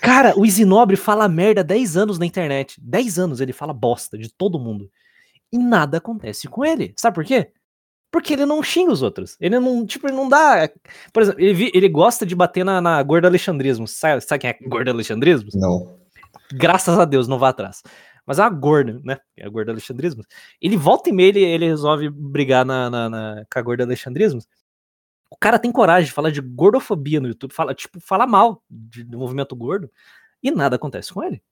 Cara, 0.00 0.36
o 0.36 0.44
Isinobre 0.44 0.96
fala 0.96 1.28
merda 1.28 1.62
10 1.62 1.96
anos 1.96 2.18
na 2.18 2.26
internet. 2.26 2.80
10 2.82 3.18
anos 3.18 3.40
ele 3.40 3.52
fala 3.52 3.72
bosta 3.72 4.18
de 4.18 4.32
todo 4.32 4.58
mundo. 4.58 4.90
E 5.52 5.58
nada 5.58 5.98
acontece 5.98 6.48
com 6.48 6.64
ele. 6.64 6.92
Sabe 6.96 7.14
por 7.14 7.24
quê? 7.24 7.52
Porque 8.10 8.32
ele 8.32 8.46
não 8.46 8.62
xinga 8.62 8.92
os 8.92 9.02
outros. 9.02 9.36
Ele 9.40 9.58
não, 9.60 9.86
tipo, 9.86 10.08
ele 10.08 10.16
não 10.16 10.28
dá. 10.28 10.68
Por 11.12 11.22
exemplo, 11.22 11.40
ele, 11.40 11.70
ele 11.72 11.88
gosta 11.88 12.24
de 12.26 12.34
bater 12.34 12.64
na, 12.64 12.80
na 12.80 13.00
gorda 13.02 13.28
alexandrismo. 13.28 13.86
Sabe, 13.86 14.20
sabe 14.22 14.40
quem 14.40 14.50
é 14.50 14.68
gorda 14.68 14.90
alexandrismo? 14.90 15.50
Não. 15.54 15.98
Graças 16.52 16.98
a 16.98 17.04
Deus, 17.04 17.28
não 17.28 17.38
vá 17.38 17.50
atrás 17.50 17.82
mas 18.26 18.38
é 18.38 18.42
uma 18.42 18.50
gorda, 18.50 19.00
né? 19.04 19.18
É 19.36 19.46
a 19.46 19.48
gorda 19.48 19.72
alexandrismo. 19.72 20.24
Ele 20.60 20.76
volta 20.76 21.08
e 21.08 21.12
meia, 21.12 21.28
ele, 21.28 21.44
ele 21.44 21.66
resolve 21.66 22.10
brigar 22.10 22.64
na, 22.64 22.90
na, 22.90 23.08
na, 23.08 23.44
com 23.50 23.58
a 23.58 23.62
gorda 23.62 23.84
alexandrismo. 23.84 24.40
O 25.30 25.36
cara 25.36 25.58
tem 25.58 25.72
coragem 25.72 26.06
de 26.06 26.12
falar 26.12 26.30
de 26.30 26.40
gordofobia 26.40 27.20
no 27.20 27.28
YouTube, 27.28 27.52
fala, 27.52 27.74
tipo, 27.74 28.00
fala 28.00 28.26
mal 28.26 28.62
de, 28.70 29.04
do 29.04 29.18
movimento 29.18 29.54
gordo, 29.56 29.90
e 30.42 30.50
nada 30.50 30.76
acontece 30.76 31.12
com 31.12 31.22
ele. 31.22 31.42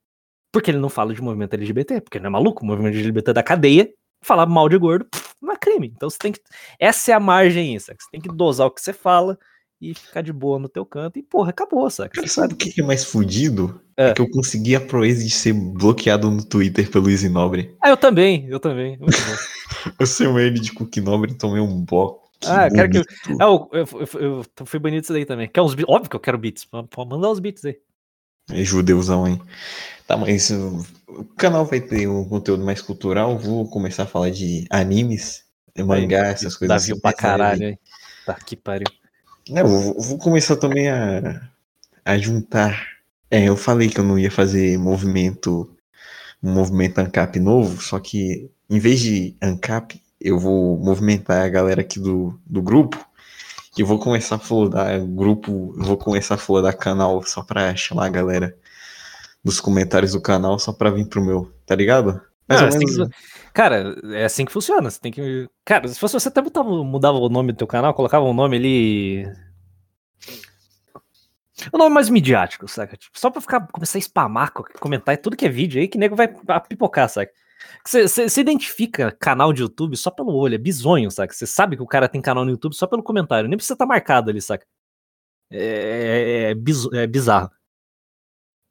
Porque 0.52 0.70
ele 0.70 0.78
não 0.78 0.88
fala 0.88 1.14
de 1.14 1.22
movimento 1.22 1.54
LGBT, 1.54 2.00
porque 2.00 2.18
ele 2.18 2.22
não 2.22 2.28
é 2.28 2.32
maluco, 2.32 2.62
o 2.62 2.66
movimento 2.66 2.94
LGBT 2.94 3.30
é 3.30 3.34
da 3.34 3.42
cadeia, 3.42 3.92
falar 4.22 4.46
mal 4.46 4.68
de 4.68 4.78
gordo 4.78 5.04
pff, 5.06 5.34
não 5.42 5.52
é 5.52 5.56
crime. 5.56 5.92
Então 5.94 6.08
você 6.08 6.18
tem 6.18 6.32
que. 6.32 6.40
Essa 6.78 7.12
é 7.12 7.14
a 7.14 7.20
margem, 7.20 7.78
sabe? 7.78 8.02
Você 8.02 8.10
tem 8.10 8.20
que 8.20 8.28
dosar 8.28 8.66
o 8.66 8.70
que 8.70 8.80
você 8.80 8.92
fala 8.92 9.38
e 9.80 9.94
ficar 9.94 10.22
de 10.22 10.32
boa 10.32 10.58
no 10.58 10.68
teu 10.68 10.84
canto. 10.84 11.18
E, 11.18 11.22
porra, 11.22 11.50
acabou, 11.50 11.88
saca? 11.90 12.14
Cara, 12.14 12.28
sabe 12.28 12.54
o 12.54 12.56
que 12.56 12.80
é 12.80 12.84
mais 12.84 13.04
fudido? 13.04 13.80
É. 13.96 14.10
é. 14.10 14.14
que 14.14 14.20
eu 14.20 14.28
consegui 14.28 14.74
a 14.74 14.80
proeza 14.80 15.22
de 15.22 15.30
ser 15.30 15.52
bloqueado 15.52 16.30
no 16.30 16.44
Twitter 16.44 16.90
pelo 16.90 17.10
Easy 17.10 17.28
Nobre. 17.28 17.76
Ah, 17.80 17.90
eu 17.90 17.96
também, 17.96 18.46
eu 18.48 18.58
também. 18.58 18.98
eu 19.98 20.06
sei 20.06 20.26
um 20.26 20.38
ele 20.38 20.58
de 20.58 20.72
Cookie 20.72 21.00
Nobre 21.00 21.34
tomei 21.34 21.60
um 21.60 21.84
bloco. 21.84 22.24
Ah, 22.46 22.68
quero 22.68 22.90
que. 22.90 22.98
Ah, 23.40 23.44
eu, 23.44 23.70
eu, 23.72 23.88
eu, 23.92 24.44
eu, 24.58 24.66
fui 24.66 24.78
banido 24.78 25.02
disso 25.02 25.12
daí 25.12 25.24
também. 25.24 25.48
Quer 25.48 25.62
uns 25.62 25.74
Óbvio 25.86 26.10
que 26.10 26.16
eu 26.16 26.20
quero 26.20 26.36
beats. 26.36 26.64
Pode 26.64 27.08
mandar 27.08 27.30
os 27.30 27.38
beats 27.38 27.64
aí. 27.64 27.76
É 28.50 28.62
judeuzão, 28.62 29.26
hein? 29.26 29.40
Tá, 30.06 30.16
mas 30.16 30.50
o 30.50 31.24
canal 31.36 31.64
vai 31.64 31.80
ter 31.80 32.06
um 32.06 32.28
conteúdo 32.28 32.64
mais 32.64 32.82
cultural. 32.82 33.38
Vou 33.38 33.68
começar 33.68 34.02
a 34.02 34.06
falar 34.06 34.30
de 34.30 34.66
animes, 34.68 35.44
mangá, 35.78 36.26
essas 36.26 36.54
coisas 36.56 36.82
Davi 36.82 36.92
assim. 36.92 37.00
pra 37.00 37.12
caralho, 37.12 37.62
hein? 37.62 37.78
Tá 38.26 38.34
que 38.34 38.56
pariu. 38.56 38.86
Eu 39.48 39.66
vou, 39.66 40.00
vou 40.00 40.18
começar 40.18 40.56
também 40.56 40.88
a, 40.88 41.42
a 42.04 42.18
juntar. 42.18 42.86
É, 43.30 43.44
eu 43.48 43.56
falei 43.56 43.88
que 43.88 43.98
eu 44.00 44.04
não 44.04 44.18
ia 44.18 44.30
fazer 44.30 44.78
movimento, 44.78 45.70
um 46.42 46.52
movimento 46.52 46.98
ANCAP 46.98 47.38
novo, 47.40 47.80
só 47.82 47.98
que 47.98 48.48
em 48.70 48.78
vez 48.78 49.00
de 49.00 49.34
ANCAP, 49.42 50.00
eu 50.20 50.38
vou 50.38 50.78
movimentar 50.78 51.44
a 51.44 51.48
galera 51.48 51.80
aqui 51.82 51.98
do, 52.00 52.38
do 52.46 52.62
grupo 52.62 53.04
e 53.76 53.82
vou 53.82 53.98
começar 53.98 54.36
a 54.36 54.38
flodar 54.38 55.04
grupo, 55.04 55.74
vou 55.76 55.96
começar 55.98 56.36
a 56.36 56.38
flodar 56.38 56.76
canal 56.76 57.22
só 57.24 57.42
pra 57.42 57.74
chamar 57.76 58.06
a 58.06 58.10
galera 58.10 58.56
dos 59.44 59.60
comentários 59.60 60.12
do 60.12 60.20
canal 60.20 60.58
só 60.58 60.72
pra 60.72 60.90
vir 60.90 61.06
pro 61.06 61.22
meu, 61.24 61.52
tá 61.66 61.74
ligado? 61.74 62.20
Mais 62.48 62.60
Não, 62.60 62.68
ou 62.68 62.74
assim 62.76 62.78
menos- 62.78 63.08
que- 63.08 63.14
cara, 63.54 63.96
é 64.14 64.24
assim 64.24 64.44
que 64.44 64.52
funciona. 64.52 64.90
Você 64.90 65.00
tem 65.00 65.10
que. 65.12 65.48
Cara, 65.64 65.88
se 65.88 65.98
fosse 65.98 66.12
você 66.14 66.28
até 66.28 66.42
botava, 66.42 66.68
mudava 66.84 67.16
o 67.16 67.28
nome 67.30 67.52
do 67.52 67.56
teu 67.58 67.66
canal, 67.66 67.94
colocava 67.94 68.24
um 68.26 68.34
nome 68.34 68.56
ali. 68.56 69.26
O 71.72 71.78
nome 71.78 71.94
mais 71.94 72.10
midiático, 72.10 72.66
saca? 72.68 72.96
Tipo, 72.96 73.18
só 73.18 73.30
pra 73.30 73.40
ficar, 73.40 73.66
começar 73.68 73.96
a 73.96 74.00
spamar, 74.00 74.52
co- 74.52 74.66
comentar 74.80 75.16
tudo 75.18 75.36
que 75.36 75.46
é 75.46 75.48
vídeo 75.48 75.80
aí, 75.80 75.86
que 75.88 75.96
nego 75.96 76.16
vai 76.16 76.28
pipocar, 76.68 77.08
saca? 77.08 77.32
Você, 77.86 78.40
identifica 78.40 79.12
canal 79.12 79.52
de 79.52 79.62
YouTube 79.62 79.96
só 79.96 80.10
pelo 80.10 80.34
olho, 80.34 80.56
é 80.56 80.58
bizonho, 80.58 81.10
saca? 81.10 81.32
Você 81.32 81.46
sabe 81.46 81.76
que 81.76 81.82
o 81.82 81.86
cara 81.86 82.08
tem 82.08 82.20
canal 82.20 82.44
no 82.44 82.50
YouTube 82.50 82.74
só 82.74 82.86
pelo 82.86 83.02
comentário, 83.02 83.48
nem 83.48 83.56
precisa 83.56 83.74
estar 83.74 83.86
marcado 83.86 84.30
ali, 84.30 84.42
saca? 84.42 84.66
É, 85.50 86.46
é, 86.48 86.50
é 86.50 86.54
bizo- 86.54 86.94
é 86.94 87.06
bizarro. 87.06 87.50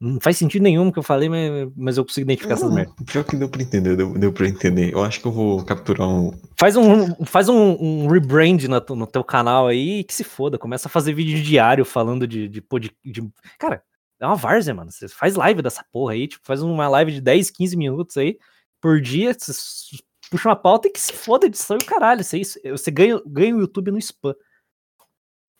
Não 0.06 0.20
faz 0.20 0.38
sentido 0.38 0.64
nenhum 0.64 0.88
o 0.88 0.92
que 0.92 1.00
eu 1.00 1.04
falei, 1.04 1.30
mas, 1.30 1.72
mas 1.78 1.98
eu 1.98 2.04
consigo 2.04 2.26
identificar 2.26 2.56
essas 2.56 2.74
merdas. 2.76 2.94
Pior 3.06 3.24
que 3.24 3.38
deu 3.38 3.48
pra 3.48 3.62
entender, 3.62 3.96
deu, 3.96 4.14
deu 4.18 4.34
pra 4.34 4.48
entender. 4.48 4.92
Eu 4.94 5.02
acho 5.04 5.22
que 5.22 5.26
eu 5.28 5.32
vou 5.32 5.64
capturar 5.64 6.08
um. 6.10 6.32
Faz 6.60 6.76
um, 6.76 7.24
faz 7.26 7.48
um, 7.48 7.78
um 7.80 8.08
rebrand 8.08 8.58
tu- 8.86 8.96
no 8.98 9.08
teu 9.08 9.24
canal 9.24 9.68
aí 9.68 10.00
e 10.00 10.04
que 10.04 10.14
se 10.14 10.24
foda. 10.26 10.58
Começa 10.58 10.88
a 10.88 10.92
fazer 10.92 11.14
vídeo 11.14 11.42
diário 11.42 11.86
falando 11.86 12.28
de, 12.28 12.50
de, 12.50 12.60
pod- 12.62 12.92
de- 13.06 13.30
Cara, 13.58 13.82
é 14.20 14.26
uma 14.28 14.36
várzea, 14.36 14.74
mano. 14.74 14.92
Você 14.92 15.08
faz 15.08 15.36
live 15.36 15.62
dessa 15.62 15.86
porra 15.92 16.14
aí, 16.14 16.28
tipo, 16.28 16.46
faz 16.46 16.62
uma 16.62 16.88
live 16.90 17.14
de 17.14 17.22
10, 17.22 17.50
15 17.52 17.78
minutos 17.78 18.18
aí 18.18 18.38
por 18.82 19.00
dia, 19.00 19.34
você 19.34 19.54
puxa 20.30 20.50
uma 20.50 20.56
pauta 20.58 20.90
e 20.90 20.92
que 20.92 21.00
se 21.00 21.14
foda 21.14 21.46
a 21.46 21.48
edição 21.48 21.78
e 21.80 21.84
o 21.84 21.88
caralho. 21.88 22.24
Você, 22.24 22.40
isso- 22.40 22.60
você 22.70 22.92
ganha, 22.92 23.22
ganha 23.26 23.56
o 23.56 23.60
YouTube 23.62 23.92
no 23.92 23.98
spam. 24.00 24.34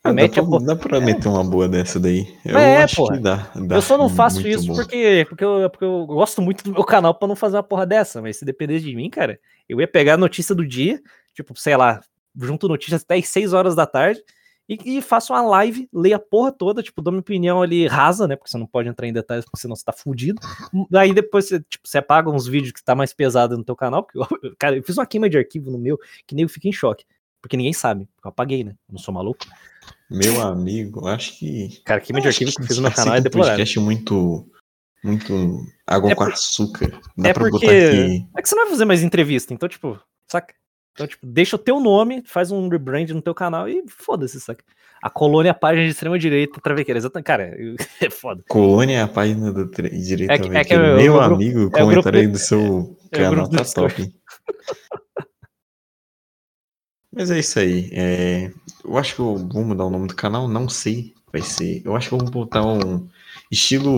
Ah, 0.04 0.12
dá, 0.12 0.28
pra, 0.28 0.42
dá 0.58 0.76
pra 0.76 1.00
meter 1.00 1.28
uma 1.28 1.42
boa 1.42 1.66
dessa 1.66 1.98
daí. 1.98 2.36
Eu 2.44 2.58
É, 2.58 2.82
acho 2.82 2.96
porra. 2.96 3.16
que 3.16 3.22
dá, 3.22 3.50
dá 3.54 3.76
Eu 3.76 3.80
só 3.82 3.96
não 3.96 4.08
faço 4.10 4.46
isso 4.46 4.66
bom. 4.66 4.74
porque, 4.74 5.24
porque, 5.28 5.42
eu, 5.44 5.70
porque 5.70 5.84
eu 5.84 6.04
gosto 6.06 6.42
muito 6.42 6.62
do 6.62 6.72
meu 6.72 6.84
canal 6.84 7.14
pra 7.14 7.26
não 7.26 7.34
fazer 7.34 7.56
uma 7.56 7.62
porra 7.62 7.86
dessa. 7.86 8.20
Mas 8.20 8.36
se 8.36 8.44
dependesse 8.44 8.84
de 8.84 8.94
mim, 8.94 9.08
cara, 9.08 9.40
eu 9.66 9.80
ia 9.80 9.88
pegar 9.88 10.14
a 10.14 10.18
notícia 10.18 10.54
do 10.54 10.66
dia, 10.66 11.00
tipo, 11.34 11.58
sei 11.58 11.74
lá, 11.76 12.00
junto 12.38 12.68
notícias 12.68 13.02
até 13.02 13.16
às 13.16 13.26
6 13.28 13.54
horas 13.54 13.74
da 13.74 13.86
tarde 13.86 14.20
e, 14.68 14.98
e 14.98 15.00
faço 15.02 15.32
uma 15.32 15.40
live, 15.40 15.88
leio 15.90 16.16
a 16.16 16.18
porra 16.18 16.52
toda, 16.52 16.82
tipo, 16.82 17.00
dou 17.00 17.10
minha 17.10 17.20
opinião 17.20 17.62
ali 17.62 17.86
rasa, 17.86 18.28
né? 18.28 18.36
Porque 18.36 18.50
você 18.50 18.58
não 18.58 18.66
pode 18.66 18.88
entrar 18.90 19.06
em 19.06 19.12
detalhes, 19.12 19.46
porque 19.46 19.58
senão 19.60 19.74
você 19.74 19.84
tá 19.84 19.92
fudido. 19.92 20.38
Aí 20.94 21.14
depois 21.14 21.46
você, 21.48 21.60
tipo, 21.60 21.88
você 21.88 21.96
apaga 21.96 22.30
uns 22.30 22.46
vídeos 22.46 22.72
que 22.72 22.84
tá 22.84 22.94
mais 22.94 23.14
pesado 23.14 23.56
no 23.56 23.64
teu 23.64 23.74
canal. 23.74 24.02
Porque, 24.02 24.18
eu- 24.18 24.26
cara, 24.58 24.76
eu 24.76 24.82
fiz 24.82 24.98
uma 24.98 25.06
queima 25.06 25.30
de 25.30 25.38
arquivo 25.38 25.70
no 25.70 25.78
meu 25.78 25.98
que 26.26 26.34
nem 26.34 26.42
eu 26.42 26.48
fiquei 26.50 26.68
em 26.68 26.74
choque. 26.74 27.04
Porque 27.40 27.58
ninguém 27.58 27.74
sabe. 27.74 28.08
Eu 28.24 28.30
apaguei, 28.30 28.64
né? 28.64 28.70
Eu 28.88 28.92
não 28.94 28.98
sou 28.98 29.12
maluco. 29.12 29.44
Meu 30.10 30.40
amigo, 30.42 31.06
acho 31.08 31.38
que. 31.38 31.80
Cara, 31.84 32.00
queima 32.00 32.20
de 32.20 32.28
acho 32.28 32.36
arquivo 32.42 32.56
que 32.56 32.62
eu 32.62 32.66
fiz 32.66 32.76
no 32.76 32.82
meu 32.82 32.92
canal 32.92 33.14
é 33.14 33.16
que 33.18 33.22
deplorável. 33.24 33.52
podcast 33.56 33.80
muito. 33.80 34.46
Muito 35.02 35.66
água 35.86 36.12
É 36.12 36.14
com 36.14 36.24
por- 36.24 36.32
açúcar. 36.32 37.00
Dá 37.16 37.28
é 37.28 37.32
pra 37.34 37.48
porque- 37.50 37.66
botar 37.66 37.76
aqui. 37.76 38.26
É 38.36 38.40
que 38.42 38.48
você 38.48 38.54
não 38.54 38.62
vai 38.64 38.70
fazer 38.72 38.84
mais 38.86 39.02
entrevista, 39.02 39.52
então, 39.52 39.68
tipo, 39.68 40.00
saca? 40.30 40.54
Então, 40.92 41.06
tipo, 41.06 41.26
deixa 41.26 41.56
o 41.56 41.58
teu 41.58 41.78
nome, 41.80 42.22
faz 42.24 42.50
um 42.50 42.68
rebrand 42.68 43.08
no 43.10 43.20
teu 43.20 43.34
canal 43.34 43.68
e 43.68 43.82
foda-se, 43.88 44.40
saca? 44.40 44.64
A 45.02 45.10
colônia 45.10 45.50
é 45.50 45.52
a 45.52 45.54
página 45.54 45.84
de 45.84 45.90
extrema-direita 45.90 46.58
travequeira. 46.60 46.98
Exatamente. 46.98 47.26
Cara, 47.26 47.54
é 48.00 48.08
foda. 48.10 48.42
Colônia 48.48 48.96
é 48.98 49.02
a 49.02 49.08
página 49.08 49.52
da 49.52 49.64
direita. 49.64 50.32
É 50.32 50.38
que- 50.38 50.48
é 50.56 50.62
que 50.62 50.68
que 50.68 50.74
é 50.74 50.96
meu 50.96 51.20
amigo, 51.20 51.70
é 51.74 51.80
comentário 51.80 52.20
aí 52.20 52.26
do- 52.28 52.38
seu 52.38 52.96
é 53.12 53.18
canal 53.18 53.48
tá 53.50 53.62
top. 53.64 54.14
Mas 57.14 57.30
é 57.30 57.38
isso 57.38 57.58
aí. 57.58 57.90
é, 57.92 58.50
Eu 58.84 58.96
acho 58.98 59.14
que 59.14 59.20
eu 59.20 59.36
vou 59.36 59.64
mudar 59.64 59.84
o 59.84 59.90
nome 59.90 60.08
do 60.08 60.14
canal, 60.16 60.48
não 60.48 60.68
sei. 60.68 61.14
Vai 61.32 61.42
ser. 61.42 61.82
Eu 61.84 61.96
acho 61.96 62.08
que 62.08 62.14
eu 62.14 62.18
vou 62.18 62.30
botar 62.30 62.64
um. 62.64 63.08
Estilo 63.50 63.90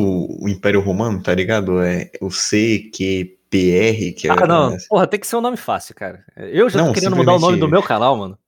o 0.42 0.48
Império 0.48 0.80
Romano, 0.80 1.22
tá 1.22 1.34
ligado? 1.34 1.80
É 1.82 2.10
o 2.20 2.30
CQPR, 2.30 4.12
que 4.12 4.28
é. 4.28 4.30
Ah, 4.30 4.46
não. 4.46 4.76
Porra, 4.88 5.06
tem 5.06 5.20
que 5.20 5.26
ser 5.26 5.36
um 5.36 5.40
nome 5.40 5.56
fácil, 5.56 5.94
cara. 5.94 6.24
Eu 6.36 6.68
já 6.70 6.78
tô 6.80 6.86
Não, 6.86 6.92
querendo 6.92 7.16
mudar 7.16 7.32
o 7.32 7.38
nome 7.38 7.56
do 7.56 7.64
simplesmente- 7.66 7.70
meu 7.70 7.82
canal, 7.82 8.16
mano. 8.16 8.38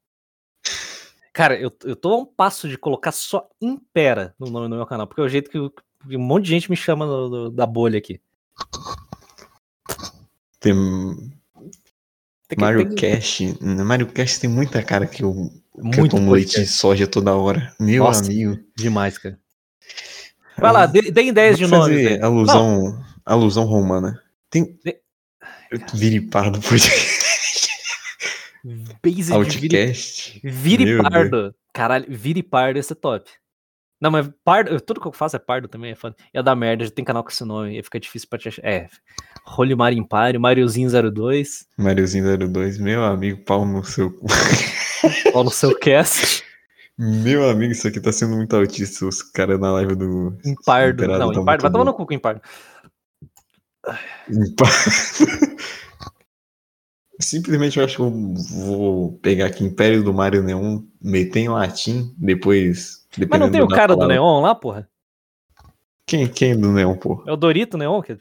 Cara, 1.33 1.55
eu, 1.61 1.71
eu 1.85 1.95
tô 1.95 2.13
a 2.13 2.17
um 2.19 2.27
passo 2.27 2.69
de 2.69 2.77
colocar 2.77 3.13
só 3.13 3.49
Impera 3.61 4.35
no 4.41 4.51
nome 4.51 4.69
do 4.69 4.75
meu 4.77 4.87
canal, 4.87 5.07
porque 5.07 5.21
é 5.21 5.25
o 5.25 5.29
jeito 5.29 5.51
que, 5.51 5.59
um 5.59 6.19
monte 6.19 6.45
de 6.45 6.51
gente 6.51 6.69
me 6.71 6.77
chama 6.77 7.07
do- 7.07 7.29
do- 7.29 7.51
da 7.51 7.65
bolha 7.67 7.99
aqui. 7.99 8.21
Tem 10.61 10.75
Tem 12.49 12.59
Mario 12.59 12.95
tem 12.95 13.13
Cash. 13.13 13.41
Mario 13.61 14.07
Cash 14.07 14.39
tem 14.39 14.49
muita 14.49 14.83
cara 14.83 15.07
que 15.07 15.23
eu, 15.23 15.51
que 15.93 16.01
eu 16.01 16.09
tomo 16.09 16.33
leite 16.33 16.59
de 16.61 16.67
soja 16.67 17.07
toda 17.07 17.35
hora. 17.37 17.75
Meu 17.79 18.05
Nossa. 18.05 18.25
amigo. 18.25 18.59
Demais, 18.77 19.19
cara. 19.19 19.39
Vai 20.57 20.73
lá, 20.73 20.87
dê, 20.87 21.01
ideias 21.29 21.59
de 21.59 21.65
aí. 22.09 22.21
alusão, 22.21 23.05
alusão 23.25 23.65
romana. 23.65 24.21
Tem. 24.51 24.65
De- 24.85 24.99
Viripardo 25.95 26.59
podcast. 26.61 27.19
Base 28.65 29.33
de 29.49 29.59
viri, 29.59 29.77
Outcast. 29.79 30.41
vire 30.43 30.85
Meu 30.87 31.03
pardo. 31.03 31.55
Caralho, 31.73 32.07
vire 32.09 32.43
pardo, 32.43 32.79
esse 32.79 32.93
é 32.93 32.97
top. 32.97 33.31
Não, 34.01 34.11
mas 34.13 34.31
pardo, 34.45 34.81
tudo 34.81 35.01
que 35.01 35.09
eu 35.09 35.13
faço 35.13 35.35
é 35.35 35.39
pardo 35.41 35.67
também, 35.67 35.91
é 35.91 35.95
foda. 35.95 36.15
Ia 36.33 36.43
dar 36.43 36.55
merda, 36.55 36.85
já 36.85 36.91
tem 36.91 37.05
canal 37.05 37.25
com 37.25 37.31
esse 37.31 37.45
nome, 37.45 37.75
ia 37.75 37.83
ficar 37.83 37.99
difícil 37.99 38.29
pra 38.29 38.39
te 38.39 38.49
achar. 38.49 38.65
É, 38.65 38.89
Role 39.45 39.75
Mario 39.75 39.99
Empire, 39.99 40.39
Mariozinho 40.39 40.89
02, 41.13 41.67
Mariozinho 41.77 42.49
02, 42.49 42.79
meu 42.79 43.05
amigo, 43.05 43.43
pau 43.45 43.67
no 43.67 43.85
seu 43.85 44.11
cu. 44.13 44.27
ó 45.35 45.43
no 45.43 45.51
seu 45.51 45.77
cast, 45.79 46.45
Meu 46.97 47.49
amigo, 47.49 47.73
isso 47.73 47.87
aqui 47.89 48.01
tá 48.01 48.13
sendo 48.13 48.37
muito 48.37 48.55
autista. 48.57 49.05
Os 49.07 49.23
caras 49.23 49.59
na 49.59 49.73
live 49.73 49.95
do. 49.97 50.37
Impardo. 50.45 51.07
Não, 51.07 51.33
tá 51.33 51.41
Impardo, 51.41 51.63
vai 51.63 51.71
tomar 51.73 51.85
no 51.85 51.95
cu 51.95 52.07
com 52.07 52.15
Impardo. 52.15 52.41
Impa- 54.29 54.65
Simplesmente 57.21 57.79
eu 57.79 57.85
acho 57.85 57.97
que 57.97 58.03
eu 58.03 58.11
vou 58.65 59.19
pegar 59.19 59.47
aqui 59.47 59.65
Império 59.65 60.05
do 60.05 60.15
Mario 60.15 60.43
Neon, 60.43 60.83
meter 61.03 61.41
em 61.41 61.49
latim, 61.49 62.15
depois. 62.17 62.98
Mas 63.31 63.41
não 63.41 63.51
tem 63.51 63.63
o 63.63 63.69
cara 63.69 63.95
do 63.95 63.99
palavra- 63.99 64.15
Neon 64.15 64.41
lá, 64.43 64.55
porra? 64.55 64.89
Quem, 66.07 66.27
quem 66.29 66.53
é 66.53 66.57
do 66.57 66.73
Neon, 66.73 66.97
pô? 66.97 67.23
É 67.27 67.33
o 67.33 67.37
Dorito 67.37 67.77
Neon? 67.79 68.03
Que... 68.03 68.19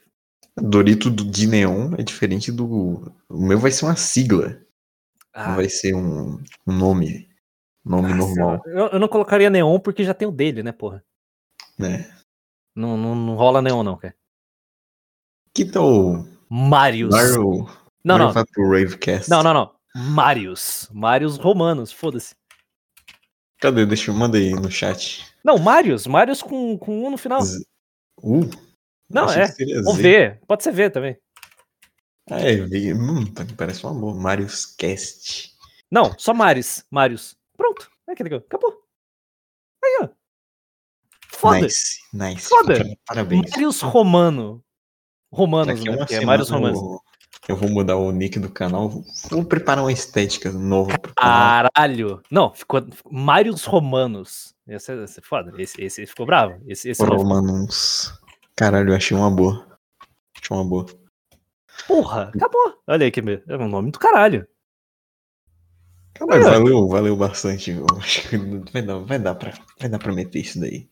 Dorito 0.56 1.10
do, 1.10 1.24
de 1.26 1.48
Neon 1.48 1.94
é 1.98 2.04
diferente 2.04 2.52
do. 2.52 3.14
O 3.30 3.42
meu 3.46 3.60
vai 3.60 3.72
ser 3.72 3.86
uma 3.86 3.96
sigla. 3.96 4.60
Ah, 5.34 5.50
Não 5.50 5.56
vai 5.56 5.70
ser 5.70 5.94
um, 5.96 6.42
um 6.66 6.74
nome. 6.74 7.28
Nome 7.86 8.14
normal, 8.14 8.62
eu, 8.66 8.88
eu 8.88 9.00
não 9.00 9.08
colocaria 9.08 9.50
Neon 9.50 9.80
porque 9.80 10.04
já 10.04 10.14
tem 10.14 10.28
o 10.28 10.32
dele, 10.32 10.62
né, 10.62 10.74
porra? 10.74 11.02
né? 11.80 12.14
Não, 12.76 12.98
não, 12.98 13.16
não 13.16 13.36
rola 13.36 13.62
Neon, 13.62 13.82
não, 13.82 13.96
cara. 13.96 14.14
Que 15.54 15.64
tal 15.64 16.26
Marius. 16.50 17.16
Mario. 17.16 17.66
Não, 18.04 18.18
Mario 18.18 18.46
não. 18.58 18.70
Ravecast? 18.70 19.30
Não, 19.30 19.42
não, 19.42 19.54
não. 19.54 19.72
Marius. 19.96 20.90
Marius 20.92 21.38
romanos, 21.38 21.92
foda-se. 21.94 22.36
Cadê? 23.60 23.86
Deixa 23.86 24.12
eu 24.12 24.16
mandar 24.16 24.38
aí 24.38 24.52
no 24.52 24.70
chat. 24.70 25.26
Não, 25.44 25.58
Marius. 25.58 26.06
Marius 26.08 26.42
com, 26.42 26.78
com 26.78 27.06
um 27.06 27.12
no 27.12 27.18
final. 27.18 27.42
Z- 27.42 27.66
Uh, 28.24 28.50
Não, 29.10 29.30
é. 29.32 29.46
Ou. 29.86 29.94
V. 29.94 30.40
Pode 30.48 30.64
ser 30.64 30.72
V 30.72 30.90
também. 30.90 31.18
Ah, 32.30 32.40
é, 32.42 32.56
V. 32.56 32.94
Hum, 32.94 33.26
parece 33.56 33.86
um 33.86 33.90
amor. 33.90 34.16
Marius 34.16 34.66
Cast. 34.66 35.56
Não, 35.90 36.18
só 36.18 36.34
Marius. 36.34 36.84
Marius. 36.92 37.38
Pronto. 37.56 37.90
É 38.10 38.16
que 38.16 38.24
legal. 38.24 38.40
Acabou. 38.40 38.84
Aí, 39.84 40.00
ó. 40.02 40.10
Foda. 41.30 41.62
Nice, 41.62 42.00
nice. 42.12 42.50
Foda. 42.50 42.84
Parabéns. 43.06 43.52
Marius 43.52 43.82
Romano. 43.82 44.64
Romanos, 45.32 45.82
a 45.82 45.92
né? 45.92 46.06
é 46.10 46.26
Marius 46.26 46.50
Romanos. 46.50 46.80
Eu, 47.48 47.56
vou 47.56 47.70
mudar 47.70 47.96
o 47.96 48.12
nick 48.12 48.40
do 48.40 48.50
canal. 48.50 48.90
Vou, 48.90 49.06
vou 49.30 49.46
preparar 49.46 49.84
uma 49.84 49.92
estética 49.92 50.52
nova. 50.52 50.98
Caralho. 51.16 52.22
Não, 52.30 52.54
ficou. 52.54 52.86
Marius 53.10 53.64
Romanos. 53.66 54.54
Esse, 54.68 54.92
é- 54.92 55.04
esse 55.04 55.20
é 55.20 55.24
foda. 55.24 55.54
Esse, 55.58 55.82
esse 55.82 56.06
ficou 56.06 56.26
bravo. 56.26 56.62
Esse, 56.68 56.90
esse 56.90 57.04
Romanus. 57.04 58.14
Caralho, 58.56 58.90
eu 58.90 58.96
achei 58.96 59.16
uma 59.16 59.32
boa. 59.32 59.66
Achei 60.42 60.56
uma 60.58 60.66
boa. 60.66 60.86
Porra, 61.88 62.32
acabou. 62.36 62.82
Olha 62.88 63.06
aí 63.06 63.12
que 63.12 63.22
é 63.22 63.58
um 63.58 63.70
nome 63.70 63.92
do 63.92 64.00
caralho. 64.00 64.48
É. 66.20 66.40
valeu, 66.40 66.88
valeu 66.88 67.16
bastante. 67.16 67.72
Eu 67.72 67.86
acho 67.98 68.28
que 68.28 68.38
vai 68.38 68.82
dar, 68.82 68.98
vai 69.00 69.20
dar, 69.20 69.36
pra, 69.36 69.54
vai 69.80 69.90
dar 69.90 70.00
pra 70.00 70.12
meter 70.12 70.40
isso 70.40 70.60
daí. 70.60 70.90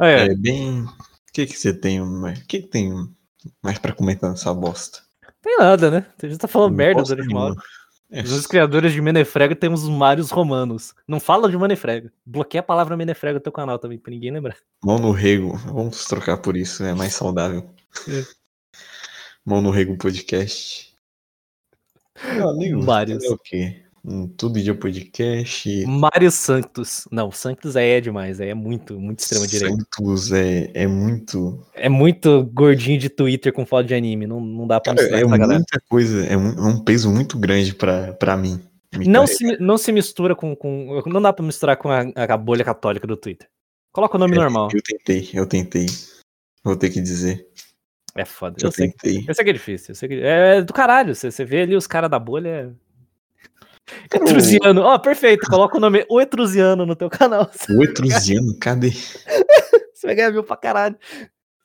É, 0.00 0.26
É 0.26 0.34
bem. 0.34 0.84
O 0.84 1.32
que 1.32 1.46
que 1.46 1.56
você 1.56 1.74
tem? 1.74 2.00
O 2.00 2.32
que 2.46 2.62
que 2.62 2.68
tem 2.68 2.92
mais 3.62 3.78
pra 3.78 3.92
comentar 3.94 4.30
nessa 4.30 4.54
bosta? 4.54 5.00
Tem 5.42 5.56
nada, 5.58 5.90
né? 5.90 6.06
A 6.22 6.26
gente 6.26 6.38
tá 6.38 6.48
falando 6.48 6.74
merda 6.74 7.00
Bosta 7.00 7.14
durante 7.16 7.32
uma 7.32 7.40
hora. 7.40 7.48
nenhuma. 7.54 7.62
É, 8.14 8.20
Os 8.22 8.46
criadores 8.46 8.92
de 8.92 9.00
Menefrega 9.00 9.56
temos 9.56 9.84
os 9.84 9.88
Marios 9.88 10.30
Romanos. 10.30 10.94
Não 11.08 11.18
fala 11.18 11.50
de 11.50 11.56
Menefrega. 11.56 12.12
Bloqueia 12.26 12.60
a 12.60 12.62
palavra 12.64 12.94
Menefrega 12.96 13.34
no 13.34 13.40
teu 13.40 13.50
canal 13.52 13.78
também, 13.78 13.98
pra 13.98 14.10
ninguém 14.12 14.30
lembrar. 14.30 14.56
Mão 14.84 14.98
no 14.98 15.12
rego. 15.12 15.56
Vamos 15.56 16.04
trocar 16.04 16.36
por 16.36 16.54
isso, 16.56 16.84
é 16.84 16.92
mais 16.94 17.14
saudável. 17.14 17.68
É. 18.08 18.22
Mão 19.44 19.62
no 19.62 19.70
rego 19.70 19.96
podcast. 19.96 20.94
Meu 22.34 22.50
amigo, 22.50 22.82
Vários. 22.82 23.22
fazer 23.22 23.34
o 23.34 23.38
quê? 23.38 23.82
Um 24.04 24.26
Todo 24.26 24.60
Dia 24.60 24.74
Podcast. 24.74 25.86
Mário 25.86 26.30
Santos. 26.30 27.06
Não, 27.10 27.30
Santos 27.30 27.76
é 27.76 28.00
demais, 28.00 28.40
é 28.40 28.52
muito, 28.52 28.98
muito 28.98 29.20
extrema 29.20 29.46
direita. 29.46 29.76
Santos 29.76 30.32
é, 30.32 30.70
é 30.74 30.86
muito. 30.88 31.64
É 31.72 31.88
muito 31.88 32.44
gordinho 32.52 32.98
de 32.98 33.08
Twitter 33.08 33.52
com 33.52 33.64
foto 33.64 33.86
de 33.86 33.94
anime, 33.94 34.26
não, 34.26 34.40
não 34.40 34.66
dá 34.66 34.80
pra 34.80 34.92
Cara, 34.94 35.02
misturar 35.02 35.22
é 35.22 35.26
essa 35.26 35.38
galera. 35.38 35.58
muita 35.58 35.80
coisa, 35.88 36.26
é 36.26 36.36
um, 36.36 36.48
é 36.48 36.68
um 36.72 36.82
peso 36.82 37.10
muito 37.10 37.38
grande 37.38 37.74
pra, 37.74 38.12
pra 38.14 38.36
mim. 38.36 38.60
Não 39.06 39.26
se, 39.26 39.56
não 39.58 39.78
se 39.78 39.90
mistura 39.92 40.34
com, 40.34 40.54
com. 40.54 41.02
Não 41.06 41.22
dá 41.22 41.32
pra 41.32 41.44
misturar 41.44 41.76
com 41.76 41.88
a, 41.88 42.02
a 42.14 42.36
bolha 42.36 42.64
católica 42.64 43.06
do 43.06 43.16
Twitter. 43.16 43.48
Coloca 43.92 44.16
o 44.16 44.20
nome 44.20 44.34
normal. 44.34 44.68
Eu 44.74 44.82
tentei, 44.82 45.30
eu 45.32 45.46
tentei. 45.46 45.86
Vou 46.64 46.76
ter 46.76 46.90
que 46.90 47.00
dizer. 47.00 47.46
É 48.14 48.24
foda. 48.24 48.56
Eu, 48.60 48.68
Eu 48.68 48.72
sei, 48.72 48.90
tentei. 48.90 49.24
eu 49.26 49.34
sei 49.34 49.44
que 49.44 49.50
é 49.50 49.54
difícil. 49.54 49.92
Eu 49.92 49.94
sei 49.94 50.08
que... 50.08 50.20
É 50.20 50.60
do 50.60 50.72
caralho. 50.72 51.14
Você, 51.14 51.30
você 51.30 51.44
vê 51.44 51.62
ali 51.62 51.74
os 51.74 51.86
caras 51.86 52.10
da 52.10 52.18
bolha. 52.18 52.74
Etrusiano. 54.12 54.82
Ó, 54.82 54.98
perfeito. 54.98 55.48
Coloca 55.48 55.76
o 55.76 55.80
nome 55.80 56.04
O 56.08 56.20
Etrusiano 56.20 56.84
no 56.84 56.96
teu 56.96 57.08
canal. 57.08 57.50
O 57.70 57.82
Etrusiano, 57.82 58.56
cadê? 58.58 58.90
Você 59.94 60.06
vai 60.06 60.14
ganhar 60.14 60.32
mil 60.32 60.44
pra 60.44 60.56
caralho. 60.56 60.96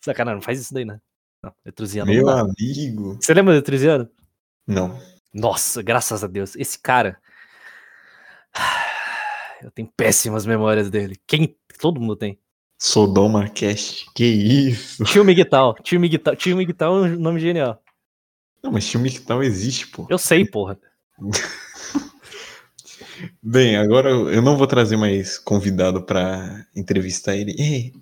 Sacanagem, 0.01 0.35
não 0.35 0.41
faz 0.41 0.59
isso 0.59 0.73
daí, 0.73 0.85
né? 0.85 0.99
Não, 1.43 1.51
Etrusiano 1.65 2.11
Meu 2.11 2.25
não 2.25 2.37
amigo. 2.37 3.17
Você 3.19 3.33
lembra 3.33 3.53
do 3.53 3.59
Etrusiano? 3.59 4.09
Não. 4.65 4.99
Nossa, 5.33 5.81
graças 5.81 6.23
a 6.23 6.27
Deus. 6.27 6.55
Esse 6.55 6.79
cara. 6.79 7.17
Eu 9.61 9.71
tenho 9.71 9.91
péssimas 9.97 10.45
memórias 10.45 10.89
dele. 10.89 11.19
Quem. 11.25 11.57
Todo 11.79 11.99
mundo 11.99 12.15
tem. 12.15 12.39
Sodoma 12.79 13.49
Cast. 13.49 14.05
Que 14.13 14.23
isso? 14.23 15.03
Tio 15.03 15.25
Miguel. 15.25 15.73
Tio 15.81 15.99
Miguel. 15.99 16.35
Tio 16.35 16.55
Miguel 16.55 16.75
é 16.79 16.89
um 16.89 17.19
nome 17.19 17.39
genial. 17.39 17.81
Não, 18.63 18.71
mas 18.71 18.87
time 18.87 19.09
que 19.09 19.21
tal 19.21 19.41
existe, 19.43 19.87
pô. 19.87 20.05
Eu 20.09 20.17
sei, 20.17 20.45
porra. 20.45 20.79
Bem, 23.41 23.75
agora 23.77 24.09
eu 24.09 24.41
não 24.41 24.57
vou 24.57 24.67
trazer 24.67 24.97
mais 24.97 25.37
convidado 25.37 26.01
pra 26.03 26.65
entrevistar 26.75 27.35
ele. 27.35 27.55
Ei, 27.57 27.93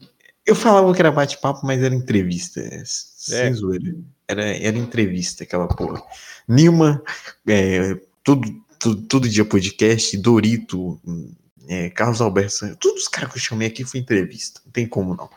eu 0.46 0.56
falava 0.56 0.94
que 0.94 1.02
era 1.02 1.12
bate-papo, 1.12 1.66
mas 1.66 1.82
era 1.82 1.94
entrevista. 1.96 2.60
é, 2.60 2.84
Sem 2.86 3.38
É. 3.40 3.54
zoeira. 3.54 3.96
Era, 4.28 4.44
era 4.44 4.78
entrevista, 4.78 5.44
aquela 5.44 5.68
porra. 5.68 6.02
Nilma, 6.48 7.02
é, 7.48 7.96
todo, 8.24 8.48
todo, 8.80 9.02
todo 9.04 9.30
dia 9.30 9.46
podcast, 9.46 10.18
Dorito, 10.18 11.00
é, 11.68 11.90
Carlos 11.92 12.22
Alberto, 12.22 12.76
todos 12.78 13.04
os 13.04 13.08
caras 13.08 13.32
que 13.32 13.38
eu 13.38 13.42
chamei 13.42 13.68
aqui 13.68 13.84
foi 13.86 14.00
entrevista. 14.00 14.62
Não 14.66 14.72
tem 14.72 14.88
como 14.88 15.16
não. 15.16 15.30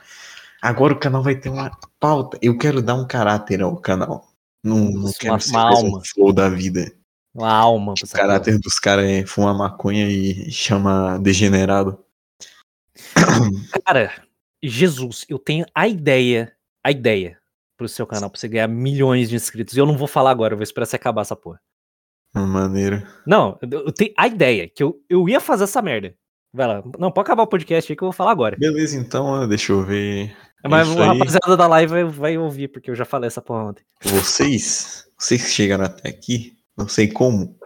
Agora 0.61 0.93
o 0.95 0.99
canal 0.99 1.23
vai 1.23 1.37
ter 1.37 1.49
uma 1.51 1.71
pauta. 2.01 2.39
Eu 2.43 2.57
quero 2.59 2.83
dar 2.83 2.95
um 2.95 3.07
caráter 3.07 3.63
ao 3.63 3.77
canal. 3.77 4.27
Não, 4.65 4.91
não 4.91 5.13
quero 5.13 5.41
ser 5.41 5.51
uma 5.53 5.65
mais 5.65 5.83
um 5.83 5.87
alma. 5.87 6.03
flow 6.05 6.33
da 6.33 6.49
vida. 6.49 6.93
Uma 7.39 7.53
alma. 7.53 7.95
O 7.95 8.09
caráter 8.09 8.59
dos 8.59 8.81
caras 8.81 9.07
é 9.07 9.25
fumar 9.25 9.57
maconha 9.57 10.11
e 10.11 10.51
chama 10.51 11.19
degenerado. 11.19 12.05
Cara, 13.87 14.13
Jesus, 14.61 15.25
eu 15.29 15.39
tenho 15.39 15.65
a 15.73 15.87
ideia, 15.87 16.53
a 16.83 16.91
ideia 16.91 17.39
pro 17.77 17.89
seu 17.89 18.05
canal, 18.09 18.29
pra 18.29 18.41
você 18.41 18.49
ganhar 18.49 18.67
milhões 18.67 19.29
de 19.29 19.37
inscritos. 19.37 19.77
E 19.77 19.79
eu 19.79 19.87
não 19.87 19.97
vou 19.97 20.09
falar 20.09 20.33
agora, 20.33 20.55
eu 20.55 20.59
vou 20.59 20.65
esperar 20.65 20.85
você 20.85 20.97
acabar 20.97 21.23
essa 21.23 21.37
porra. 21.37 21.61
Maneiro. 22.35 23.07
Não, 23.25 23.57
eu, 23.63 23.93
tenho 23.93 24.13
a 24.17 24.27
ideia, 24.27 24.69
que 24.69 24.83
eu, 24.83 25.01
eu 25.09 25.29
ia 25.29 25.41
fazer 25.41 25.65
essa 25.65 25.81
merda. 25.81 26.15
Vai 26.53 26.67
lá. 26.67 26.83
Não, 26.99 27.13
pode 27.13 27.27
acabar 27.27 27.45
o 27.45 27.49
podcast 27.49 27.93
aí 27.93 27.97
que 27.97 28.03
eu 28.03 28.07
vou 28.07 28.13
falar 28.13 28.33
agora. 28.33 28.57
Beleza, 28.59 28.99
então, 28.99 29.47
deixa 29.47 29.73
eu 29.73 29.85
ver. 29.85 30.37
Mas 30.69 30.89
isso 30.89 30.99
a 30.99 31.13
aí. 31.13 31.19
rapaziada 31.19 31.57
da 31.57 31.69
live 31.69 31.93
vai, 31.93 32.05
vai 32.05 32.39
ouvir, 32.39 32.67
porque 32.67 32.91
eu 32.91 32.97
já 32.97 33.05
falei 33.05 33.29
essa 33.29 33.41
porra 33.41 33.63
ontem. 33.63 33.85
Vocês, 34.03 35.07
vocês 35.17 35.45
que 35.45 35.51
chegaram 35.51 35.85
até 35.85 36.09
aqui, 36.09 36.58
não 36.79 36.89
sei 36.89 37.09
como. 37.09 37.59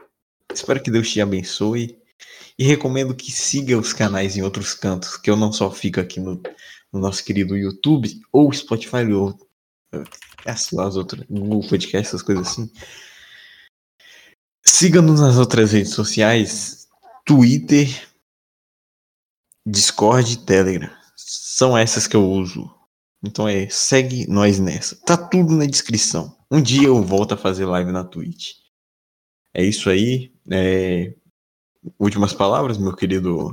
Espero 0.52 0.82
que 0.82 0.90
Deus 0.90 1.10
te 1.10 1.20
abençoe. 1.20 1.98
E 2.58 2.64
recomendo 2.64 3.14
que 3.14 3.30
siga 3.30 3.78
os 3.78 3.92
canais 3.92 4.36
em 4.36 4.42
outros 4.42 4.74
cantos, 4.74 5.16
que 5.16 5.30
eu 5.30 5.36
não 5.36 5.52
só 5.52 5.70
fico 5.70 6.00
aqui 6.00 6.20
no, 6.20 6.40
no 6.92 7.00
nosso 7.00 7.24
querido 7.24 7.56
YouTube 7.56 8.20
ou 8.32 8.52
Spotify 8.52 9.04
ou 9.12 9.38
essas 10.44 10.78
as 10.78 10.96
outras, 10.96 11.24
Google 11.28 11.68
Podcast, 11.68 12.08
essas 12.08 12.22
coisas 12.22 12.48
assim. 12.48 12.70
Siga-nos 14.64 15.20
nas 15.20 15.36
outras 15.36 15.72
redes 15.72 15.92
sociais, 15.92 16.88
Twitter, 17.24 18.08
Discord 19.66 20.32
e 20.32 20.36
Telegram. 20.44 20.90
São 21.16 21.76
essas 21.76 22.06
que 22.06 22.16
eu 22.16 22.28
uso. 22.28 22.70
Então 23.22 23.46
é, 23.48 23.68
segue 23.68 24.26
nós 24.26 24.58
nessa. 24.58 24.96
Tá 24.96 25.16
tudo 25.16 25.54
na 25.54 25.66
descrição. 25.66 26.36
Um 26.50 26.60
dia 26.60 26.88
eu 26.88 27.02
volto 27.02 27.34
a 27.34 27.36
fazer 27.36 27.64
live 27.64 27.92
na 27.92 28.04
Twitch. 28.04 28.61
É 29.54 29.62
isso 29.62 29.90
aí. 29.90 30.32
É, 30.50 31.14
Últimas 31.98 32.32
palavras, 32.32 32.78
meu 32.78 32.94
querido 32.94 33.50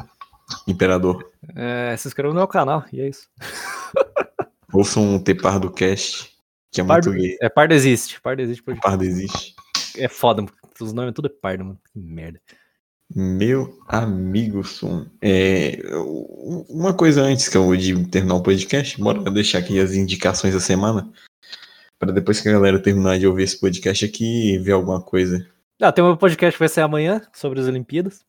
imperador. 0.67 1.31
É, 1.55 1.95
se 1.97 2.07
inscreva 2.07 2.31
no 2.31 2.39
meu 2.39 2.47
canal, 2.47 2.85
e 2.93 3.01
é 3.01 3.09
isso. 3.09 3.27
Ouça 4.71 4.99
um 4.99 5.17
Tepar 5.17 5.59
do 5.59 5.71
Cast, 5.71 6.31
que 6.71 6.79
é 6.79 6.83
Pardo, 6.83 7.09
muito 7.09 7.21
gay. 7.21 7.37
é, 7.41 7.49
Pardo 7.49 7.73
existe. 7.73 8.21
Pardo 8.21 8.41
existe. 8.41 8.61
podcast. 8.61 8.87
Pardo 8.87 9.03
existe. 9.03 9.55
É 9.97 10.07
foda, 10.07 10.45
os 10.79 10.93
nomes 10.93 11.13
tudo 11.13 11.27
é 11.27 11.31
pardo, 11.31 11.65
mano. 11.65 11.79
Que 11.91 11.99
merda. 11.99 12.39
Meu 13.15 13.79
amigo 13.87 14.63
Som. 14.63 15.07
É, 15.19 15.79
uma 16.69 16.93
coisa 16.93 17.23
antes 17.23 17.49
que 17.49 17.57
eu 17.57 17.75
de 17.75 18.05
terminar 18.09 18.35
o 18.35 18.43
podcast, 18.43 19.01
bora 19.01 19.31
deixar 19.31 19.57
aqui 19.57 19.79
as 19.79 19.93
indicações 19.93 20.53
da 20.53 20.59
semana. 20.59 21.11
Para 21.97 22.11
depois 22.11 22.39
que 22.39 22.47
a 22.47 22.51
galera 22.53 22.79
terminar 22.79 23.17
de 23.17 23.25
ouvir 23.25 23.43
esse 23.43 23.59
podcast 23.59 24.05
aqui, 24.05 24.59
ver 24.59 24.73
alguma 24.73 25.01
coisa 25.01 25.43
Ah, 25.81 25.91
tem 25.91 26.03
um 26.03 26.15
podcast 26.17 26.53
que 26.55 26.59
vai 26.59 26.69
ser 26.69 26.81
amanhã 26.81 27.21
sobre 27.33 27.59
as 27.59 27.67
Olimpíadas. 27.67 28.25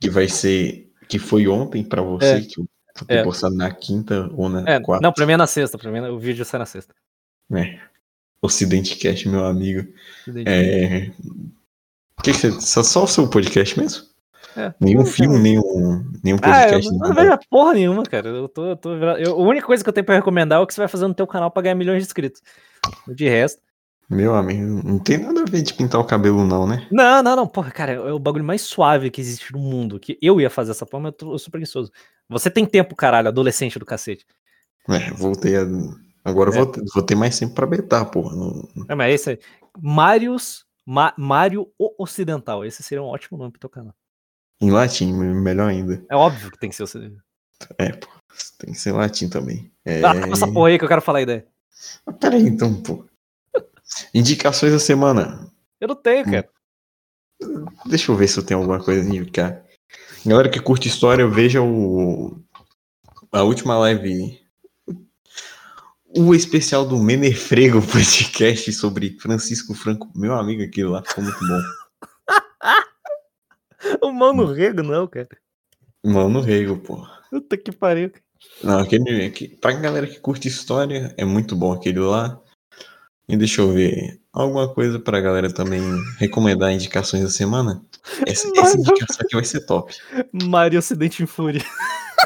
que 0.00 0.08
vai 0.10 0.28
ser. 0.28 0.86
que 1.08 1.18
foi 1.18 1.48
ontem 1.48 1.82
para 1.82 2.00
você, 2.02 2.24
É. 2.26 2.40
que 2.40 2.60
eu 2.60 2.64
vou 2.96 3.06
ter 3.08 3.14
É. 3.14 3.22
postado 3.24 3.54
na 3.56 3.68
quinta 3.70 4.30
ou 4.36 4.48
na 4.48 4.62
É, 4.70 4.78
quarta. 4.80 5.02
não, 5.02 5.12
pra 5.12 5.26
mim 5.26 5.32
é 5.32 5.36
na 5.36 5.46
sexta. 5.48 5.76
Pra 5.76 5.90
mim 5.90 5.98
é- 5.98 6.08
o 6.08 6.18
vídeo 6.20 6.44
sai 6.44 6.60
na 6.60 6.66
sexta. 6.66 6.94
É. 7.52 7.80
Ocidente 8.40 8.94
Cast, 8.96 9.28
meu 9.28 9.44
amigo. 9.44 9.88
É. 10.46 11.10
Que 12.22 12.32
que 12.32 12.34
você, 12.34 12.52
só, 12.82 13.02
o 13.02 13.06
seu 13.08 13.28
podcast 13.28 13.78
mesmo? 13.78 14.04
É. 14.56 14.72
Nenhum 14.80 15.00
Não, 15.00 15.06
filme, 15.06 15.38
nenhum, 15.38 16.04
nenhum 16.22 16.38
Ah, 16.42 16.62
eu 16.62 16.70
podcast. 16.70 16.86
não, 16.90 16.94
eu 16.94 17.00
não 17.00 17.08
nada. 17.08 17.22
vejo 17.22 17.38
porra 17.50 17.74
nenhuma, 17.74 18.02
cara. 18.04 18.28
Eu 18.28 18.48
tô, 18.48 18.66
eu 18.66 18.76
tô 18.76 18.94
eu- 18.94 19.32
a 19.32 19.42
única 19.42 19.66
coisa 19.66 19.82
que 19.82 19.88
eu 19.88 19.92
tenho 19.92 20.04
pra 20.06 20.14
recomendar 20.14 20.58
é 20.60 20.62
o 20.62 20.66
que 20.66 20.72
você 20.74 20.80
vai 20.80 20.88
fazer 20.88 21.06
no 21.08 21.14
teu 21.14 21.26
canal 21.26 21.50
pra 21.50 21.62
ganhar 21.62 21.74
milhões 21.74 22.02
de 22.02 22.06
inscritos. 22.06 22.40
De 23.08 23.28
resto. 23.28 23.60
Meu 24.10 24.34
amigo, 24.34 24.82
não 24.84 24.98
tem 24.98 25.18
nada 25.18 25.42
a 25.42 25.44
ver 25.44 25.62
de 25.62 25.72
pintar 25.72 26.00
o 26.00 26.04
cabelo, 26.04 26.44
não, 26.44 26.66
né? 26.66 26.84
Não, 26.90 27.22
não, 27.22 27.36
não. 27.36 27.46
Porra, 27.46 27.70
cara, 27.70 27.92
é 27.92 28.12
o 28.12 28.18
bagulho 28.18 28.44
mais 28.44 28.62
suave 28.62 29.08
que 29.08 29.20
existe 29.20 29.52
no 29.52 29.60
mundo. 29.60 30.00
Que 30.00 30.18
eu 30.20 30.40
ia 30.40 30.50
fazer 30.50 30.72
essa 30.72 30.84
porra, 30.84 31.04
mas 31.04 31.12
eu, 31.12 31.18
tô, 31.18 31.32
eu 31.34 31.38
sou 31.38 31.50
preguiçoso. 31.50 31.92
Você 32.28 32.50
tem 32.50 32.66
tempo, 32.66 32.96
caralho, 32.96 33.28
adolescente 33.28 33.78
do 33.78 33.86
cacete. 33.86 34.26
É, 34.88 35.10
voltei 35.12 35.56
a. 35.56 35.60
Agora 36.24 36.50
É. 36.50 36.54
vou, 36.56 36.66
ter- 36.66 36.82
vou 36.92 37.02
ter 37.04 37.14
mais 37.14 37.38
tempo 37.38 37.54
pra 37.54 37.66
betar, 37.66 38.04
porra. 38.10 38.34
Não- 38.34 38.68
É, 38.88 38.94
mas 38.96 39.10
é 39.10 39.14
isso 39.14 39.30
aí. 39.30 39.38
Marios. 39.80 40.64
Ma, 40.84 41.14
Mário 41.16 41.68
Ocidental. 41.96 42.64
Esse 42.64 42.82
seria 42.82 43.02
um 43.02 43.06
ótimo 43.06 43.38
nome 43.38 43.52
pro 43.52 43.60
teu 43.60 43.70
canal. 43.70 43.94
Em 44.60 44.70
latim, 44.72 45.12
me- 45.12 45.32
melhor 45.40 45.68
ainda. 45.68 46.04
É 46.10 46.16
óbvio 46.16 46.50
que 46.50 46.58
tem 46.58 46.68
que 46.68 46.74
ser 46.74 46.82
ocidental. 46.82 47.22
É, 47.78 47.92
pô. 47.92 48.08
Tem 48.58 48.72
que 48.72 48.78
ser 48.80 48.90
latim 48.90 49.28
também. 49.28 49.70
É... 49.84 50.02
Ah, 50.04 50.14
essa 50.32 50.50
porra 50.50 50.70
aí 50.70 50.78
que 50.78 50.84
eu 50.84 50.88
quero 50.88 51.00
falar 51.02 51.20
a 51.20 51.22
ideia. 51.22 51.46
Ah, 52.06 52.12
Peraí, 52.12 52.42
então, 52.42 52.74
pô. 52.82 53.04
Indicações 54.14 54.72
da 54.72 54.78
semana. 54.78 55.50
Eu 55.80 55.88
não 55.88 55.94
tenho, 55.96 56.24
cara. 56.24 56.48
Deixa 57.86 58.10
eu 58.12 58.16
ver 58.16 58.28
se 58.28 58.38
eu 58.38 58.42
tenho 58.44 58.60
alguma 58.60 58.82
coisa 58.82 59.00
a 59.02 59.04
indicar. 59.14 59.64
Galera 60.24 60.48
que 60.50 60.60
curte 60.60 60.88
história, 60.88 61.26
veja 61.26 61.62
o. 61.62 62.38
A 63.32 63.42
última 63.42 63.78
live. 63.78 64.38
O 66.16 66.34
especial 66.34 66.84
do 66.84 66.98
Menefrego 66.98 67.80
podcast 67.86 68.72
sobre 68.72 69.16
Francisco 69.20 69.74
Franco. 69.74 70.10
Meu 70.14 70.34
amigo, 70.34 70.62
aquilo 70.62 70.90
lá 70.92 71.02
ficou 71.06 71.24
muito 71.24 71.38
bom. 71.38 71.60
O 74.02 74.12
Mano 74.12 74.44
Rego, 74.52 74.82
não, 74.82 75.06
cara. 75.06 75.28
Mano 76.04 76.40
Rego, 76.42 76.76
pô. 76.78 77.06
Puta 77.30 77.56
que 77.56 77.72
pariu. 77.72 78.10
cara. 78.10 78.22
Não, 78.62 78.78
aquele. 78.80 79.24
aqui- 79.24 79.48
Pra 79.56 79.72
galera 79.72 80.06
que 80.06 80.20
curte 80.20 80.48
história, 80.48 81.14
é 81.16 81.24
muito 81.24 81.56
bom 81.56 81.72
aquele 81.72 81.98
lá. 81.98 82.38
E 83.30 83.36
deixa 83.36 83.60
eu 83.60 83.72
ver. 83.72 84.20
Alguma 84.32 84.72
coisa 84.72 84.98
pra 84.98 85.20
galera 85.20 85.52
também 85.52 85.80
recomendar 86.18 86.72
indicações 86.72 87.22
da 87.22 87.30
semana? 87.30 87.82
Essa, 88.26 88.50
essa 88.58 88.76
indicação 88.76 89.24
aqui 89.24 89.34
vai 89.34 89.44
ser 89.44 89.64
top. 89.66 89.94
Mário 90.32 90.78
Ocidente 90.78 91.22
em 91.22 91.26
Fúria. 91.26 91.62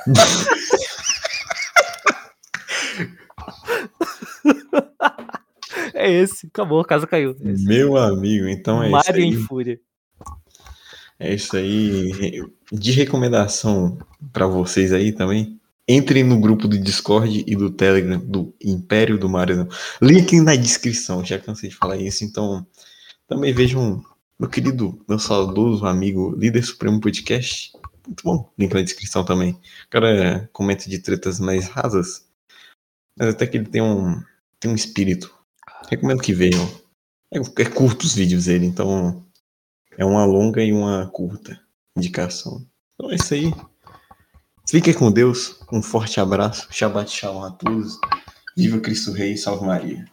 é 5.94 6.10
esse. 6.10 6.47
Acabou, 6.47 6.81
a 6.81 6.85
casa 6.85 7.06
caiu. 7.06 7.36
É. 7.40 7.52
Meu 7.59 7.98
amigo, 7.98 8.48
então 8.48 8.82
é 8.82 8.86
isso 8.86 8.93
Mário 8.93 9.22
aí. 9.22 9.28
em 9.28 9.36
Fúria. 9.36 9.78
É 11.18 11.35
isso 11.35 11.56
aí. 11.56 12.40
De 12.72 12.93
recomendação 12.93 13.98
pra 14.32 14.47
vocês 14.47 14.90
aí 14.93 15.12
também. 15.12 15.60
Entrem 15.86 16.24
no 16.24 16.40
grupo 16.40 16.66
do 16.66 16.78
Discord 16.78 17.44
e 17.47 17.55
do 17.55 17.70
Telegram 17.70 18.19
do 18.19 18.55
Império 18.62 19.19
do 19.19 19.28
Mario. 19.28 19.69
Link 20.01 20.40
na 20.40 20.56
descrição. 20.56 21.24
Já 21.24 21.39
cansei 21.39 21.69
de 21.69 21.77
falar 21.77 21.97
isso. 21.97 22.24
Então, 22.24 22.66
também 23.28 23.52
vejam 23.52 24.02
meu 24.39 24.48
querido, 24.48 25.01
meu 25.09 25.19
saudoso 25.19 25.86
amigo 25.86 26.35
Líder 26.36 26.65
Supremo 26.65 27.01
Podcast. 27.01 27.73
Muito 28.06 28.23
bom, 28.24 28.52
link 28.59 28.73
na 28.74 28.82
descrição 28.82 29.24
também. 29.24 29.52
O 29.52 29.89
cara 29.90 30.48
comenta 30.52 30.89
de 30.89 30.98
tretas 30.98 31.39
mais 31.39 31.69
rasas, 31.69 32.27
mas 33.16 33.28
até 33.28 33.47
que 33.47 33.59
ele 33.59 33.66
tem 33.66 33.81
um, 33.81 34.20
tem 34.59 34.70
um 34.70 34.74
espírito. 34.74 35.35
Recomendo 35.89 36.23
que 36.23 36.32
vejam. 36.32 36.66
É, 37.32 37.39
é 37.39 37.65
curto 37.65 38.05
os 38.05 38.15
vídeos 38.15 38.47
dele, 38.47 38.66
então 38.66 39.24
é 39.97 40.05
uma 40.05 40.24
longa 40.24 40.62
e 40.62 40.73
uma 40.73 41.06
curta 41.09 41.61
indicação. 41.97 42.66
Então 42.94 43.11
é 43.11 43.15
isso 43.15 43.35
aí. 43.35 43.52
Fique 44.66 44.95
com 44.95 45.12
Deus. 45.12 45.61
Um 45.70 45.82
forte 45.82 46.19
abraço. 46.19 46.66
Shabbat 46.70 47.11
shalom 47.11 47.45
a 47.45 47.51
todos. 47.51 47.99
Viva 48.57 48.81
Cristo 48.81 49.12
Rei. 49.12 49.36
Salve 49.36 49.66
Maria. 49.66 50.05